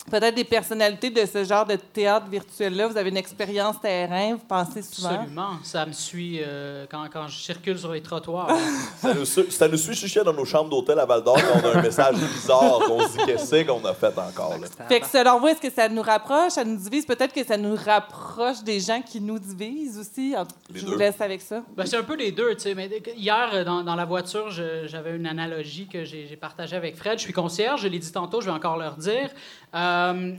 peut-être 0.10 0.36
des 0.36 0.44
personnalités 0.44 1.10
de 1.10 1.26
ce 1.26 1.44
genre 1.44 1.66
de 1.66 1.76
théâtre 1.76 2.28
virtuel-là. 2.28 2.88
Vous 2.88 2.98
avez 2.98 3.10
une 3.10 3.18
expérience 3.18 3.80
terrain, 3.82 4.34
vous 4.34 4.46
pensez 4.48 4.82
souvent? 4.82 5.10
Absolument. 5.10 5.52
Ça 5.64 5.86
me 5.86 5.92
suit 5.94 6.40
euh, 6.42 6.86
quand, 6.90 7.06
quand 7.12 7.28
je 7.28 7.38
circule 7.40 7.78
sur 7.78 7.92
les 7.92 8.02
trottoirs. 8.02 8.50
Ça 9.02 9.14
nous, 9.14 9.26
su- 9.26 9.50
ça 9.52 9.68
nous 9.68 9.78
suit 9.78 9.96
chicher 9.96 10.24
dans 10.24 10.34
nos 10.34 10.46
chambres 10.46 10.70
d'hôtel 10.70 11.00
à 11.00 11.06
Val 11.06 11.24
d'Or 11.24 11.38
quand 11.38 11.62
on 11.64 11.72
a 11.74 11.78
un 11.78 11.82
message 11.82 12.16
bizarre, 12.16 12.80
qu'on 12.86 13.00
se 13.08 13.12
dit 13.18 13.26
qu'est-ce 13.26 13.44
que 13.44 13.48
c'est 13.50 13.66
qu'on 13.66 13.84
a 13.86 13.94
fait 13.94 14.18
encore. 14.18 14.58
Là? 14.60 14.68
Fait 14.88 15.00
que 15.00 15.08
selon 15.08 15.40
vous, 15.40 15.48
est-ce 15.48 15.62
que 15.62 15.72
ça 15.72 15.88
nous 15.88 16.02
rapproche, 16.02 16.52
ça 16.54 16.64
nous 16.66 16.76
divise? 16.78 17.06
Peut-être 17.06 17.34
que 17.34 17.46
ça 17.46 17.56
nous 17.58 17.76
rapproche 17.76 18.62
des 18.64 18.80
gens 18.80 19.02
qui 19.02 19.22
nous 19.22 19.40
divisent 19.40 19.98
aussi. 20.00 20.36
Les 20.74 20.80
je 20.80 20.86
deux. 20.86 20.92
vous 20.94 20.98
laisse 20.98 21.22
avec 21.22 21.42
ça. 21.42 21.62
Ben, 21.78 21.86
c'est 21.86 21.98
un 21.98 22.04
peu 22.04 22.16
les 22.16 22.32
deux, 22.32 22.54
tu 22.56 22.62
sais. 22.64 22.76
Mais 22.76 22.90
hier, 23.16 23.50
euh, 23.54 23.64
dans, 23.64 23.84
dans 23.84 23.96
la 23.96 24.06
voiture, 24.06 24.50
j'avais 24.50 25.16
une 25.16 25.26
analogie 25.28 25.88
que 25.88 26.04
j'ai 26.04 26.36
partagée 26.40 26.76
avec 26.76 26.96
Fred. 26.98 27.18
Je 27.20 27.24
suis 27.24 27.34
concierge, 27.34 27.82
je 27.82 27.88
l'ai 27.88 28.00
dit 28.00 28.12
tantôt, 28.12 28.42
je 28.42 28.48
vais 28.48 28.52
encore 28.52 28.78
leur 28.78 28.96
dire. 28.96 29.30
Euh, 29.76 30.36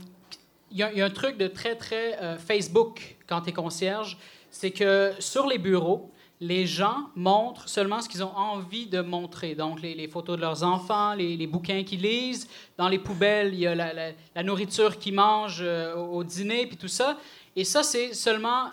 Il 0.73 0.77
y, 0.77 0.83
a- 0.83 1.05
un 1.05 1.09
truc 1.09 1.37
de 1.37 1.47
très, 1.47 1.75
très 1.75 2.17
euh, 2.21 2.37
Facebook 2.37 3.17
quand 3.27 3.41
tu 3.41 3.49
es 3.49 3.53
concierge, 3.53 4.17
c'est 4.49 4.71
que 4.71 5.11
sur 5.19 5.45
les 5.45 5.57
bureaux, 5.57 6.11
les 6.39 6.65
gens 6.65 7.09
montrent 7.13 7.69
seulement 7.69 8.01
ce 8.01 8.09
qu'ils 8.09 8.23
ont 8.23 8.35
envie 8.35 8.87
de 8.87 9.01
montrer. 9.01 9.53
Donc, 9.53 9.81
les, 9.81 10.07
photos 10.07 10.37
de 10.37 10.41
leurs 10.41 10.63
enfants, 10.63 11.13
les, 11.13 11.45
bouquins 11.45 11.83
qu'ils 11.83 12.01
lisent. 12.01 12.47
Dans 12.77 12.87
les 12.87 12.97
poubelles, 12.97 13.53
il 13.53 13.59
y 13.59 13.67
a 13.67 13.75
la, 13.75 14.43
nourriture 14.43 14.97
qu'ils 14.97 15.13
mangent 15.13 15.61
euh, 15.61 15.93
au, 15.95 16.23
dîner, 16.23 16.65
puis 16.65 16.77
tout 16.77 16.87
ça. 16.87 17.17
Et 17.55 17.63
ça, 17.63 17.83
c'est 17.83 18.13
seulement 18.13 18.71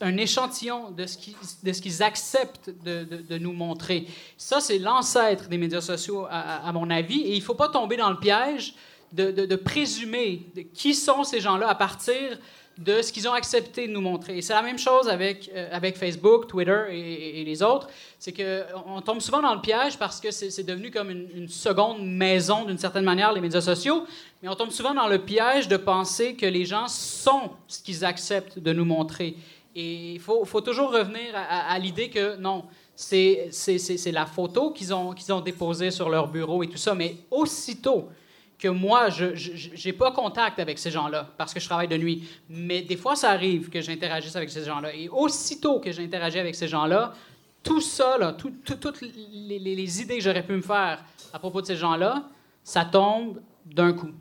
un 0.00 0.16
échantillon 0.16 0.90
de 0.92 1.06
ce 1.06 1.18
qu'ils, 1.18 2.02
acceptent 2.02 2.70
de, 2.84 3.38
nous 3.38 3.52
montrer. 3.52 4.06
Ça, 4.38 4.60
c'est 4.60 4.78
l'ancêtre 4.78 5.48
des 5.48 5.58
médias 5.58 5.80
sociaux, 5.80 6.26
à- 6.30 6.66
à 6.66 6.72
mon 6.72 6.88
avis. 6.88 7.20
Et 7.22 7.32
il 7.32 7.40
ne 7.40 7.44
faut 7.44 7.54
pas 7.54 7.68
tomber 7.68 7.96
dans 7.96 8.10
le 8.10 8.18
piège 8.18 8.74
de, 9.12 9.30
de- 9.30 9.56
présumer 9.56 10.46
qui 10.74 10.94
sont 10.94 11.24
ces 11.24 11.40
gens-là 11.40 11.68
à 11.68 11.74
partir 11.74 12.38
de 12.78 13.02
ce 13.02 13.12
qu'ils 13.12 13.28
ont 13.28 13.32
accepté 13.32 13.86
de 13.86 13.92
nous 13.92 14.00
montrer. 14.00 14.38
Et 14.38 14.42
c'est 14.42 14.54
la 14.54 14.62
même 14.62 14.78
chose 14.78 15.08
avec, 15.08 15.50
euh, 15.54 15.68
avec 15.72 15.96
Facebook, 15.96 16.46
Twitter 16.48 16.84
et, 16.90 17.44
les 17.44 17.62
autres. 17.62 17.88
C'est 18.18 18.32
qu'on 18.32 19.00
tombe 19.02 19.20
souvent 19.20 19.42
dans 19.42 19.54
le 19.54 19.60
piège 19.60 19.98
parce 19.98 20.20
que 20.20 20.30
c'est 20.30 20.62
devenu 20.62 20.90
comme 20.90 21.10
une, 21.10 21.48
seconde 21.48 22.06
maison, 22.06 22.64
d'une 22.64 22.78
certaine 22.78 23.04
manière, 23.04 23.32
les 23.32 23.40
médias 23.40 23.60
sociaux. 23.60 24.04
Mais 24.42 24.48
on 24.48 24.54
tombe 24.54 24.70
souvent 24.70 24.94
dans 24.94 25.08
le 25.08 25.18
piège 25.18 25.68
de 25.68 25.76
penser 25.76 26.34
que 26.34 26.46
les 26.46 26.64
gens 26.64 26.88
sont 26.88 27.50
ce 27.68 27.82
qu'ils 27.82 28.04
acceptent 28.04 28.58
de 28.58 28.72
nous 28.72 28.84
montrer. 28.86 29.36
Et 29.74 30.14
il 30.14 30.20
faut, 30.20 30.44
faut 30.44 30.60
toujours 30.60 30.92
revenir 30.92 31.34
à, 31.34 31.78
l'idée 31.78 32.10
que 32.10 32.36
non, 32.36 32.64
c'est 32.94 33.50
la 34.06 34.26
photo 34.26 34.70
qu'ils 34.70 34.92
ont, 34.92 35.12
qu'ils 35.12 35.32
ont 35.32 35.40
déposée 35.40 35.90
sur 35.90 36.08
leur 36.08 36.28
bureau 36.28 36.62
et 36.62 36.68
tout 36.68 36.76
ça. 36.76 36.94
Mais 36.94 37.16
aussitôt 37.30 38.08
que 38.62 38.68
moi, 38.68 39.08
je 39.10 39.84
n'ai 39.84 39.92
pas 39.92 40.12
contact 40.12 40.60
avec 40.60 40.78
ces 40.78 40.92
gens-là 40.92 41.28
parce 41.36 41.52
que 41.52 41.58
je 41.58 41.66
travaille 41.66 41.88
de 41.88 41.96
nuit. 41.96 42.28
Mais 42.48 42.82
des 42.82 42.96
fois, 42.96 43.16
ça 43.16 43.30
arrive 43.30 43.68
que 43.68 43.80
j'interagisse 43.80 44.36
avec 44.36 44.50
ces 44.50 44.64
gens-là. 44.64 44.94
Et 44.94 45.08
aussitôt 45.08 45.80
que 45.80 45.90
j'interagis 45.90 46.38
avec 46.38 46.54
ces 46.54 46.68
gens-là, 46.68 47.12
tout 47.64 47.80
ça, 47.80 48.36
toutes 48.38 49.00
les 49.02 50.02
idées 50.02 50.18
que 50.18 50.22
j'aurais 50.22 50.46
pu 50.46 50.52
me 50.52 50.62
faire 50.62 51.04
à 51.32 51.40
propos 51.40 51.60
de 51.60 51.66
ces 51.66 51.74
gens-là, 51.74 52.22
ça 52.62 52.84
tombe 52.84 53.40
d'un 53.66 53.94
coup. 53.94 54.12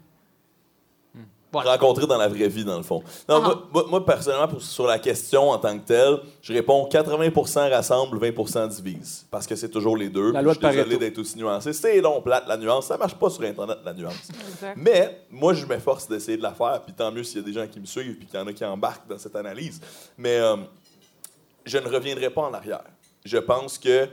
Voilà. 1.52 1.72
rencontré 1.72 2.08
dans 2.08 2.18
la 2.18 2.28
vraie 2.30 2.48
vie, 2.48 2.64
dans 2.64 2.78
le 2.78 2.84
fond. 2.84 3.04
Non, 3.28 3.36
Ah. 3.36 3.40
moi, 3.42 3.68
moi- 3.74 3.86
moi, 3.90 4.06
personnellement, 4.06 4.48
pour- 4.48 4.62
sur 4.62 4.86
la 4.88 5.00
question 5.00 5.50
en 5.50 5.58
tant 5.58 5.78
que 5.78 5.86
telle, 5.86 6.20
je 6.42 6.54
réponds 6.54 6.86
80% 6.86 7.70
rassemble, 7.70 8.18
20% 8.20 8.68
divise. 8.68 9.26
Parce 9.30 9.46
que 9.46 9.56
c'est 9.56 9.70
toujours 9.70 9.98
les 9.98 10.08
deux. 10.10 10.32
La 10.32 10.42
loi 10.42 10.54
je 10.54 10.60
de 10.60 10.66
suis 10.66 10.72
désolé 10.78 10.96
Pareto. 10.96 11.00
d'être 11.00 11.18
aussi 11.20 11.38
nuancé. 11.38 11.74
C'est 11.74 12.00
long, 12.00 12.22
plate, 12.22 12.46
la 12.48 12.56
nuance. 12.58 12.86
Ça 12.88 12.98
marche 12.98 13.16
pas 13.16 13.30
sur 13.30 13.44
Internet, 13.44 13.80
la 13.84 13.94
nuance. 13.94 14.30
Exact. 14.50 14.78
Mais 14.78 15.26
moi, 15.30 15.54
je 15.54 15.66
m'efforce 15.66 16.08
d'essayer 16.08 16.38
de 16.38 16.44
la 16.44 16.54
faire, 16.54 16.82
puis 16.84 16.94
tant 16.94 17.12
mieux 17.12 17.24
s'il 17.24 17.38
y 17.42 17.44
a 17.44 17.46
des 17.46 17.54
gens 17.54 17.68
qui 17.68 17.80
me 17.80 17.86
suivent, 17.86 18.16
puis 18.16 18.28
qu'il 18.28 18.40
y 18.40 18.42
en 18.42 18.48
a 18.48 18.54
qui 18.54 18.64
embarquent 18.64 19.08
dans 19.10 19.18
cette 19.18 19.36
analyse. 19.36 19.82
Mais 20.18 20.38
euh, 20.38 20.56
je 21.66 21.78
ne 21.78 21.88
reviendrai 21.88 22.30
pas 22.30 22.42
en 22.44 22.54
arrière. 22.54 22.84
Je 23.26 23.38
pense 23.38 23.78
que 23.78 24.08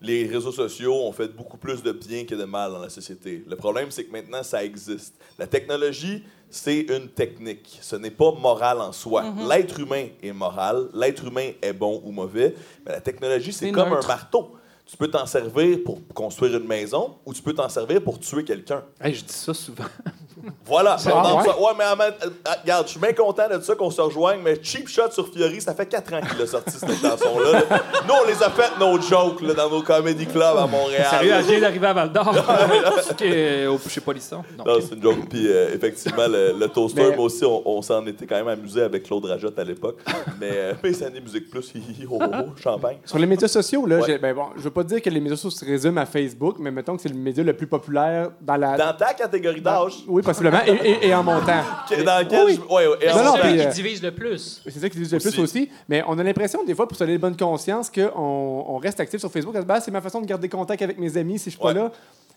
les 0.00 0.26
réseaux 0.26 0.52
sociaux 0.52 0.94
ont 0.94 1.12
fait 1.12 1.28
beaucoup 1.28 1.56
plus 1.56 1.82
de 1.82 1.92
bien 1.92 2.24
que 2.24 2.34
de 2.34 2.44
mal 2.44 2.70
dans 2.72 2.78
la 2.78 2.90
société. 2.90 3.42
Le 3.48 3.56
problème, 3.56 3.90
c'est 3.90 4.04
que 4.04 4.12
maintenant, 4.12 4.42
ça 4.42 4.62
existe. 4.64 5.14
La 5.38 5.46
technologie, 5.46 6.24
c'est 6.50 6.80
une 6.80 7.08
technique. 7.08 7.78
Ce 7.80 7.96
n'est 7.96 8.10
pas 8.10 8.32
moral 8.32 8.80
en 8.80 8.92
soi. 8.92 9.24
L'être 9.48 9.80
humain 9.80 10.06
est 10.22 10.32
moral, 10.32 10.88
l'être 10.94 11.24
humain 11.26 11.50
est 11.60 11.72
bon 11.72 12.00
ou 12.04 12.12
mauvais, 12.12 12.54
mais 12.86 12.92
la 12.92 13.00
technologie, 13.00 13.52
c'est 13.52 13.66
C'est 13.66 13.72
comme 13.72 13.90
neutre. 13.90 14.04
un 14.10 14.14
marteau. 14.14 14.56
Tu 14.86 14.96
peux 14.98 15.08
t'en 15.08 15.24
servir 15.26 15.78
pour 15.84 15.98
construire 16.14 16.56
une 16.58 16.66
maison 16.66 17.16
ou 17.24 17.32
tu 17.32 17.40
peux 17.42 17.54
t'en 17.54 17.68
servir 17.70 18.02
pour 18.04 18.18
tuer 18.20 18.44
quelqu'un. 18.44 18.84
Hey, 19.00 19.14
je 19.14 19.24
dis 19.24 19.32
ça 19.32 19.54
souvent. 19.54 19.84
Voilà. 20.66 20.96
Ah, 21.06 21.36
ouais? 21.36 21.44
ça- 21.44 21.58
ouais, 21.60 21.72
mais 21.78 21.84
en 21.84 21.96
même- 21.96 22.14
euh, 22.24 22.26
euh, 22.48 22.50
regarde, 22.62 22.86
je 22.86 22.90
suis 22.92 23.00
bien 23.00 23.12
content 23.12 23.48
de 23.48 23.60
ça 23.62 23.74
qu'on 23.74 23.90
se 23.90 24.00
rejoigne, 24.00 24.40
mais 24.42 24.58
Cheap 24.62 24.88
Shot 24.88 25.10
sur 25.10 25.28
Fiori, 25.28 25.60
ça 25.60 25.74
fait 25.74 25.86
4 25.86 26.12
ans 26.14 26.20
qu'il 26.20 26.40
a 26.42 26.46
sorti 26.46 26.72
cette 26.78 27.00
chanson-là. 27.00 27.52
là. 27.52 27.60
Nous, 28.08 28.14
on 28.22 28.26
les 28.26 28.42
a 28.42 28.50
fait 28.50 28.78
nos 28.78 29.00
jokes 29.00 29.40
là, 29.42 29.54
dans 29.54 29.70
nos 29.70 29.82
comedy 29.82 30.26
clubs 30.26 30.56
à 30.56 30.66
Montréal. 30.66 31.06
Sérieux, 31.10 31.32
elle 31.38 31.44
vient 31.44 31.60
d'arriver 31.60 31.86
à 31.86 31.92
Val 31.92 32.12
d'Or. 32.12 32.34
au 33.74 33.78
chez 33.88 34.00
Polisson. 34.00 34.42
Non. 34.58 34.64
Non, 34.66 34.78
c'est 34.80 34.94
une 34.94 35.02
joke. 35.02 35.28
Puis 35.28 35.46
euh, 35.48 35.74
effectivement, 35.74 36.26
le, 36.28 36.54
le 36.58 36.68
toaster, 36.68 37.10
Mais- 37.10 37.16
moi 37.16 37.26
aussi, 37.26 37.44
on, 37.44 37.62
on 37.68 37.82
s'en 37.82 38.04
était 38.06 38.26
quand 38.26 38.36
même 38.36 38.48
amusé 38.48 38.82
avec 38.82 39.04
Claude 39.04 39.24
Rajotte 39.24 39.58
à 39.58 39.64
l'époque. 39.64 39.98
Mais 40.40 40.50
euh, 40.52 40.72
mes 40.82 41.02
années 41.02 41.20
Musique 41.20 41.50
Plus, 41.50 41.72
hi, 41.74 41.78
hi, 42.00 42.06
ho, 42.06 42.18
ho, 42.20 42.22
ho, 42.24 42.44
champagne. 42.62 42.98
Sur 43.04 43.18
les 43.18 43.26
médias 43.26 43.48
sociaux, 43.48 43.86
là, 43.86 43.96
Ouais. 43.98 44.02
j'ai- 44.06 44.18
ben 44.18 44.34
bon, 44.34 44.46
je 44.56 44.62
veux 44.62 44.70
pas 44.70 44.82
dire 44.84 45.00
que 45.00 45.10
les 45.10 45.20
médias 45.20 45.36
sociaux 45.36 45.50
se 45.58 45.64
résument 45.64 46.00
à 46.00 46.06
Facebook, 46.06 46.56
mais 46.58 46.70
mettons 46.70 46.96
que 46.96 47.02
c'est 47.02 47.08
le 47.08 47.14
média 47.14 47.42
le 47.44 47.52
plus 47.52 47.66
populaire 47.66 48.30
dans 48.40 48.56
la. 48.56 48.76
Dans 48.76 48.92
ta 48.96 49.14
catégorie 49.14 49.60
d'âge, 49.60 49.94
Oui, 50.06 50.22
possiblement, 50.34 50.60
et, 50.66 50.90
et- 50.90 51.06
et 51.08 51.14
en 51.14 51.22
montant. 51.22 51.62
que- 51.88 52.02
dans 52.02 52.18
lequel. 52.24 52.44
Oui. 52.44 52.54
je- 52.56 52.74
ouais, 52.74 52.86
ouais, 52.86 52.96
et 53.00 53.06
Non, 53.08 53.14
en- 53.14 53.24
non, 53.24 53.32
C'est 53.36 53.42
celui 53.42 53.56
puis, 53.58 53.66
qui 53.68 53.74
divise 53.74 54.02
le 54.02 54.10
plus. 54.12 54.62
C'est 54.64 54.78
ça 54.80 54.88
qui 54.90 54.98
disent 54.98 55.12
le 55.12 55.18
plus 55.20 55.38
Aussi. 55.38 55.70
Mais 55.88 56.02
on 56.06 56.18
a 56.18 56.22
l'impression, 56.22 56.64
des 56.64 56.74
fois, 56.74 56.86
pour 56.86 56.96
se 56.96 57.04
donner 57.04 57.18
bonne 57.18 57.36
conscience, 57.36 57.90
qu'on 57.90 58.64
on 58.68 58.76
reste 58.78 59.00
actif 59.00 59.20
sur 59.20 59.30
Facebook. 59.30 59.54
base, 59.64 59.84
C'est 59.84 59.90
ma 59.90 60.00
façon 60.00 60.20
de 60.20 60.26
garder 60.26 60.48
contact 60.48 60.82
avec 60.82 60.98
mes 60.98 61.16
amis 61.16 61.38
si 61.38 61.46
je 61.46 61.50
suis 61.50 61.58
pas 61.62 61.72
là. 61.72 61.90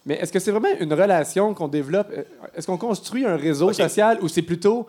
Mais 0.05 0.15
est-ce 0.15 0.31
que 0.31 0.39
c'est 0.39 0.51
vraiment 0.51 0.69
une 0.79 0.93
relation 0.93 1.53
qu'on 1.53 1.67
développe? 1.67 2.07
Euh, 2.15 2.23
Est-ce 2.55 2.65
qu'on 2.67 2.77
construit 2.77 3.25
un 3.25 3.35
réseau 3.35 3.73
social 3.73 4.19
ou 4.21 4.27
c'est 4.29 4.41
plutôt 4.41 4.87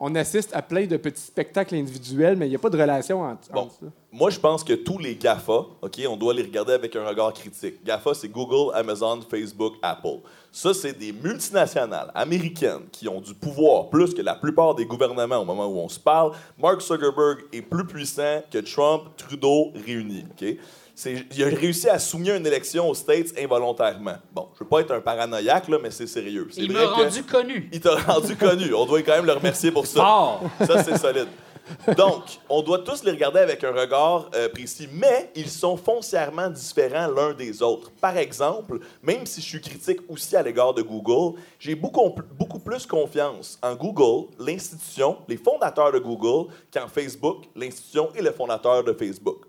on 0.00 0.12
assiste 0.16 0.50
à 0.54 0.60
plein 0.60 0.86
de 0.86 0.96
petits 0.96 1.22
spectacles 1.22 1.76
individuels, 1.76 2.36
mais 2.36 2.46
il 2.46 2.50
n'y 2.50 2.56
a 2.56 2.58
pas 2.58 2.68
de 2.68 2.76
relation 2.80 3.22
entre, 3.22 3.50
Bon. 3.52 3.60
entre 3.60 3.74
ça? 3.74 3.86
Moi, 4.10 4.28
je 4.30 4.40
pense 4.40 4.64
que 4.64 4.72
tous 4.72 4.98
les 4.98 5.14
GAFA, 5.14 5.52
OK, 5.82 6.00
on 6.08 6.16
doit 6.16 6.34
les 6.34 6.42
regarder 6.42 6.72
avec 6.72 6.96
un 6.96 7.06
regard 7.06 7.32
critique. 7.32 7.84
GAFA, 7.84 8.12
c'est 8.12 8.28
Google, 8.28 8.74
Amazon, 8.74 9.20
Facebook, 9.30 9.74
Apple. 9.82 10.18
Ça, 10.56 10.72
c'est 10.72 10.92
des 10.96 11.10
multinationales 11.12 12.12
américaines 12.14 12.82
qui 12.92 13.08
ont 13.08 13.20
du 13.20 13.34
pouvoir 13.34 13.88
plus 13.90 14.14
que 14.14 14.22
la 14.22 14.36
plupart 14.36 14.76
des 14.76 14.86
gouvernements 14.86 15.38
au 15.38 15.44
moment 15.44 15.66
où 15.66 15.78
on 15.80 15.88
se 15.88 15.98
parle. 15.98 16.30
Mark 16.56 16.80
Zuckerberg 16.80 17.38
est 17.52 17.60
plus 17.60 17.84
puissant 17.84 18.40
que 18.52 18.58
Trump, 18.58 19.02
Trudeau 19.16 19.72
réunis, 19.84 20.24
OK? 20.30 20.46
C'est- 20.94 21.24
il 21.34 21.42
a 21.42 21.46
réussi 21.48 21.88
à 21.88 21.98
soutenir 21.98 22.36
une 22.36 22.46
élection 22.46 22.88
aux 22.88 22.94
States 22.94 23.36
involontairement. 23.36 24.14
Bon, 24.32 24.46
je 24.54 24.60
veux 24.62 24.68
pas 24.70 24.78
être 24.78 24.92
un 24.92 25.00
paranoïaque, 25.00 25.66
là, 25.66 25.78
mais 25.82 25.90
c'est 25.90 26.06
sérieux. 26.06 26.46
Il 26.56 26.70
m'a 26.70 26.86
rendu 26.86 27.24
connu. 27.24 27.68
Il 27.72 27.80
t'a 27.80 27.96
rendu 28.06 28.36
connu. 28.36 28.72
On 28.74 28.86
doit 28.86 29.02
quand 29.02 29.16
même 29.16 29.26
le 29.26 29.32
remercier 29.32 29.72
pour 29.72 29.88
ça. 29.88 30.00
Fort! 30.00 30.42
Ça, 30.64 30.84
c'est 30.84 30.96
solide. 30.98 31.26
Donc, 31.96 32.24
on 32.48 32.62
doit 32.62 32.80
tous 32.80 33.02
les 33.04 33.12
regarder 33.12 33.40
avec 33.40 33.62
un 33.64 33.72
regard 33.72 34.30
euh, 34.34 34.48
précis, 34.48 34.88
mais 34.92 35.30
ils 35.34 35.48
sont 35.48 35.76
foncièrement 35.76 36.48
différents 36.48 37.08
l'un 37.08 37.32
des 37.32 37.62
autres. 37.62 37.90
Par 38.00 38.16
exemple, 38.16 38.80
même 39.02 39.24
si 39.26 39.40
je 39.40 39.46
suis 39.46 39.60
critique 39.60 40.00
aussi 40.08 40.36
à 40.36 40.42
l'égard 40.42 40.74
de 40.74 40.82
Google, 40.82 41.38
j'ai 41.58 41.74
beaucoup, 41.74 42.14
beaucoup 42.38 42.58
plus 42.58 42.86
confiance 42.86 43.58
en 43.62 43.74
Google, 43.74 44.28
l'institution, 44.38 45.18
les 45.28 45.36
fondateurs 45.36 45.92
de 45.92 45.98
Google, 45.98 46.52
qu'en 46.72 46.88
Facebook, 46.88 47.44
l'institution 47.56 48.10
et 48.14 48.22
le 48.22 48.32
fondateur 48.32 48.84
de 48.84 48.92
Facebook. 48.92 49.44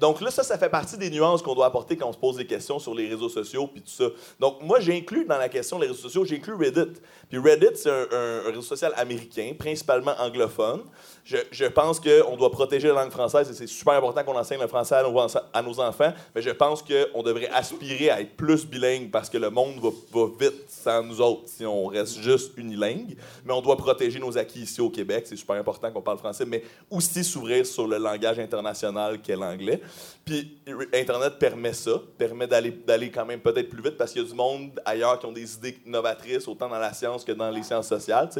Donc 0.00 0.20
là, 0.20 0.30
ça, 0.30 0.42
ça 0.42 0.58
fait 0.58 0.68
partie 0.68 0.96
des 0.96 1.10
nuances 1.10 1.42
qu'on 1.42 1.54
doit 1.54 1.66
apporter 1.66 1.96
quand 1.96 2.08
on 2.08 2.12
se 2.12 2.18
pose 2.18 2.36
des 2.36 2.46
questions 2.46 2.78
sur 2.78 2.94
les 2.94 3.08
réseaux 3.08 3.28
sociaux 3.28 3.66
puis 3.66 3.82
tout 3.82 3.90
ça. 3.90 4.08
Donc, 4.40 4.62
moi, 4.62 4.80
j'ai 4.80 4.96
inclus 4.96 5.24
dans 5.24 5.38
la 5.38 5.48
question 5.48 5.78
des 5.78 5.86
réseaux 5.86 6.00
sociaux, 6.00 6.24
j'ai 6.24 6.36
inclus 6.36 6.54
Reddit. 6.54 7.00
Puis 7.28 7.38
Reddit, 7.38 7.76
c'est 7.76 7.90
un 7.90 8.40
réseau 8.46 8.62
social 8.62 8.92
américain, 8.96 9.52
principalement 9.58 10.14
anglophone. 10.18 10.82
Je, 11.28 11.36
je 11.50 11.66
pense 11.66 12.00
qu'on 12.00 12.36
doit 12.36 12.50
protéger 12.50 12.88
la 12.88 12.94
langue 12.94 13.10
française 13.10 13.50
et 13.50 13.52
c'est 13.52 13.66
super 13.66 13.92
important 13.92 14.24
qu'on 14.24 14.38
enseigne 14.38 14.62
le 14.62 14.66
français 14.66 14.94
à 14.94 15.62
nos, 15.62 15.78
enfants, 15.78 16.14
mais 16.34 16.40
je 16.40 16.48
pense 16.48 16.82
qu'on 16.82 17.22
devrait 17.22 17.50
aspirer 17.50 18.08
à 18.08 18.22
être 18.22 18.34
plus 18.34 18.64
bilingue 18.64 19.10
parce 19.10 19.28
que 19.28 19.36
le 19.36 19.50
monde 19.50 19.74
va, 19.78 20.26
vite 20.40 20.64
sans 20.68 21.02
nous 21.02 21.20
autres 21.20 21.42
si 21.44 21.66
on 21.66 21.84
reste 21.84 22.22
juste 22.22 22.52
unilingue. 22.56 23.14
Mais 23.44 23.52
on 23.52 23.60
doit 23.60 23.76
protéger 23.76 24.18
nos 24.18 24.38
acquis 24.38 24.60
ici 24.60 24.80
au 24.80 24.88
Québec. 24.88 25.26
C'est 25.28 25.36
super 25.36 25.56
important 25.56 25.90
qu'on 25.90 26.00
parle 26.00 26.16
français, 26.16 26.46
mais 26.46 26.62
aussi 26.90 27.22
s'ouvrir 27.22 27.66
sur 27.66 27.86
le 27.86 27.98
langage 27.98 28.38
international 28.38 29.20
qu'est 29.20 29.36
l'anglais. 29.36 29.82
Puis 30.24 30.58
Internet 30.94 31.38
permet 31.38 31.74
ça, 31.74 32.00
permet 32.16 32.46
d'aller 32.46 33.10
quand 33.10 33.26
même 33.26 33.40
peut-être 33.40 33.68
plus 33.68 33.82
vite 33.82 33.98
parce 33.98 34.12
qu'il 34.12 34.22
y 34.22 34.24
a 34.24 34.28
du 34.28 34.34
monde 34.34 34.80
ailleurs 34.82 35.18
qui 35.18 35.26
ont 35.26 35.32
des 35.32 35.54
idées 35.56 35.78
novatrices, 35.84 36.48
autant 36.48 36.70
dans 36.70 36.78
la 36.78 36.94
science 36.94 37.22
que 37.22 37.32
dans 37.32 37.50
les 37.50 37.62
sciences 37.62 37.88
sociales. 37.88 38.30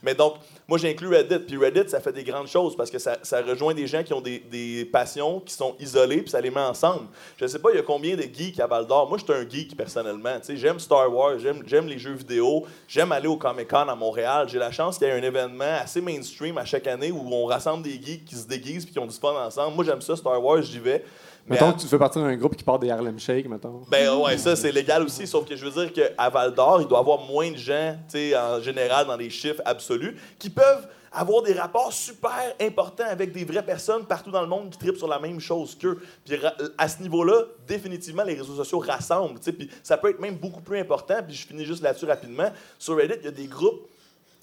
Mais 0.00 0.14
donc, 0.14 0.34
moi, 0.68 0.78
j'inclus 0.78 1.08
Reddit. 1.08 1.40
Puis 1.40 1.56
Reddit, 1.56 1.88
ça 1.88 1.98
fait 1.98 2.12
des 2.12 2.22
grandes 2.36 2.48
choses 2.48 2.76
parce 2.76 2.90
que 2.90 2.98
ça, 2.98 3.16
ça 3.22 3.40
rejoint 3.42 3.74
des 3.74 3.86
gens 3.86 4.02
qui 4.02 4.12
ont 4.12 4.20
des, 4.20 4.38
des 4.38 4.84
passions 4.84 5.40
qui 5.40 5.54
sont 5.54 5.74
isolées, 5.80 6.22
puis 6.22 6.30
ça 6.30 6.40
les 6.40 6.50
met 6.50 6.60
ensemble. 6.60 7.06
Je 7.36 7.46
sais 7.46 7.58
pas, 7.58 7.70
il 7.72 7.76
y 7.76 7.78
a 7.78 7.82
combien 7.82 8.16
de 8.16 8.22
geeks 8.22 8.60
à 8.60 8.66
Val 8.66 8.86
d'Or. 8.86 9.08
Moi, 9.08 9.18
je 9.18 9.24
suis 9.24 9.32
un 9.42 9.48
geek 9.48 9.76
personnellement. 9.76 10.38
Tu 10.40 10.46
sais, 10.46 10.56
J'aime 10.56 10.78
Star 10.78 11.12
Wars, 11.12 11.38
j'aime 11.38 11.62
j'aime 11.66 11.86
les 11.86 11.98
jeux 11.98 12.12
vidéo, 12.14 12.64
j'aime 12.88 13.12
aller 13.12 13.28
au 13.28 13.36
Comic 13.36 13.68
Con 13.68 13.88
à 13.88 13.94
Montréal. 13.94 14.48
J'ai 14.48 14.58
la 14.58 14.70
chance 14.70 14.98
qu'il 14.98 15.06
y 15.06 15.10
ait 15.10 15.14
un 15.14 15.22
événement 15.22 15.78
assez 15.82 16.00
mainstream 16.00 16.58
à 16.58 16.64
chaque 16.64 16.86
année 16.86 17.10
où 17.10 17.22
on 17.32 17.46
rassemble 17.46 17.82
des 17.82 18.00
geeks 18.02 18.24
qui 18.24 18.34
se 18.36 18.46
déguisent 18.46 18.84
puis 18.84 18.92
qui 18.92 18.98
ont 18.98 19.06
du 19.06 19.16
fun 19.16 19.32
ensemble. 19.46 19.74
Moi, 19.74 19.84
j'aime 19.84 20.00
ça, 20.00 20.14
Star 20.16 20.42
Wars, 20.42 20.62
j'y 20.62 20.78
vais. 20.78 21.04
Mais 21.48 21.54
Mettons 21.54 21.68
à- 21.68 21.72
que 21.74 21.78
tu 21.80 21.86
fais 21.86 21.98
partie 21.98 22.18
d'un 22.18 22.34
groupe 22.34 22.56
qui 22.56 22.64
part 22.64 22.76
des 22.80 22.90
Harlem 22.90 23.20
Shake, 23.20 23.48
mettons. 23.48 23.82
ben 23.88 24.12
ouais, 24.16 24.36
ça 24.36 24.56
c'est 24.56 24.72
légal 24.72 25.04
aussi, 25.04 25.28
sauf 25.28 25.46
que 25.48 25.54
je 25.54 25.64
veux 25.64 25.70
dire 25.86 25.92
qu'à 25.92 26.28
Val 26.28 26.52
d'Or, 26.52 26.80
il 26.82 26.88
doit 26.88 26.98
y 26.98 27.00
avoir 27.00 27.20
moins 27.20 27.48
de 27.52 27.56
gens, 27.56 27.94
tu 28.10 28.18
sais, 28.18 28.36
en 28.36 28.60
général, 28.60 29.06
dans 29.06 29.16
les 29.16 29.30
chiffres 29.30 29.62
absolus, 29.64 30.16
qui 30.40 30.50
peuvent 30.50 30.88
avoir 31.16 31.42
des 31.42 31.54
rapports 31.54 31.92
super 31.92 32.54
importants 32.60 33.06
avec 33.08 33.32
des 33.32 33.44
vraies 33.44 33.64
personnes 33.64 34.04
partout 34.04 34.30
dans 34.30 34.42
le 34.42 34.46
monde 34.46 34.70
qui 34.70 34.78
tripent 34.78 34.98
sur 34.98 35.08
la 35.08 35.18
même 35.18 35.40
chose 35.40 35.74
qu'eux. 35.74 35.98
Puis 36.24 36.38
à 36.76 36.88
ce 36.88 37.00
niveau-là, 37.02 37.44
définitivement, 37.66 38.22
les 38.22 38.34
réseaux 38.34 38.54
sociaux 38.54 38.78
rassemblent, 38.78 39.40
puis 39.40 39.70
ça 39.82 39.96
peut 39.96 40.10
être 40.10 40.20
même 40.20 40.36
beaucoup 40.36 40.60
plus 40.60 40.78
important, 40.78 41.16
puis 41.26 41.34
je 41.34 41.46
finis 41.46 41.64
juste 41.64 41.82
là-dessus 41.82 42.04
rapidement. 42.04 42.50
Sur 42.78 42.96
Reddit, 42.96 43.14
il 43.20 43.24
y 43.24 43.28
a 43.28 43.32
des 43.32 43.46
groupes 43.46 43.88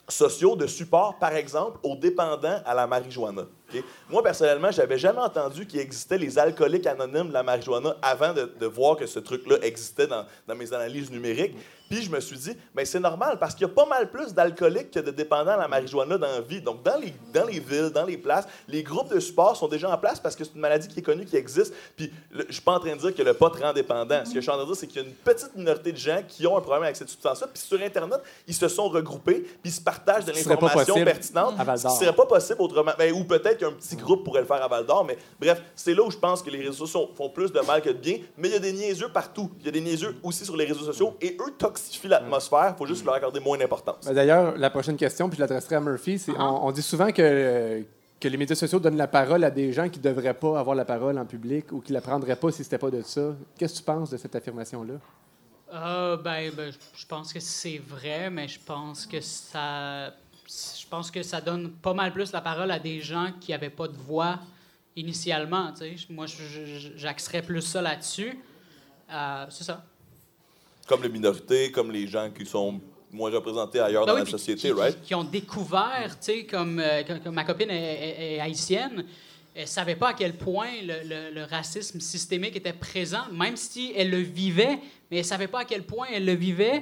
sociaux 0.09 0.55
de 0.55 0.67
support, 0.67 1.17
par 1.17 1.33
exemple, 1.33 1.79
aux 1.83 1.95
dépendants 1.95 2.59
à 2.65 2.73
la 2.73 2.87
marijuana. 2.87 3.43
Moi, 4.09 4.21
personnellement, 4.21 4.69
j'avais 4.71 4.97
jamais 4.97 5.21
entendu 5.21 5.65
qu'il 5.65 5.79
existait 5.79 6.17
les 6.17 6.37
alcooliques 6.37 6.85
anonymes 6.87 7.29
de 7.29 7.33
la 7.33 7.43
marijuana 7.43 7.95
avant 8.01 8.33
de, 8.33 8.65
voir 8.65 8.97
que 8.97 9.05
ce 9.05 9.19
truc-là 9.19 9.57
existait 9.61 10.07
dans 10.07 10.55
mes 10.55 10.73
analyses 10.73 11.09
numériques. 11.09 11.55
Puis 11.93 12.01
je 12.01 12.09
me 12.09 12.19
suis 12.19 12.37
dit, 12.37 12.57
ben 12.73 12.83
c'est 12.87 12.99
normal 12.99 13.37
parce 13.39 13.53
qu'il 13.53 13.67
y 13.67 13.69
a 13.69 13.73
pas 13.73 13.85
mal 13.85 14.09
plus 14.09 14.33
d'alcooliques 14.33 14.89
que 14.89 14.99
de 14.99 15.11
dépendants 15.11 15.51
à 15.51 15.57
la 15.57 15.67
marijuana 15.67 16.17
dans 16.17 16.25
la 16.27 16.41
vie. 16.41 16.59
Donc, 16.59 16.81
dans 16.81 16.97
les, 16.99 17.13
dans 17.31 17.45
les 17.45 17.59
villes, 17.59 17.91
dans 17.93 18.03
les 18.05 18.17
places, 18.17 18.45
les 18.67 18.81
groupes 18.81 19.13
de 19.13 19.19
support 19.19 19.55
sont 19.55 19.67
déjà 19.67 19.91
en 19.91 19.97
place 19.99 20.19
parce 20.19 20.35
que 20.35 20.43
c'est 20.43 20.55
une 20.55 20.61
maladie 20.61 20.87
qui 20.87 20.99
est 20.99 21.03
connue, 21.03 21.23
qui 21.25 21.35
existe. 21.35 21.71
Puis 21.95 22.11
le- 22.31 22.45
je 22.47 22.53
suis 22.53 22.61
pas 22.63 22.71
en 22.71 22.79
train 22.79 22.95
de 22.95 22.99
dire 22.99 23.13
que 23.13 23.21
le 23.21 23.35
pot 23.35 23.53
rend 23.61 23.73
dépendant. 23.73 24.25
Ce 24.25 24.29
que 24.31 24.37
je 24.37 24.41
suis 24.41 24.49
en 24.49 24.53
train 24.55 24.63
de 24.63 24.69
dire, 24.69 24.75
c'est 24.75 24.87
qu'il 24.87 25.03
y 25.03 25.05
a 25.05 25.07
une 25.07 25.13
petite 25.13 25.55
minorité 25.55 25.91
de 25.91 25.97
gens 25.97 26.21
qui 26.27 26.47
ont 26.47 26.57
un 26.57 26.61
problème 26.61 26.81
avec 26.81 26.95
cette 26.95 27.09
substance-là. 27.09 27.45
Puis 27.53 27.61
sur 27.61 27.79
Internet, 27.79 28.21
ils 28.47 28.55
se 28.55 28.67
sont 28.67 28.89
regroupés, 28.89 29.41
puis 29.41 29.59
ils 29.65 29.71
se 29.71 29.81
partagent 29.81 30.25
de 30.25 30.31
l'information 30.49 30.93
possible 30.95 31.05
pertinente. 31.05 31.53
à 31.59 31.63
Ce 31.77 31.87
qui 31.99 32.05
serait 32.05 32.15
pas 32.15 32.25
possible 32.25 32.59
autrement. 32.59 32.91
Ben, 32.97 33.13
ou 33.13 33.23
peut-être 33.23 33.59
qu'un 33.59 33.71
petit 33.71 33.95
groupe 33.97 34.23
pourrait 34.23 34.41
le 34.41 34.47
faire 34.47 34.63
à 34.63 34.67
Val 34.67 34.83
d'Or, 34.87 35.05
mais 35.05 35.19
bref, 35.39 35.61
c'est 35.75 35.93
là 35.93 36.01
où 36.01 36.09
je 36.09 36.17
pense 36.17 36.41
que 36.41 36.49
les 36.49 36.57
réseaux 36.57 36.87
sociaux 36.87 37.11
font 37.15 37.29
plus 37.29 37.51
de 37.51 37.59
mal 37.59 37.83
que 37.83 37.89
de 37.89 37.93
bien. 37.99 38.17
Mais 38.35 38.47
il 38.47 38.53
y 38.53 38.57
a 38.57 38.59
des 38.59 38.73
niaiseux 38.73 39.09
partout. 39.09 39.51
Il 39.59 39.67
y 39.67 39.69
a 39.69 39.71
des 39.71 39.81
niaiseux 39.81 40.15
aussi 40.23 40.43
sur 40.43 40.57
les 40.57 40.65
réseaux 40.65 40.85
sociaux 40.85 41.15
et 41.21 41.37
eux 41.39 41.53
toxifient 41.85 42.07
l'atmosphère. 42.07 42.73
Il 42.75 42.77
faut 42.77 42.85
juste 42.85 43.05
leur 43.05 43.15
accorder 43.15 43.39
moins 43.39 43.57
d'importance. 43.57 44.05
D'ailleurs, 44.05 44.57
la 44.57 44.69
prochaine 44.69 44.97
question, 44.97 45.29
puis 45.29 45.37
je 45.37 45.41
l'adresserai 45.41 45.75
à 45.75 45.79
Murphy, 45.81 46.19
c'est 46.19 46.31
on, 46.37 46.65
on 46.67 46.71
dit 46.71 46.81
souvent 46.81 47.11
que, 47.11 47.83
que 48.19 48.27
les 48.27 48.37
médias 48.37 48.55
sociaux 48.55 48.79
donnent 48.79 48.97
la 48.97 49.07
parole 49.07 49.43
à 49.43 49.51
des 49.51 49.71
gens 49.73 49.89
qui 49.89 49.99
ne 49.99 50.03
devraient 50.03 50.33
pas 50.33 50.59
avoir 50.59 50.75
la 50.75 50.85
parole 50.85 51.17
en 51.17 51.25
public 51.25 51.71
ou 51.71 51.79
qui 51.81 51.91
ne 51.91 51.97
la 51.97 52.01
prendraient 52.01 52.35
pas 52.35 52.51
si 52.51 52.63
c'était 52.63 52.77
pas 52.77 52.89
de 52.91 53.01
ça. 53.01 53.33
Qu'est-ce 53.57 53.73
que 53.73 53.77
tu 53.79 53.83
penses 53.83 54.09
de 54.09 54.17
cette 54.17 54.35
affirmation-là? 54.35 54.93
Euh, 55.73 56.17
ben, 56.17 56.51
ben, 56.55 56.71
je- 56.95 57.05
pense 57.07 57.33
que 57.33 57.39
c'est 57.39 57.81
vrai, 57.87 58.29
mais 58.29 58.47
je 58.47 58.59
pense 58.63 59.07
que 59.07 59.19
ça, 59.21 60.09
je 60.47 60.87
pense 60.89 61.09
que 61.09 61.23
ça 61.23 61.41
donne 61.41 61.71
pas 61.71 61.93
mal 61.95 62.13
plus 62.13 62.31
la 62.31 62.41
parole 62.41 62.69
à 62.69 62.77
des 62.77 63.01
gens 63.01 63.31
qui 63.41 63.51
n'avaient 63.51 63.71
pas 63.71 63.87
de 63.87 63.97
voix 63.97 64.37
initialement. 64.95 65.71
tu 65.73 65.97
sais. 65.97 66.05
Moi, 66.09 66.27
j'axerais 66.95 67.41
plus 67.41 67.61
ça 67.61 67.81
là-dessus. 67.81 68.37
Euh, 69.11 69.45
c'est 69.49 69.63
ça. 69.63 69.83
Comme 70.87 71.03
les 71.03 71.09
minorités, 71.09 71.71
comme 71.71 71.91
les 71.91 72.07
gens 72.07 72.29
qui 72.29 72.45
sont 72.45 72.79
moins 73.11 73.29
représentés 73.31 73.79
ailleurs 73.79 74.05
Ben 74.05 74.13
dans 74.13 74.19
oui, 74.19 74.25
la 74.25 74.31
société, 74.31 74.61
qui, 74.69 74.71
right? 74.71 74.95
qui- 75.01 75.07
qui 75.07 75.15
ont 75.15 75.23
découvert, 75.23 76.17
tu 76.19 76.25
sais, 76.25 76.45
comme, 76.45 76.79
euh, 76.79 77.03
comme- 77.03 77.19
comme 77.19 77.35
ma 77.35 77.43
copine 77.43 77.69
est, 77.69 77.75
est- 77.75 78.35
est 78.35 78.39
haïtienne, 78.39 79.05
elle 79.55 79.67
savait 79.67 79.95
pas 79.95 80.09
à 80.09 80.13
quel 80.13 80.33
point 80.33 80.69
le, 80.83 81.07
le- 81.07 81.31
le 81.33 81.43
racisme 81.43 81.99
systémique 81.99 82.55
était 82.55 82.73
présent, 82.73 83.21
même 83.31 83.55
si 83.55 83.93
elle 83.95 84.09
le 84.09 84.17
vivait, 84.17 84.79
mais 85.11 85.19
elle 85.19 85.25
savait 85.25 85.47
pas 85.47 85.59
à 85.59 85.65
quel 85.65 85.83
point 85.83 86.07
elle 86.11 86.25
le 86.25 86.33
vivait 86.33 86.81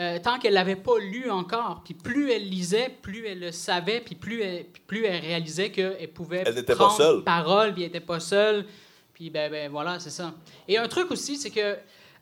euh, 0.00 0.18
tant 0.22 0.38
qu'elle 0.38 0.54
l'avait 0.54 0.76
pas 0.76 0.98
lu 0.98 1.30
encore. 1.30 1.82
Puis 1.84 1.92
plus 1.94 2.30
elle 2.32 2.48
lisait, 2.48 2.90
plus 3.02 3.26
elle 3.26 3.40
le 3.40 3.52
savait, 3.52 4.00
puis 4.00 4.14
plus 4.14 4.40
elle, 4.42 4.64
puis 4.64 4.82
plus 4.86 5.04
elle 5.04 5.20
réalisait 5.20 5.70
qu'elle 5.70 6.08
pouvait 6.12 6.44
Elle 6.46 6.54
n'était 6.54 6.72
pas 6.74 6.86
prendre 6.86 6.96
seule. 6.96 7.24
parole, 7.24 7.74
puis 7.74 7.82
elle 7.82 7.88
était 7.90 8.00
pas 8.00 8.18
seule. 8.20 8.64
Puis 9.12 9.28
ben, 9.30 9.50
ben 9.50 9.70
voilà, 9.70 9.98
c'est 10.00 10.10
ça. 10.10 10.32
Et 10.66 10.78
un 10.78 10.88
truc 10.88 11.10
aussi, 11.10 11.36
c'est 11.36 11.50
que 11.50 11.76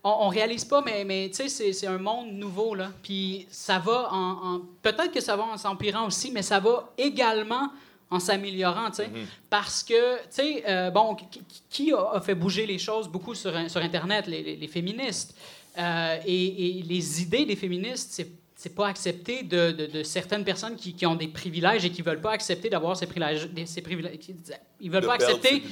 on, 0.05 0.11
on 0.26 0.28
réalise 0.28 0.64
pas, 0.64 0.82
mais, 0.82 1.05
mais 1.05 1.28
tu 1.34 1.48
sais, 1.48 1.72
c'est, 1.72 1.86
un 1.86 1.98
monde 1.98 2.32
nouveau, 2.32 2.74
là. 2.74 2.90
Puis 3.03 3.46
ça 3.51 3.78
va 3.78 4.09
en... 4.12 4.55
en- 4.55 4.61
peut-être 4.82 5.12
que 5.12 5.20
ça 5.20 5.36
va 5.36 5.44
en 5.44 5.57
s'empirant 5.57 6.07
aussi, 6.07 6.30
mais 6.32 6.42
ça 6.42 6.59
va 6.61 6.90
également 6.96 7.70
en 8.11 8.18
s'améliorant, 8.18 8.90
tu 8.90 8.96
sais. 8.96 9.11
Parce 9.51 9.82
que, 9.84 10.16
tu 10.18 10.22
sais, 10.30 10.64
euh, 10.68 10.90
bon, 10.90 11.16
qui, 11.68 11.92
a, 11.92 12.12
a 12.14 12.20
fait 12.20 12.34
bouger 12.34 12.66
les 12.66 12.78
choses 12.78 13.07
beaucoup 13.09 13.34
sur, 13.34 13.53
sur 13.70 13.80
Internet? 13.80 14.26
Les, 14.26 14.42
les- 14.42 14.57
les 14.57 14.68
féministes. 14.68 15.34
Euh, 15.78 16.16
et, 16.26 16.78
et 16.78 16.82
les 16.82 17.22
idées 17.22 17.44
des 17.44 17.55
féministes, 17.55 18.09
c'est 18.12 18.28
c'est 18.62 18.74
pas 18.74 18.88
accepté 18.88 19.42
de, 19.42 19.70
de- 19.70 19.86
de 19.86 20.02
certaines 20.02 20.44
personnes 20.44 20.76
qui, 20.76 20.92
qui 20.92 21.06
ont 21.06 21.14
des 21.14 21.28
privilèges 21.28 21.82
et 21.86 21.90
qui 21.90 22.02
veulent 22.02 22.20
pas 22.20 22.32
accepter 22.32 22.68
d'avoir 22.68 22.94
ces 22.94 23.06
privilèges. 23.06 23.48
Ces 23.64 23.80
privilèges 23.80 24.18
ils 24.82 24.90
veulent 24.90 25.00
De 25.00 25.06
pas 25.06 25.14
accepter 25.14 25.62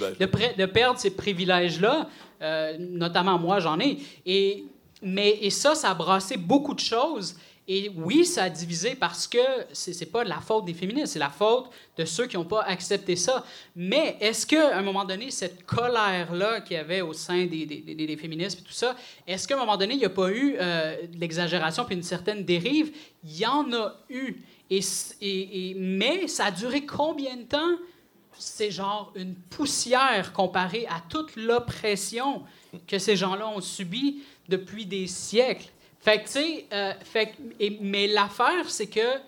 de 0.57 0.65
perdre 0.67 0.99
ces 0.99 1.11
privilèges-là. 1.11 2.09
Euh, 2.41 2.79
notamment 2.79 3.39
moi, 3.39 3.61
j'en 3.61 3.79
ai. 3.79 3.99
Et, 4.25 4.65
mais, 5.03 5.37
et 5.43 5.51
ça, 5.51 5.75
ça 5.75 5.91
a 5.91 5.95
brassé 5.95 6.39
beaucoup 6.39 6.73
de 6.73 6.81
choses. 6.81 7.37
Et 7.71 7.91
oui, 7.95 8.25
ça 8.25 8.45
a 8.45 8.49
divisé 8.49 8.95
parce 8.95 9.27
que 9.29 9.39
c'est 9.75 10.11
pas 10.11 10.25
la 10.25 10.41
faute 10.41 10.65
des 10.65 10.73
féministes, 10.73 11.13
c'est 11.13 11.19
la 11.19 11.29
faute 11.29 11.67
de 11.99 12.07
ceux 12.07 12.27
qui 12.27 12.37
n'ont 12.39 12.47
pas 12.47 12.63
accepté 12.63 13.15
ça. 13.15 13.45
Mais 13.77 14.17
est-ce 14.21 14.47
qu'à 14.47 14.75
un 14.79 14.81
moment 14.81 15.05
donné, 15.05 15.31
cette 15.31 15.67
colère-là 15.67 16.63
qu'il 16.63 16.79
y 16.79 16.81
avait 16.81 17.03
au 17.03 17.13
sein 17.13 17.45
des, 17.45 17.67
des, 17.67 17.81
des- 17.81 17.95
des 18.07 18.17
féministes 18.17 18.61
et 18.61 18.63
tout 18.63 18.73
ça, 18.73 18.97
est-ce 19.27 19.47
qu'à 19.47 19.55
un 19.57 19.59
moment 19.59 19.77
donné, 19.77 19.93
il 19.93 19.99
n'y 19.99 20.07
a 20.07 20.11
pas 20.11 20.31
eu 20.31 20.57
euh, 20.59 20.97
de 21.07 21.21
l'exagération 21.21 21.85
puis 21.85 21.95
une 21.95 22.03
certaine 22.03 22.43
dérive? 22.43 22.91
Il 23.23 23.37
y 23.37 23.45
en 23.45 23.71
a 23.75 23.95
eu. 24.09 24.37
Et, 24.71 24.81
et- 25.21 25.71
et- 25.71 25.75
mais 25.75 26.27
ça 26.27 26.47
a 26.47 26.51
duré 26.51 26.87
combien 26.87 27.37
de 27.37 27.43
temps? 27.43 27.77
C'est 28.39 28.71
genre 28.71 29.13
une 29.15 29.35
poussière 29.35 30.33
comparée 30.33 30.87
à 30.89 31.03
toute 31.11 31.37
l'oppression 31.37 32.45
que 32.87 32.99
ces 32.99 33.15
gens-là 33.17 33.47
ont 33.49 33.61
subie 33.61 34.23
depuis 34.49 34.87
des 34.87 35.07
siècles. 35.07 35.69
Fait 36.01 36.23
que, 36.23 36.27
tu 36.27 36.33
sais, 36.33 36.67
euh, 36.73 36.93
mais 37.81 38.07
l'affaire, 38.07 38.69
c'est 38.69 38.87
que 38.87 39.19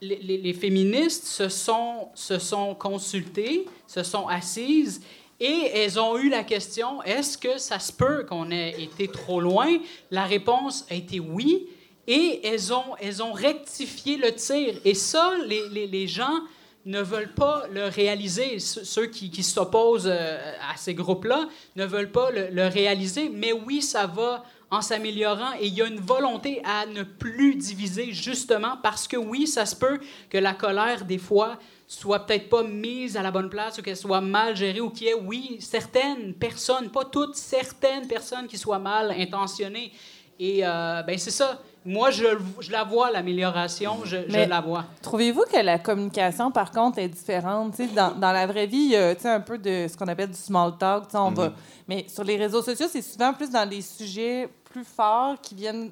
les, 0.00 0.52
féministes 0.52 1.26
se 1.26 1.48
sont, 1.48 2.74
consultées, 2.78 3.66
se 3.86 4.02
sont 4.02 4.28
assises 4.28 5.00
et 5.40 5.70
elles 5.74 5.98
ont 5.98 6.16
eu 6.18 6.28
la 6.28 6.44
question 6.44 7.02
est-ce 7.02 7.38
que 7.38 7.58
ça 7.58 7.78
se 7.78 7.92
peut 7.92 8.24
qu'on 8.28 8.50
ait 8.50 8.82
été 8.82 9.08
trop 9.08 9.40
loin? 9.40 9.78
La 10.10 10.24
réponse 10.24 10.86
a 10.90 10.94
été 10.94 11.20
oui. 11.20 11.68
Et 12.06 12.46
elles 12.46 12.70
ont, 12.72 12.94
elles 13.00 13.22
ont 13.22 13.32
rectifié 13.32 14.18
le 14.18 14.30
tir. 14.32 14.74
Et 14.84 14.92
ça, 14.92 15.32
les, 15.46 16.06
gens 16.06 16.38
ne 16.84 17.00
veulent 17.00 17.32
pas 17.32 17.64
le 17.72 17.86
réaliser. 17.86 18.58
Ceux 18.58 19.06
qui, 19.06 19.42
s'opposent 19.42 20.06
euh, 20.06 20.52
à 20.70 20.76
ces 20.76 20.92
groupes-là 20.92 21.48
ne 21.76 21.86
veulent 21.86 22.12
pas 22.12 22.30
le 22.30 22.66
réaliser. 22.68 23.30
Mais 23.30 23.52
oui, 23.52 23.80
ça 23.80 24.06
va 24.06 24.44
en 24.74 24.82
s'améliorant 24.82 25.52
et 25.60 25.66
il 25.66 25.74
y 25.74 25.82
a 25.82 25.86
une 25.86 26.00
volonté 26.00 26.60
à 26.64 26.86
ne 26.86 27.02
plus 27.02 27.54
diviser 27.54 28.12
justement 28.12 28.76
parce 28.82 29.08
que 29.08 29.16
oui, 29.16 29.46
ça 29.46 29.66
se 29.66 29.76
peut 29.76 29.98
que 30.28 30.38
la 30.38 30.54
colère 30.54 31.04
des 31.04 31.18
fois 31.18 31.58
soit 31.86 32.26
peut-être 32.26 32.48
pas 32.48 32.62
mise 32.62 33.16
à 33.16 33.22
la 33.22 33.30
bonne 33.30 33.48
place 33.48 33.78
ou 33.78 33.82
qu'elle 33.82 33.96
soit 33.96 34.20
mal 34.20 34.56
gérée 34.56 34.80
ou 34.80 34.90
qu'il 34.90 35.06
y 35.06 35.10
ait, 35.10 35.14
oui, 35.14 35.58
certaines 35.60 36.34
personnes, 36.34 36.90
pas 36.90 37.04
toutes, 37.04 37.36
certaines 37.36 38.06
personnes 38.06 38.46
qui 38.46 38.58
soient 38.58 38.78
mal 38.78 39.12
intentionnées. 39.12 39.92
Et 40.38 40.60
euh, 40.64 41.02
ben 41.02 41.16
c'est 41.18 41.30
ça. 41.30 41.60
Moi, 41.86 42.10
je, 42.10 42.24
je 42.60 42.72
la 42.72 42.82
vois, 42.82 43.10
l'amélioration, 43.10 43.98
je, 44.04 44.16
la 44.26 44.60
vois. 44.62 44.86
Trouvez-vous 45.02 45.44
que 45.52 45.58
la 45.58 45.78
communication, 45.78 46.50
par 46.50 46.70
contre, 46.70 46.98
est 46.98 47.08
différente? 47.08 47.76
Tu 47.76 47.86
sais, 47.86 47.94
dans, 47.94 48.12
dans 48.14 48.32
la 48.32 48.46
vraie 48.46 48.66
vie, 48.66 48.78
il 48.78 48.90
y 48.92 48.96
a 48.96 49.14
tu 49.14 49.20
sais, 49.22 49.28
un 49.28 49.40
peu 49.40 49.58
de 49.58 49.86
ce 49.86 49.94
qu'on 49.94 50.08
appelle 50.08 50.30
du 50.30 50.38
small 50.38 50.78
talk. 50.78 51.04
tu 51.04 51.10
sais, 51.10 51.18
On 51.18 51.30
va... 51.30 51.52
Mais 51.86 52.06
sur 52.08 52.24
les 52.24 52.38
réseaux 52.38 52.62
sociaux, 52.62 52.86
c'est 52.90 53.02
souvent 53.02 53.34
plus 53.34 53.50
dans 53.50 53.68
des 53.68 53.82
sujets 53.82 54.48
plus 54.74 54.84
forts 54.84 55.36
qui 55.40 55.54
viennent. 55.54 55.90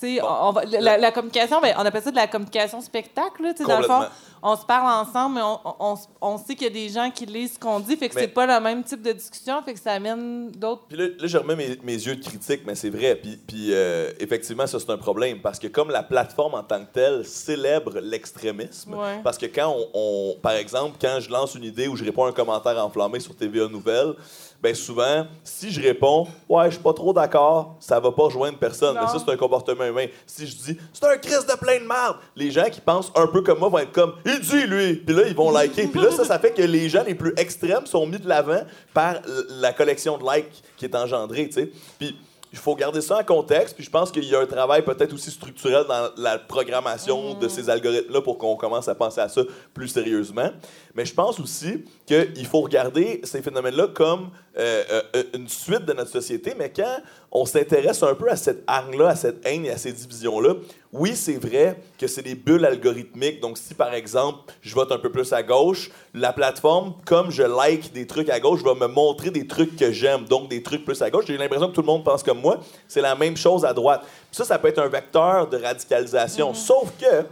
tu 0.00 0.16
sais, 0.16 0.22
on 0.22 0.52
va- 0.52 0.64
la, 0.64 0.96
la 0.98 1.10
communication, 1.10 1.60
ben, 1.60 1.74
on 1.78 1.80
appelle 1.84 2.02
ça 2.02 2.10
de 2.10 2.16
la 2.16 2.26
communication 2.28 2.80
spectacle. 2.80 3.42
là, 3.42 3.52
Dans 3.66 3.78
le 3.78 3.84
fond, 3.84 4.02
on 4.42 4.54
se 4.54 4.64
parle 4.64 5.06
ensemble, 5.06 5.34
mais 5.36 5.40
on, 5.42 5.58
on, 5.80 5.94
on 6.20 6.38
sait 6.38 6.54
qu'il 6.54 6.64
y 6.68 6.70
a 6.70 6.72
des 6.72 6.88
gens 6.88 7.10
qui 7.10 7.26
lisent 7.26 7.54
ce 7.54 7.58
qu'on 7.58 7.80
dit, 7.80 7.96
fait 7.96 8.08
que 8.08 8.14
c'est 8.14 8.28
pas 8.28 8.46
le 8.46 8.62
même 8.62 8.84
type 8.84 9.02
de 9.02 9.10
discussion, 9.12 9.60
fait 9.62 9.74
que 9.74 9.80
ça 9.80 9.92
amène 9.92 10.52
d'autres. 10.52 10.82
Puis 10.88 10.96
là, 10.98 11.06
là, 11.06 11.26
je 11.26 11.38
remets 11.38 11.56
mes, 11.56 11.78
mes 11.82 11.94
yeux 11.94 12.14
de 12.16 12.22
critique, 12.24 12.60
mais 12.66 12.76
c'est 12.76 12.90
vrai. 12.90 13.16
Puis, 13.16 13.36
puis, 13.44 13.68
euh, 13.72 14.12
effectivement, 14.20 14.66
ça, 14.68 14.78
c'est 14.78 14.90
un 14.90 14.98
problème. 14.98 15.40
Parce 15.40 15.58
que 15.58 15.66
comme 15.66 15.90
la 15.90 16.02
plateforme 16.04 16.54
en 16.54 16.62
tant 16.62 16.80
que 16.84 16.92
telle 16.92 17.24
célèbre 17.24 17.98
l'extrémisme, 18.00 18.94
Ouais. 18.94 19.20
parce 19.24 19.38
que 19.38 19.46
quand 19.46 19.74
on, 19.74 19.88
on- 19.94 20.36
Par 20.40 20.52
exemple, 20.52 20.96
quand 21.00 21.18
je 21.20 21.30
lance 21.30 21.54
une 21.56 21.64
idée 21.64 21.88
ou 21.88 21.96
je 21.96 22.04
réponds 22.04 22.24
à 22.24 22.28
un 22.28 22.32
commentaire 22.32 22.78
enflammé 22.84 23.18
sur 23.20 23.34
TVA 23.34 23.66
Nouvelles, 23.68 24.14
ben 24.60 24.74
souvent, 24.74 25.26
si 25.44 25.70
je 25.70 25.80
réponds 25.80 26.26
«Ouais, 26.48 26.64
je 26.66 26.70
suis 26.72 26.82
pas 26.82 26.92
trop 26.92 27.12
d'accord», 27.12 27.76
ça 27.80 28.00
va 28.00 28.10
pas 28.10 28.24
rejoindre 28.24 28.58
personne. 28.58 28.96
Non. 28.96 29.02
Mais 29.02 29.06
ça, 29.08 29.24
c'est 29.24 29.32
un 29.32 29.36
comportement 29.36 29.84
humain. 29.84 30.06
Si 30.26 30.46
je 30.46 30.56
dis 30.56 30.78
«C'est 30.92 31.06
un 31.06 31.16
Christ 31.16 31.48
de 31.48 31.56
plein 31.56 31.78
de 31.78 31.86
merde», 31.86 32.16
les 32.36 32.50
gens 32.50 32.68
qui 32.70 32.80
pensent 32.80 33.12
un 33.14 33.28
peu 33.28 33.42
comme 33.42 33.60
moi 33.60 33.68
vont 33.68 33.78
être 33.78 33.92
comme 33.92 34.14
«Il 34.26 34.40
dit, 34.40 34.66
lui», 34.66 34.94
puis 35.06 35.14
là, 35.14 35.28
ils 35.28 35.34
vont 35.34 35.52
liker. 35.52 35.86
Puis 35.86 36.00
là, 36.00 36.10
ça, 36.10 36.24
ça 36.24 36.38
fait 36.38 36.50
que 36.50 36.62
les 36.62 36.88
gens 36.88 37.04
les 37.04 37.14
plus 37.14 37.32
extrêmes 37.36 37.86
sont 37.86 38.06
mis 38.06 38.18
de 38.18 38.28
l'avant 38.28 38.62
par 38.92 39.16
la 39.48 39.72
collection 39.72 40.18
de 40.18 40.24
likes 40.24 40.62
qui 40.76 40.86
est 40.86 40.94
engendrée, 40.96 41.46
tu 41.46 41.52
sais. 41.52 41.70
Puis 41.98 42.16
il 42.52 42.58
faut 42.58 42.74
garder 42.74 43.00
ça 43.00 43.18
en 43.18 43.24
contexte, 43.24 43.74
puis 43.74 43.84
je 43.84 43.90
pense 43.90 44.10
qu'il 44.10 44.24
y 44.24 44.34
a 44.34 44.40
un 44.40 44.46
travail 44.46 44.82
peut-être 44.82 45.12
aussi 45.12 45.30
structurel 45.30 45.84
dans 45.86 46.10
la 46.16 46.38
programmation 46.38 47.34
de 47.34 47.48
ces 47.48 47.68
algorithmes-là 47.68 48.22
pour 48.22 48.38
qu'on 48.38 48.56
commence 48.56 48.88
à 48.88 48.94
penser 48.94 49.20
à 49.20 49.28
ça 49.28 49.42
plus 49.74 49.88
sérieusement. 49.88 50.50
Mais 50.94 51.04
je 51.04 51.14
pense 51.14 51.38
aussi 51.38 51.84
qu'il 52.06 52.46
faut 52.46 52.60
regarder 52.60 53.20
ces 53.24 53.42
phénomènes-là 53.42 53.88
comme 53.88 54.30
euh, 54.58 55.02
euh, 55.14 55.22
une 55.34 55.48
suite 55.48 55.84
de 55.84 55.92
notre 55.92 56.10
société, 56.10 56.54
mais 56.58 56.72
quand 56.74 56.98
on 57.30 57.44
s'intéresse 57.44 58.02
un 58.02 58.14
peu 58.14 58.30
à 58.30 58.36
cette 58.36 58.64
hargne-là, 58.66 59.08
à 59.08 59.16
cette 59.16 59.46
haine 59.46 59.66
et 59.66 59.70
à 59.70 59.76
ces 59.76 59.92
divisions-là, 59.92 60.54
oui, 60.92 61.14
c'est 61.14 61.36
vrai 61.36 61.80
que 61.98 62.06
c'est 62.06 62.22
des 62.22 62.34
bulles 62.34 62.64
algorithmiques. 62.64 63.40
Donc, 63.40 63.58
si 63.58 63.74
par 63.74 63.92
exemple, 63.92 64.52
je 64.62 64.74
vote 64.74 64.90
un 64.90 64.98
peu 64.98 65.10
plus 65.10 65.32
à 65.34 65.42
gauche, 65.42 65.90
la 66.14 66.32
plateforme, 66.32 66.94
comme 67.04 67.30
je 67.30 67.42
like 67.42 67.92
des 67.92 68.06
trucs 68.06 68.30
à 68.30 68.40
gauche, 68.40 68.62
va 68.62 68.74
me 68.74 68.86
montrer 68.86 69.30
des 69.30 69.46
trucs 69.46 69.76
que 69.76 69.92
j'aime, 69.92 70.24
donc 70.24 70.48
des 70.48 70.62
trucs 70.62 70.86
plus 70.86 71.02
à 71.02 71.10
gauche. 71.10 71.26
J'ai 71.26 71.36
l'impression 71.36 71.68
que 71.68 71.74
tout 71.74 71.82
le 71.82 71.86
monde 71.86 72.04
pense 72.04 72.22
comme 72.22 72.40
moi. 72.40 72.60
C'est 72.86 73.02
la 73.02 73.14
même 73.14 73.36
chose 73.36 73.66
à 73.66 73.74
droite. 73.74 74.00
Puis 74.02 74.36
ça, 74.36 74.44
ça 74.44 74.58
peut 74.58 74.68
être 74.68 74.78
un 74.78 74.88
vecteur 74.88 75.46
de 75.48 75.58
radicalisation. 75.58 76.54
Sauf 76.54 76.90
que, 76.98 77.24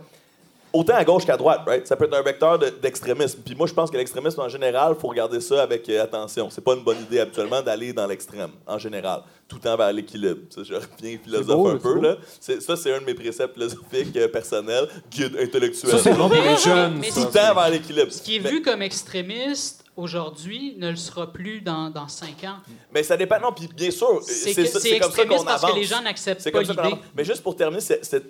autant 0.78 0.94
à 0.94 1.04
gauche 1.04 1.24
qu'à 1.26 1.36
droite, 1.36 1.60
right? 1.66 1.86
Ça 1.86 1.96
peut 1.96 2.04
être 2.04 2.16
un 2.16 2.22
vecteur 2.22 2.58
de- 2.58 2.68
d'extrémisme. 2.70 3.40
Puis 3.44 3.54
moi, 3.54 3.66
je 3.66 3.72
pense 3.74 3.90
que 3.90 3.96
l'extrémisme, 3.96 4.40
en 4.40 4.48
général, 4.48 4.94
il 4.96 5.00
faut 5.00 5.08
regarder 5.08 5.40
ça 5.40 5.62
avec 5.62 5.88
euh, 5.88 6.02
attention. 6.02 6.48
C'est 6.50 6.62
pas 6.62 6.74
une 6.74 6.82
bonne 6.84 7.00
idée, 7.00 7.20
habituellement, 7.20 7.62
d'aller 7.62 7.92
dans 7.92 8.06
l'extrême, 8.06 8.50
en 8.66 8.78
général. 8.78 9.22
Tout 9.48 9.56
le 9.56 9.62
temps 9.62 9.76
vers 9.76 9.92
l'équilibre. 9.92 10.40
Ça, 10.50 10.62
je 10.64 10.74
reviens 10.74 11.18
philosophe 11.22 11.56
beau, 11.56 11.68
un 11.68 11.72
c'est 11.74 11.82
peu, 11.82 11.94
beau. 11.94 12.00
là. 12.02 12.16
C'est- 12.40 12.60
Ça, 12.60 12.76
c'est 12.76 12.92
un 12.92 13.00
de 13.00 13.04
mes 13.04 13.14
préceptes 13.14 13.54
philosophiques 13.54 14.16
euh, 14.16 14.28
personnels, 14.28 14.88
guide 15.10 15.36
intellectuel. 15.40 15.92
Ça, 15.92 15.98
c'est 15.98 16.12
bon 16.14 16.28
pour 16.28 16.36
les 16.42 16.56
jeunes. 16.56 17.00
Tout 17.00 17.20
le 17.20 17.26
temps 17.26 17.54
vers 17.54 17.70
l'équilibre. 17.70 18.12
Ce 18.12 18.22
qui 18.22 18.36
est 18.36 18.40
Mais- 18.40 18.50
vu 18.50 18.62
comme 18.62 18.82
extrémiste 18.82 19.84
aujourd'hui 19.96 20.74
ne 20.76 20.90
le 20.90 20.96
sera 20.96 21.32
plus 21.32 21.60
dans, 21.60 21.90
dans 21.90 22.08
cinq 22.08 22.44
ans. 22.44 22.58
Mais 22.92 23.02
ça 23.02 23.16
dépend. 23.16 23.40
Non, 23.40 23.52
puis 23.52 23.68
bien 23.74 23.90
sûr, 23.90 24.22
C'est 24.22 24.54
comme 24.98 25.10
ça 25.10 25.24
qu'on 25.24 25.44
parce 25.44 25.64
avance. 25.64 25.70
que 25.72 25.76
les 25.78 25.84
gens 25.84 26.02
n'acceptent 26.02 26.50
pas 26.50 26.62
l'idée. 26.62 26.94
Mais 27.14 27.24
juste 27.24 27.42
pour 27.42 27.56
terminer, 27.56 27.82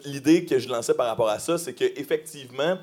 l'idée 0.04 0.44
que 0.44 0.58
je 0.58 0.68
lançais 0.68 0.94
par 0.94 1.06
rapport 1.06 1.28
à 1.28 1.38
ça, 1.38 1.58
c'est 1.58 1.74
qu'effectivement, 1.74 2.78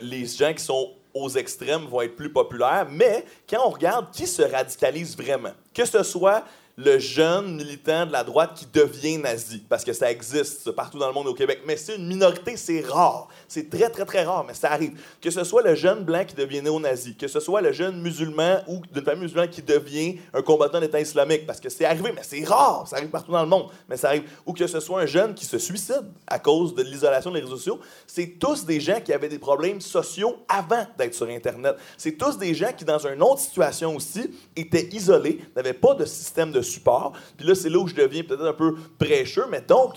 les 0.00 0.26
gens 0.26 0.52
qui 0.54 0.64
sont 0.64 0.92
aux 1.12 1.28
extrêmes 1.30 1.84
vont 1.84 2.00
être 2.00 2.16
plus 2.16 2.32
populaires, 2.32 2.88
mais 2.90 3.24
quand 3.48 3.60
on 3.64 3.70
regarde 3.70 4.10
qui 4.12 4.26
se 4.26 4.42
radicalise 4.42 5.16
vraiment, 5.16 5.52
que 5.72 5.84
ce 5.84 6.02
soit 6.02 6.44
le 6.76 6.98
jeune 6.98 7.54
militant 7.54 8.04
de 8.04 8.12
la 8.12 8.24
droite 8.24 8.52
qui 8.56 8.66
devient 8.72 9.18
nazi, 9.18 9.62
parce 9.68 9.84
que 9.84 9.92
ça 9.92 10.10
existe 10.10 10.72
partout 10.72 10.98
dans 10.98 11.06
le 11.06 11.12
monde 11.12 11.28
au 11.28 11.34
Québec, 11.34 11.60
mais 11.66 11.76
c'est 11.76 11.96
une 11.96 12.06
minorité, 12.06 12.56
c'est 12.56 12.80
rare. 12.80 13.28
C'est 13.46 13.70
très, 13.70 13.88
très, 13.90 14.04
très 14.04 14.24
rare, 14.24 14.44
mais 14.44 14.54
ça 14.54 14.72
arrive. 14.72 15.00
Que 15.20 15.30
ce 15.30 15.44
soit 15.44 15.62
le 15.62 15.74
jeune 15.76 16.02
blanc 16.04 16.24
qui 16.24 16.34
devient 16.34 16.62
néo-nazi, 16.62 17.16
que 17.16 17.28
ce 17.28 17.38
soit 17.38 17.60
le 17.60 17.72
jeune 17.72 18.00
musulman 18.00 18.58
ou 18.66 18.80
d'une 18.92 19.04
famille 19.04 19.22
musulmane 19.22 19.50
qui 19.50 19.62
devient 19.62 20.18
un 20.32 20.42
combattant 20.42 20.80
d'État 20.80 21.00
islamique, 21.00 21.46
parce 21.46 21.60
que 21.60 21.68
c'est 21.68 21.84
arrivé, 21.84 22.10
mais 22.12 22.22
c'est 22.24 22.42
rare, 22.42 22.88
ça 22.88 22.96
arrive 22.96 23.10
partout 23.10 23.30
dans 23.30 23.42
le 23.42 23.48
monde, 23.48 23.68
mais 23.88 23.96
ça 23.96 24.08
arrive. 24.08 24.24
Ou 24.44 24.52
que 24.52 24.66
ce 24.66 24.80
soit 24.80 25.00
un 25.00 25.06
jeune 25.06 25.34
qui 25.34 25.44
se 25.44 25.58
suicide 25.58 26.04
à 26.26 26.40
cause 26.40 26.74
de 26.74 26.82
l'isolation 26.82 27.30
des 27.30 27.40
réseaux 27.40 27.56
sociaux, 27.56 27.78
c'est 28.06 28.38
tous 28.40 28.64
des 28.64 28.80
gens 28.80 29.00
qui 29.00 29.12
avaient 29.12 29.28
des 29.28 29.38
problèmes 29.38 29.80
sociaux 29.80 30.36
avant 30.48 30.86
d'être 30.98 31.14
sur 31.14 31.28
Internet. 31.28 31.76
C'est 31.96 32.18
tous 32.18 32.36
des 32.36 32.52
gens 32.52 32.72
qui, 32.76 32.84
dans 32.84 33.06
une 33.06 33.22
autre 33.22 33.40
situation 33.40 33.94
aussi, 33.94 34.28
étaient 34.56 34.88
isolés, 34.90 35.40
n'avaient 35.54 35.72
pas 35.72 35.94
de 35.94 36.04
système 36.04 36.50
de 36.50 36.63
support. 36.64 37.12
Puis 37.36 37.46
là, 37.46 37.54
c'est 37.54 37.70
là 37.70 37.78
où 37.78 37.86
je 37.86 37.94
deviens 37.94 38.22
peut-être 38.22 38.46
un 38.46 38.52
peu 38.52 38.74
prêcheux, 38.98 39.46
mais 39.50 39.60
donc, 39.60 39.94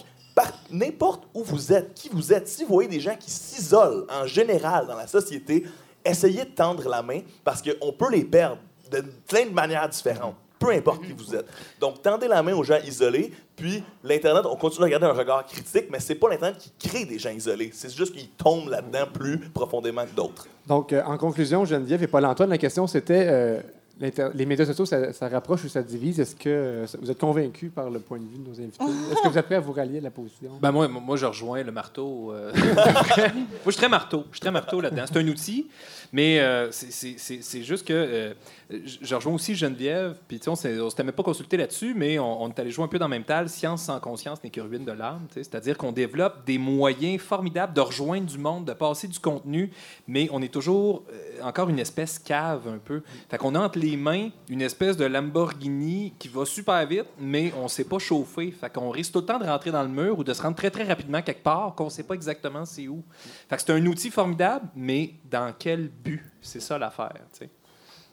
n'importe 0.71 1.23
où 1.33 1.43
vous 1.43 1.73
êtes, 1.73 1.93
qui 1.93 2.09
vous 2.09 2.33
êtes, 2.33 2.47
si 2.47 2.63
vous 2.63 2.73
voyez 2.73 2.89
des 2.89 2.99
gens 2.99 3.15
qui 3.15 3.31
s'isolent 3.31 4.05
en 4.09 4.25
général 4.25 4.87
dans 4.87 4.95
la 4.95 5.07
société, 5.07 5.65
essayez 6.05 6.45
de 6.45 6.49
tendre 6.49 6.87
la 6.87 7.01
main 7.01 7.21
parce 7.43 7.61
qu'on 7.61 7.91
peut 7.91 8.11
les 8.11 8.23
perdre 8.23 8.59
de 8.91 9.03
plein 9.27 9.45
de 9.45 9.53
manières 9.53 9.89
différentes. 9.89 10.35
Peu 10.59 10.71
importe 10.71 11.05
qui 11.05 11.11
vous 11.11 11.35
êtes. 11.35 11.45
Donc, 11.79 12.01
tendez 12.01 12.27
la 12.27 12.41
main 12.41 12.53
aux 12.53 12.63
gens 12.63 12.79
isolés, 12.83 13.31
puis 13.55 13.83
l'Internet, 14.03 14.43
on 14.45 14.55
continue 14.55 14.85
à 14.85 14.89
garder 14.89 15.05
un 15.05 15.13
regard 15.13 15.45
critique, 15.45 15.85
mais 15.91 15.99
c'est 15.99 16.15
pas 16.15 16.29
l'Internet 16.29 16.57
qui 16.57 16.89
crée 16.89 17.05
des 17.05 17.19
gens 17.19 17.29
isolés. 17.29 17.69
C'est 17.73 17.95
juste 17.95 18.13
qu'ils 18.13 18.29
tombent 18.29 18.69
là-dedans 18.69 19.05
plus 19.13 19.37
profondément 19.53 20.03
que 20.05 20.15
d'autres. 20.15 20.47
Donc, 20.65 20.93
euh, 20.93 21.03
en 21.03 21.17
conclusion, 21.17 21.63
Geneviève 21.63 22.01
et 22.01 22.07
Paul-Antoine, 22.07 22.49
la 22.49 22.57
question 22.57 22.87
c'était 22.87 23.27
euh, 23.27 23.61
les 23.99 24.45
médias 24.45 24.65
sociaux, 24.65 24.85
ça, 24.85 25.11
ça 25.13 25.27
rapproche 25.27 25.63
ou 25.63 25.69
ça 25.69 25.81
divise? 25.81 26.19
Est-ce 26.19 26.35
que 26.35 26.49
euh, 26.49 26.85
vous 27.01 27.09
êtes 27.09 27.17
convaincu 27.19 27.69
par 27.69 27.89
le 27.89 27.99
point 27.99 28.19
de 28.19 28.23
vue 28.25 28.37
de 28.37 28.47
nos 28.47 28.59
invités? 28.59 28.83
Est-ce 29.11 29.21
que 29.23 29.27
vous 29.27 29.37
êtes 29.37 29.45
prêt 29.45 29.55
à 29.55 29.59
vous 29.59 29.73
rallier 29.73 29.97
à 29.97 30.01
la 30.01 30.11
position? 30.11 30.51
Ben 30.61 30.71
moi, 30.71 30.87
moi, 30.87 31.17
je 31.17 31.25
rejoins 31.25 31.63
le 31.63 31.71
marteau. 31.71 32.31
euh. 32.31 32.51
moi, 32.55 33.33
je 33.65 33.71
suis 33.71 33.75
très 33.77 33.89
marteau. 33.89 34.23
Je 34.31 34.35
suis 34.37 34.41
très 34.41 34.51
marteau 34.51 34.81
là-dedans. 34.81 35.05
C'est 35.07 35.17
un 35.17 35.27
outil, 35.27 35.67
mais 36.13 36.39
euh, 36.39 36.69
c'est- 36.71 37.63
juste 37.63 37.87
que 37.87 37.93
euh, 37.93 38.33
je 38.69 39.15
rejoins 39.15 39.33
aussi 39.33 39.55
Geneviève. 39.55 40.17
Puis 40.27 40.41
on 40.47 40.51
on 40.51 40.55
s'était 40.89 41.03
même 41.03 41.13
pas 41.13 41.23
consulté 41.23 41.57
là-dessus, 41.57 41.93
mais 41.95 42.19
on, 42.19 42.49
est 42.49 42.59
allé 42.59 42.71
jouer 42.71 42.85
un 42.85 42.87
peu 42.87 42.99
dans 42.99 43.07
le 43.07 43.11
même 43.11 43.23
tal. 43.23 43.49
Science 43.49 43.83
sans 43.83 43.99
conscience 43.99 44.43
n'est 44.43 44.49
que 44.49 44.61
ruine 44.61 44.83
de 44.83 44.91
l'âme. 44.91 45.27
C'est-à-dire 45.33 45.77
qu'on 45.77 45.91
développe 45.91 46.45
des 46.45 46.57
moyens 46.57 47.21
formidables 47.21 47.73
de 47.73 47.81
rejoindre 47.81 48.25
du 48.25 48.37
monde, 48.37 48.65
de 48.65 48.73
passer 48.73 49.07
du 49.07 49.19
contenu, 49.19 49.71
mais 50.07 50.27
on 50.31 50.41
est 50.41 50.53
toujours 50.53 51.03
euh, 51.11 51.41
encore 51.43 51.69
une 51.69 51.79
espèce 51.79 52.19
cave 52.19 52.67
un 52.67 52.77
peu. 52.77 53.01
Fait 53.29 53.37
qu'on 53.37 53.55
a 53.55 53.59
entre 53.59 53.79
les 53.79 53.95
mains 53.95 54.29
une 54.49 54.61
espèce 54.61 54.97
de 54.97 55.05
Lamborghini 55.05 56.13
qui 56.19 56.27
va 56.27 56.45
super 56.45 56.85
vite, 56.85 57.07
mais 57.19 57.53
on 57.57 57.67
sait 57.67 57.85
pas 57.85 57.99
chauffer. 57.99 58.51
Fait 58.51 58.71
qu'on 58.71 58.89
risque 58.89 59.13
tout 59.13 59.19
le 59.19 59.25
temps 59.25 59.39
de 59.39 59.45
rentrer 59.45 59.71
dans 59.71 59.83
le 59.83 59.89
mur 59.89 60.19
ou 60.19 60.23
de 60.23 60.33
se 60.33 60.41
rendre 60.41 60.55
très 60.55 60.71
très 60.71 60.83
rapidement 60.83 61.21
quelque 61.21 61.43
part 61.43 61.73
qu'on 61.75 61.89
sait 61.89 62.03
pas 62.03 62.15
exactement 62.15 62.65
c'est 62.65 62.87
où. 62.87 63.03
Fait 63.49 63.55
que 63.55 63.61
c'est 63.61 63.71
un 63.71 63.85
outil 63.85 64.09
formidable, 64.09 64.67
mais 64.75 65.13
dans 65.29 65.53
quel 65.57 65.87
but? 65.87 66.23
C'est 66.41 66.61
ça 66.61 66.77
l'affaire. 66.77 67.13
tu 67.33 67.39
sais. 67.39 67.49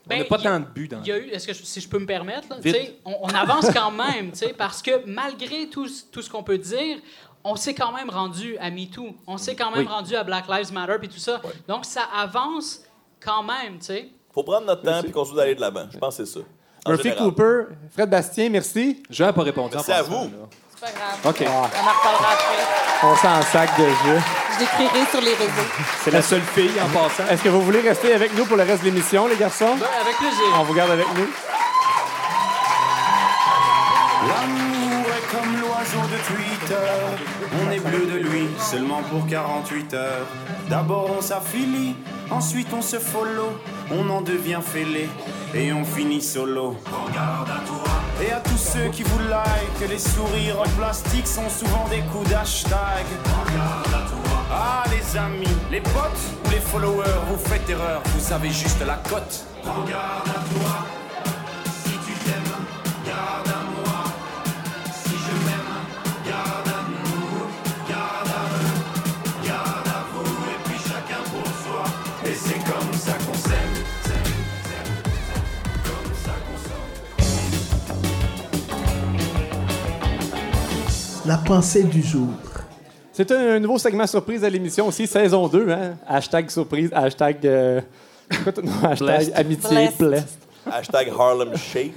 On 0.07 0.09
Ben, 0.11 0.19
n'a 0.19 0.25
pas 0.27 0.37
il 0.39 0.45
y 0.45 0.47
a- 0.47 0.51
tant 0.51 0.61
de 0.61 0.67
but 0.67 0.91
dans 0.91 1.01
Il 1.01 1.07
y 1.07 1.13
a 1.13 1.19
eu, 1.19 1.29
est-ce 1.31 1.47
que 1.47 1.55
je- 1.55 1.63
si 1.63 1.81
je 1.81 1.89
peux 1.89 1.99
me 1.99 2.05
permettre, 2.07 2.47
là, 2.51 2.57
on, 3.07 3.15
on 3.23 3.29
avance 3.29 3.67
quand 3.73 3.91
même, 3.91 4.33
parce 4.59 4.83
que 4.83 5.05
malgré 5.07 5.69
tout, 5.71 5.89
ce- 5.89 6.05
tout 6.13 6.21
ce 6.21 6.29
qu'on 6.29 6.43
peut 6.43 6.59
dire, 6.59 6.99
on 7.43 7.57
s'est 7.57 7.75
quand 7.75 7.91
même 7.93 8.11
rendu 8.11 8.57
à 8.59 8.71
MeToo, 8.71 9.15
on 9.27 9.39
s'est 9.39 9.57
quand 9.57 9.71
même 9.71 9.87
Oui. 9.87 9.93
rendu 9.93 10.15
à 10.15 10.23
Black 10.25 10.45
Lives 10.49 10.73
Matter 10.73 10.97
puis 10.99 11.09
tout 11.09 11.19
ça. 11.19 11.41
Donc 11.69 11.85
ça 11.87 12.03
avance 12.15 12.81
quand 13.21 13.43
même, 13.43 13.79
tu 13.79 13.87
sais. 13.87 14.09
Faut 14.33 14.43
prendre 14.43 14.67
notre 14.67 14.83
temps 14.83 15.01
et 15.01 15.11
continuer 15.11 15.39
d'aller 15.39 15.55
de 15.55 15.61
l'avant. 15.61 15.87
Je 15.91 15.97
pense 15.99 16.17
que 16.19 16.25
c'est 16.25 16.39
ça. 16.41 16.45
En 16.87 16.91
Murphy 16.91 17.05
général. 17.09 17.25
Cooper, 17.29 17.63
Fred 17.93 18.11
Bastien, 18.11 18.51
merci. 18.51 19.03
Je 19.09 19.25
n'ai 19.25 19.33
pas 19.33 19.43
répondu. 19.43 19.73
en 19.75 19.77
Merci 19.79 19.93
à 19.93 20.03
vous. 20.03 20.25
là. 20.25 20.49
C'est 20.85 20.93
pas 20.93 20.99
grave. 20.99 21.19
OK. 21.25 21.45
On 21.47 21.59
en 21.59 21.63
reparlera 21.63 22.33
après. 22.33 23.05
on 23.05 23.17
s'en 23.17 23.43
sac 23.51 23.79
de 23.79 23.85
jeu. 23.85 24.21
Je 24.55 24.61
l'écrirai 24.61 25.07
sur 25.11 25.21
les 25.21 25.35
réseaux. 25.35 25.69
C'est 26.03 26.11
la 26.11 26.23
seule 26.23 26.43
fille 26.43 26.73
en 26.81 26.89
passant. 26.89 27.29
Est-ce 27.31 27.43
que 27.43 27.49
vous 27.49 27.63
voulez 27.63 27.81
rester 27.81 28.13
avec 28.13 28.37
nous 28.37 28.45
pour 28.45 28.57
le 28.57 28.65
reste 28.65 28.81
de 28.81 28.87
l'émission, 28.87 29.27
les 29.27 29.37
garçons? 29.37 29.77
Ben, 29.79 29.87
avec 30.01 30.17
plaisir. 30.17 30.45
On 30.59 30.63
vous 30.65 30.75
garde 30.75 30.91
avec 30.91 31.07
nous. 31.15 31.29
L'amour 34.29 35.07
est 35.09 35.37
comme 35.37 35.61
l'oiseau 35.61 36.09
de 36.09 36.19
Twitter. 36.35 36.77
On 37.63 37.71
est 37.71 37.81
bleu 37.81 38.07
de 38.07 38.19
lui 38.19 38.49
seulement 38.59 39.03
pour 39.03 39.27
48 39.27 39.95
heures. 39.95 40.27
D'abord 40.69 41.11
on 41.19 41.21
s'affilie, 41.21 41.97
ensuite 42.31 42.69
on 42.73 42.83
se 42.83 42.99
follow. 42.99 43.59
On 43.91 44.09
en 44.11 44.21
devient 44.21 44.61
fêlé 44.65 45.09
et 45.55 45.73
on 45.73 45.85
finit 45.85 46.23
solo. 46.23 46.77
Regarde 46.87 47.51
à 47.51 47.67
toi. 47.67 47.94
Et 48.23 48.31
à 48.31 48.41
tous 48.41 48.57
ceux 48.57 48.89
qui 48.91 49.03
vous 49.03 49.19
like, 49.29 49.91
les 49.91 49.99
sourires 49.99 50.61
en 50.61 50.69
plastique 50.79 51.27
sont 51.27 51.49
souvent 51.49 51.87
des 51.89 52.01
coups 52.13 52.29
d'hashtag. 52.31 53.05
Ah 54.51 54.85
les 54.91 55.19
amis, 55.19 55.57
les 55.71 55.81
potes 55.81 56.25
ou 56.45 56.51
les 56.51 56.61
followers, 56.61 57.21
vous 57.29 57.39
faites 57.39 57.69
erreur, 57.69 58.03
vous 58.15 58.33
avez 58.33 58.51
juste 58.51 58.81
la 58.87 58.97
cote. 58.97 59.45
Regarde 59.65 60.29
à 60.29 60.33
toi. 60.33 60.94
La 81.27 81.39
pensée 81.39 81.85
du 81.85 82.03
jour. 82.03 82.29
C'est 83.13 83.31
un 83.33 83.59
nouveau 83.59 83.79
segment 83.79 84.07
surprise 84.07 84.45
à 84.45 84.51
l'émission 84.51 84.89
aussi, 84.89 85.07
saison 85.07 85.49
2. 85.49 85.71
Hein? 85.71 85.95
Hashtag 86.07 86.51
surprise, 86.51 86.91
hashtag, 86.93 87.47
euh, 87.47 87.81
hashtag 88.83 89.33
amitié, 89.35 89.69
Blessed. 89.71 89.99
blessed. 89.99 90.39
Hashtag 90.71 91.13
Harlem 91.19 91.57
Shake. 91.57 91.95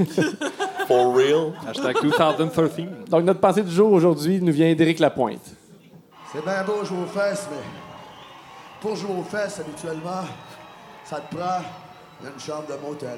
For 0.87 1.13
real. 1.13 1.53
Hashtag 1.67 1.97
2013. 2.01 2.85
Donc, 3.09 3.23
notre 3.23 3.39
pensée 3.39 3.63
du 3.63 3.71
jour 3.71 3.91
aujourd'hui 3.91 4.39
nous 4.41 4.53
vient 4.53 4.73
d'Éric 4.73 4.99
Lapointe. 4.99 5.41
C'est 6.31 6.43
bien 6.43 6.63
beau 6.63 6.83
jouer 6.85 6.99
aux 7.03 7.19
fesses, 7.19 7.47
mais 7.49 7.57
pour 8.81 8.95
jouer 8.95 9.11
aux 9.19 9.23
fesses, 9.23 9.59
habituellement, 9.59 10.23
ça 11.03 11.19
te 11.19 11.35
prend 11.35 11.61
une 12.23 12.39
chambre 12.39 12.65
de 12.67 12.87
motel. 12.87 13.17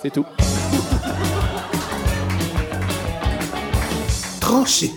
C'est 0.00 0.10
tout. 0.10 0.24
Tranché. 4.56 4.90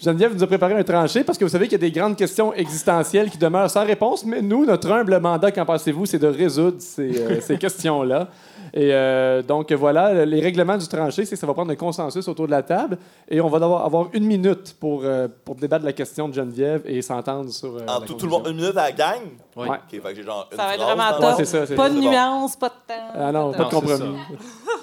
Geneviève 0.00 0.32
nous 0.32 0.42
a 0.42 0.46
préparé 0.46 0.74
un 0.74 0.82
tranché 0.84 1.22
parce 1.24 1.36
que 1.36 1.44
vous 1.44 1.50
savez 1.50 1.66
qu'il 1.66 1.72
y 1.72 1.84
a 1.84 1.86
des 1.86 1.90
grandes 1.90 2.16
questions 2.16 2.54
existentielles 2.54 3.28
qui 3.30 3.36
demeurent 3.36 3.68
sans 3.68 3.84
réponse, 3.84 4.24
mais 4.24 4.40
nous, 4.40 4.64
notre 4.64 4.90
humble 4.90 5.18
mandat, 5.20 5.50
qu'en 5.50 5.66
pensez-vous, 5.66 6.06
c'est 6.06 6.20
de 6.20 6.28
résoudre 6.28 6.76
ces, 6.80 7.18
euh, 7.20 7.40
ces 7.42 7.58
questions-là. 7.58 8.28
Et 8.72 8.90
euh, 8.94 9.42
donc, 9.42 9.70
voilà, 9.72 10.24
les 10.24 10.40
règlements 10.40 10.78
du 10.78 10.86
tranché, 10.88 11.24
c'est 11.26 11.32
que 11.34 11.40
ça 11.40 11.46
va 11.46 11.52
prendre 11.52 11.72
un 11.72 11.76
consensus 11.76 12.26
autour 12.28 12.46
de 12.46 12.52
la 12.52 12.62
table 12.62 12.96
et 13.28 13.40
on 13.40 13.48
va 13.48 13.58
devoir 13.58 13.84
avoir 13.84 14.08
une 14.14 14.24
minute 14.24 14.76
pour, 14.80 15.02
euh, 15.04 15.26
pour 15.44 15.56
débattre 15.56 15.82
de 15.82 15.86
la 15.88 15.92
question 15.92 16.28
de 16.28 16.32
Geneviève 16.34 16.82
et 16.86 17.02
s'entendre 17.02 17.50
sur. 17.50 17.74
euh, 17.76 17.80
En 17.88 18.00
la 18.00 18.06
tout, 18.06 18.14
tout 18.14 18.26
le 18.26 18.30
monde, 18.32 18.46
une 18.46 18.56
minute 18.56 18.76
à 18.76 18.84
la 18.84 18.92
gang? 18.92 19.20
Ouais. 19.56 19.68
Ok, 19.68 19.76
fait 19.90 19.98
que 20.00 20.14
j'ai 20.14 20.22
genre 20.22 20.48
une 20.52 20.56
Ça 20.56 20.64
va 20.64 20.74
être 20.74 20.82
vraiment 20.84 21.18
Ouais, 21.18 21.36
top. 21.36 21.44
ça, 21.44 21.74
Pas 21.74 21.90
de 21.90 21.94
Bon. 21.96 22.00
nuances, 22.10 22.56
pas 22.56 22.68
de 22.68 22.74
temps. 22.86 23.10
Ah 23.14 23.32
non, 23.32 23.50
pas 23.52 23.58
de 23.58 23.62
Non, 23.64 23.68
compromis. 23.68 24.16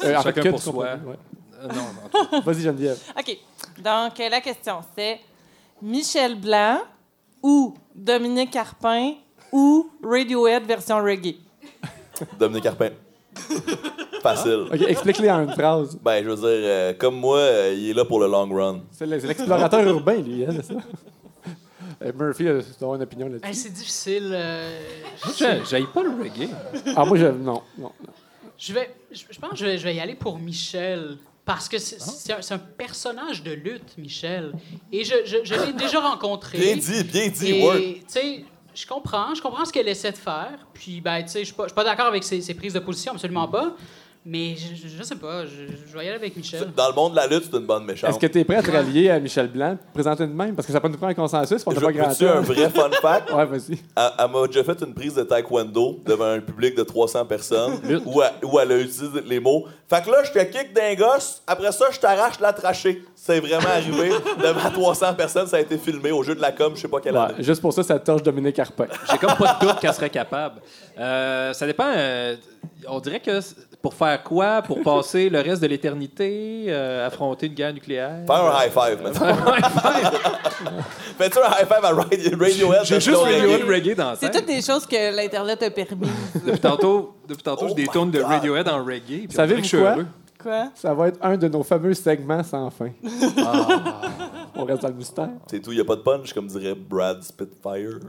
Euh, 0.03 0.15
en 0.17 0.21
fait, 0.21 0.35
Chacun 0.35 0.49
pour 0.51 0.61
soi. 0.61 0.83
ouais. 0.83 1.15
Euh, 1.65 1.73
non, 1.73 2.29
cas. 2.31 2.39
Vas-y, 2.45 2.61
Geneviève. 2.61 2.97
OK. 3.17 3.37
Donc, 3.83 4.17
la 4.17 4.41
question, 4.41 4.79
c'est 4.97 5.19
Michel 5.81 6.35
Blanc 6.39 6.79
ou 7.43 7.75
Dominique 7.93 8.51
Carpin 8.51 9.13
ou 9.51 9.89
Radiohead 10.03 10.63
version 10.65 10.97
reggae? 11.03 11.35
Dominique 12.39 12.63
Carpin. 12.63 12.89
Facile. 14.21 14.67
OK, 14.73 14.81
explique-les 14.87 15.29
en 15.29 15.43
une 15.43 15.51
phrase. 15.53 15.97
Ben, 16.01 16.23
je 16.23 16.29
veux 16.29 16.35
dire, 16.35 16.45
euh, 16.47 16.93
comme 16.93 17.15
moi, 17.15 17.37
euh, 17.37 17.73
il 17.77 17.89
est 17.89 17.93
là 17.93 18.05
pour 18.05 18.19
le 18.19 18.27
long 18.27 18.47
run. 18.53 18.81
C'est 18.91 19.05
le- 19.05 19.19
c'est 19.19 19.27
l'explorateur 19.27 19.81
urbain, 19.83 20.15
lui, 20.15 20.43
hein, 20.45 20.49
c'est 20.55 20.65
ça? 20.73 20.73
Euh, 22.01 22.11
Murphy, 22.17 22.47
euh, 22.47 22.59
tu 22.61 22.67
dois 22.71 22.75
avoir 22.81 22.95
une 22.95 23.03
opinion 23.03 23.27
Hey, 23.27 23.33
là-dessus. 23.33 23.53
c'est 23.61 23.69
difficile. 23.73 24.31
euh, 24.33 24.81
J'ai- 25.37 25.63
J'aille 25.69 25.87
pas 25.93 26.01
le 26.03 26.09
reggae. 26.09 26.49
Ah, 26.95 27.05
moi, 27.05 27.17
je. 27.17 27.27
Non, 27.27 27.61
non. 27.77 27.91
non. 28.01 28.13
je 28.57 28.73
vais, 28.73 28.95
je, 29.11 29.23
je 29.29 29.39
pense 29.39 29.51
que 29.51 29.55
je 29.57 29.65
vais, 29.65 29.77
je 29.77 29.83
vais 29.83 29.95
y 29.95 29.99
aller 29.99 30.15
pour 30.15 30.39
Michel. 30.39 31.17
Parce 31.45 31.69
que 31.69 31.77
c'est 31.77 32.01
c'est 32.01 32.53
un, 32.53 32.57
personnage 32.57 33.43
de 33.43 33.51
lutte, 33.51 33.97
Michel. 33.97 34.53
Et 34.91 35.03
je, 35.03 35.13
je, 35.26 35.38
je 35.43 35.53
l'ai 35.53 35.73
déjà 35.73 35.99
rencontré. 35.99 36.57
Bien 36.57 36.76
dit, 36.76 37.03
bien 37.03 37.27
dit, 37.30 37.51
Et, 37.51 38.03
sais, 38.07 38.43
je 38.73 38.88
comprends, 38.88 39.34
je 39.35 39.41
comprends 39.41 39.63
ce 39.63 39.72
qu'elle 39.72 39.88
essaie 39.88 40.11
de 40.11 40.17
faire. 40.17 40.67
Puis, 40.73 41.01
ben, 41.01 41.22
tu 41.22 41.30
sais, 41.30 41.39
je 41.41 41.45
suis 41.45 41.53
pas, 41.53 41.63
je 41.63 41.69
suis 41.69 41.76
pas 41.76 41.84
d'accord 41.84 42.07
avec 42.07 42.23
ses, 42.23 42.41
ses 42.41 42.55
prises 42.55 42.73
de 42.73 42.80
position, 42.80 43.13
absolument 43.13 43.47
pas. 43.47 43.76
Mais 44.27 44.56
je, 44.56 44.88
je, 44.97 45.03
sais 45.03 45.15
pas, 45.18 45.45
je, 45.45 45.52
je 45.88 45.93
vais 45.95 46.03
y 46.06 46.07
aller 46.07 46.18
avec 46.18 46.35
Michel. 46.35 46.72
Dans 46.76 46.88
le 46.89 46.95
monde 46.95 47.11
de 47.11 47.18
la 47.18 47.27
lutte, 47.27 47.43
c'est 47.52 47.56
une 47.57 47.68
bonne 47.68 47.85
méchante. 47.85 48.10
Est-ce 48.10 48.18
que 48.18 48.26
tu 48.26 48.39
es 48.39 48.43
prêt 48.43 48.56
à 48.56 48.64
te 48.64 48.72
rallier 48.72 49.11
à 49.11 49.19
Michel 49.19 49.47
Blanc, 49.49 49.77
présenter 49.93 50.26
de 50.26 50.34
même? 50.34 50.56
Parce 50.56 50.65
que 50.65 50.73
ça 50.73 50.81
peut 50.81 50.88
nous 50.88 50.97
prendre 50.97 51.11
un 51.11 51.14
consensus, 51.14 51.61
on 51.68 51.72
n'a 51.72 51.80
pas 51.80 51.91
grand 51.91 52.10
un 52.23 52.41
vrai 52.41 52.69
fun 52.72 52.89
fact? 53.02 53.31
Ouais, 53.35 53.45
vas-y. 53.45 53.77
Elle, 53.95 54.10
elle 54.18 54.31
m'a 54.31 54.47
déjà 54.47 54.64
fait 54.64 54.81
une 54.81 54.95
prise 54.95 55.14
de 55.14 55.22
taekwondo 55.23 55.99
devant 56.06 56.26
un 56.31 56.39
public 56.39 56.76
de 56.76 56.81
300 56.81 57.26
personnes 57.26 57.80
où 58.06 58.22
elle, 58.23 58.31
où 58.43 58.60
elle 58.60 58.72
a 58.72 58.77
utilisé 58.80 59.22
les 59.26 59.39
mots 59.39 59.65
«Fait 59.88 60.03
que 60.03 60.10
là, 60.10 60.23
je 60.23 60.31
te 60.31 60.39
kick 60.43 60.73
d'un 60.73 60.95
gosse, 60.95 61.43
après 61.45 61.72
ça, 61.72 61.85
je 61.91 61.99
t'arrache 61.99 62.39
la 62.39 62.52
trachée.» 62.53 63.03
C'est 63.15 63.39
vraiment 63.39 63.68
arrivé 63.69 64.10
devant 64.39 64.72
300 64.72 65.14
personnes, 65.14 65.45
ça 65.47 65.57
a 65.57 65.60
été 65.60 65.77
filmé 65.77 66.11
au 66.11 66.23
jeu 66.23 66.34
de 66.34 66.41
la 66.41 66.52
com, 66.52 66.73
je 66.76 66.81
sais 66.81 66.88
pas 66.88 66.99
quelle 66.99 67.14
Ouais, 67.14 67.19
année. 67.19 67.43
juste 67.43 67.61
pour 67.61 67.72
ça, 67.73 67.84
ça 67.84 67.99
torche 67.99 68.23
Dominique 68.23 68.56
Carpin. 68.56 68.88
J'ai 69.11 69.19
comme 69.19 69.35
pas 69.35 69.57
de 69.61 69.68
doute 69.68 69.80
qu'elle 69.80 69.93
serait 69.93 70.10
capable. 70.10 70.61
Euh, 70.97 71.53
ça 71.53 71.68
dépend. 71.68 71.91
euh, 71.95 72.35
on 72.88 72.99
dirait 72.99 73.19
que 73.19 73.39
pour 73.85 73.93
faire 73.93 74.23
quoi? 74.23 74.63
Pour 74.63 74.81
passer 74.81 75.29
le 75.29 75.39
reste 75.41 75.61
de 75.61 75.67
l'éternité, 75.67 76.65
euh, 76.69 77.05
affronter 77.05 77.45
une 77.45 77.53
guerre 77.53 77.71
nucléaire? 77.71 78.23
Faire 78.25 78.35
un 78.43 78.65
high 78.65 78.71
five, 78.71 78.99
maintenant. 79.03 79.35
Fais-tu 81.19 81.37
un 81.37 81.49
high 81.51 81.67
five 81.67 81.83
à 81.85 81.93
Radio- 81.93 82.31
Radiohead? 82.39 82.83
J'ai 82.85 82.99
juste 82.99 83.15
Radiohead 83.21 83.63
reggae? 83.69 83.95
dans 83.95 84.09
la 84.09 84.15
C'est 84.15 84.31
toutes 84.31 84.47
des 84.47 84.63
choses 84.63 84.87
que 84.87 85.15
l'Internet 85.15 85.61
a 85.61 85.69
permis. 85.69 86.07
Depuis 86.43 86.59
tantôt, 86.59 87.15
depuis 87.27 87.43
tantôt 87.43 87.65
Oh 87.65 87.69
j'ai 87.69 87.75
des 87.75 87.81
my 87.83 87.87
tournes 87.89 88.09
de 88.09 88.19
God. 88.21 88.27
Radiohead 88.27 88.67
en 88.69 88.83
reggae. 88.83 89.03
puis 89.05 89.27
on 89.29 89.35
Savez-vous 89.35 89.61
dirait 89.61 89.61
que 89.61 89.63
je 89.63 89.67
suis 89.67 89.77
quoi? 89.77 89.91
heureux. 89.91 90.05
Quoi? 90.41 90.71
Ça 90.73 90.93
va 90.95 91.07
être 91.09 91.19
un 91.21 91.37
de 91.37 91.47
nos 91.47 91.61
fameux 91.61 91.93
segments 91.93 92.43
sans 92.43 92.71
fin. 92.71 92.89
Ah. 93.37 94.01
On 94.55 94.65
reste 94.65 94.81
dans 94.81 94.87
le 94.89 94.93
mystère. 94.95 95.29
C'est 95.45 95.59
tout, 95.61 95.71
il 95.71 95.79
a 95.79 95.85
pas 95.85 95.95
de 95.95 96.01
punch, 96.01 96.33
comme 96.33 96.47
dirait 96.47 96.73
Brad 96.73 97.21
Spitfire. 97.21 97.99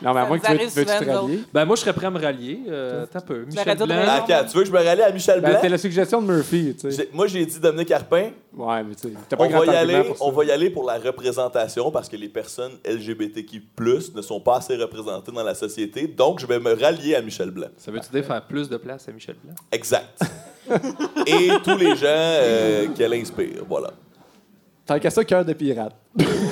Non, 0.00 0.14
mais 0.14 0.20
à 0.20 0.26
moins 0.26 0.38
que 0.38 0.46
tu 0.46 0.52
veux, 0.52 0.58
veux-tu 0.66 0.84
te 0.84 1.10
rallier. 1.10 1.40
Ben, 1.52 1.64
moi, 1.66 1.76
je 1.76 1.80
serais 1.82 1.92
prêt 1.92 2.06
à 2.06 2.10
me 2.10 2.18
rallier. 2.20 2.60
Euh, 2.68 3.04
T'as 3.12 3.20
peu. 3.20 3.44
Michel 3.44 3.76
Blanc. 3.76 3.86
Ah, 4.06 4.44
tu 4.48 4.56
veux 4.56 4.62
que 4.62 4.68
je 4.68 4.72
me 4.72 4.78
rallie 4.82 5.02
à 5.02 5.10
Michel 5.12 5.40
Ben, 5.40 5.48
Blanc? 5.48 5.56
c'était 5.56 5.68
la 5.68 5.78
suggestion 5.78 6.22
de 6.22 6.32
Murphy, 6.32 6.74
tu 6.74 6.90
sais. 6.90 6.96
J'ai- 7.04 7.10
Moi, 7.12 7.26
j'ai 7.26 7.44
dit 7.44 7.60
Dominique 7.60 7.88
Carpin. 7.88 8.30
Ouais, 8.56 8.82
mais 8.82 8.94
tu 8.94 9.08
sais, 9.08 9.14
t'as 9.28 9.36
pas 9.36 9.44
On 9.44 9.48
grand 9.48 9.58
va, 9.64 9.66
y 9.66 9.76
aller, 9.76 10.02
pour 10.04 10.16
ça. 10.16 10.24
on 10.24 10.30
va 10.30 10.44
y 10.44 10.50
aller 10.50 10.70
pour 10.70 10.84
la 10.86 10.98
représentation 10.98 11.90
parce 11.90 12.08
que 12.08 12.16
les 12.16 12.28
personnes 12.28 12.72
LGBTQ+, 12.84 13.62
ne 14.14 14.22
sont 14.22 14.40
pas 14.40 14.56
assez 14.56 14.76
représentées 14.76 15.32
dans 15.32 15.42
la 15.44 15.54
société. 15.54 16.06
Donc, 16.06 16.38
je 16.40 16.46
vais 16.46 16.58
me 16.58 16.72
rallier 16.74 17.14
à 17.16 17.20
Michel 17.22 17.50
Blanc. 17.50 17.68
Ça 17.76 17.90
veut-tu 17.90 18.10
dire 18.12 18.24
faire 18.24 18.42
plus 18.46 18.68
de 18.68 18.76
place 18.78 19.08
à 19.08 19.12
Michel 19.12 19.36
Blanc? 19.42 19.54
Exact. 19.70 20.20
Et 21.26 21.50
tous 21.64 21.76
les 21.76 21.96
gens 21.96 22.06
euh, 22.06 22.86
qu'elle 22.96 23.14
inspire, 23.14 23.64
voilà. 23.68 23.90
Tant 24.92 24.98
qu'à 24.98 25.08
ça, 25.10 25.24
cœur 25.24 25.42
de 25.42 25.54
pirate. 25.54 25.94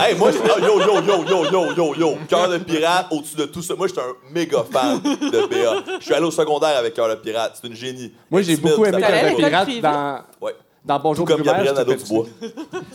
Hey, 0.01 0.15
moi, 0.17 0.31
je- 0.33 0.39
ah, 0.39 0.59
yo, 0.67 0.81
yo, 0.81 1.03
yo, 1.03 1.25
yo, 1.29 1.45
yo, 1.53 1.73
yo, 1.77 1.95
yo, 1.95 2.15
Cœur 2.27 2.49
de 2.49 2.57
pirate, 2.57 3.07
au-dessus 3.11 3.37
de 3.37 3.45
tout 3.45 3.61
ça. 3.61 3.75
Moi, 3.77 3.87
j'étais 3.87 4.01
un 4.01 4.15
méga 4.33 4.65
fan 4.73 4.99
de 5.03 5.47
BA. 5.47 5.97
Je 5.99 6.05
suis 6.07 6.15
allé 6.15 6.25
au 6.25 6.31
secondaire 6.31 6.79
avec 6.79 6.95
Cœur 6.95 7.11
de 7.11 7.17
pirate. 7.17 7.59
C'est 7.61 7.69
une 7.69 7.75
génie. 7.77 8.11
Moi, 8.31 8.41
j'ai 8.41 8.57
beaucoup 8.57 8.87
aimé 8.87 8.99
Cœur 9.03 9.31
de 9.31 9.37
pirate 9.37 9.69
dans, 9.83 10.21
Ouais. 10.41 10.55
dans 10.83 10.99
Bonjour 11.01 11.27
Tout 11.27 11.35
comme. 11.35 11.43
Gabriel 11.43 11.75
Nadeau-Dubois. 11.75 12.27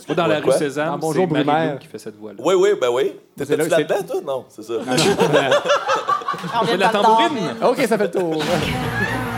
Moi, 0.08 0.16
dans 0.16 0.26
la 0.26 0.40
rue? 0.40 0.50
Cézanne, 0.50 0.86
Dans 0.88 0.98
Bonjour 0.98 1.22
c'est 1.28 1.34
Brumaire. 1.44 1.78
qui 1.78 1.86
fait 1.86 1.98
cette 1.98 2.16
voix-là. 2.18 2.38
Oui, 2.44 2.54
oui, 2.54 2.70
ben 2.80 2.88
oui. 2.90 3.12
C'est 3.38 3.46
T'étais-tu 3.46 3.70
là- 3.70 3.76
c'est- 3.76 3.88
là-dedans, 3.88 4.12
toi? 4.14 4.20
Non, 4.26 4.44
c'est 4.48 4.62
ça. 4.64 4.72
On 6.60 6.66
C'est 6.66 6.74
de 6.74 6.80
la 6.80 6.88
tambourine! 6.88 7.54
OK, 7.64 7.76
ça 7.86 7.96
fait 7.96 8.04
le 8.04 8.10
tour. 8.10 8.42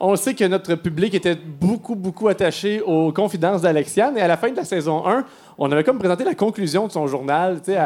On 0.00 0.14
sait 0.14 0.32
que 0.34 0.44
notre 0.44 0.76
public 0.76 1.12
était 1.14 1.34
beaucoup, 1.34 1.96
beaucoup 1.96 2.28
attaché 2.28 2.80
aux 2.80 3.12
confidences 3.12 3.62
d'Alexiane. 3.62 4.16
Et 4.16 4.20
à 4.20 4.28
la 4.28 4.36
fin 4.36 4.48
de 4.48 4.54
la 4.56 4.64
saison 4.64 5.04
1, 5.06 5.24
on 5.58 5.72
avait 5.72 5.82
comme 5.82 5.98
présenté 5.98 6.22
la 6.22 6.36
conclusion 6.36 6.86
de 6.86 6.92
son 6.92 7.08
journal. 7.08 7.56
Tu 7.58 7.72
sais, 7.72 7.78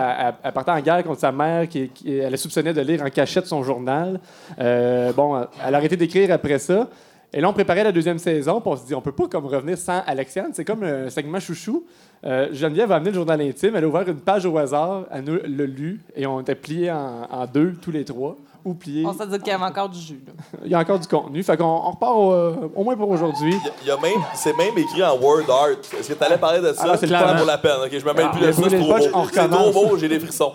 elle, 0.45 0.53
partait 0.53 0.73
en 0.73 0.81
guerre 0.81 1.03
contre 1.05 1.21
sa 1.21 1.33
mère, 1.33 1.67
qui, 1.69 1.89
qui- 1.89 2.15
elle 2.19 2.37
soupçonnait 2.37 2.75
de 2.75 2.83
lire 2.83 3.03
en 3.03 3.09
cachette 3.09 3.47
son 3.47 3.63
journal. 3.63 4.21
Euh, 4.61 5.11
bon, 5.15 5.47
elle 5.67 5.75
a 5.75 5.79
arrêté 5.79 5.97
d'écrire 5.97 6.31
après 6.33 6.59
ça. 6.59 6.89
Et 7.33 7.41
là, 7.41 7.49
on 7.49 7.55
préparait 7.55 7.83
la 7.83 7.93
deuxième 7.93 8.19
saison, 8.19 8.61
puis 8.61 8.71
on 8.71 8.77
se 8.77 8.85
dit, 8.85 8.95
on 8.95 9.01
peut 9.01 9.11
pas 9.13 9.27
comme 9.27 9.47
revenir 9.47 9.79
sans 9.79 10.01
Alexiane. 10.07 10.51
C'est 10.53 10.67
comme 10.67 10.83
un 10.83 11.09
segment 11.09 11.41
chouchou. 11.41 11.87
Euh, 12.27 12.49
Geneviève 12.53 12.93
a 12.93 12.97
amené 12.97 13.09
le 13.11 13.15
journal 13.17 13.41
intime, 13.41 13.75
elle 13.75 13.85
a 13.85 13.89
ouvert 13.89 14.07
une 14.07 14.21
page 14.21 14.45
au 14.45 14.57
hasard, 14.59 15.07
elle 15.11 15.25
nous 15.25 15.37
l'a 15.43 15.65
lu, 15.65 16.03
et 16.15 16.27
on 16.27 16.41
était 16.43 16.55
pliés 16.55 16.93
en 16.93 17.47
deux, 17.53 17.73
tous 17.81 17.91
les 17.91 18.05
trois, 18.05 18.37
ou 18.65 18.75
pliés. 18.75 19.05
On 19.07 19.13
s'est 19.13 19.27
dit 19.27 19.39
qu'il 19.39 19.49
y 19.49 19.51
avait 19.51 19.65
encore 19.65 19.89
du 19.89 19.99
jus. 19.99 20.21
là. 20.27 20.33
Il 20.65 20.71
y 20.71 20.75
a 20.75 20.79
encore 20.79 20.99
du 20.99 21.07
contenu. 21.09 21.43
Fait 21.43 21.57
qu'on 21.57 21.65
on 21.65 21.91
repart 21.91 22.13
au, 22.17 22.33
euh, 22.33 22.55
au 22.75 22.85
moins 22.85 22.97
pour 22.97 23.09
aujourd'hui. 23.11 23.55
Il 23.83 23.89
y 23.89 23.91
a 23.91 23.97
même, 23.97 24.21
c'est 24.35 24.57
même 24.57 24.77
écrit 24.79 25.03
en 25.05 25.19
word 25.19 25.49
art. 25.51 25.71
Est-ce 25.99 26.09
que 26.09 26.15
t'allais 26.15 26.39
parler 26.39 26.61
de 26.61 26.73
ça? 26.73 26.85
Ah, 26.93 26.97
c'est 26.97 27.09
pas 27.09 27.35
pour 27.37 27.47
la 27.47 27.59
peine. 27.59 27.79
Ok, 27.85 27.91
je 27.99 28.05
me 28.05 28.13
mêle 28.13 28.27
Ah, 28.29 28.33
plus 28.33 28.41
de 28.41 28.47
le 28.47 28.53
ça. 28.53 28.63
C'est 28.69 28.79
trop 28.79 28.89
punch, 28.93 29.11
beau. 29.13 29.27
C'est 29.33 29.49
trop 29.49 29.73
beau, 29.73 29.97
j'ai 29.99 30.09
des 30.09 30.21
frissons. 30.21 30.53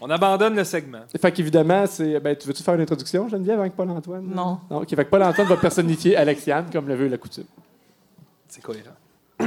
On 0.00 0.08
abandonne 0.08 0.56
le 0.56 0.64
segment. 0.64 1.00
Fait 1.20 1.30
qu'évidemment, 1.32 1.84
c'est. 1.86 2.18
Ben, 2.20 2.34
tu 2.34 2.46
veux-tu 2.48 2.62
faire 2.62 2.74
une 2.74 2.80
introduction, 2.80 3.28
Geneviève, 3.28 3.60
avec 3.60 3.76
Paul-Antoine? 3.76 4.24
Non. 4.34 4.58
Non, 4.70 4.78
OK. 4.78 4.88
Fait 4.88 5.04
que 5.04 5.10
Paul-Antoine 5.10 5.46
va 5.46 5.56
personnifier 5.58 6.16
Alexiane, 6.16 6.66
comme 6.72 6.88
le 6.88 6.94
veut 6.94 7.08
la 7.08 7.18
coutume. 7.18 7.44
C'est 8.48 8.62
cohérent. 8.62 8.96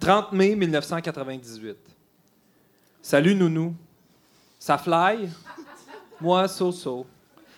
30 0.00 0.32
mai 0.32 0.54
1998. 0.54 1.76
Salut 3.02 3.34
Nounou. 3.34 3.74
Ça 4.58 4.78
fly? 4.78 5.28
Moi, 6.20 6.48
so-so. 6.48 7.06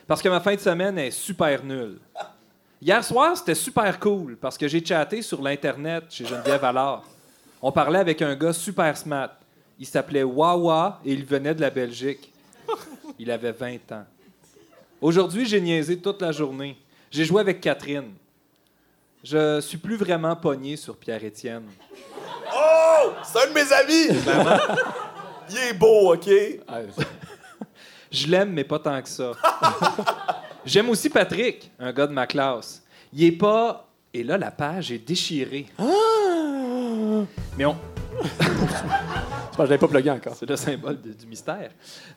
Parce 0.06 0.22
que 0.22 0.28
ma 0.28 0.40
fin 0.40 0.54
de 0.54 0.60
semaine 0.60 0.98
est 0.98 1.10
super 1.10 1.64
nulle. 1.64 1.98
Hier 2.80 3.02
soir, 3.04 3.36
c'était 3.36 3.54
super 3.54 3.98
cool 3.98 4.36
parce 4.36 4.58
que 4.58 4.66
j'ai 4.68 4.84
chatté 4.84 5.22
sur 5.22 5.40
l'Internet 5.40 6.04
chez 6.10 6.24
Geneviève 6.24 6.64
Allard. 6.64 7.04
On 7.60 7.70
parlait 7.70 8.00
avec 8.00 8.20
un 8.22 8.34
gars 8.34 8.52
super 8.52 8.96
smart. 8.96 9.30
Il 9.78 9.86
s'appelait 9.86 10.22
Wawa 10.22 11.00
et 11.04 11.12
il 11.12 11.24
venait 11.24 11.54
de 11.54 11.60
la 11.60 11.70
Belgique. 11.70 12.32
Il 13.18 13.30
avait 13.30 13.52
20 13.52 13.92
ans. 13.92 14.04
Aujourd'hui, 15.00 15.46
j'ai 15.46 15.60
niaisé 15.60 15.98
toute 15.98 16.20
la 16.22 16.32
journée. 16.32 16.76
J'ai 17.10 17.24
joué 17.24 17.40
avec 17.40 17.60
Catherine. 17.60 18.12
Je 19.22 19.60
suis 19.60 19.78
plus 19.78 19.96
vraiment 19.96 20.34
pogné 20.34 20.76
sur 20.76 20.96
Pierre-Étienne. 20.96 21.66
Oh! 22.52 23.12
C'est 23.22 23.38
un 23.44 23.48
de 23.48 23.54
mes 23.54 23.72
amis! 23.72 24.20
Il 25.50 25.56
est 25.58 25.74
beau, 25.74 26.14
OK? 26.14 26.28
Je 28.12 28.26
l'aime, 28.28 28.52
mais 28.52 28.64
pas 28.64 28.78
tant 28.78 29.00
que 29.02 29.08
ça. 29.08 29.32
J'aime 30.66 30.88
aussi 30.90 31.08
Patrick, 31.10 31.70
un 31.80 31.92
gars 31.92 32.06
de 32.06 32.12
ma 32.12 32.26
classe. 32.26 32.82
Il 33.12 33.24
est 33.24 33.32
pas. 33.32 33.88
Et 34.14 34.22
là, 34.22 34.36
la 34.38 34.50
page 34.50 34.92
est 34.92 34.98
déchirée. 34.98 35.66
Mais 37.56 37.64
on. 37.64 37.74
Je 38.22 38.28
pense 38.28 39.56
que 39.56 39.56
je 39.56 39.62
l'avais 39.62 39.78
pas 39.78 39.88
plugué 39.88 40.10
encore. 40.10 40.34
C'est 40.36 40.48
le 40.48 40.56
symbole 40.56 41.00
de- 41.00 41.12
du 41.12 41.26
mystère. 41.26 41.70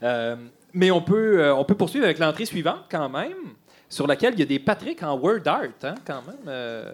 Euh, 0.04 0.36
mais 0.74 0.92
on 0.92 1.02
peut, 1.02 1.40
euh, 1.42 1.56
on 1.56 1.64
peut 1.64 1.76
poursuivre 1.76 2.06
avec 2.06 2.20
l'entrée 2.20 2.46
suivante, 2.46 2.84
quand 2.92 3.10
même, 3.10 3.54
sur 3.90 4.06
laquelle 4.08 4.34
il 4.34 4.40
y 4.40 4.44
a 4.44 4.46
des 4.46 4.60
Patrick 4.60 5.02
en 5.04 5.18
word 5.18 5.40
art, 5.46 5.62
hein, 5.84 5.96
quand 6.06 6.22
même. 6.28 6.36
Euh, 6.48 6.94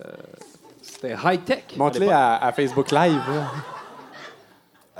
C'était 0.82 1.16
high-tech. 1.24 1.64
à 1.74 1.78
Montre-les 1.78 2.00
l'époque. 2.02 2.14
à, 2.16 2.38
à 2.46 2.52
Facebook 2.54 2.92
Live. 2.92 3.22
là. 3.28 3.52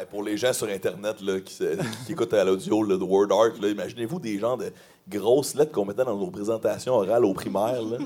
Hey, 0.02 0.08
pour 0.10 0.24
les 0.24 0.36
gens 0.36 0.52
sur 0.52 0.68
Internet 0.68 1.22
là, 1.22 1.40
qui, 1.42 1.54
se- 1.54 1.76
qui 2.06 2.14
écoutent 2.14 2.34
à 2.34 2.44
l'audio 2.44 2.82
le 2.82 2.96
word 2.96 3.28
art, 3.32 3.56
imaginez-vous 3.64 4.20
des 4.20 4.40
gens 4.40 4.58
de 4.58 4.74
grosses 5.08 5.54
lettres 5.54 5.72
qu'on 5.72 5.86
mettait 5.86 6.04
dans 6.04 6.16
nos 6.18 6.32
présentations 6.32 6.94
orales 6.94 7.24
au 7.24 7.34
primaire. 7.34 7.82
Là. 7.84 7.98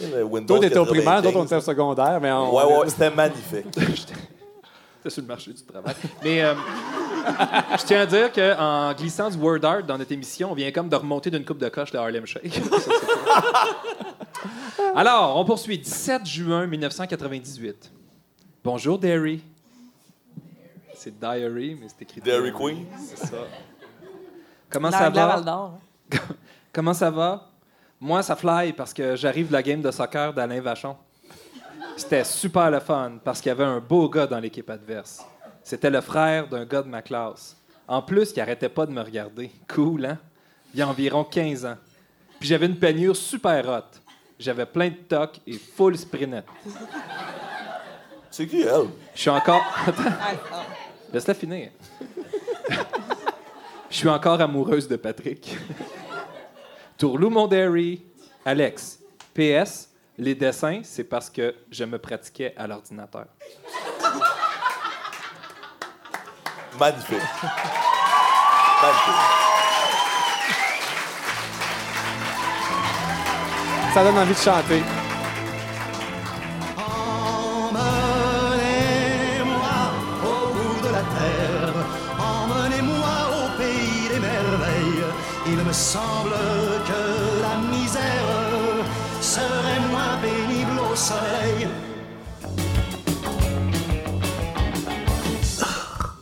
Le 0.16 0.24
Windows 0.24 0.58
Toi, 0.58 0.66
t'étais 0.66 0.78
au 0.78 0.84
primaire, 0.84 1.22
95. 1.22 1.24
d'autres, 1.24 1.38
on 1.38 1.44
était 1.46 1.56
au 1.56 1.60
secondaire, 1.60 2.18
mais 2.20 2.30
on. 2.32 2.54
Ouais, 2.54 2.64
ouais, 2.64 2.88
c'était 2.90 3.10
magnifique. 3.10 3.64
C'était 5.00 5.10
sur 5.10 5.22
le 5.22 5.28
marché 5.28 5.52
du 5.52 5.62
travail. 5.62 5.94
Mais 6.24 6.42
euh, 6.42 6.54
je 7.78 7.84
tiens 7.86 8.00
à 8.00 8.06
dire 8.06 8.32
qu'en 8.32 8.92
glissant 8.94 9.30
du 9.30 9.36
word 9.38 9.64
art 9.64 9.84
dans 9.84 9.96
notre 9.96 10.10
émission, 10.10 10.50
on 10.50 10.54
vient 10.54 10.72
comme 10.72 10.88
de 10.88 10.96
remonter 10.96 11.30
d'une 11.30 11.44
coupe 11.44 11.58
de 11.58 11.68
coche 11.68 11.92
de 11.92 11.98
Harlem 11.98 12.26
Shake. 12.26 12.52
Ça, 12.52 12.60
c'est 12.80 12.90
cool. 12.90 14.90
Alors, 14.96 15.36
on 15.36 15.44
poursuit. 15.44 15.78
17 15.78 16.26
juin 16.26 16.66
1998. 16.66 17.92
Bonjour, 18.64 18.98
Derry. 18.98 19.40
C'est 20.98 21.16
Diary, 21.16 21.78
mais 21.80 21.86
c'est 21.88 22.02
écrit 22.02 22.20
Dairy 22.20 22.52
Queen. 22.52 22.84
C'est 22.98 23.18
ça. 23.18 23.36
Comment 24.68 24.90
ça 24.90 25.08
va? 25.08 25.40
d'Or. 25.40 25.78
Comment 26.72 26.92
ça 26.92 27.08
va? 27.08 27.48
Moi, 28.00 28.20
ça 28.24 28.34
fly 28.34 28.72
parce 28.72 28.92
que 28.92 29.14
j'arrive 29.14 29.46
de 29.46 29.52
la 29.52 29.62
game 29.62 29.80
de 29.80 29.92
soccer 29.92 30.34
d'Alain 30.34 30.60
Vachon. 30.60 30.96
C'était 31.96 32.24
super 32.24 32.68
le 32.72 32.80
fun 32.80 33.12
parce 33.22 33.40
qu'il 33.40 33.50
y 33.50 33.52
avait 33.52 33.64
un 33.64 33.78
beau 33.78 34.08
gars 34.08 34.26
dans 34.26 34.40
l'équipe 34.40 34.68
adverse. 34.68 35.24
C'était 35.62 35.88
le 35.88 36.00
frère 36.00 36.48
d'un 36.48 36.64
gars 36.64 36.82
de 36.82 36.88
ma 36.88 37.00
classe. 37.00 37.56
En 37.86 38.02
plus, 38.02 38.32
il 38.34 38.40
arrêtait 38.40 38.68
pas 38.68 38.84
de 38.84 38.90
me 38.90 39.00
regarder. 39.00 39.52
Cool, 39.72 40.04
hein? 40.04 40.18
Il 40.74 40.80
y 40.80 40.82
a 40.82 40.88
environ 40.88 41.22
15 41.22 41.64
ans. 41.64 41.76
Puis 42.40 42.48
j'avais 42.48 42.66
une 42.66 42.76
peignure 42.76 43.14
super 43.14 43.68
hot. 43.68 43.98
J'avais 44.36 44.66
plein 44.66 44.88
de 44.88 44.96
tocs 44.96 45.40
et 45.46 45.58
full 45.58 45.96
sprinette. 45.96 46.46
C'est 48.32 48.48
qui, 48.48 48.62
elle? 48.62 48.88
Je 49.14 49.20
suis 49.20 49.30
encore. 49.30 49.62
Laisse-la 51.12 51.34
finir. 51.34 51.70
Je 53.90 53.96
suis 53.96 54.08
encore 54.08 54.40
amoureuse 54.40 54.86
de 54.86 54.96
Patrick. 54.96 55.56
Tourlou 56.98 57.30
Mondary, 57.30 58.04
Alex. 58.44 58.98
PS, 59.34 59.88
les 60.18 60.34
dessins, 60.34 60.80
c'est 60.82 61.04
parce 61.04 61.30
que 61.30 61.54
je 61.70 61.84
me 61.84 61.98
pratiquais 61.98 62.52
à 62.56 62.66
l'ordinateur. 62.66 63.26
Magnifique. 66.78 67.18
Magnifique. 68.82 69.14
Ça 73.94 74.04
donne 74.04 74.18
envie 74.18 74.34
de 74.34 74.38
chanter. 74.38 74.82
Ah, 91.10 91.14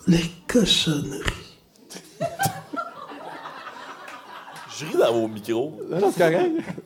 les 0.07 0.31
cochonneries. 0.47 1.23
Je 4.79 4.85
ris 4.87 4.97
dans 4.97 5.13
vos 5.13 5.27
micros. 5.27 5.81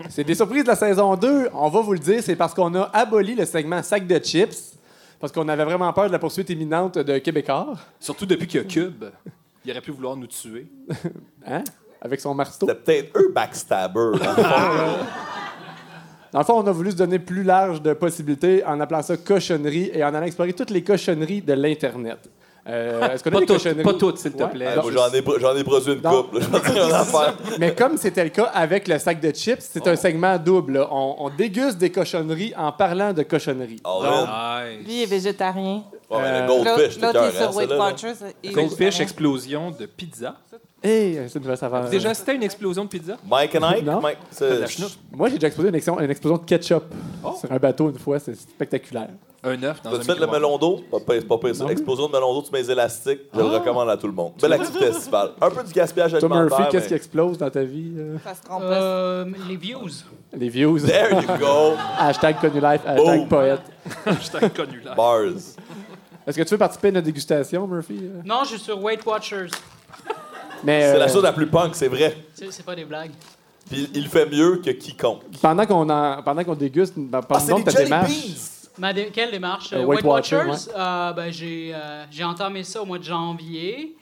C'est 0.09 0.24
des 0.24 0.35
surprises 0.35 0.62
de 0.62 0.68
la 0.68 0.77
saison 0.77 1.14
2. 1.14 1.51
On 1.52 1.68
va 1.68 1.81
vous 1.81 1.93
le 1.93 1.98
dire, 1.98 2.22
c'est 2.22 2.36
parce 2.36 2.55
qu'on 2.55 2.74
a 2.74 2.85
aboli 2.93 3.35
le 3.35 3.44
segment 3.44 3.82
sac 3.82 4.06
de 4.06 4.18
chips. 4.18 4.77
Parce 5.18 5.32
qu'on 5.32 5.48
avait 5.48 5.64
vraiment 5.64 5.93
peur 5.93 6.06
de 6.06 6.12
la 6.12 6.18
poursuite 6.18 6.48
imminente 6.48 6.97
de 6.97 7.18
Québécois. 7.18 7.74
Surtout 7.98 8.24
depuis 8.24 8.47
qu'il 8.47 8.62
y 8.62 8.64
a 8.64 8.66
Cube. 8.66 9.05
Il 9.66 9.70
aurait 9.72 9.82
pu 9.82 9.90
vouloir 9.90 10.16
nous 10.16 10.27
tuer. 10.27 10.66
Hein? 11.47 11.64
Avec 12.01 12.20
son 12.20 12.35
marteau. 12.35 12.66
C'était 12.66 12.81
peut-être 12.81 13.18
eux 13.18 13.31
backstabber. 13.35 14.12
dans 16.32 16.39
le 16.40 16.44
fond. 16.44 16.55
On 16.62 16.66
a 16.66 16.73
voulu 16.73 16.90
se 16.90 16.97
donner 16.97 17.19
plus 17.19 17.43
large 17.43 17.82
de 17.82 17.93
possibilités 17.93 18.65
en 18.65 18.81
appelant 18.81 19.02
ça 19.02 19.16
cochonnerie 19.16 19.90
et 19.94 20.02
en 20.05 20.09
allant 20.15 20.27
explorer 20.27 20.52
toutes 20.52 20.70
les 20.70 20.82
cochonneries 20.82 21.43
de 21.43 21.52
l'Internet. 21.52 22.19
Euh, 22.69 23.09
Est-ce 23.09 23.24
qu'on 23.24 23.31
a 23.31 23.32
Pas 23.32 23.40
des 23.40 23.47
toutes, 23.47 23.57
cochonneries? 23.57 23.82
pas 23.82 23.94
toutes, 23.94 24.19
s'il 24.19 24.32
te 24.32 24.43
Ouais. 24.43 24.51
plaît. 24.51 24.66
Ouais, 24.77 24.82
moi, 24.82 24.93
j'en 24.93 25.09
ai, 25.15 25.40
j'en 25.40 25.57
ai 25.57 25.65
produit 25.65 25.94
une 25.94 26.02
couple. 26.02 26.39
affaire. 26.93 27.35
Mais 27.59 27.74
comme 27.74 27.97
c'était 27.97 28.23
le 28.23 28.28
cas 28.31 28.51
avec 28.52 28.86
le 28.86 28.98
sac 28.98 29.19
de 29.19 29.31
chips, 29.31 29.61
c'est 29.73 29.89
un 29.89 29.97
segment 29.97 30.36
double. 30.39 30.86
On, 30.90 31.16
on 31.19 31.31
déguste 31.31 31.78
des 31.78 31.90
cochonneries 31.90 32.52
en 32.57 32.70
parlant 32.70 33.15
de 33.15 33.23
cochonneries. 33.23 33.81
Oh. 33.85 34.02
Nice. 34.05 34.86
Lui, 34.86 35.02
est 35.02 35.07
végétarien. 35.07 35.85
Ouais, 36.11 36.19
mais 36.20 36.27
Euh, 36.27 36.40
le 36.43 36.47
Goldfish, 36.65 36.98
t'es 36.98 37.07
L'autre, 37.07 37.24
est 37.24 37.39
sur 37.39 37.57
Weight. 37.57 37.70
Watchers. 37.70 38.52
Goldfish, 38.52 39.01
explosion 39.01 39.70
de 39.70 39.86
pizza. 39.86 40.36
Hey, 40.82 41.20
c'est 41.28 41.35
une 41.39 41.43
nouvelle 41.43 41.57
saveur. 41.59 41.89
Déjà, 41.89 42.15
c'était 42.15 42.35
une 42.35 42.43
explosion 42.43 42.85
de 42.85 42.89
pizza? 42.89 43.16
Mike 43.28 43.55
and 43.57 43.62
Ike? 43.65 43.85
Non. 43.85 44.01
Mike, 44.01 44.19
De 44.19 44.24
c'est- 44.31 44.59
la 44.61 44.66
chenoute. 44.66 44.98
Moi, 45.12 45.28
j'ai 45.28 45.35
déjà 45.36 45.47
explosé 45.48 45.69
une, 45.69 45.74
explosion- 45.74 46.01
une 46.05 46.11
explosion 46.11 46.39
de 46.39 46.44
ketchup 46.44 46.85
sur 47.40 47.52
un 47.52 47.57
bateau 47.59 47.90
une 47.90 47.98
fois. 47.98 48.19
C'est 48.19 48.35
spectaculaire. 48.35 49.09
Un 49.43 49.62
œuf 49.62 49.81
dans 49.82 49.89
un 49.89 49.93
T'as-tu 49.94 50.05
fait 50.05 50.19
le 50.20 50.27
melon 50.27 50.59
d'eau? 50.59 50.81
Pas 50.90 50.98
pire, 51.01 51.15
c'est 51.20 51.27
pas 51.27 51.39
pire, 51.39 51.55
ça. 51.57 51.61
Non 51.62 51.69
plus. 51.69 51.73
Explosion 51.73 52.09
de 52.09 52.12
melon 52.12 52.35
d'eau, 52.35 52.43
tu 52.43 52.52
mets 52.52 52.59
les 52.61 52.70
élastiques. 52.73 53.20
Je 53.32 53.39
le 53.39 53.47
recommande 53.47 53.89
à 53.89 53.97
tout 53.97 54.07
le 54.07 54.12
monde. 54.12 54.32
Belle 54.39 54.52
activité 54.52 54.85
estivale. 54.89 55.31
Un 55.40 55.48
peu 55.51 55.65
du 55.65 55.73
gaspillage 55.73 56.11
Toi, 56.11 56.19
alimentaire. 56.19 56.59
Murphy, 56.59 56.70
qu'est-ce 56.70 56.85
qui 56.89 56.90
mais- 56.93 56.97
explose 56.98 57.39
dans 57.39 57.48
ta 57.48 57.62
vie? 57.62 57.93
euh? 57.97 58.16
Qu'on 58.47 58.59
peut- 58.61 58.66
Euh, 58.69 59.24
les 59.48 59.57
views. 59.57 59.89
Les 60.36 60.48
views. 60.51 60.78
There 60.81 61.11
you 61.23 61.39
go. 61.39 61.73
hashtag 61.98 62.39
connu 62.39 62.61
life, 62.61 62.82
hashtag 62.85 62.97
Boom. 63.20 63.28
poète. 63.28 63.62
J'étais 64.20 64.51
connu 64.51 64.81
là. 64.85 64.94
Bars. 64.94 65.23
Est-ce 66.27 66.36
que 66.36 66.43
tu 66.43 66.51
veux 66.51 66.59
participer 66.59 66.89
à 66.89 66.93
notre 66.93 67.07
dégustation, 67.07 67.66
Murphy? 67.66 67.98
Non, 68.27 68.40
je 68.43 68.48
suis 68.51 68.59
sur 68.61 68.82
Weight 68.85 69.05
Watchers. 69.07 69.48
Mais 70.64 70.80
C'est 70.82 70.96
euh, 70.96 70.98
la 70.98 71.08
chose 71.08 71.22
la 71.22 71.32
plus 71.32 71.46
punk, 71.46 71.74
c'est 71.74 71.88
vrai. 71.88 72.16
C'est 72.34 72.50
c'est 72.52 72.62
pas 72.64 72.74
des 72.74 72.84
blagues. 72.84 73.12
Puis 73.70 73.88
il 73.94 74.08
fait 74.08 74.26
mieux 74.26 74.56
que 74.56 74.70
quiconque. 74.70 75.22
pendant 75.40 75.64
qu'on 75.66 75.88
en- 75.88 76.22
pendant 76.22 76.42
qu'on 76.44 76.54
déguste, 76.56 76.94
ben, 76.96 77.20
Ah, 77.28 77.38
donc 77.46 77.58
les 77.58 77.64
de 77.64 77.70
ta 77.70 77.82
démarche. 77.84 78.12
Ma 78.78 78.92
dé- 78.92 79.10
quelle 79.12 79.30
démarche? 79.30 79.72
Euh, 79.72 79.76
Euh, 79.78 79.84
Weight 79.84 80.02
Weight 80.02 80.04
Watchers, 80.32 80.70
euh, 80.76 81.12
ben, 81.12 81.30
j'ai 81.30 81.72
euh, 81.74 82.04
j'ai 82.10 82.24
entamé 82.24 82.64
ça 82.64 82.82
au 82.82 82.86
mois 82.86 82.98
de 82.98 83.04
janvier. 83.04 83.94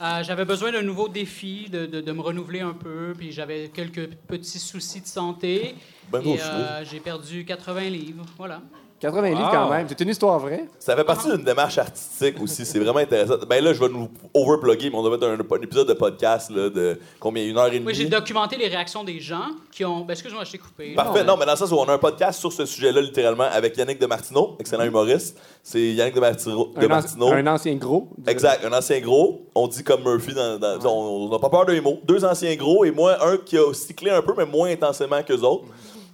Euh, 0.00 0.22
j'avais 0.24 0.44
besoin 0.44 0.72
d'un 0.72 0.82
nouveau 0.82 1.06
défi, 1.08 1.68
de, 1.70 1.86
de- 1.86 2.00
de 2.00 2.12
me 2.12 2.20
renouveler 2.22 2.60
un 2.60 2.72
peu, 2.72 3.12
puis 3.16 3.30
j'avais 3.30 3.68
quelques 3.68 4.08
petits 4.26 4.58
soucis 4.58 5.00
de 5.00 5.06
santé. 5.06 5.76
Ben 6.10 6.20
et 6.24 6.40
euh, 6.40 6.84
j'ai 6.84 6.98
perdu 6.98 7.44
80 7.44 7.88
livres, 7.90 8.24
voilà. 8.36 8.60
80 9.02 9.28
livres 9.30 9.40
Wow. 9.42 9.50
quand 9.50 9.70
même. 9.70 9.86
C'est 9.88 10.00
une 10.00 10.08
histoire 10.10 10.38
vraie. 10.38 10.64
Ça 10.78 10.94
fait 10.96 11.02
partie 11.04 11.28
d'une 11.28 11.42
démarche 11.44 11.76
artistique 11.76 12.40
aussi. 12.40 12.64
C'est 12.64 12.78
vraiment 12.78 13.00
intéressant. 13.00 13.34
Ben 13.48 13.62
là, 13.62 13.72
je 13.72 13.80
vais 13.80 13.88
nous 13.88 14.08
overplugger, 14.32 14.90
mais 14.90 14.96
on 14.96 15.02
doit 15.02 15.10
mettre 15.10 15.26
un, 15.26 15.34
un 15.34 15.60
épisode 15.62 15.88
de 15.88 15.92
podcast 15.94 16.50
là, 16.50 16.70
de 16.70 16.98
combien 17.18 17.44
Une 17.44 17.58
heure 17.58 17.66
et 17.66 17.72
demie. 17.80 17.86
Oui, 17.86 17.94
j'ai 17.94 18.06
documenté 18.06 18.56
les 18.56 18.68
réactions 18.68 19.02
des 19.02 19.18
gens 19.18 19.48
qui 19.72 19.84
ont... 19.84 20.00
Ben, 20.04 20.12
excuse-moi, 20.12 20.44
je 20.44 20.52
t'ai 20.52 20.58
coupé. 20.58 20.94
Parfait. 20.94 21.24
Non, 21.24 21.36
mais 21.36 21.44
dans 21.46 21.52
le 21.52 21.58
sens 21.58 21.70
où 21.72 21.76
on 21.76 21.84
a 21.84 21.92
un 21.94 21.98
podcast 21.98 22.38
sur 22.38 22.52
ce 22.52 22.64
sujet-là, 22.64 23.00
littéralement, 23.00 23.44
avec 23.52 23.76
Yannick 23.76 23.98
Demartino, 23.98 24.56
excellent 24.60 24.84
humoriste. 24.84 25.36
C'est 25.64 25.80
Yannick 25.80 26.14
Demartino. 26.14 26.72
Un, 26.76 26.80
Demartino. 26.80 27.26
anci- 27.30 27.34
un 27.34 27.46
ancien 27.48 27.74
gros. 27.74 28.08
de- 28.18 28.30
Exact, 28.30 28.64
un 28.64 28.72
ancien 28.72 29.00
gros. 29.00 29.42
On 29.54 29.66
dit 29.66 29.82
comme 29.82 30.02
Murphy, 30.04 30.32
dans, 30.32 30.58
dans- 30.58 30.92
on 30.94 31.28
n'a 31.28 31.38
pas 31.40 31.50
peur 31.50 31.66
des 31.66 31.80
mots. 31.80 31.98
Deux 32.04 32.24
anciens 32.24 32.54
gros 32.54 32.84
et 32.84 32.92
moi, 32.92 33.16
un 33.26 33.36
qui 33.36 33.58
a 33.58 33.72
cyclé 33.74 34.10
un 34.10 34.22
peu, 34.22 34.32
mais 34.36 34.46
moins 34.46 34.70
intensément 34.70 35.20
qu'eux 35.24 35.40
autres. 35.40 35.64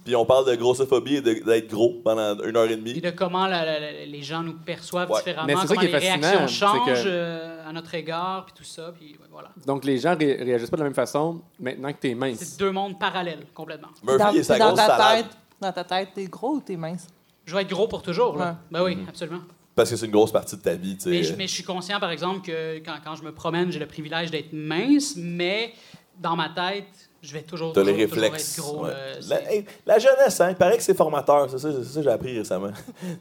Puis 0.05 0.15
on 0.15 0.25
parle 0.25 0.47
de 0.49 0.55
grossophobie 0.55 1.15
et 1.17 1.21
d'être 1.21 1.69
gros 1.69 2.01
pendant 2.03 2.41
une 2.43 2.55
heure 2.57 2.65
et 2.69 2.73
Et 2.73 2.77
demie. 2.77 2.99
de 3.01 3.09
comment 3.11 3.45
la- 3.47 3.65
la- 3.65 3.79
la- 3.79 4.05
les 4.05 4.21
gens 4.23 4.41
nous 4.41 4.53
perçoivent 4.53 5.09
Ouais. 5.11 5.17
différemment, 5.19 5.45
Mais 5.47 5.53
c'est 5.55 5.61
ça 5.61 5.67
comment 5.67 5.79
qui 5.81 5.85
est 5.85 5.91
les 5.91 5.93
fascinant, 6.07 6.27
réactions 6.37 6.47
c'est 6.47 6.53
changent 6.87 7.03
que- 7.03 7.09
euh, 7.09 7.67
à 7.69 7.73
notre 7.73 7.93
égard, 7.95 8.45
puis 8.45 8.53
tout 8.57 8.63
ça, 8.63 8.91
puis 8.97 9.11
ouais, 9.11 9.27
voilà. 9.31 9.49
Donc 9.67 9.83
les 9.85 9.97
gens 9.97 10.15
ré- 10.17 10.41
réagissent 10.41 10.69
pas 10.69 10.77
de 10.77 10.81
la 10.81 10.87
même 10.89 10.95
façon 10.95 11.41
maintenant 11.59 11.91
que 11.91 11.97
t'es 11.99 12.15
mince. 12.15 12.37
C'est 12.39 12.59
deux 12.59 12.71
mondes 12.71 12.97
parallèles, 12.97 13.45
complètement. 13.53 13.89
Murphy 14.03 14.17
dans, 14.19 14.31
et 14.33 14.43
sa 14.43 14.57
dans 14.57 14.67
grosse 14.73 14.77
ta 14.87 15.15
tête, 15.15 15.25
dans 15.61 15.71
ta 15.73 15.83
tête, 15.83 16.09
t'es 16.15 16.25
gros 16.25 16.55
ou 16.55 16.61
t'es 16.61 16.77
mince? 16.77 17.05
Je 17.45 17.55
vais 17.55 17.61
être 17.63 17.69
gros 17.69 17.87
pour 17.87 18.01
toujours, 18.01 18.37
là. 18.37 18.45
Ouais. 18.45 18.55
Ben 18.71 18.83
oui, 18.83 18.97
absolument. 19.07 19.41
Parce 19.75 19.89
que 19.91 19.95
c'est 19.95 20.05
une 20.05 20.11
grosse 20.11 20.31
partie 20.31 20.55
de 20.57 20.61
ta 20.61 20.75
vie, 20.75 20.95
tu 20.97 21.03
sais. 21.03 21.09
Mais 21.09 21.23
je, 21.23 21.35
mais 21.35 21.47
je 21.47 21.53
suis 21.53 21.63
conscient, 21.63 21.99
par 21.99 22.11
exemple, 22.11 22.41
que 22.45 22.77
quand, 22.79 22.95
quand 23.03 23.15
je 23.15 23.23
me 23.23 23.31
promène, 23.31 23.71
j'ai 23.71 23.79
le 23.79 23.85
privilège 23.87 24.29
d'être 24.31 24.51
mince, 24.53 25.15
mais 25.17 25.73
dans 26.17 26.35
ma 26.35 26.49
tête, 26.49 27.08
je 27.21 27.33
vais 27.33 27.41
toujours, 27.41 27.73
T'as 27.73 27.83
les 27.83 27.93
toujours, 27.93 28.09
réflexes. 28.23 28.57
être 28.57 28.63
gros. 28.65 28.83
ouais. 28.85 28.91
euh, 28.93 29.15
la, 29.29 29.53
hey, 29.53 29.65
la 29.85 29.99
jeunesse, 29.99 30.39
hein, 30.41 30.49
il 30.49 30.55
paraît 30.55 30.77
que 30.77 30.83
c'est 30.83 30.93
formateur. 30.95 31.49
C'est 31.49 31.59
ça, 31.59 31.69
c'est 31.71 31.83
ça 31.83 31.99
que 31.99 32.03
j'ai 32.03 32.09
appris 32.11 32.37
récemment. 32.37 32.71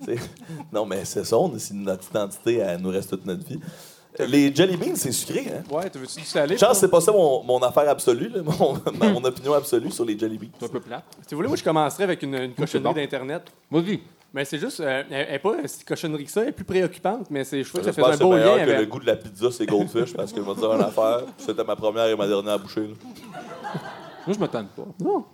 Non, 0.73 0.87
mais 0.87 1.05
c'est 1.05 1.25
ça, 1.25 1.37
on- 1.39 1.59
c'est 1.59 1.75
notre 1.75 2.09
identité, 2.11 2.57
elle 2.59 2.81
nous 2.81 2.91
reste 2.91 3.11
toute 3.11 3.27
notre 3.27 3.45
vie. 3.47 3.61
Les 4.21 4.53
jelly 4.55 4.77
beans, 4.77 4.97
c'est 4.97 5.13
sucré, 5.13 5.47
hein? 5.49 5.63
Ouais, 5.71 5.89
tu 5.91 5.99
veux-tu 5.99 6.19
du 6.21 6.27
salé? 6.27 6.59
Chance, 6.59 6.79
c'est 6.79 6.89
pas 6.89 7.01
ça 7.01 7.13
mon, 7.13 7.43
mon 7.45 7.59
affaire 7.61 7.89
absolue, 7.89 8.29
là, 8.31 8.43
mon, 8.43 8.81
ma- 8.99 9.11
mon 9.13 9.23
opinion 9.25 9.53
absolue 9.55 9.91
sur 9.93 10.05
les 10.05 10.19
jelly 10.19 10.39
beans. 10.39 10.49
C'est 10.59 10.65
un 10.67 10.69
peu 10.69 10.81
plate. 10.81 11.05
Si 11.27 11.35
vous 11.35 11.37
voulez, 11.37 11.49
moi, 11.49 11.57
je 11.57 11.63
commencerai 11.63 12.05
avec 12.05 12.23
une, 12.23 12.35
une 12.35 12.55
cochonnerie 12.55 12.95
d'Internet. 12.95 13.43
Vas-y. 13.71 14.01
Mais 14.35 14.45
c'est 14.45 14.59
juste, 14.59 14.81
euh, 14.81 15.05
elle 15.11 15.27
elle 15.29 15.35
est 15.37 15.39
pas 15.39 15.55
si 15.67 15.85
cochonnerie 15.85 16.25
que 16.25 16.31
ça, 16.31 16.43
elle 16.43 16.49
est 16.49 16.53
plus 16.53 16.65
préoccupante, 16.65 17.31
mais 17.31 17.45
c'est, 17.45 17.63
je 17.63 17.69
trouve 17.69 17.81
que 17.81 17.87
ça 17.87 17.93
fait 17.95 18.03
un 18.05 18.17
beau 18.17 18.33
meilleur 18.33 18.57
lien 18.57 18.67
que 18.67 18.71
le 18.73 18.87
goût 18.87 18.99
de 19.01 19.07
la 19.07 19.17
pizza, 19.17 19.51
c'est 19.51 19.65
Goldfish, 19.67 20.13
parce 20.15 20.33
que 20.33 20.41
je 20.43 20.47
vais 20.47 20.55
te 20.55 20.61
dire 20.61 20.73
une 20.73 20.83
affaire. 20.83 21.23
C'était 21.39 21.65
ma 21.65 21.77
première 21.77 22.07
et 22.07 22.17
ma 22.17 22.27
dernière 22.27 22.59
bouchée. 22.59 22.89
là. 22.89 22.95
Moi, 24.29 24.35
je 24.35 24.41
m'attends 24.41 24.65
pas. 24.77 24.83
Non. 25.05 25.25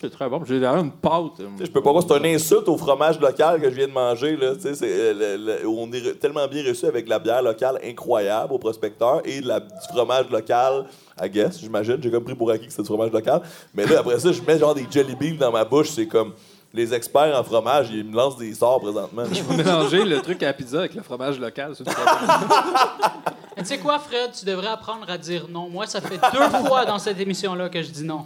C'est 0.00 0.10
très 0.10 0.28
bon. 0.28 0.42
J'ai 0.44 0.62
une 0.64 0.92
pâte. 0.92 1.40
euh, 1.40 1.48
Je 1.60 1.66
peux 1.70 1.80
pas 1.82 1.90
voir, 1.92 2.04
c'est 2.06 2.16
une 2.18 2.26
insulte 2.26 2.68
au 2.68 2.76
fromage 2.76 3.18
local 3.18 3.60
que 3.60 3.68
je 3.70 3.74
viens 3.74 3.88
de 3.88 3.92
manger. 3.92 4.36
Là. 4.36 4.52
Euh, 4.64 5.14
le- 5.14 5.36
le- 5.62 5.66
on 5.68 5.90
est 5.92 6.20
tellement 6.20 6.46
bien 6.46 6.62
reçu 6.62 6.84
avec 6.86 7.06
de 7.06 7.10
la 7.10 7.18
bière 7.18 7.42
locale 7.42 7.80
incroyable 7.82 8.52
au 8.52 8.58
prospecteur 8.58 9.22
et 9.24 9.40
la, 9.40 9.58
du 9.60 9.66
fromage 9.90 10.28
local, 10.30 10.84
I 11.20 11.28
guess, 11.30 11.58
j'imagine. 11.60 11.96
J'ai 12.02 12.10
comme 12.10 12.22
pris 12.24 12.34
pour 12.34 12.50
acquis 12.50 12.66
que 12.66 12.70
c'était 12.70 12.82
du 12.82 12.88
fromage 12.88 13.10
local. 13.12 13.40
Mais 13.74 13.86
là, 13.86 14.00
après 14.00 14.18
ça, 14.20 14.30
je 14.30 14.42
mets 14.42 14.58
genre 14.58 14.74
des 14.74 14.86
jelly 14.90 15.16
beans 15.16 15.36
dans 15.38 15.50
ma 15.52 15.64
bouche. 15.64 15.88
C'est 15.90 16.06
comme 16.06 16.32
les 16.74 16.92
experts 16.92 17.34
en 17.36 17.42
fromage, 17.42 17.88
ils 17.90 18.04
me 18.04 18.14
lancent 18.14 18.36
des 18.36 18.52
sorts 18.54 18.80
présentement. 18.80 19.24
Faut 19.48 19.54
mélanger 19.54 20.04
le 20.04 20.20
truc 20.20 20.42
à 20.42 20.46
la 20.46 20.52
pizza 20.52 20.80
avec 20.80 20.94
le 20.94 21.02
fromage 21.02 21.40
local. 21.40 21.72
c'est 21.74 21.84
Tu 23.58 23.64
sais 23.64 23.78
quoi, 23.78 23.98
Fred, 23.98 24.30
tu 24.38 24.44
devrais 24.44 24.68
apprendre 24.68 25.04
à 25.08 25.18
dire 25.18 25.46
non. 25.48 25.68
Moi, 25.68 25.86
ça 25.86 26.00
fait 26.00 26.18
deux 26.32 26.58
fois 26.66 26.84
dans 26.84 26.98
cette 26.98 27.18
émission-là 27.20 27.68
que 27.68 27.82
je 27.82 27.88
dis 27.90 28.04
non. 28.04 28.22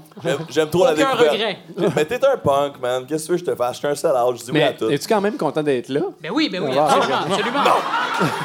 J'aime, 0.50 0.68
trop 0.70 0.84
la 0.84 0.92
Aucun 0.92 1.10
découverte. 1.10 1.32
regret. 1.32 1.58
Mais 1.96 2.04
t'es 2.04 2.24
un 2.26 2.36
punk, 2.36 2.80
man. 2.80 3.04
Qu'est-ce 3.06 3.22
que 3.24 3.26
tu 3.26 3.32
veux 3.32 3.38
que 3.38 3.46
je 3.46 3.50
te 3.52 3.56
fasse? 3.56 3.74
Je 3.74 3.78
suis 3.78 3.88
un 3.88 3.94
sell-out. 3.94 4.36
Je 4.38 4.44
dis 4.44 4.50
oui 4.52 4.62
à 4.62 4.72
tout. 4.72 4.90
es-tu 4.90 5.08
quand 5.08 5.20
même 5.20 5.36
content 5.36 5.62
d'être 5.62 5.88
là? 5.88 6.02
Ben 6.20 6.30
oui, 6.32 6.48
ben 6.50 6.62
oui, 6.62 6.76
Ah, 6.78 6.86
absolument, 6.94 7.20
absolument. 7.28 7.64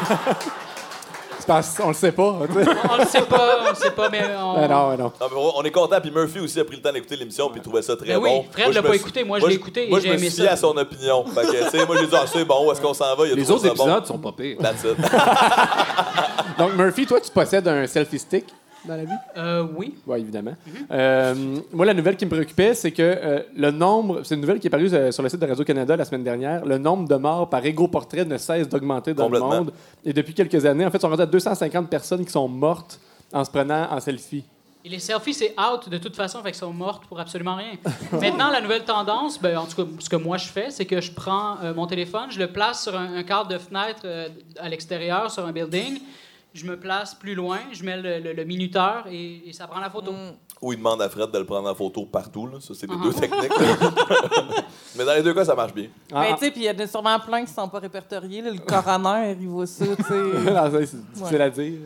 C'est 0.07 0.15
qu'on 1.47 1.87
le 1.87 1.93
sait 1.93 2.11
pas, 2.11 2.35
tu 2.47 2.53
sais. 2.63 2.69
On 2.91 2.97
le 2.97 3.05
sait 3.05 3.21
pas, 3.21 3.57
on 3.65 3.69
le 3.69 3.75
sait 3.75 3.91
pas, 3.91 4.09
mais 4.09 4.21
on... 4.37 4.67
Non, 4.67 4.97
non. 4.97 4.97
Non, 4.97 5.11
mais 5.21 5.51
on 5.55 5.63
est 5.63 5.71
content. 5.71 5.99
Puis 6.01 6.11
Murphy 6.11 6.39
aussi 6.39 6.59
a 6.59 6.65
pris 6.65 6.75
le 6.75 6.81
temps 6.81 6.91
d'écouter 6.91 7.15
l'émission 7.15 7.49
puis 7.49 7.59
il 7.59 7.63
trouvait 7.63 7.81
ça 7.81 7.95
très 7.95 8.07
Ben 8.07 8.17
oui, 8.17 8.29
bon. 8.29 8.45
Fred 8.51 8.65
Moi, 8.65 8.71
je 8.71 8.75
l'a 8.75 8.81
me 8.81 8.87
pas 8.87 8.93
suis- 8.93 9.01
écouté, 9.01 9.23
moi, 9.23 9.39
je 9.39 9.45
l'ai 9.47 9.55
écouté 9.55 9.87
et 9.87 9.89
Moi, 9.89 9.99
j'ai 9.99 10.07
je 10.09 10.13
me 10.13 10.17
aimé 10.19 10.29
suis 10.29 10.35
fié 10.41 10.45
ça. 10.47 10.53
à 10.53 10.57
son 10.57 10.75
opinion. 10.77 11.25
Fait 11.25 11.41
que, 11.41 11.63
tu 11.63 11.69
sais, 11.77 11.85
moi, 11.85 11.95
j'ai 11.99 12.07
dit, 12.07 12.15
ah, 12.15 12.25
c'est 12.27 12.45
bon, 12.45 12.67
où 12.67 12.71
est-ce 12.71 12.81
qu'on 12.81 12.93
s'en 12.93 13.15
va? 13.15 13.25
Il 13.25 13.31
a 13.31 13.35
Les 13.35 13.43
trouvé 13.43 13.53
autres 13.55 13.67
ça 13.69 13.73
bon. 13.73 13.83
épisodes 13.85 14.05
sont 14.05 14.17
pas 14.17 14.31
pires. 14.31 14.57
That's 14.61 14.83
it. 14.83 14.97
Donc, 16.57 16.73
Murphy, 16.75 17.05
toi, 17.05 17.19
tu 17.21 17.31
possèdes 17.31 17.67
un 17.67 17.85
selfie 17.87 18.19
stick? 18.19 18.45
Dans 18.87 18.95
la 18.95 19.05
vie? 19.05 19.11
Euh, 19.37 19.67
oui. 19.75 19.95
Oui, 20.05 20.19
évidemment. 20.19 20.53
Euh, 20.91 21.35
moi, 21.71 21.85
la 21.85 21.93
nouvelle 21.93 22.15
qui 22.15 22.25
me 22.25 22.29
préoccupait, 22.29 22.73
c'est 22.73 22.91
que 22.91 23.01
euh, 23.01 23.41
le 23.55 23.71
nombre, 23.71 24.21
c'est 24.23 24.35
une 24.35 24.41
nouvelle 24.41 24.59
qui 24.59 24.67
est 24.67 24.71
parue 24.71 24.89
sur 25.11 25.23
le 25.23 25.29
site 25.29 25.39
de 25.39 25.45
Radio-Canada 25.45 25.95
la 25.95 26.05
semaine 26.05 26.23
dernière, 26.23 26.65
le 26.65 26.77
nombre 26.77 27.07
de 27.07 27.15
morts 27.15 27.49
par 27.49 27.65
égo-portrait 27.65 28.25
ne 28.25 28.37
cesse 28.37 28.67
d'augmenter 28.67 29.13
dans 29.13 29.29
le 29.29 29.39
monde. 29.39 29.73
Et 30.03 30.13
depuis 30.13 30.33
quelques 30.33 30.65
années, 30.65 30.85
en 30.85 30.91
fait, 30.91 31.03
on 31.03 31.09
rendu 31.09 31.21
à 31.21 31.25
250 31.25 31.89
personnes 31.89 32.25
qui 32.25 32.31
sont 32.31 32.47
mortes 32.47 32.99
en 33.33 33.43
se 33.43 33.51
prenant 33.51 33.87
en 33.91 33.99
selfie. 33.99 34.43
Et 34.87 34.89
les 34.89 34.99
selfies, 34.99 35.33
c'est 35.33 35.53
out 35.59 35.89
de 35.89 35.97
toute 35.97 36.15
façon, 36.15 36.41
fait 36.41 36.51
qu'ils 36.51 36.59
sont 36.59 36.71
mortes 36.71 37.05
pour 37.07 37.19
absolument 37.19 37.55
rien. 37.55 37.73
Maintenant, 38.13 38.49
la 38.51 38.61
nouvelle 38.61 38.85
tendance, 38.85 39.37
ben, 39.37 39.57
en 39.57 39.65
tout 39.65 39.83
cas, 39.83 39.91
ce 39.99 40.07
que 40.07 40.15
moi 40.15 40.37
je 40.37 40.47
fais, 40.47 40.71
c'est 40.71 40.85
que 40.85 41.01
je 41.01 41.11
prends 41.11 41.57
euh, 41.61 41.73
mon 41.73 41.87
téléphone, 41.87 42.27
je 42.29 42.39
le 42.39 42.47
place 42.47 42.83
sur 42.83 42.95
un, 42.95 43.15
un 43.15 43.23
cadre 43.23 43.49
de 43.49 43.57
fenêtre 43.57 44.03
euh, 44.05 44.29
à 44.57 44.69
l'extérieur, 44.69 45.29
sur 45.29 45.45
un 45.45 45.51
building. 45.51 45.99
Je 46.57 46.65
me 46.65 46.75
place 46.79 47.13
plus 47.13 47.35
loin, 47.35 47.59
je 47.71 47.83
mets 47.83 47.97
le, 48.01 48.19
le- 48.19 48.33
le 48.33 48.43
minuteur 48.43 49.05
et, 49.11 49.47
et 49.47 49.53
ça 49.53 49.67
prend 49.67 49.79
la 49.79 49.89
photo. 49.91 50.11
Ou 50.59 50.73
il 50.73 50.77
demande 50.77 51.01
à 51.03 51.09
Fred 51.09 51.29
de 51.29 51.37
le 51.37 51.45
prendre 51.45 51.69
en 51.69 51.75
photo 51.75 52.05
partout. 52.07 52.47
Là. 52.47 52.57
Ça, 52.59 52.73
c'est 52.73 52.87
les 52.87 52.95
Ah. 52.99 53.03
deux 53.03 53.13
techniques. 53.13 53.51
Mais 54.97 55.05
dans 55.05 55.13
les 55.13 55.21
deux 55.21 55.33
cas, 55.35 55.45
ça 55.45 55.53
marche 55.53 55.73
bien. 55.73 55.87
Ah, 56.11 56.21
Ben, 56.23 56.33
tu 56.35 56.45
sais, 56.45 56.51
puis 56.51 56.61
il 56.61 56.65
y 56.65 56.69
en 56.71 56.79
a 56.83 56.87
sûrement 56.87 57.19
plein 57.19 57.45
qui 57.45 57.51
sont 57.53 57.69
pas 57.69 57.77
répertoriés. 57.79 58.41
là. 58.41 58.49
Le 58.51 58.57
coroner, 58.59 59.37
il 59.39 59.47
voit 59.47 59.67
ça, 59.67 59.85
tu 59.95 60.03
sais. 60.03 60.21
ah, 60.55 60.71
ça, 60.71 60.85
c'est 60.85 61.13
difficile 61.13 61.41
à 61.41 61.49
dire. 61.51 61.79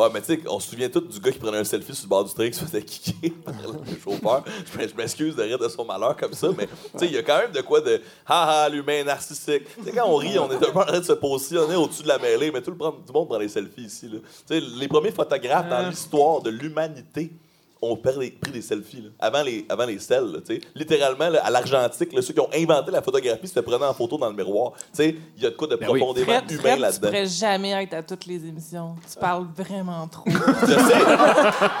Ouais, 0.00 0.08
mais 0.14 0.20
tu 0.20 0.26
sais, 0.28 0.40
on 0.48 0.58
se 0.60 0.70
souvient 0.70 0.88
tous 0.88 1.00
du 1.02 1.20
gars 1.20 1.30
qui 1.30 1.38
prenait 1.38 1.58
un 1.58 1.64
selfie 1.64 1.94
sur 1.94 2.04
le 2.04 2.08
bord 2.08 2.24
du 2.24 2.32
train 2.32 2.46
qui 2.50 2.58
se 2.58 2.64
faisait 2.64 2.82
kicker 2.82 3.30
par 3.44 3.54
le 3.54 3.96
chauffeur. 4.04 4.44
Je 4.78 4.94
m'excuse 4.96 5.36
de 5.36 5.42
rire 5.42 5.58
de 5.58 5.68
son 5.68 5.84
malheur 5.84 6.16
comme 6.16 6.32
ça, 6.32 6.48
mais 6.56 6.66
tu 6.66 6.98
sais, 6.98 7.06
il 7.06 7.12
y 7.12 7.18
a 7.18 7.22
quand 7.22 7.38
même 7.38 7.52
de 7.52 7.60
quoi 7.60 7.80
de 7.80 8.00
haha, 8.26 8.68
l'humain 8.68 9.04
narcissique. 9.04 9.64
Tu 9.78 9.84
sais, 9.84 9.92
quand 9.92 10.06
on 10.08 10.16
rit, 10.16 10.38
on 10.38 10.50
est 10.50 10.54
un 10.56 10.58
peu 10.72 10.78
en 10.78 10.84
train 10.84 11.00
de 11.00 11.04
se 11.04 11.12
positionner 11.12 11.76
au-dessus 11.76 12.02
de 12.02 12.08
la 12.08 12.18
mêlée, 12.18 12.50
mais 12.50 12.62
tout 12.62 12.70
le, 12.70 12.76
prend- 12.76 12.92
tout 12.92 13.02
le 13.08 13.12
monde 13.12 13.28
prend 13.28 13.38
des 13.38 13.48
selfies 13.48 13.82
ici. 13.84 14.08
Tu 14.10 14.20
sais, 14.46 14.60
les 14.60 14.88
premiers 14.88 15.12
photographes 15.12 15.68
dans 15.68 15.88
l'histoire 15.88 16.40
de 16.40 16.50
l'humanité 16.50 17.30
ont 17.82 17.96
pris 17.96 18.18
des, 18.18 18.30
pris 18.30 18.50
des 18.52 18.60
selfies 18.62 19.00
là, 19.02 19.08
avant 19.18 19.42
les 19.42 19.64
avant 19.68 19.86
les 19.86 19.98
selles, 19.98 20.24
là, 20.32 20.38
tu 20.46 20.54
sais. 20.56 20.60
Littéralement 20.74 21.28
là, 21.30 21.40
à 21.44 21.50
l'argentique, 21.50 22.12
là, 22.12 22.20
ceux 22.20 22.34
qui 22.34 22.40
ont 22.40 22.50
inventé 22.54 22.90
la 22.90 23.00
photographie 23.00 23.48
se 23.48 23.60
prenaient 23.60 23.86
en 23.86 23.94
photo 23.94 24.18
dans 24.18 24.28
le 24.28 24.34
miroir. 24.36 24.72
Tu 24.76 24.82
sais, 24.92 25.16
il 25.36 25.42
y 25.42 25.46
a 25.46 25.50
de 25.50 25.54
quoi 25.56 25.66
de 25.66 25.76
Ben 25.76 25.88
oui. 25.90 25.98
profondément 25.98 26.26
Fred, 26.26 26.50
humain 26.50 26.60
Fred, 26.62 26.74
tu 26.76 26.80
là-dedans. 26.82 27.08
pourrais 27.08 27.26
jamais 27.26 27.70
être 27.82 27.94
à 27.94 28.02
toutes 28.02 28.26
les 28.26 28.46
émissions. 28.46 28.96
Tu 29.10 29.18
parles 29.18 29.46
vraiment 29.56 30.06
trop. 30.08 30.24
Je 30.30 30.66
sais. 30.66 30.94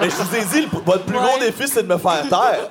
Mais 0.00 0.08
je 0.10 0.16
vous 0.16 0.36
ai 0.36 0.44
dit, 0.44 0.62
le- 0.62 0.78
votre 0.84 1.04
plus 1.04 1.16
gros 1.18 1.24
Ouais. 1.38 1.46
défi, 1.50 1.68
c'est 1.68 1.82
de 1.82 1.88
me 1.88 1.98
faire 1.98 2.28
taire. 2.28 2.70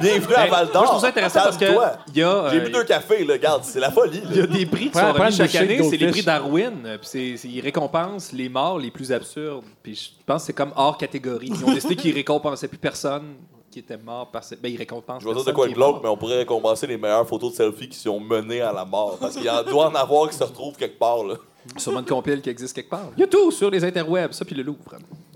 Bienvenue 0.00 0.34
à 0.34 0.44
Ben, 0.44 0.50
Val 0.50 0.66
d'Or. 0.68 0.74
moi, 0.74 0.82
je 0.84 0.88
trouve 0.88 1.00
ça 1.00 1.08
intéressant 1.08 1.40
parce 1.44 1.56
que 1.58 1.64
y 1.64 2.22
a, 2.22 2.50
J'ai 2.50 2.60
euh, 2.60 2.64
bu 2.64 2.70
deux 2.70 2.84
cafés, 2.84 3.24
là, 3.24 3.34
regarde, 3.34 3.62
c'est 3.64 3.80
la 3.80 3.90
folie. 3.90 4.22
Il 4.30 4.36
y 4.36 4.40
a 4.40 4.46
des 4.46 4.64
prix 4.66 4.84
qui 4.84 4.90
Prends- 4.90 5.12
sont 5.12 5.18
remis 5.20 5.32
chaque 5.32 5.54
année, 5.54 5.80
c'est 5.88 5.96
les 5.96 6.10
prix 6.10 6.22
Darwin. 6.22 6.72
euh, 6.86 6.98
Puis 6.98 7.08
c'est- 7.10 7.36
c'est- 7.36 7.48
ils 7.48 7.60
récompensent 7.60 8.32
les 8.32 8.48
morts 8.48 8.78
les 8.78 8.90
plus 8.90 9.12
absurdes. 9.12 9.64
Puis 9.82 9.94
je 9.94 10.24
pense 10.24 10.42
que 10.42 10.46
c'est 10.46 10.52
comme 10.52 10.72
hors 10.76 10.98
catégorie. 10.98 11.48
Ils 11.48 11.64
ont 11.64 11.72
décidé 11.72 11.96
qu'ils 11.96 12.14
récompensaient 12.14 12.68
plus 12.68 12.78
personne 12.78 13.36
qui 13.70 13.78
était 13.78 13.96
mort 13.96 14.30
par 14.30 14.42
cette... 14.42 14.60
Ben, 14.60 14.70
ils 14.72 14.76
récompensent 14.76 15.22
Je 15.22 15.28
vais 15.28 15.34
dire 15.34 15.44
de 15.44 15.52
quoi 15.52 15.66
qui 15.66 15.72
de 15.72 15.76
glauque, 15.76 16.02
mais 16.02 16.08
on 16.08 16.16
pourrait 16.16 16.38
récompenser 16.38 16.86
les 16.86 16.96
meilleures 16.96 17.26
photos 17.26 17.52
de 17.52 17.56
selfie 17.56 17.88
qui 17.88 17.98
sont 17.98 18.18
menées 18.18 18.60
à 18.60 18.72
la 18.72 18.84
mort. 18.84 19.16
Parce 19.18 19.36
qu'il 19.36 19.50
doit 19.68 19.88
en 19.88 19.94
avoir 19.94 20.28
qui 20.28 20.36
se 20.36 20.44
retrouvent 20.44 20.76
quelque 20.76 20.98
part. 20.98 21.22
Là. 21.22 21.36
Sûrement 21.76 22.00
une 22.00 22.06
compile 22.06 22.40
qui 22.40 22.50
existe 22.50 22.74
quelque 22.74 22.90
part. 22.90 23.08
Il 23.16 23.20
y 23.20 23.22
a 23.22 23.26
tout 23.26 23.50
sur 23.50 23.70
les 23.70 23.84
interwebs, 23.84 24.32
ça 24.32 24.44
puis 24.44 24.56
le 24.56 24.62
Louvre. 24.62 24.78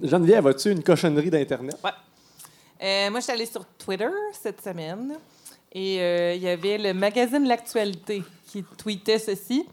Geneviève, 0.03 0.47
as-tu 0.49 0.73
une 0.73 0.83
cochonnerie 0.83 1.31
d'Internet? 1.31 1.77
Euh, 2.83 3.11
moi, 3.11 3.21
je 3.21 3.25
suis 3.25 3.33
allée 3.33 3.47
sur 3.47 3.65
Twitter 3.79 4.11
cette 4.33 4.61
semaine 4.62 5.15
et 5.73 6.01
euh, 6.01 6.35
il 6.35 6.43
y 6.43 6.49
avait 6.49 6.79
le 6.79 6.93
magazine 6.93 7.47
L'Actualité 7.47 8.23
qui 8.49 8.65
tweetait 8.77 9.19
ceci 9.19 9.65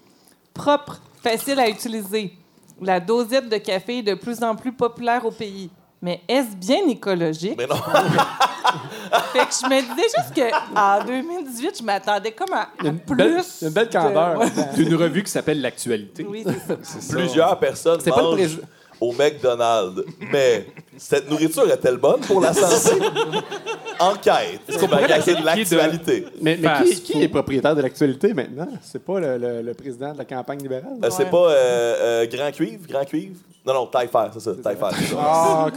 propre, 0.53 1.01
facile 1.21 1.59
à 1.59 1.69
utiliser. 1.69 2.33
La 2.81 2.99
dosette 2.99 3.47
de 3.49 3.57
café 3.57 3.99
est 3.99 4.03
de 4.03 4.15
plus 4.15 4.41
en 4.43 4.55
plus 4.55 4.71
populaire 4.73 5.25
au 5.25 5.31
pays. 5.31 5.69
Mais 6.01 6.21
est-ce 6.27 6.55
bien 6.55 6.87
écologique? 6.87 7.55
Mais 7.57 7.67
non. 7.67 7.75
Fait 9.33 9.39
que 9.45 9.53
je 9.61 9.67
me 9.67 9.81
disais 9.81 10.07
juste 10.17 10.33
qu'en 10.73 11.03
2018, 11.05 11.77
je 11.79 11.83
m'attendais 11.83 12.31
comme 12.31 12.53
à, 12.53 12.61
à 12.61 12.87
Une 12.87 12.99
plus. 12.99 13.15
belle, 13.15 13.41
une 13.61 13.69
belle 13.69 13.89
candeur. 13.89 14.39
de-. 14.39 14.75
D'une 14.75 14.95
revue 14.95 15.21
qui 15.23 15.29
s'appelle 15.31 15.61
L'actualité. 15.61 16.25
Oui, 16.27 16.43
c'est 16.45 16.83
ça. 16.85 17.15
Plusieurs 17.15 17.59
personnes 17.59 17.99
C'est 18.01 18.09
pas 18.09 18.21
le 18.21 18.27
mangent 18.37 18.59
au 18.99 19.11
McDonald's. 19.13 20.01
Mais 20.31 20.65
cette 21.03 21.29
nourriture 21.29 21.67
est-elle 21.71 21.97
bonne 21.97 22.19
pour 22.21 22.39
la 22.41 22.53
santé? 22.53 22.95
Enquête. 23.99 24.61
C'est 24.69 24.79
pourrait 24.87 25.01
magazine 25.01 25.35
de 25.35 25.45
la 25.45 25.51
qualifier 25.53 25.77
de- 25.77 25.81
l'actualité. 25.81 26.25
Mais, 26.41 26.57
mais 26.61 26.67
Fast 26.67 26.85
qui, 26.93 27.01
qui 27.01 27.21
est 27.23 27.27
propriétaire 27.27 27.75
de 27.75 27.81
l'actualité 27.81 28.33
maintenant? 28.33 28.67
C'est 28.81 29.03
pas 29.03 29.19
le, 29.19 29.37
le- 29.37 29.61
le 29.61 29.73
président 29.73 30.13
de 30.13 30.17
la 30.19 30.25
campagne 30.25 30.59
libérale? 30.61 30.97
Euh, 31.03 31.09
C'est 31.11 31.29
pas 31.29 31.37
euh, 31.51 32.23
euh, 32.23 32.27
Grand 32.27 32.51
Cuivre? 32.51 32.85
Grand 32.87 33.03
Cuivre? 33.05 33.35
Non, 33.65 33.73
non, 33.73 33.85
taille 33.87 34.07
fer, 34.07 34.29
c'est 34.33 34.39
ça. 34.39 34.51
Taille 34.63 34.77
fer. 34.77 34.89
c'est 34.95 35.05
ça. 35.07 35.67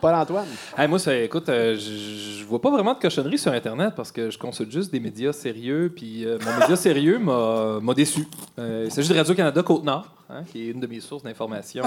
Paul-Antoine. 0.00 0.46
Hey, 0.76 0.88
moi, 0.88 0.98
ça, 0.98 1.16
écoute, 1.16 1.48
euh, 1.48 1.76
je 1.76 2.44
vois 2.44 2.60
pas 2.60 2.70
vraiment 2.70 2.94
de 2.94 2.98
cochonnerie 2.98 3.38
sur 3.38 3.52
Internet 3.52 3.94
parce 3.96 4.12
que 4.12 4.30
je 4.30 4.38
consulte 4.38 4.70
juste 4.70 4.92
des 4.92 5.00
médias 5.00 5.32
sérieux. 5.32 5.92
Puis 5.94 6.24
euh, 6.24 6.38
mon 6.44 6.60
média 6.60 6.76
sérieux 6.88 7.18
m'a 7.18 7.94
déçu. 7.94 8.26
Euh, 8.58 8.84
il 8.86 8.92
s'agit 8.92 9.08
de 9.08 9.14
Radio-Canada 9.14 9.62
Côte-Nord, 9.62 10.14
hein, 10.30 10.42
qui 10.44 10.62
est 10.68 10.70
une 10.72 10.80
de 10.80 10.86
mes 10.86 11.00
sources 11.00 11.22
d'information 11.22 11.84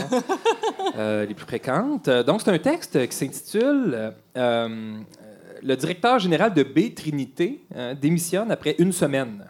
euh, 0.98 1.26
les 1.26 1.34
plus 1.34 1.46
fréquentes. 1.46 2.08
Euh, 2.08 2.24
Donc, 2.24 2.42
c'est 2.42 2.52
un 2.52 2.60
texte 2.60 3.08
qui 3.08 3.16
s'intitule 3.16 4.14
Le 4.36 5.76
directeur 5.76 6.20
général 6.20 6.54
de 6.54 6.64
B 6.64 6.94
Trinité 6.96 7.64
euh, 7.76 7.94
démissionne 7.94 8.52
après 8.52 8.76
une 8.80 8.92
semaine. 8.92 9.46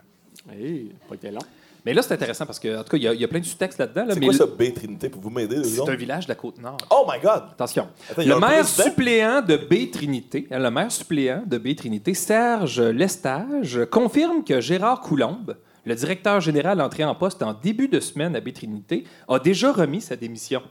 Hey, 0.52 0.92
pas 1.08 1.16
été 1.16 1.30
long. 1.32 1.42
Mais 1.86 1.94
là, 1.94 2.02
c'est 2.02 2.14
intéressant 2.14 2.46
parce 2.46 2.60
que, 2.60 2.78
en 2.80 2.84
tout 2.84 2.92
cas, 2.92 2.98
il 2.98 3.04
y 3.04 3.08
a- 3.08 3.14
il 3.14 3.22
y, 3.22 3.24
a 3.24 3.28
plein 3.28 3.40
de 3.40 3.46
sous-textes 3.46 3.80
là-dedans. 3.80 4.06
là, 4.06 4.14
C'est 4.14 4.20
mais 4.20 4.26
quoi 4.28 4.34
le- 4.34 4.40
ça, 4.40 4.46
B 4.46 4.74
Trinité, 4.74 5.10
pour 5.10 5.22
vous 5.22 5.30
m'aider? 5.30 5.64
C'est 5.64 5.88
un 5.90 5.96
village 5.96 6.26
de 6.26 6.30
la 6.32 6.36
Côte-Nord. 6.36 6.78
Oh 6.90 7.06
my 7.10 7.20
God! 7.22 7.44
Attention. 7.54 7.88
Attends, 8.10 8.22
il 8.22 8.28
y 8.28 8.32
a 8.32 8.36
le 8.38 8.44
un 8.44 8.48
maire 8.48 8.60
président? 8.64 8.84
suppléant 8.84 9.42
de 9.42 9.56
B 9.58 9.90
Trinité, 9.92 10.48
hein, 10.52 10.60
le 10.60 10.70
maire 10.72 10.92
suppléant 10.92 11.44
de 11.46 11.58
B 11.58 11.76
Trinité, 11.76 12.14
Serge 12.14 12.82
Lestage, 12.82 13.80
confirme 13.92 14.44
que 14.44 14.60
Gérard 14.62 15.02
Coulombe, 15.02 15.56
le 15.86 15.96
directeur 15.96 16.42
général 16.42 16.82
entré 16.82 17.04
en 17.06 17.16
poste 17.16 17.42
en 17.44 17.54
début 17.54 17.88
de 17.88 18.00
semaine 18.00 18.36
à 18.36 18.42
B 18.42 18.52
Trinité, 18.52 19.06
a 19.28 19.40
déjà 19.40 19.72
remis 19.72 20.02
sa 20.02 20.16
démission. 20.16 20.62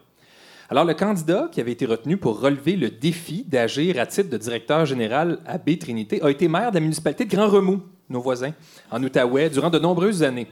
Alors, 0.71 0.85
le 0.85 0.93
candidat 0.93 1.49
qui 1.51 1.63
avait 1.63 1.73
été 1.73 1.87
retenu 1.87 2.19
pour 2.19 2.41
relever 2.41 2.77
le 2.77 2.91
défi 2.91 3.43
d'agir 3.49 3.99
à 3.99 4.05
titre 4.05 4.29
de 4.29 4.37
directeur 4.37 4.85
général 4.85 5.39
à 5.47 5.57
B 5.57 5.79
Trinité 5.79 6.21
a 6.23 6.29
été 6.31 6.47
maire 6.47 6.69
de 6.71 6.75
la 6.75 6.81
municipalité 6.81 7.25
de 7.25 7.35
Grand 7.35 7.49
Remous, 7.49 7.81
nos 8.11 8.21
voisins, 8.21 8.53
en 8.91 9.03
Outaouais, 9.03 9.49
durant 9.49 9.71
de 9.71 9.79
nombreuses 9.79 10.23
années. 10.23 10.47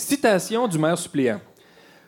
Citation 0.00 0.66
du 0.66 0.78
maire 0.78 0.96
suppléant. 0.96 1.42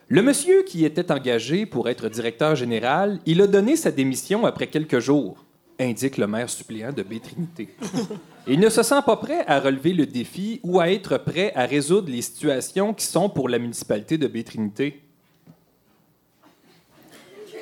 Le 0.07 0.23
monsieur 0.23 0.63
qui 0.63 0.83
était 0.83 1.11
engagé 1.11 1.67
pour 1.67 1.87
être 1.87 2.09
directeur 2.09 2.55
général, 2.55 3.19
il 3.27 3.39
a 3.39 3.45
donné 3.45 3.75
sa 3.75 3.91
démission 3.91 4.47
après 4.47 4.65
quelques 4.65 4.97
jours, 4.97 5.45
indique 5.79 6.17
le 6.17 6.25
maire 6.25 6.49
suppléant 6.49 6.91
de 6.91 7.03
B-Trinité. 7.03 7.69
Il 8.47 8.59
ne 8.59 8.69
se 8.69 8.81
sent 8.81 9.01
pas 9.05 9.15
prêt 9.17 9.45
à 9.45 9.59
relever 9.59 9.93
le 9.93 10.07
défi 10.07 10.59
ou 10.63 10.79
à 10.79 10.89
être 10.89 11.17
prêt 11.19 11.53
à 11.55 11.65
résoudre 11.65 12.09
les 12.09 12.23
situations 12.23 12.95
qui 12.95 13.05
sont 13.05 13.29
pour 13.29 13.47
la 13.47 13.59
municipalité 13.59 14.17
de 14.17 14.27
B-Trinité. 14.27 14.99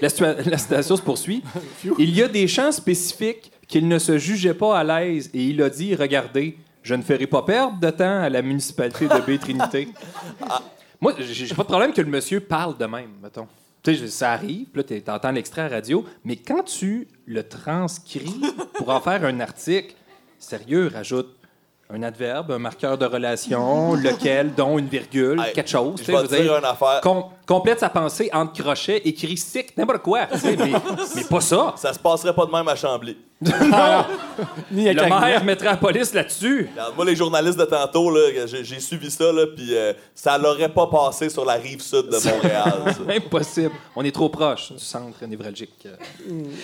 La, 0.01 0.07
la 0.45 0.57
citation 0.57 0.95
se 0.95 1.01
poursuit. 1.01 1.43
Il 1.99 2.15
y 2.15 2.23
a 2.23 2.29
des 2.29 2.47
champs 2.47 2.71
spécifiques 2.71 3.51
qu'il 3.67 3.87
ne 3.87 3.99
se 3.99 4.17
jugeait 4.17 4.55
pas 4.55 4.79
à 4.79 4.83
l'aise 4.83 5.29
et 5.33 5.43
il 5.43 5.61
a 5.61 5.69
dit 5.69 5.93
Regardez, 5.93 6.57
je 6.83 6.95
ne 6.95 7.01
ferai 7.01 7.27
pas 7.27 7.41
perdre 7.43 7.79
de 7.79 7.89
temps 7.89 8.21
à 8.21 8.29
la 8.29 8.41
municipalité 8.41 9.07
de 9.07 9.19
B-Trinité. 9.19 9.87
Moi, 11.01 11.13
j'ai 11.19 11.47
pas 11.55 11.63
de 11.63 11.67
problème 11.67 11.93
que 11.93 12.01
le 12.01 12.09
monsieur 12.09 12.39
parle 12.39 12.77
de 12.77 12.85
même, 12.85 13.11
mettons. 13.23 13.47
Tu 13.83 13.95
sais, 13.95 14.07
ça 14.07 14.33
arrive, 14.33 14.67
puis 14.71 14.83
là, 14.87 15.01
tu 15.01 15.11
entends 15.11 15.31
l'extrait 15.31 15.63
à 15.63 15.67
radio, 15.67 16.05
mais 16.23 16.35
quand 16.35 16.63
tu 16.63 17.07
le 17.25 17.41
transcris 17.47 18.39
pour 18.75 18.89
en 18.89 18.99
faire 19.01 19.25
un 19.25 19.39
article, 19.39 19.95
sérieux, 20.37 20.91
rajoute 20.93 21.35
un 21.89 22.03
adverbe, 22.03 22.51
un 22.51 22.59
marqueur 22.59 22.97
de 22.99 23.05
relation, 23.05 23.95
lequel, 23.95 24.53
dont 24.53 24.77
une 24.77 24.85
virgule, 24.87 25.41
Hey, 25.41 25.53
quelque 25.53 25.69
chose. 25.69 25.95
tu 25.99 26.05
Je 26.11 26.11
vais 26.17 26.27
dire 26.27 26.41
dire, 26.43 26.57
une 26.57 26.65
affaire. 26.65 27.01
com- 27.01 27.23
complète 27.51 27.81
sa 27.81 27.89
pensée 27.89 28.29
entre 28.31 28.63
crochets, 28.63 29.01
écrit 29.03 29.35
sick, 29.35 29.75
n'importe 29.75 30.03
quoi. 30.03 30.25
tu 30.27 30.39
sais, 30.39 30.55
mais, 30.55 30.71
mais 31.15 31.23
pas 31.25 31.41
ça. 31.41 31.73
Ça 31.75 31.91
se 31.91 31.99
passerait 31.99 32.33
pas 32.33 32.45
de 32.45 32.51
même 32.51 32.65
à 32.69 32.75
Chambly. 32.75 33.17
Ni 34.71 34.87
à 34.87 34.93
Le 34.93 35.09
maire 35.09 35.43
mettrait 35.43 35.65
la 35.65 35.75
police 35.75 36.13
là-dessus. 36.13 36.69
Regarde, 36.71 36.95
moi, 36.95 37.03
les 37.03 37.15
journalistes 37.15 37.59
de 37.59 37.65
tantôt, 37.65 38.09
là, 38.09 38.45
j'ai 38.45 38.63
j'ai 38.63 38.79
suivi 38.79 39.11
ça, 39.11 39.33
là, 39.33 39.47
puis 39.53 39.75
euh, 39.75 39.91
ça 40.15 40.37
l'aurait 40.37 40.69
pas 40.69 40.87
passé 40.87 41.27
sur 41.27 41.43
la 41.43 41.55
rive 41.55 41.81
sud 41.81 42.05
de 42.05 42.29
Montréal. 42.29 42.83
ça. 42.85 43.13
Impossible. 43.13 43.71
On 43.97 44.03
est 44.05 44.11
trop 44.13 44.29
proche 44.29 44.71
du 44.71 44.79
centre 44.79 45.25
névralgique. 45.25 45.87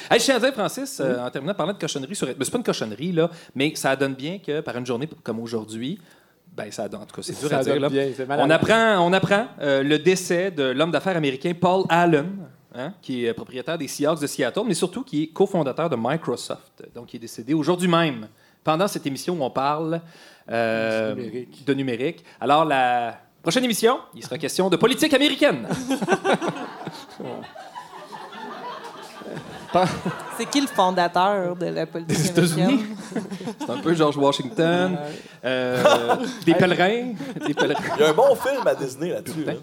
Hey, 0.10 0.20
je 0.20 0.24
tiens 0.24 0.36
à 0.38 0.40
dire, 0.40 0.54
Francis, 0.54 1.02
euh, 1.02 1.20
en 1.20 1.30
terminant, 1.30 1.54
parlant 1.54 1.74
de 1.74 1.80
cochonnerie 1.80 2.16
sur. 2.16 2.28
Mais 2.28 2.46
c'est 2.46 2.52
pas 2.52 2.60
une 2.60 2.64
cochonnerie, 2.64 3.12
là, 3.12 3.30
mais 3.56 3.74
ça 3.76 3.94
donne 3.96 4.14
bien 4.14 4.38
que 4.38 4.62
par 4.62 4.78
une 4.78 4.86
journée 4.86 5.10
comme 5.22 5.40
aujourd'hui, 5.40 6.00
ben 6.58 6.72
ça. 6.72 6.86
En 6.86 7.06
tout 7.06 7.16
cas, 7.16 7.22
c'est 7.22 7.40
dur 7.40 7.50
Ça 7.50 7.60
à 7.60 7.64
dire. 7.64 7.80
Là. 7.80 7.88
bien. 7.88 8.08
On 8.30 8.50
apprend, 8.50 8.98
on 9.08 9.14
apprend 9.14 9.46
euh, 9.62 9.84
le 9.84 10.00
décès 10.00 10.50
de 10.50 10.64
l'homme 10.64 10.90
d'affaires 10.92 11.16
américain 11.16 11.54
Paul 11.60 11.84
Allen. 11.88 12.32
hein, 12.74 12.94
qui 13.02 13.26
est 13.26 13.34
propriétaire 13.34 13.78
des 13.78 13.88
Seahawks 13.88 14.20
de 14.20 14.28
Seattle, 14.28 14.64
mais 14.66 14.74
surtout 14.74 15.04
qui 15.04 15.24
est 15.24 15.28
cofondateur 15.28 15.88
de 15.90 15.96
Microsoft. 16.00 16.84
Donc, 16.96 17.14
il 17.14 17.18
est 17.18 17.20
décédé 17.20 17.54
aujourd'hui 17.54 17.88
même, 17.88 18.28
pendant 18.64 18.88
cette 18.88 19.06
émission 19.06 19.36
où 19.36 19.44
on 19.44 19.52
parle 19.52 20.02
euh, 20.50 21.14
numérique. 21.14 21.66
de 21.66 21.74
numérique. 21.76 22.26
Alors, 22.42 22.66
la 22.66 23.20
prochaine 23.42 23.64
émission, 23.64 24.00
il 24.16 24.24
sera 24.24 24.38
question 24.40 24.70
de 24.70 24.78
politique 24.78 25.14
américaine. 25.14 25.68
C'est 30.38 30.46
qui 30.46 30.62
le 30.62 30.68
fondateur 30.68 31.56
de 31.56 31.66
la 31.68 31.86
politique 31.86 32.16
Des 32.18 32.28
États-Unis. 32.28 32.86
C'est 33.60 33.70
un 33.70 33.78
peu 33.78 33.94
George 33.94 34.18
Washington. 34.18 34.98
Euh, 35.44 36.16
des 36.46 36.54
pèlerins. 36.54 37.14
Des 37.46 37.54
pèlerins. 37.54 37.82
Il 37.98 38.02
y 38.02 38.06
a 38.06 38.10
un 38.10 38.14
bon 38.14 38.36
film 38.36 38.66
à 38.66 38.76
Disney 38.76 39.10
là-dessus. 39.10 39.44
là. 39.46 39.54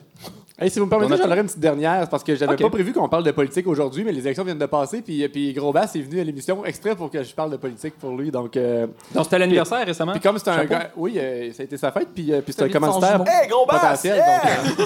Hey, 0.57 0.71
si 0.71 0.79
vous 0.79 0.85
me 0.85 0.91
permettez, 0.91 1.17
j'en 1.17 1.25
aurais 1.27 1.41
une 1.41 1.47
petite 1.47 1.59
dernière 1.59 2.09
parce 2.09 2.23
que 2.23 2.37
j'avais 2.37 2.53
Ok. 2.53 2.61
pas 2.63 2.71
prévu 2.71 2.93
qu'on 2.93 3.09
parle 3.09 3.25
de 3.25 3.33
politique 3.33 3.67
aujourd'hui, 3.67 4.05
mais 4.05 4.13
les 4.13 4.21
élections 4.21 4.45
viennent 4.45 4.57
de 4.57 4.67
passer. 4.67 5.03
Puis, 5.03 5.27
puis 5.29 5.53
Gros 5.53 5.73
Bass 5.73 5.97
est 5.97 6.01
venu 6.01 6.21
à 6.21 6.25
l'émission 6.25 6.65
extrait 6.65 6.95
pour 6.95 7.11
que 7.11 7.25
je 7.25 7.35
parle 7.35 7.51
de 7.51 7.57
politique 7.57 7.95
pour 7.99 8.17
lui. 8.17 8.31
Donc, 8.31 8.57
euh, 8.57 8.87
Donc, 9.13 9.25
c'était 9.25 9.41
l'anniversaire 9.41 9.85
récemment? 9.85 10.13
puis 10.13 10.21
comme 10.21 10.39
c'est 10.39 10.49
un 10.51 10.65
gars, 10.65 10.93
oui, 10.97 11.15
euh, 11.19 11.51
ça 11.53 11.63
a 11.63 11.65
été 11.65 11.77
sa 11.77 11.91
fête, 11.91 12.07
puis, 12.15 12.33
euh, 12.33 12.41
puis 12.41 12.53
c'est 12.53 12.63
un 12.63 12.69
commanditaire 12.69 13.13
jumeau. 13.19 13.25
Hey, 13.27 13.49
gros 13.49 13.67
bass! 13.67 13.81
potentiel. 13.81 14.17
Yeah! 14.17 14.85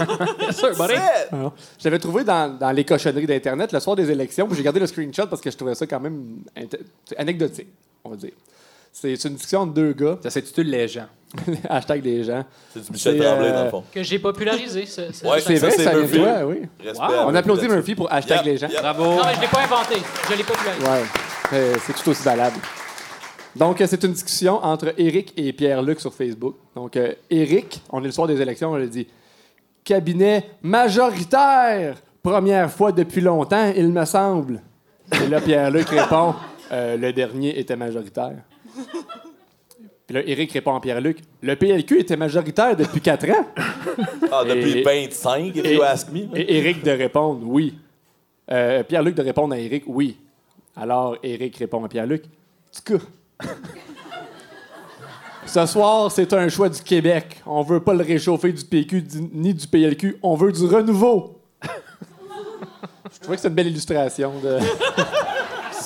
donc, 0.72 0.90
euh, 0.90 1.50
J'avais 1.78 1.98
trouvé 1.98 2.24
dans, 2.24 2.56
dans 2.58 2.70
les 2.70 2.84
cochonneries 2.84 3.26
d'Internet 3.26 3.70
le 3.70 3.80
soir 3.80 3.94
des 3.94 4.10
élections, 4.10 4.46
puis 4.46 4.56
j'ai 4.56 4.62
gardé 4.62 4.80
le 4.80 4.86
screenshot 4.86 5.26
parce 5.26 5.42
que 5.42 5.50
je 5.50 5.56
trouvais 5.58 5.74
ça 5.74 5.86
quand 5.86 6.00
même 6.00 6.38
anecdotique, 7.18 7.68
on 8.04 8.08
va 8.10 8.16
dire. 8.16 8.32
C'est 8.92 9.12
une 9.24 9.34
discussion 9.34 9.60
entre 9.60 9.74
deux 9.74 9.92
gars, 9.92 10.18
Ça 10.22 10.30
s'intitule 10.30 10.68
Les 10.70 10.88
gens. 10.88 11.06
hashtag 11.68 12.00
des 12.02 12.24
gens. 12.24 12.42
C'est 12.72 12.84
du 12.84 12.90
Michel 12.90 13.18
Tremblay, 13.20 13.48
euh, 13.48 13.52
dans 13.52 13.64
le 13.64 13.70
fond. 13.70 13.84
Que 13.92 14.02
j'ai 14.02 14.18
popularisé. 14.18 14.86
ce- 14.86 15.12
ce- 15.12 15.26
Ouais, 15.26 15.40
C'est 15.40 15.56
ça, 15.56 15.66
vrai, 15.66 15.76
c'est 15.76 15.84
ça 15.84 15.90
vient 15.98 16.02
de 16.08 16.16
toi, 16.16 16.46
oui. 16.46 16.62
Wow. 16.84 17.26
On 17.26 17.34
applaudit. 17.34 17.68
Murphy 17.68 17.94
pour 17.94 18.10
hashtag 18.10 18.38
Yep, 18.38 18.46
les 18.46 18.56
gens. 18.56 18.68
yep. 18.68 18.80
Bravo. 18.80 19.04
Non, 19.04 19.16
mais 19.24 19.32
je 19.34 19.36
ne 19.36 19.42
l'ai 19.42 19.48
pas 19.48 19.62
inventé. 19.62 19.94
Je 20.30 20.36
l'ai 20.36 20.42
popularisé. 20.42 20.86
Ouais, 20.86 21.02
euh, 21.52 21.74
c'est 21.82 21.92
tout 21.92 22.08
aussi 22.10 22.22
valable. 22.22 22.56
Donc, 23.54 23.80
euh, 23.80 23.86
c'est 23.86 24.02
une 24.04 24.12
discussion 24.12 24.54
entre 24.64 24.94
Eric 24.96 25.34
et 25.36 25.52
Pierre-Luc 25.52 26.00
sur 26.00 26.14
Facebook. 26.14 26.56
Donc, 26.74 26.96
euh, 26.96 27.12
Eric, 27.28 27.82
on 27.90 28.00
est 28.02 28.06
le 28.06 28.12
soir 28.12 28.26
des 28.26 28.40
élections, 28.40 28.70
on 28.72 28.76
a 28.76 28.86
dit 28.86 29.06
cabinet 29.84 30.44
majoritaire, 30.62 31.96
première 32.22 32.70
fois 32.70 32.92
depuis 32.92 33.20
longtemps, 33.20 33.72
il 33.76 33.88
me 33.88 34.04
semble. 34.04 34.62
Et 35.22 35.26
là, 35.28 35.40
Pierre-Luc 35.40 35.88
répond 35.88 36.34
Euh, 36.70 36.98
le 36.98 37.14
dernier 37.14 37.58
était 37.58 37.76
majoritaire. 37.76 38.36
Puis 40.08 40.16
là, 40.16 40.22
Éric 40.26 40.52
répond 40.52 40.74
à 40.74 40.80
Pierre-Luc 40.80 41.18
Le 41.42 41.54
PLQ 41.54 42.00
était 42.00 42.16
majoritaire 42.16 42.74
depuis 42.74 43.00
4 43.00 43.30
ans. 43.30 43.46
Ah, 44.32 44.42
depuis 44.44 44.78
Et- 44.78 44.82
25, 44.82 45.54
if 45.56 45.70
you 45.70 45.82
ask 45.82 46.10
me. 46.10 46.20
Et 46.34 46.56
Éric 46.58 46.82
de 46.82 46.90
répondre 46.90 47.40
oui. 47.44 47.74
Euh, 48.50 48.82
Pierre-Luc 48.82 49.14
de 49.14 49.22
répondre 49.22 49.54
à 49.54 49.58
Éric 49.58 49.84
oui. 49.86 50.16
Alors, 50.74 51.16
Éric 51.22 51.56
répond 51.58 51.84
à 51.84 51.88
Pierre-Luc 51.88 52.24
Ce 55.46 55.66
soir, 55.66 56.10
c'est 56.10 56.32
un 56.32 56.48
choix 56.48 56.68
du 56.70 56.80
Québec. 56.80 57.42
On 57.46 57.62
veut 57.62 57.80
pas 57.80 57.92
le 57.94 58.04
réchauffer 58.04 58.52
du 58.52 58.64
PQ 58.64 59.04
ni 59.32 59.52
du 59.54 59.66
PLQ. 59.66 60.18
On 60.22 60.34
veut 60.36 60.52
du 60.52 60.64
renouveau. 60.64 61.40
Je 63.12 63.18
trouvais 63.20 63.36
que 63.36 63.42
c'est 63.42 63.48
une 63.48 63.54
belle 63.54 63.68
illustration. 63.68 64.32
De... 64.42 64.58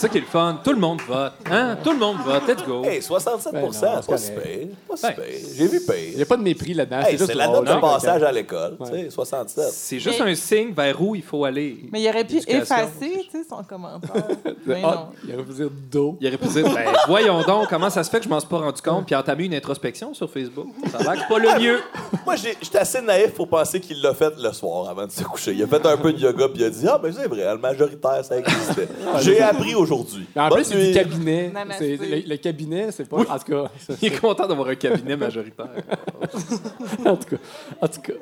C'est 0.02 0.08
ça 0.08 0.12
qui 0.14 0.18
est 0.18 0.22
le 0.22 0.26
fun. 0.26 0.58
Tout 0.64 0.72
le 0.72 0.80
monde 0.80 1.00
vote. 1.06 1.32
Hein? 1.48 1.76
Tout 1.84 1.92
le 1.92 1.98
monde 1.98 2.16
vote. 2.26 2.42
Let's 2.48 2.64
go. 2.66 2.82
Hey, 2.84 3.00
67 3.00 3.52
Ben 3.52 3.60
non, 3.60 3.68
pas 3.68 3.72
c'est 3.72 4.18
si 4.18 4.32
correct. 4.32 4.42
pire. 4.42 4.68
Pas 4.88 4.96
si 4.96 5.02
Ben, 5.06 5.14
pire. 5.14 5.24
J'ai 5.56 5.66
vu 5.68 5.80
Il 5.86 5.94
n'y 6.08 6.10
pire. 6.14 6.22
a 6.22 6.24
pas 6.24 6.36
de 6.38 6.42
mépris 6.42 6.74
là-dedans. 6.74 7.00
Hey, 7.06 7.16
c'est 7.18 7.34
la 7.36 7.46
note 7.46 7.64
de 7.64 7.70
Non, 7.72 7.80
passage 7.80 8.22
à 8.24 8.32
l'école. 8.32 8.76
Tu 8.84 8.90
sais, 8.90 9.10
67. 9.10 9.64
C'est 9.70 10.00
juste 10.00 10.18
Mais- 10.24 10.32
un 10.32 10.34
signe 10.34 10.72
vers 10.72 11.00
où 11.00 11.14
il 11.14 11.22
faut 11.22 11.44
aller. 11.44 11.84
Mais 11.92 12.02
il 12.02 12.08
aurait 12.08 12.24
pu 12.24 12.38
effacer, 12.44 12.88
tu 13.00 13.30
sais, 13.30 13.44
son 13.48 13.62
commentaire. 13.62 14.10
Mais 14.66 14.82
Ah, 14.84 15.06
non. 15.12 15.16
il 15.24 15.34
aurait 15.36 15.44
pu 15.44 15.52
dire 15.52 15.70
dos. 15.88 16.16
Il 16.20 16.26
aurait 16.26 16.36
pu 16.36 16.48
dire 16.48 16.64
ben, 16.64 16.84
voyons 17.06 17.40
donc, 17.42 17.68
comment 17.68 17.88
ça 17.90 18.02
se 18.02 18.10
fait 18.10 18.18
que 18.18 18.24
je 18.24 18.28
m'en 18.28 18.40
suis 18.40 18.48
pas 18.48 18.58
rendu 18.58 18.82
compte, 18.82 19.06
puis 19.06 19.14
entamer 19.14 19.44
une 19.44 19.54
introspection 19.54 20.14
sur 20.14 20.28
Facebook? 20.28 20.66
Ça 20.90 20.98
a 20.98 21.02
l'air 21.04 21.12
que 21.12 21.18
c'est 21.20 21.28
pas 21.28 21.38
le 21.38 21.60
mieux. 21.62 21.78
Moi, 22.26 22.34
j'ai- 22.34 22.56
j'étais 22.60 22.78
assez 22.78 23.00
naïf 23.00 23.34
pour 23.34 23.46
penser 23.46 23.78
qu'il 23.78 24.02
l'a 24.02 24.14
fait 24.14 24.32
le 24.36 24.52
soir 24.52 24.88
avant 24.88 25.06
de 25.06 25.12
se 25.12 25.22
coucher. 25.22 25.52
Il 25.52 25.62
a 25.62 25.68
fait 25.68 25.86
un 25.86 25.96
peu 25.96 26.12
de 26.12 26.18
yoga 26.18 26.48
puis 26.48 26.62
il 26.62 26.64
a 26.64 26.70
dit 26.70 26.88
Ah, 26.88 26.98
ben 27.00 27.12
c'est 27.16 27.28
vrai, 27.28 27.44
le 27.52 27.58
majoritaire, 27.58 28.24
ça 28.24 28.36
existait. 28.36 28.88
J'ai 29.20 29.40
appris 29.40 29.76
aujourd'hui. 29.76 29.91
En 30.36 30.48
Bonne 30.48 30.58
plus, 30.58 30.64
c'est 30.64 30.76
nuit. 30.76 30.86
du 30.88 30.92
cabinet. 30.94 31.50
Namasté. 31.52 31.98
C'est- 32.00 32.06
Le, 32.08 32.22
le 32.28 32.36
cabinet, 32.36 32.88
c'est 32.92 33.08
pas. 33.08 33.18
En 33.18 33.22
tout 33.38 33.52
cas. 33.52 33.64
ça- 33.86 33.94
Il 34.02 34.12
est 34.12 34.20
content 34.20 34.46
d'avoir 34.46 34.68
un 34.68 34.74
cabinet 34.74 35.16
majoritaire. 35.16 35.66
En 37.06 37.16
tout 37.16 37.28
cas. 37.30 37.42
En 37.80 37.88
tout 37.88 38.00
cas. 38.00 38.12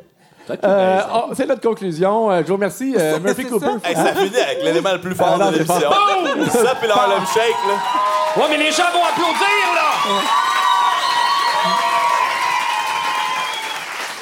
Peut-être 0.46 0.60
qu'il 0.62 0.68
a 0.70 0.72
Euh, 0.72 0.96
raison. 0.96 1.08
oh, 1.28 1.32
c'est 1.36 1.46
notre 1.46 1.60
conclusion. 1.60 2.30
Euh, 2.30 2.40
je 2.42 2.46
vous 2.48 2.54
remercie. 2.54 2.94
Euh, 2.98 3.18
Murphy 3.20 3.42
C'est 3.44 3.48
Cooper. 3.50 3.66
ça. 3.82 3.88
Hey, 3.90 3.94
ça 3.94 4.14
finit 4.14 4.36
avec 4.36 4.62
l'élément 4.64 4.92
le 4.92 5.00
plus 5.00 5.14
fort 5.14 5.28
Ah, 5.34 5.38
non, 5.38 5.46
de 5.50 5.58
c'est 5.58 5.58
l'émission. 5.68 5.90
Ça, 5.90 6.74
puis 6.76 6.88
le 6.88 6.92
Harlem 6.92 7.22
Shake, 7.32 7.60
là. 7.68 7.74
Ouais, 8.42 8.48
mais 8.50 8.56
les 8.58 8.70
gens 8.72 8.90
vont 8.92 9.04
applaudir, 9.04 9.66
là! 9.74 10.20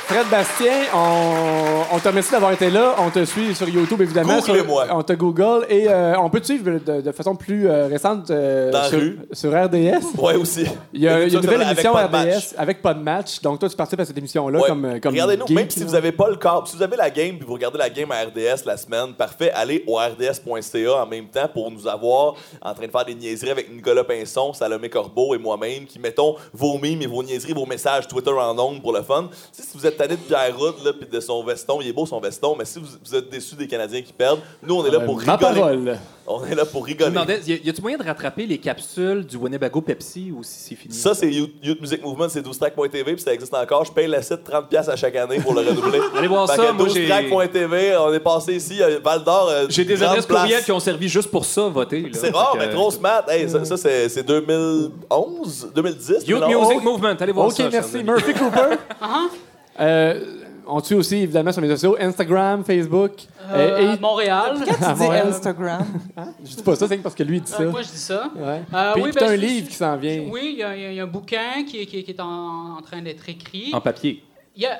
Fred 0.08 0.26
Bastien, 0.30 0.72
on, 0.94 1.94
on 1.94 1.98
te 1.98 2.08
remercie 2.08 2.32
d'avoir 2.32 2.50
été 2.52 2.70
là. 2.70 2.94
On 2.98 3.10
te 3.10 3.22
suit 3.26 3.54
sur 3.54 3.68
YouTube, 3.68 4.00
évidemment. 4.00 4.40
Sur- 4.40 4.54
on 4.90 5.02
te 5.02 5.12
Google 5.12 5.66
et 5.68 5.86
euh, 5.86 6.18
on 6.18 6.30
peut 6.30 6.40
te 6.40 6.46
suivre 6.46 6.78
de, 6.78 7.02
de 7.02 7.12
façon 7.12 7.36
plus 7.36 7.68
euh, 7.68 7.88
récente 7.88 8.30
euh, 8.30 8.70
Dans 8.70 8.78
la 8.78 8.88
sur, 8.88 8.98
rue. 8.98 9.18
sur 9.32 9.50
RDS. 9.52 10.16
Ouais, 10.16 10.34
aussi. 10.36 10.64
Il 10.94 11.02
y 11.02 11.08
a, 11.08 11.24
il 11.26 11.30
y 11.32 11.36
a 11.36 11.38
une 11.38 11.44
nouvelle 11.44 11.60
Avec 11.62 11.84
émission 11.84 11.92
RDS 11.92 12.10
match. 12.10 12.44
avec 12.56 12.80
pas 12.80 12.94
de 12.94 13.02
match. 13.02 13.42
Donc, 13.42 13.58
toi, 13.60 13.68
tu 13.68 13.76
participes 13.76 14.00
à 14.00 14.06
cette 14.06 14.16
émission-là 14.16 14.58
Ouais. 14.60 14.66
comme, 14.68 14.98
comme 15.00 15.12
Regardez-nous, 15.12 15.46
même 15.54 15.68
si 15.68 15.84
vous 15.84 15.92
n'avez 15.92 16.12
pas 16.12 16.30
le 16.30 16.36
câble, 16.36 16.66
si 16.66 16.76
vous 16.76 16.82
avez 16.82 16.96
la 16.96 17.10
game 17.10 17.36
puis 17.36 17.46
vous 17.46 17.52
regardez 17.52 17.76
la 17.76 17.90
game 17.90 18.10
à 18.10 18.22
RDS 18.24 18.64
la 18.64 18.78
semaine, 18.78 19.12
parfait, 19.12 19.50
allez 19.54 19.84
au 19.86 19.96
rds.ca 19.96 21.02
en 21.02 21.06
même 21.06 21.26
temps 21.28 21.48
pour 21.52 21.70
nous 21.70 21.86
avoir 21.86 22.34
en 22.62 22.72
train 22.72 22.86
de 22.86 22.90
faire 22.90 23.04
des 23.04 23.14
niaiseries 23.14 23.50
avec 23.50 23.70
Nicolas 23.70 24.04
Pinson, 24.04 24.54
Salomé 24.54 24.88
Corbeau 24.88 25.34
et 25.34 25.38
moi-même 25.38 25.84
qui 25.84 25.98
mettons 25.98 26.34
vos 26.54 26.78
mimes 26.78 27.02
et 27.02 27.06
vos 27.06 27.22
niaiseries, 27.22 27.52
vos 27.52 27.66
messages 27.66 28.08
Twitter 28.08 28.30
en 28.30 28.58
ondes 28.58 28.80
pour 28.80 28.94
le 28.94 29.02
fun. 29.02 29.28
Si 29.52 29.62
vous 29.74 29.86
êtes 29.86 29.97
tanné 29.98 30.14
de 30.16 30.20
Pierre 30.20 30.56
là, 30.84 30.92
puis 30.92 31.06
de 31.10 31.20
son 31.20 31.42
veston, 31.44 31.80
il 31.82 31.88
est 31.88 31.92
beau 31.92 32.06
son 32.06 32.20
veston, 32.20 32.54
mais 32.58 32.64
si 32.64 32.78
vous, 32.78 32.86
vous 33.04 33.14
êtes 33.14 33.28
déçu 33.28 33.54
des 33.54 33.66
Canadiens 33.66 34.00
qui 34.02 34.12
perdent, 34.12 34.40
nous 34.62 34.74
on 34.76 34.86
est 34.86 34.90
là 34.90 34.98
Euh, 35.00 35.04
pour 35.04 35.16
ma 35.22 35.36
rigoler. 35.36 35.54
parole. 35.60 35.98
On 36.30 36.44
est 36.44 36.54
là 36.54 36.64
pour 36.66 36.84
rigoler. 36.84 37.10
demandais, 37.10 37.40
y 37.46 37.52
a- 37.54 37.56
y 37.64 37.70
a-tu 37.70 37.80
moyen 37.80 37.96
de 37.96 38.02
rattraper 38.04 38.44
les 38.46 38.58
capsules 38.58 39.24
du 39.26 39.36
Winnebago 39.36 39.80
Pepsi 39.80 40.30
ou 40.30 40.42
si 40.42 40.58
c'est 40.60 40.74
fini? 40.74 40.94
Ça, 40.94 41.14
c'est 41.14 41.30
Youth, 41.32 41.52
Youth 41.62 41.80
Music 41.80 42.02
Movement, 42.02 42.28
c'est 42.28 42.42
12track.tv, 42.42 43.14
puis 43.14 43.22
ça 43.22 43.32
existe 43.32 43.54
encore. 43.54 43.84
Je 43.86 43.92
paye 43.92 44.06
le 44.06 44.20
site 44.20 44.44
30$ 44.44 44.88
à 44.90 44.96
chaque 44.96 45.16
année 45.16 45.40
pour 45.40 45.54
le 45.54 45.60
redoubler. 45.62 46.00
Allez 46.16 46.28
voir 46.28 46.46
Fait 46.50 46.56
ça, 46.56 46.66
que 46.66 46.72
moi, 46.72 46.88
j'ai- 46.92 47.06
12track.tv, 47.08 47.96
on 47.98 48.12
est 48.12 48.20
passé 48.20 48.54
ici, 48.56 48.82
euh, 48.82 48.98
Val 49.02 49.24
d'Or. 49.24 49.48
euh, 49.48 49.66
J'ai 49.70 49.84
des 49.86 49.94
grande 49.94 50.08
adresses 50.18 50.26
place. 50.26 50.64
qui 50.64 50.72
ont 50.72 50.80
servi 50.80 51.08
juste 51.08 51.30
pour 51.30 51.44
ça, 51.46 51.66
voter. 51.68 52.02
là. 52.02 52.08
C'est 52.12 52.30
rare, 52.34 52.52
que, 52.52 52.58
mais 52.58 52.70
trop 52.70 52.90
smart. 52.90 53.24
Hey, 53.28 53.48
ça, 53.48 53.64
ça, 53.64 53.76
c'est 53.78 54.08
c'est 54.10 54.22
2011, 54.22 55.70
2010. 55.74 56.26
Youth 56.26 56.40
2011. 56.40 56.68
Music 56.68 56.84
Movement, 56.84 57.16
allez 57.18 57.32
voir 57.32 57.46
OK, 57.46 57.52
ça. 57.56 57.68
merci. 57.70 58.04
Murphy 58.04 58.34
Cooper. 58.34 58.76
Euh, 59.80 60.20
on 60.66 60.80
suit 60.82 60.94
aussi, 60.96 61.16
évidemment, 61.16 61.50
sur 61.50 61.62
les 61.62 61.68
réseaux 61.68 61.92
sociaux 61.94 61.96
Instagram, 62.06 62.62
Facebook. 62.64 63.12
Euh, 63.50 63.78
euh, 63.80 63.92
à 63.94 63.96
Montréal. 63.98 64.56
À 64.82 64.92
Tu 64.92 64.98
dis. 64.98 65.28
Instagram? 65.28 65.86
Je 66.44 66.56
dis 66.56 66.62
pas 66.62 66.76
ça, 66.76 66.86
c'est 66.88 66.98
parce 66.98 67.14
que 67.14 67.22
lui 67.22 67.38
il 67.38 67.42
dit 67.42 67.50
ça. 67.50 67.62
Euh, 67.62 67.70
moi, 67.70 67.80
je 67.82 67.88
dis 67.88 67.96
ça. 67.96 68.30
Ouais. 68.36 68.60
Euh, 68.74 68.92
Puis 68.92 69.02
oui, 69.04 69.10
ben, 69.14 69.30
un 69.30 69.36
livre 69.36 69.68
qui 69.68 69.74
s'en 69.74 69.96
vient. 69.96 70.24
Oui, 70.30 70.50
il 70.52 70.58
y, 70.58 70.62
a- 70.62 70.76
y 70.92 71.00
un 71.00 71.06
bouquin 71.06 71.64
qui 71.66 71.78
est 71.80 72.20
en, 72.20 72.76
en 72.76 72.82
train 72.82 73.00
d'être 73.00 73.26
écrit. 73.28 73.70
En 73.72 73.80
papier. 73.80 74.22
Il 74.54 74.62
y 74.62 74.66
a- 74.66 74.78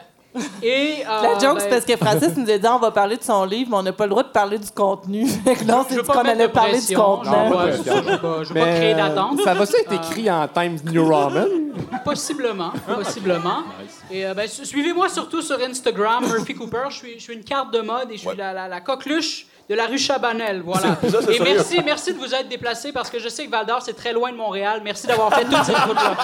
Et, 0.63 1.05
euh, 1.09 1.23
La 1.23 1.39
joke, 1.39 1.55
ben, 1.55 1.61
c'est 1.61 1.69
parce 1.69 1.85
que 1.85 1.97
Francis 1.97 2.37
nous 2.37 2.51
a 2.51 2.59
dit 2.59 2.67
on 2.69 2.79
va 2.79 2.91
parler 2.91 3.17
de 3.17 3.23
son 3.25 3.45
livre, 3.45 3.71
mais 3.71 3.77
on 3.79 3.83
n'a 3.83 3.93
pas 3.93 4.05
le 4.05 4.11
droit 4.11 4.23
de 4.23 4.29
parler 4.29 4.59
du 4.59 4.71
contenu. 4.71 5.25
Là, 5.67 5.81
on 5.81 5.83
je 5.85 5.89
s'est 5.89 5.95
veux 5.97 6.03
dit 6.03 6.07
pas 6.07 6.13
qu'on 6.15 6.29
allait 6.29 6.49
parler 6.49 6.81
du 6.81 6.95
contenu. 6.97 7.31
Je 7.31 7.31
Non, 7.31 7.51
pas- 7.51 7.71
je 7.73 7.77
veux 7.77 8.19
pas, 8.19 8.43
je 8.45 8.49
veux 8.49 8.55
pas 8.61 8.67
Mais, 8.67 8.75
créer 8.77 8.95
euh, 8.95 8.97
d'attente. 8.97 9.41
Ça 9.43 9.55
va-tu 9.55 9.77
être 9.77 9.93
Euh, 9.93 9.97
écrit 9.97 10.31
en 10.31 10.47
Times 10.49 10.79
New 10.91 11.05
Roman? 11.09 11.47
Possiblement, 12.05 12.73
possiblement. 12.87 13.63
Et 14.11 14.27
euh, 14.27 14.35
ben, 14.35 14.49
su- 14.49 14.65
suivez-moi 14.65 15.09
surtout 15.09 15.43
sur 15.43 15.59
Instagram, 15.61 16.25
Murphy 16.27 16.55
Cooper. 16.55 16.85
Je 16.91 16.95
suis, 16.97 17.15
je 17.19 17.23
suis 17.23 17.35
une 17.35 17.45
carte 17.45 17.73
de 17.73 17.81
mode 17.81 18.11
et 18.11 18.15
je 18.15 18.19
suis 18.21 18.29
Ouais. 18.29 18.35
la, 18.37 18.53
la- 18.53 18.69
la 18.69 18.81
coqueluche 18.81 19.47
de 19.69 19.75
la 19.75 19.87
rue 19.87 19.99
Chabanel. 19.99 20.63
Voilà. 20.65 20.97
Ça, 21.03 21.19
et 21.21 21.35
sérieux. 21.35 21.43
merci, 21.45 21.81
merci 21.85 22.15
de 22.15 22.19
vous 22.19 22.35
être 22.35 22.49
déplacé 22.49 22.91
parce 22.93 23.11
que 23.11 23.19
je 23.19 23.29
sais 23.29 23.45
que 23.47 23.51
Val 23.51 23.67
d'Or 23.67 23.83
c'est 23.83 23.93
très 23.93 24.13
loin 24.15 24.33
de 24.33 24.37
Montréal. 24.37 24.81
Merci 24.83 25.07
d'avoir 25.07 25.33
fait 25.35 25.45
toute 25.45 25.63
cette 25.65 25.77
route-là. 25.77 26.17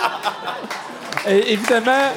Évidemment. 1.27 2.09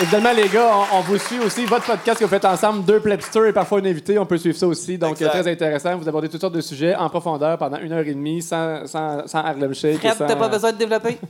Évidemment, 0.00 0.32
les 0.32 0.48
gars, 0.48 0.70
on, 0.92 0.98
on 0.98 1.00
vous 1.00 1.18
suit 1.18 1.38
aussi. 1.40 1.64
Votre 1.64 1.86
podcast 1.86 2.18
que 2.18 2.24
vous 2.24 2.30
faites 2.30 2.44
ensemble, 2.44 2.84
deux 2.84 3.00
plebsters 3.00 3.46
et 3.46 3.52
parfois 3.52 3.80
un 3.80 3.84
invité, 3.86 4.18
on 4.18 4.26
peut 4.26 4.36
suivre 4.36 4.56
ça 4.56 4.66
aussi. 4.66 4.98
Donc, 4.98 5.12
Exact. 5.12 5.26
euh, 5.34 5.40
très 5.42 5.50
intéressant. 5.52 5.96
Vous 5.96 6.08
abordez 6.08 6.28
toutes 6.28 6.40
sortes 6.40 6.54
de 6.54 6.60
sujets 6.60 6.94
en 6.94 7.08
profondeur 7.08 7.56
pendant 7.56 7.78
une 7.78 7.92
heure 7.92 8.06
et 8.06 8.12
demie 8.14 8.42
sans, 8.42 8.86
sans, 8.86 9.26
sans 9.26 9.38
Harlem 9.38 9.74
Shake. 9.74 9.98
Fred, 9.98 10.14
sans- 10.14 10.26
t'as 10.26 10.36
pas 10.36 10.48
besoin 10.48 10.72
de 10.72 10.76
développer? 10.78 11.18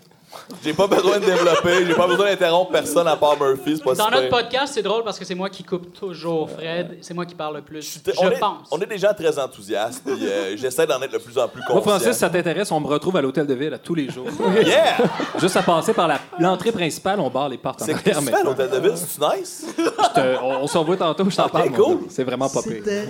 J'ai 0.62 0.74
pas 0.74 0.86
besoin 0.86 1.18
de 1.18 1.24
développer, 1.24 1.86
j'ai 1.86 1.94
pas 1.94 2.06
besoin 2.06 2.26
d'interrompre 2.26 2.70
personne 2.72 3.06
à 3.08 3.16
part 3.16 3.40
Murphy, 3.40 3.76
c'est 3.76 3.84
pas 3.84 3.94
Dans 3.94 4.10
notre 4.10 4.28
podcast, 4.28 4.72
c'est 4.74 4.82
drôle 4.82 5.02
parce 5.04 5.18
que 5.18 5.24
c'est 5.24 5.34
moi 5.34 5.48
qui 5.48 5.62
coupe 5.64 5.92
toujours 5.94 6.50
Fred. 6.50 6.98
C'est 7.00 7.14
moi 7.14 7.24
qui 7.24 7.34
parle 7.34 7.56
le 7.56 7.62
plus. 7.62 8.00
Je, 8.04 8.12
on, 8.18 8.30
est, 8.30 8.38
pense. 8.38 8.68
on 8.70 8.78
est 8.80 8.86
des 8.86 8.98
gens 8.98 9.14
très 9.14 9.38
enthousiastes, 9.38 10.02
puis 10.04 10.26
euh, 10.26 10.56
j'essaie 10.56 10.86
d'en 10.86 11.00
être 11.00 11.12
le 11.12 11.18
plus 11.20 11.38
en 11.38 11.48
plus 11.48 11.60
Moi, 11.68 11.68
conscient. 11.80 11.90
Francis, 11.98 12.12
ça 12.18 12.28
t'intéresse, 12.28 12.70
on 12.72 12.80
me 12.80 12.86
retrouve 12.86 13.16
à 13.16 13.22
l'hôtel 13.22 13.46
de 13.46 13.54
ville 13.54 13.72
à 13.74 13.78
tous 13.78 13.94
les 13.94 14.10
jours. 14.10 14.26
Yeah! 14.66 14.96
Juste 15.40 15.56
à 15.56 15.62
passer 15.62 15.92
par 15.94 16.08
la- 16.08 16.20
l'entrée 16.38 16.72
principale, 16.72 17.20
on 17.20 17.30
barre 17.30 17.48
les 17.48 17.58
portes 17.58 17.82
en 17.82 17.84
C'est 17.86 17.94
arrière. 17.94 18.20
maintenant. 18.20 18.44
l'hôtel 18.50 18.70
de 18.70 18.78
ville? 18.78 18.96
C'est-tu 18.96 19.38
nice? 19.38 19.66
Je 19.78 19.82
te- 20.20 20.38
on 20.42 20.62
on 20.62 20.66
s'en 20.66 20.84
voit 20.84 20.96
tantôt, 20.96 21.28
je 21.30 21.36
t'en 21.36 21.46
Ok, 21.46 21.52
parle. 21.52 21.70
mon 21.70 21.76
cool. 21.76 21.98
C'est 22.08 22.24
vraiment 22.24 22.48
pas 22.48 22.62
pire. 22.62 22.72
C'était 22.84 23.08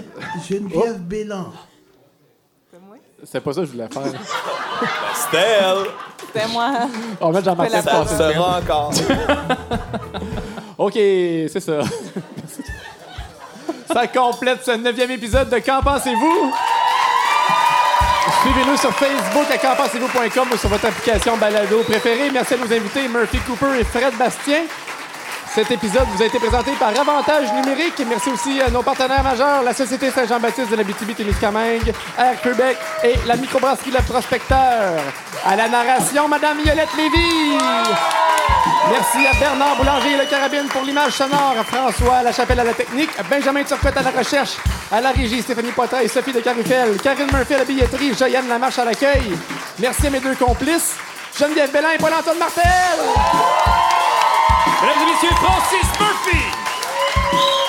Geneviève 0.49 0.99
Bélan. 1.01 1.47
C'est 3.25 3.41
pas 3.41 3.53
ça 3.53 3.61
que 3.63 3.67
je 3.67 3.73
voulais 3.73 3.89
faire. 3.93 4.03
C'était 5.15 5.37
elle! 5.61 5.87
C'était 6.27 6.47
moi. 6.49 6.71
On 7.21 7.31
va 7.31 7.41
mettre 7.41 7.73
la 7.73 7.83
Ça 7.83 7.91
passer. 7.91 8.15
le 8.25 8.35
sera 8.35 8.59
encore. 8.59 8.93
OK, 10.79 10.93
c'est 10.95 11.61
ça. 11.61 11.79
ça 13.93 14.07
complète 14.09 14.65
ce 14.65 14.73
neuvième 14.73 15.11
épisode 15.13 15.49
de 15.49 15.59
Qu'en 15.59 15.81
pensez-vous? 15.83 16.53
Suivez-nous 18.43 18.77
sur 18.77 18.93
Facebook 18.93 19.47
à 19.51 19.59
qu'enpensez-vous.com 19.59 20.49
ou 20.53 20.57
sur 20.57 20.69
votre 20.69 20.85
application 20.87 21.37
balado 21.37 21.83
préférée. 21.85 22.31
Merci 22.31 22.55
à 22.55 22.57
nos 22.59 22.73
invités 22.73 23.09
Murphy 23.09 23.39
Cooper 23.39 23.81
et 23.81 23.85
Fred 23.85 24.15
Bastien. 24.19 24.63
Cet 25.57 25.71
épisode 25.71 26.07
vous 26.15 26.23
a 26.23 26.27
été 26.27 26.39
présenté 26.39 26.73
par 26.73 26.89
Avantage 26.91 27.51
Numérique. 27.55 27.95
Merci 28.07 28.29
aussi 28.29 28.61
à 28.61 28.69
nos 28.69 28.83
partenaires 28.83 29.23
majeurs, 29.23 29.63
la 29.63 29.73
Société 29.73 30.11
Saint-Jean-Baptiste 30.11 30.71
de 30.71 30.77
la 30.77 30.83
BTB-Témiscamingue, 30.83 31.95
Air 32.19 32.43
Québec 32.43 32.77
et 33.03 33.15
la 33.27 33.37
microbrasserie 33.37 33.91
Le 33.91 34.03
Prospecteur. 34.03 35.01
À 35.47 35.57
la 35.57 35.67
narration, 35.67 36.29
Madame 36.29 36.59
Violette 36.63 36.91
Lévy. 36.95 37.57
Merci 38.91 39.27
à 39.27 39.33
Bernard 39.41 39.77
Boulanger 39.79 40.13
et 40.13 40.17
le 40.19 40.27
Carabine 40.27 40.67
pour 40.69 40.83
l'image 40.83 41.13
sonore, 41.13 41.55
à 41.59 41.65
François 41.65 42.23
Lachapelle 42.23 42.61
à 42.61 42.65
la 42.65 42.75
technique, 42.75 43.09
Benjamin 43.31 43.65
Turcotte 43.65 43.97
à 43.97 44.03
la 44.03 44.11
recherche, 44.11 44.59
à 44.93 45.01
la 45.01 45.13
régie 45.13 45.41
Stéphanie 45.41 45.73
Poitras 45.73 46.03
et 46.03 46.09
Sophie 46.09 46.35
de 46.35 46.41
Carufel, 46.41 46.99
Karine 47.03 47.33
Murphy 47.33 47.55
à 47.55 47.59
la 47.61 47.65
billetterie, 47.65 48.13
Joyanne 48.13 48.49
Lamarche 48.51 48.79
à 48.79 48.85
l'accueil. 48.85 49.35
Merci 49.79 50.09
à 50.09 50.11
mes 50.11 50.21
deux 50.21 50.35
complices, 50.35 50.97
Geneviève 51.41 51.73
Bellin 51.73 51.93
et 51.95 51.99
Paul-Antoine 51.99 52.37
Martel. 52.37 54.05
Mesdames 54.81 55.03
et 55.03 55.13
messieurs, 55.13 55.37
Francis 55.37 55.89
Murphy! 55.99 56.43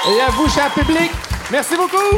Et 0.09 0.21
à 0.21 0.29
vous, 0.31 0.49
cher 0.49 0.69
public, 0.71 1.11
merci 1.51 1.75
beaucoup. 1.75 2.17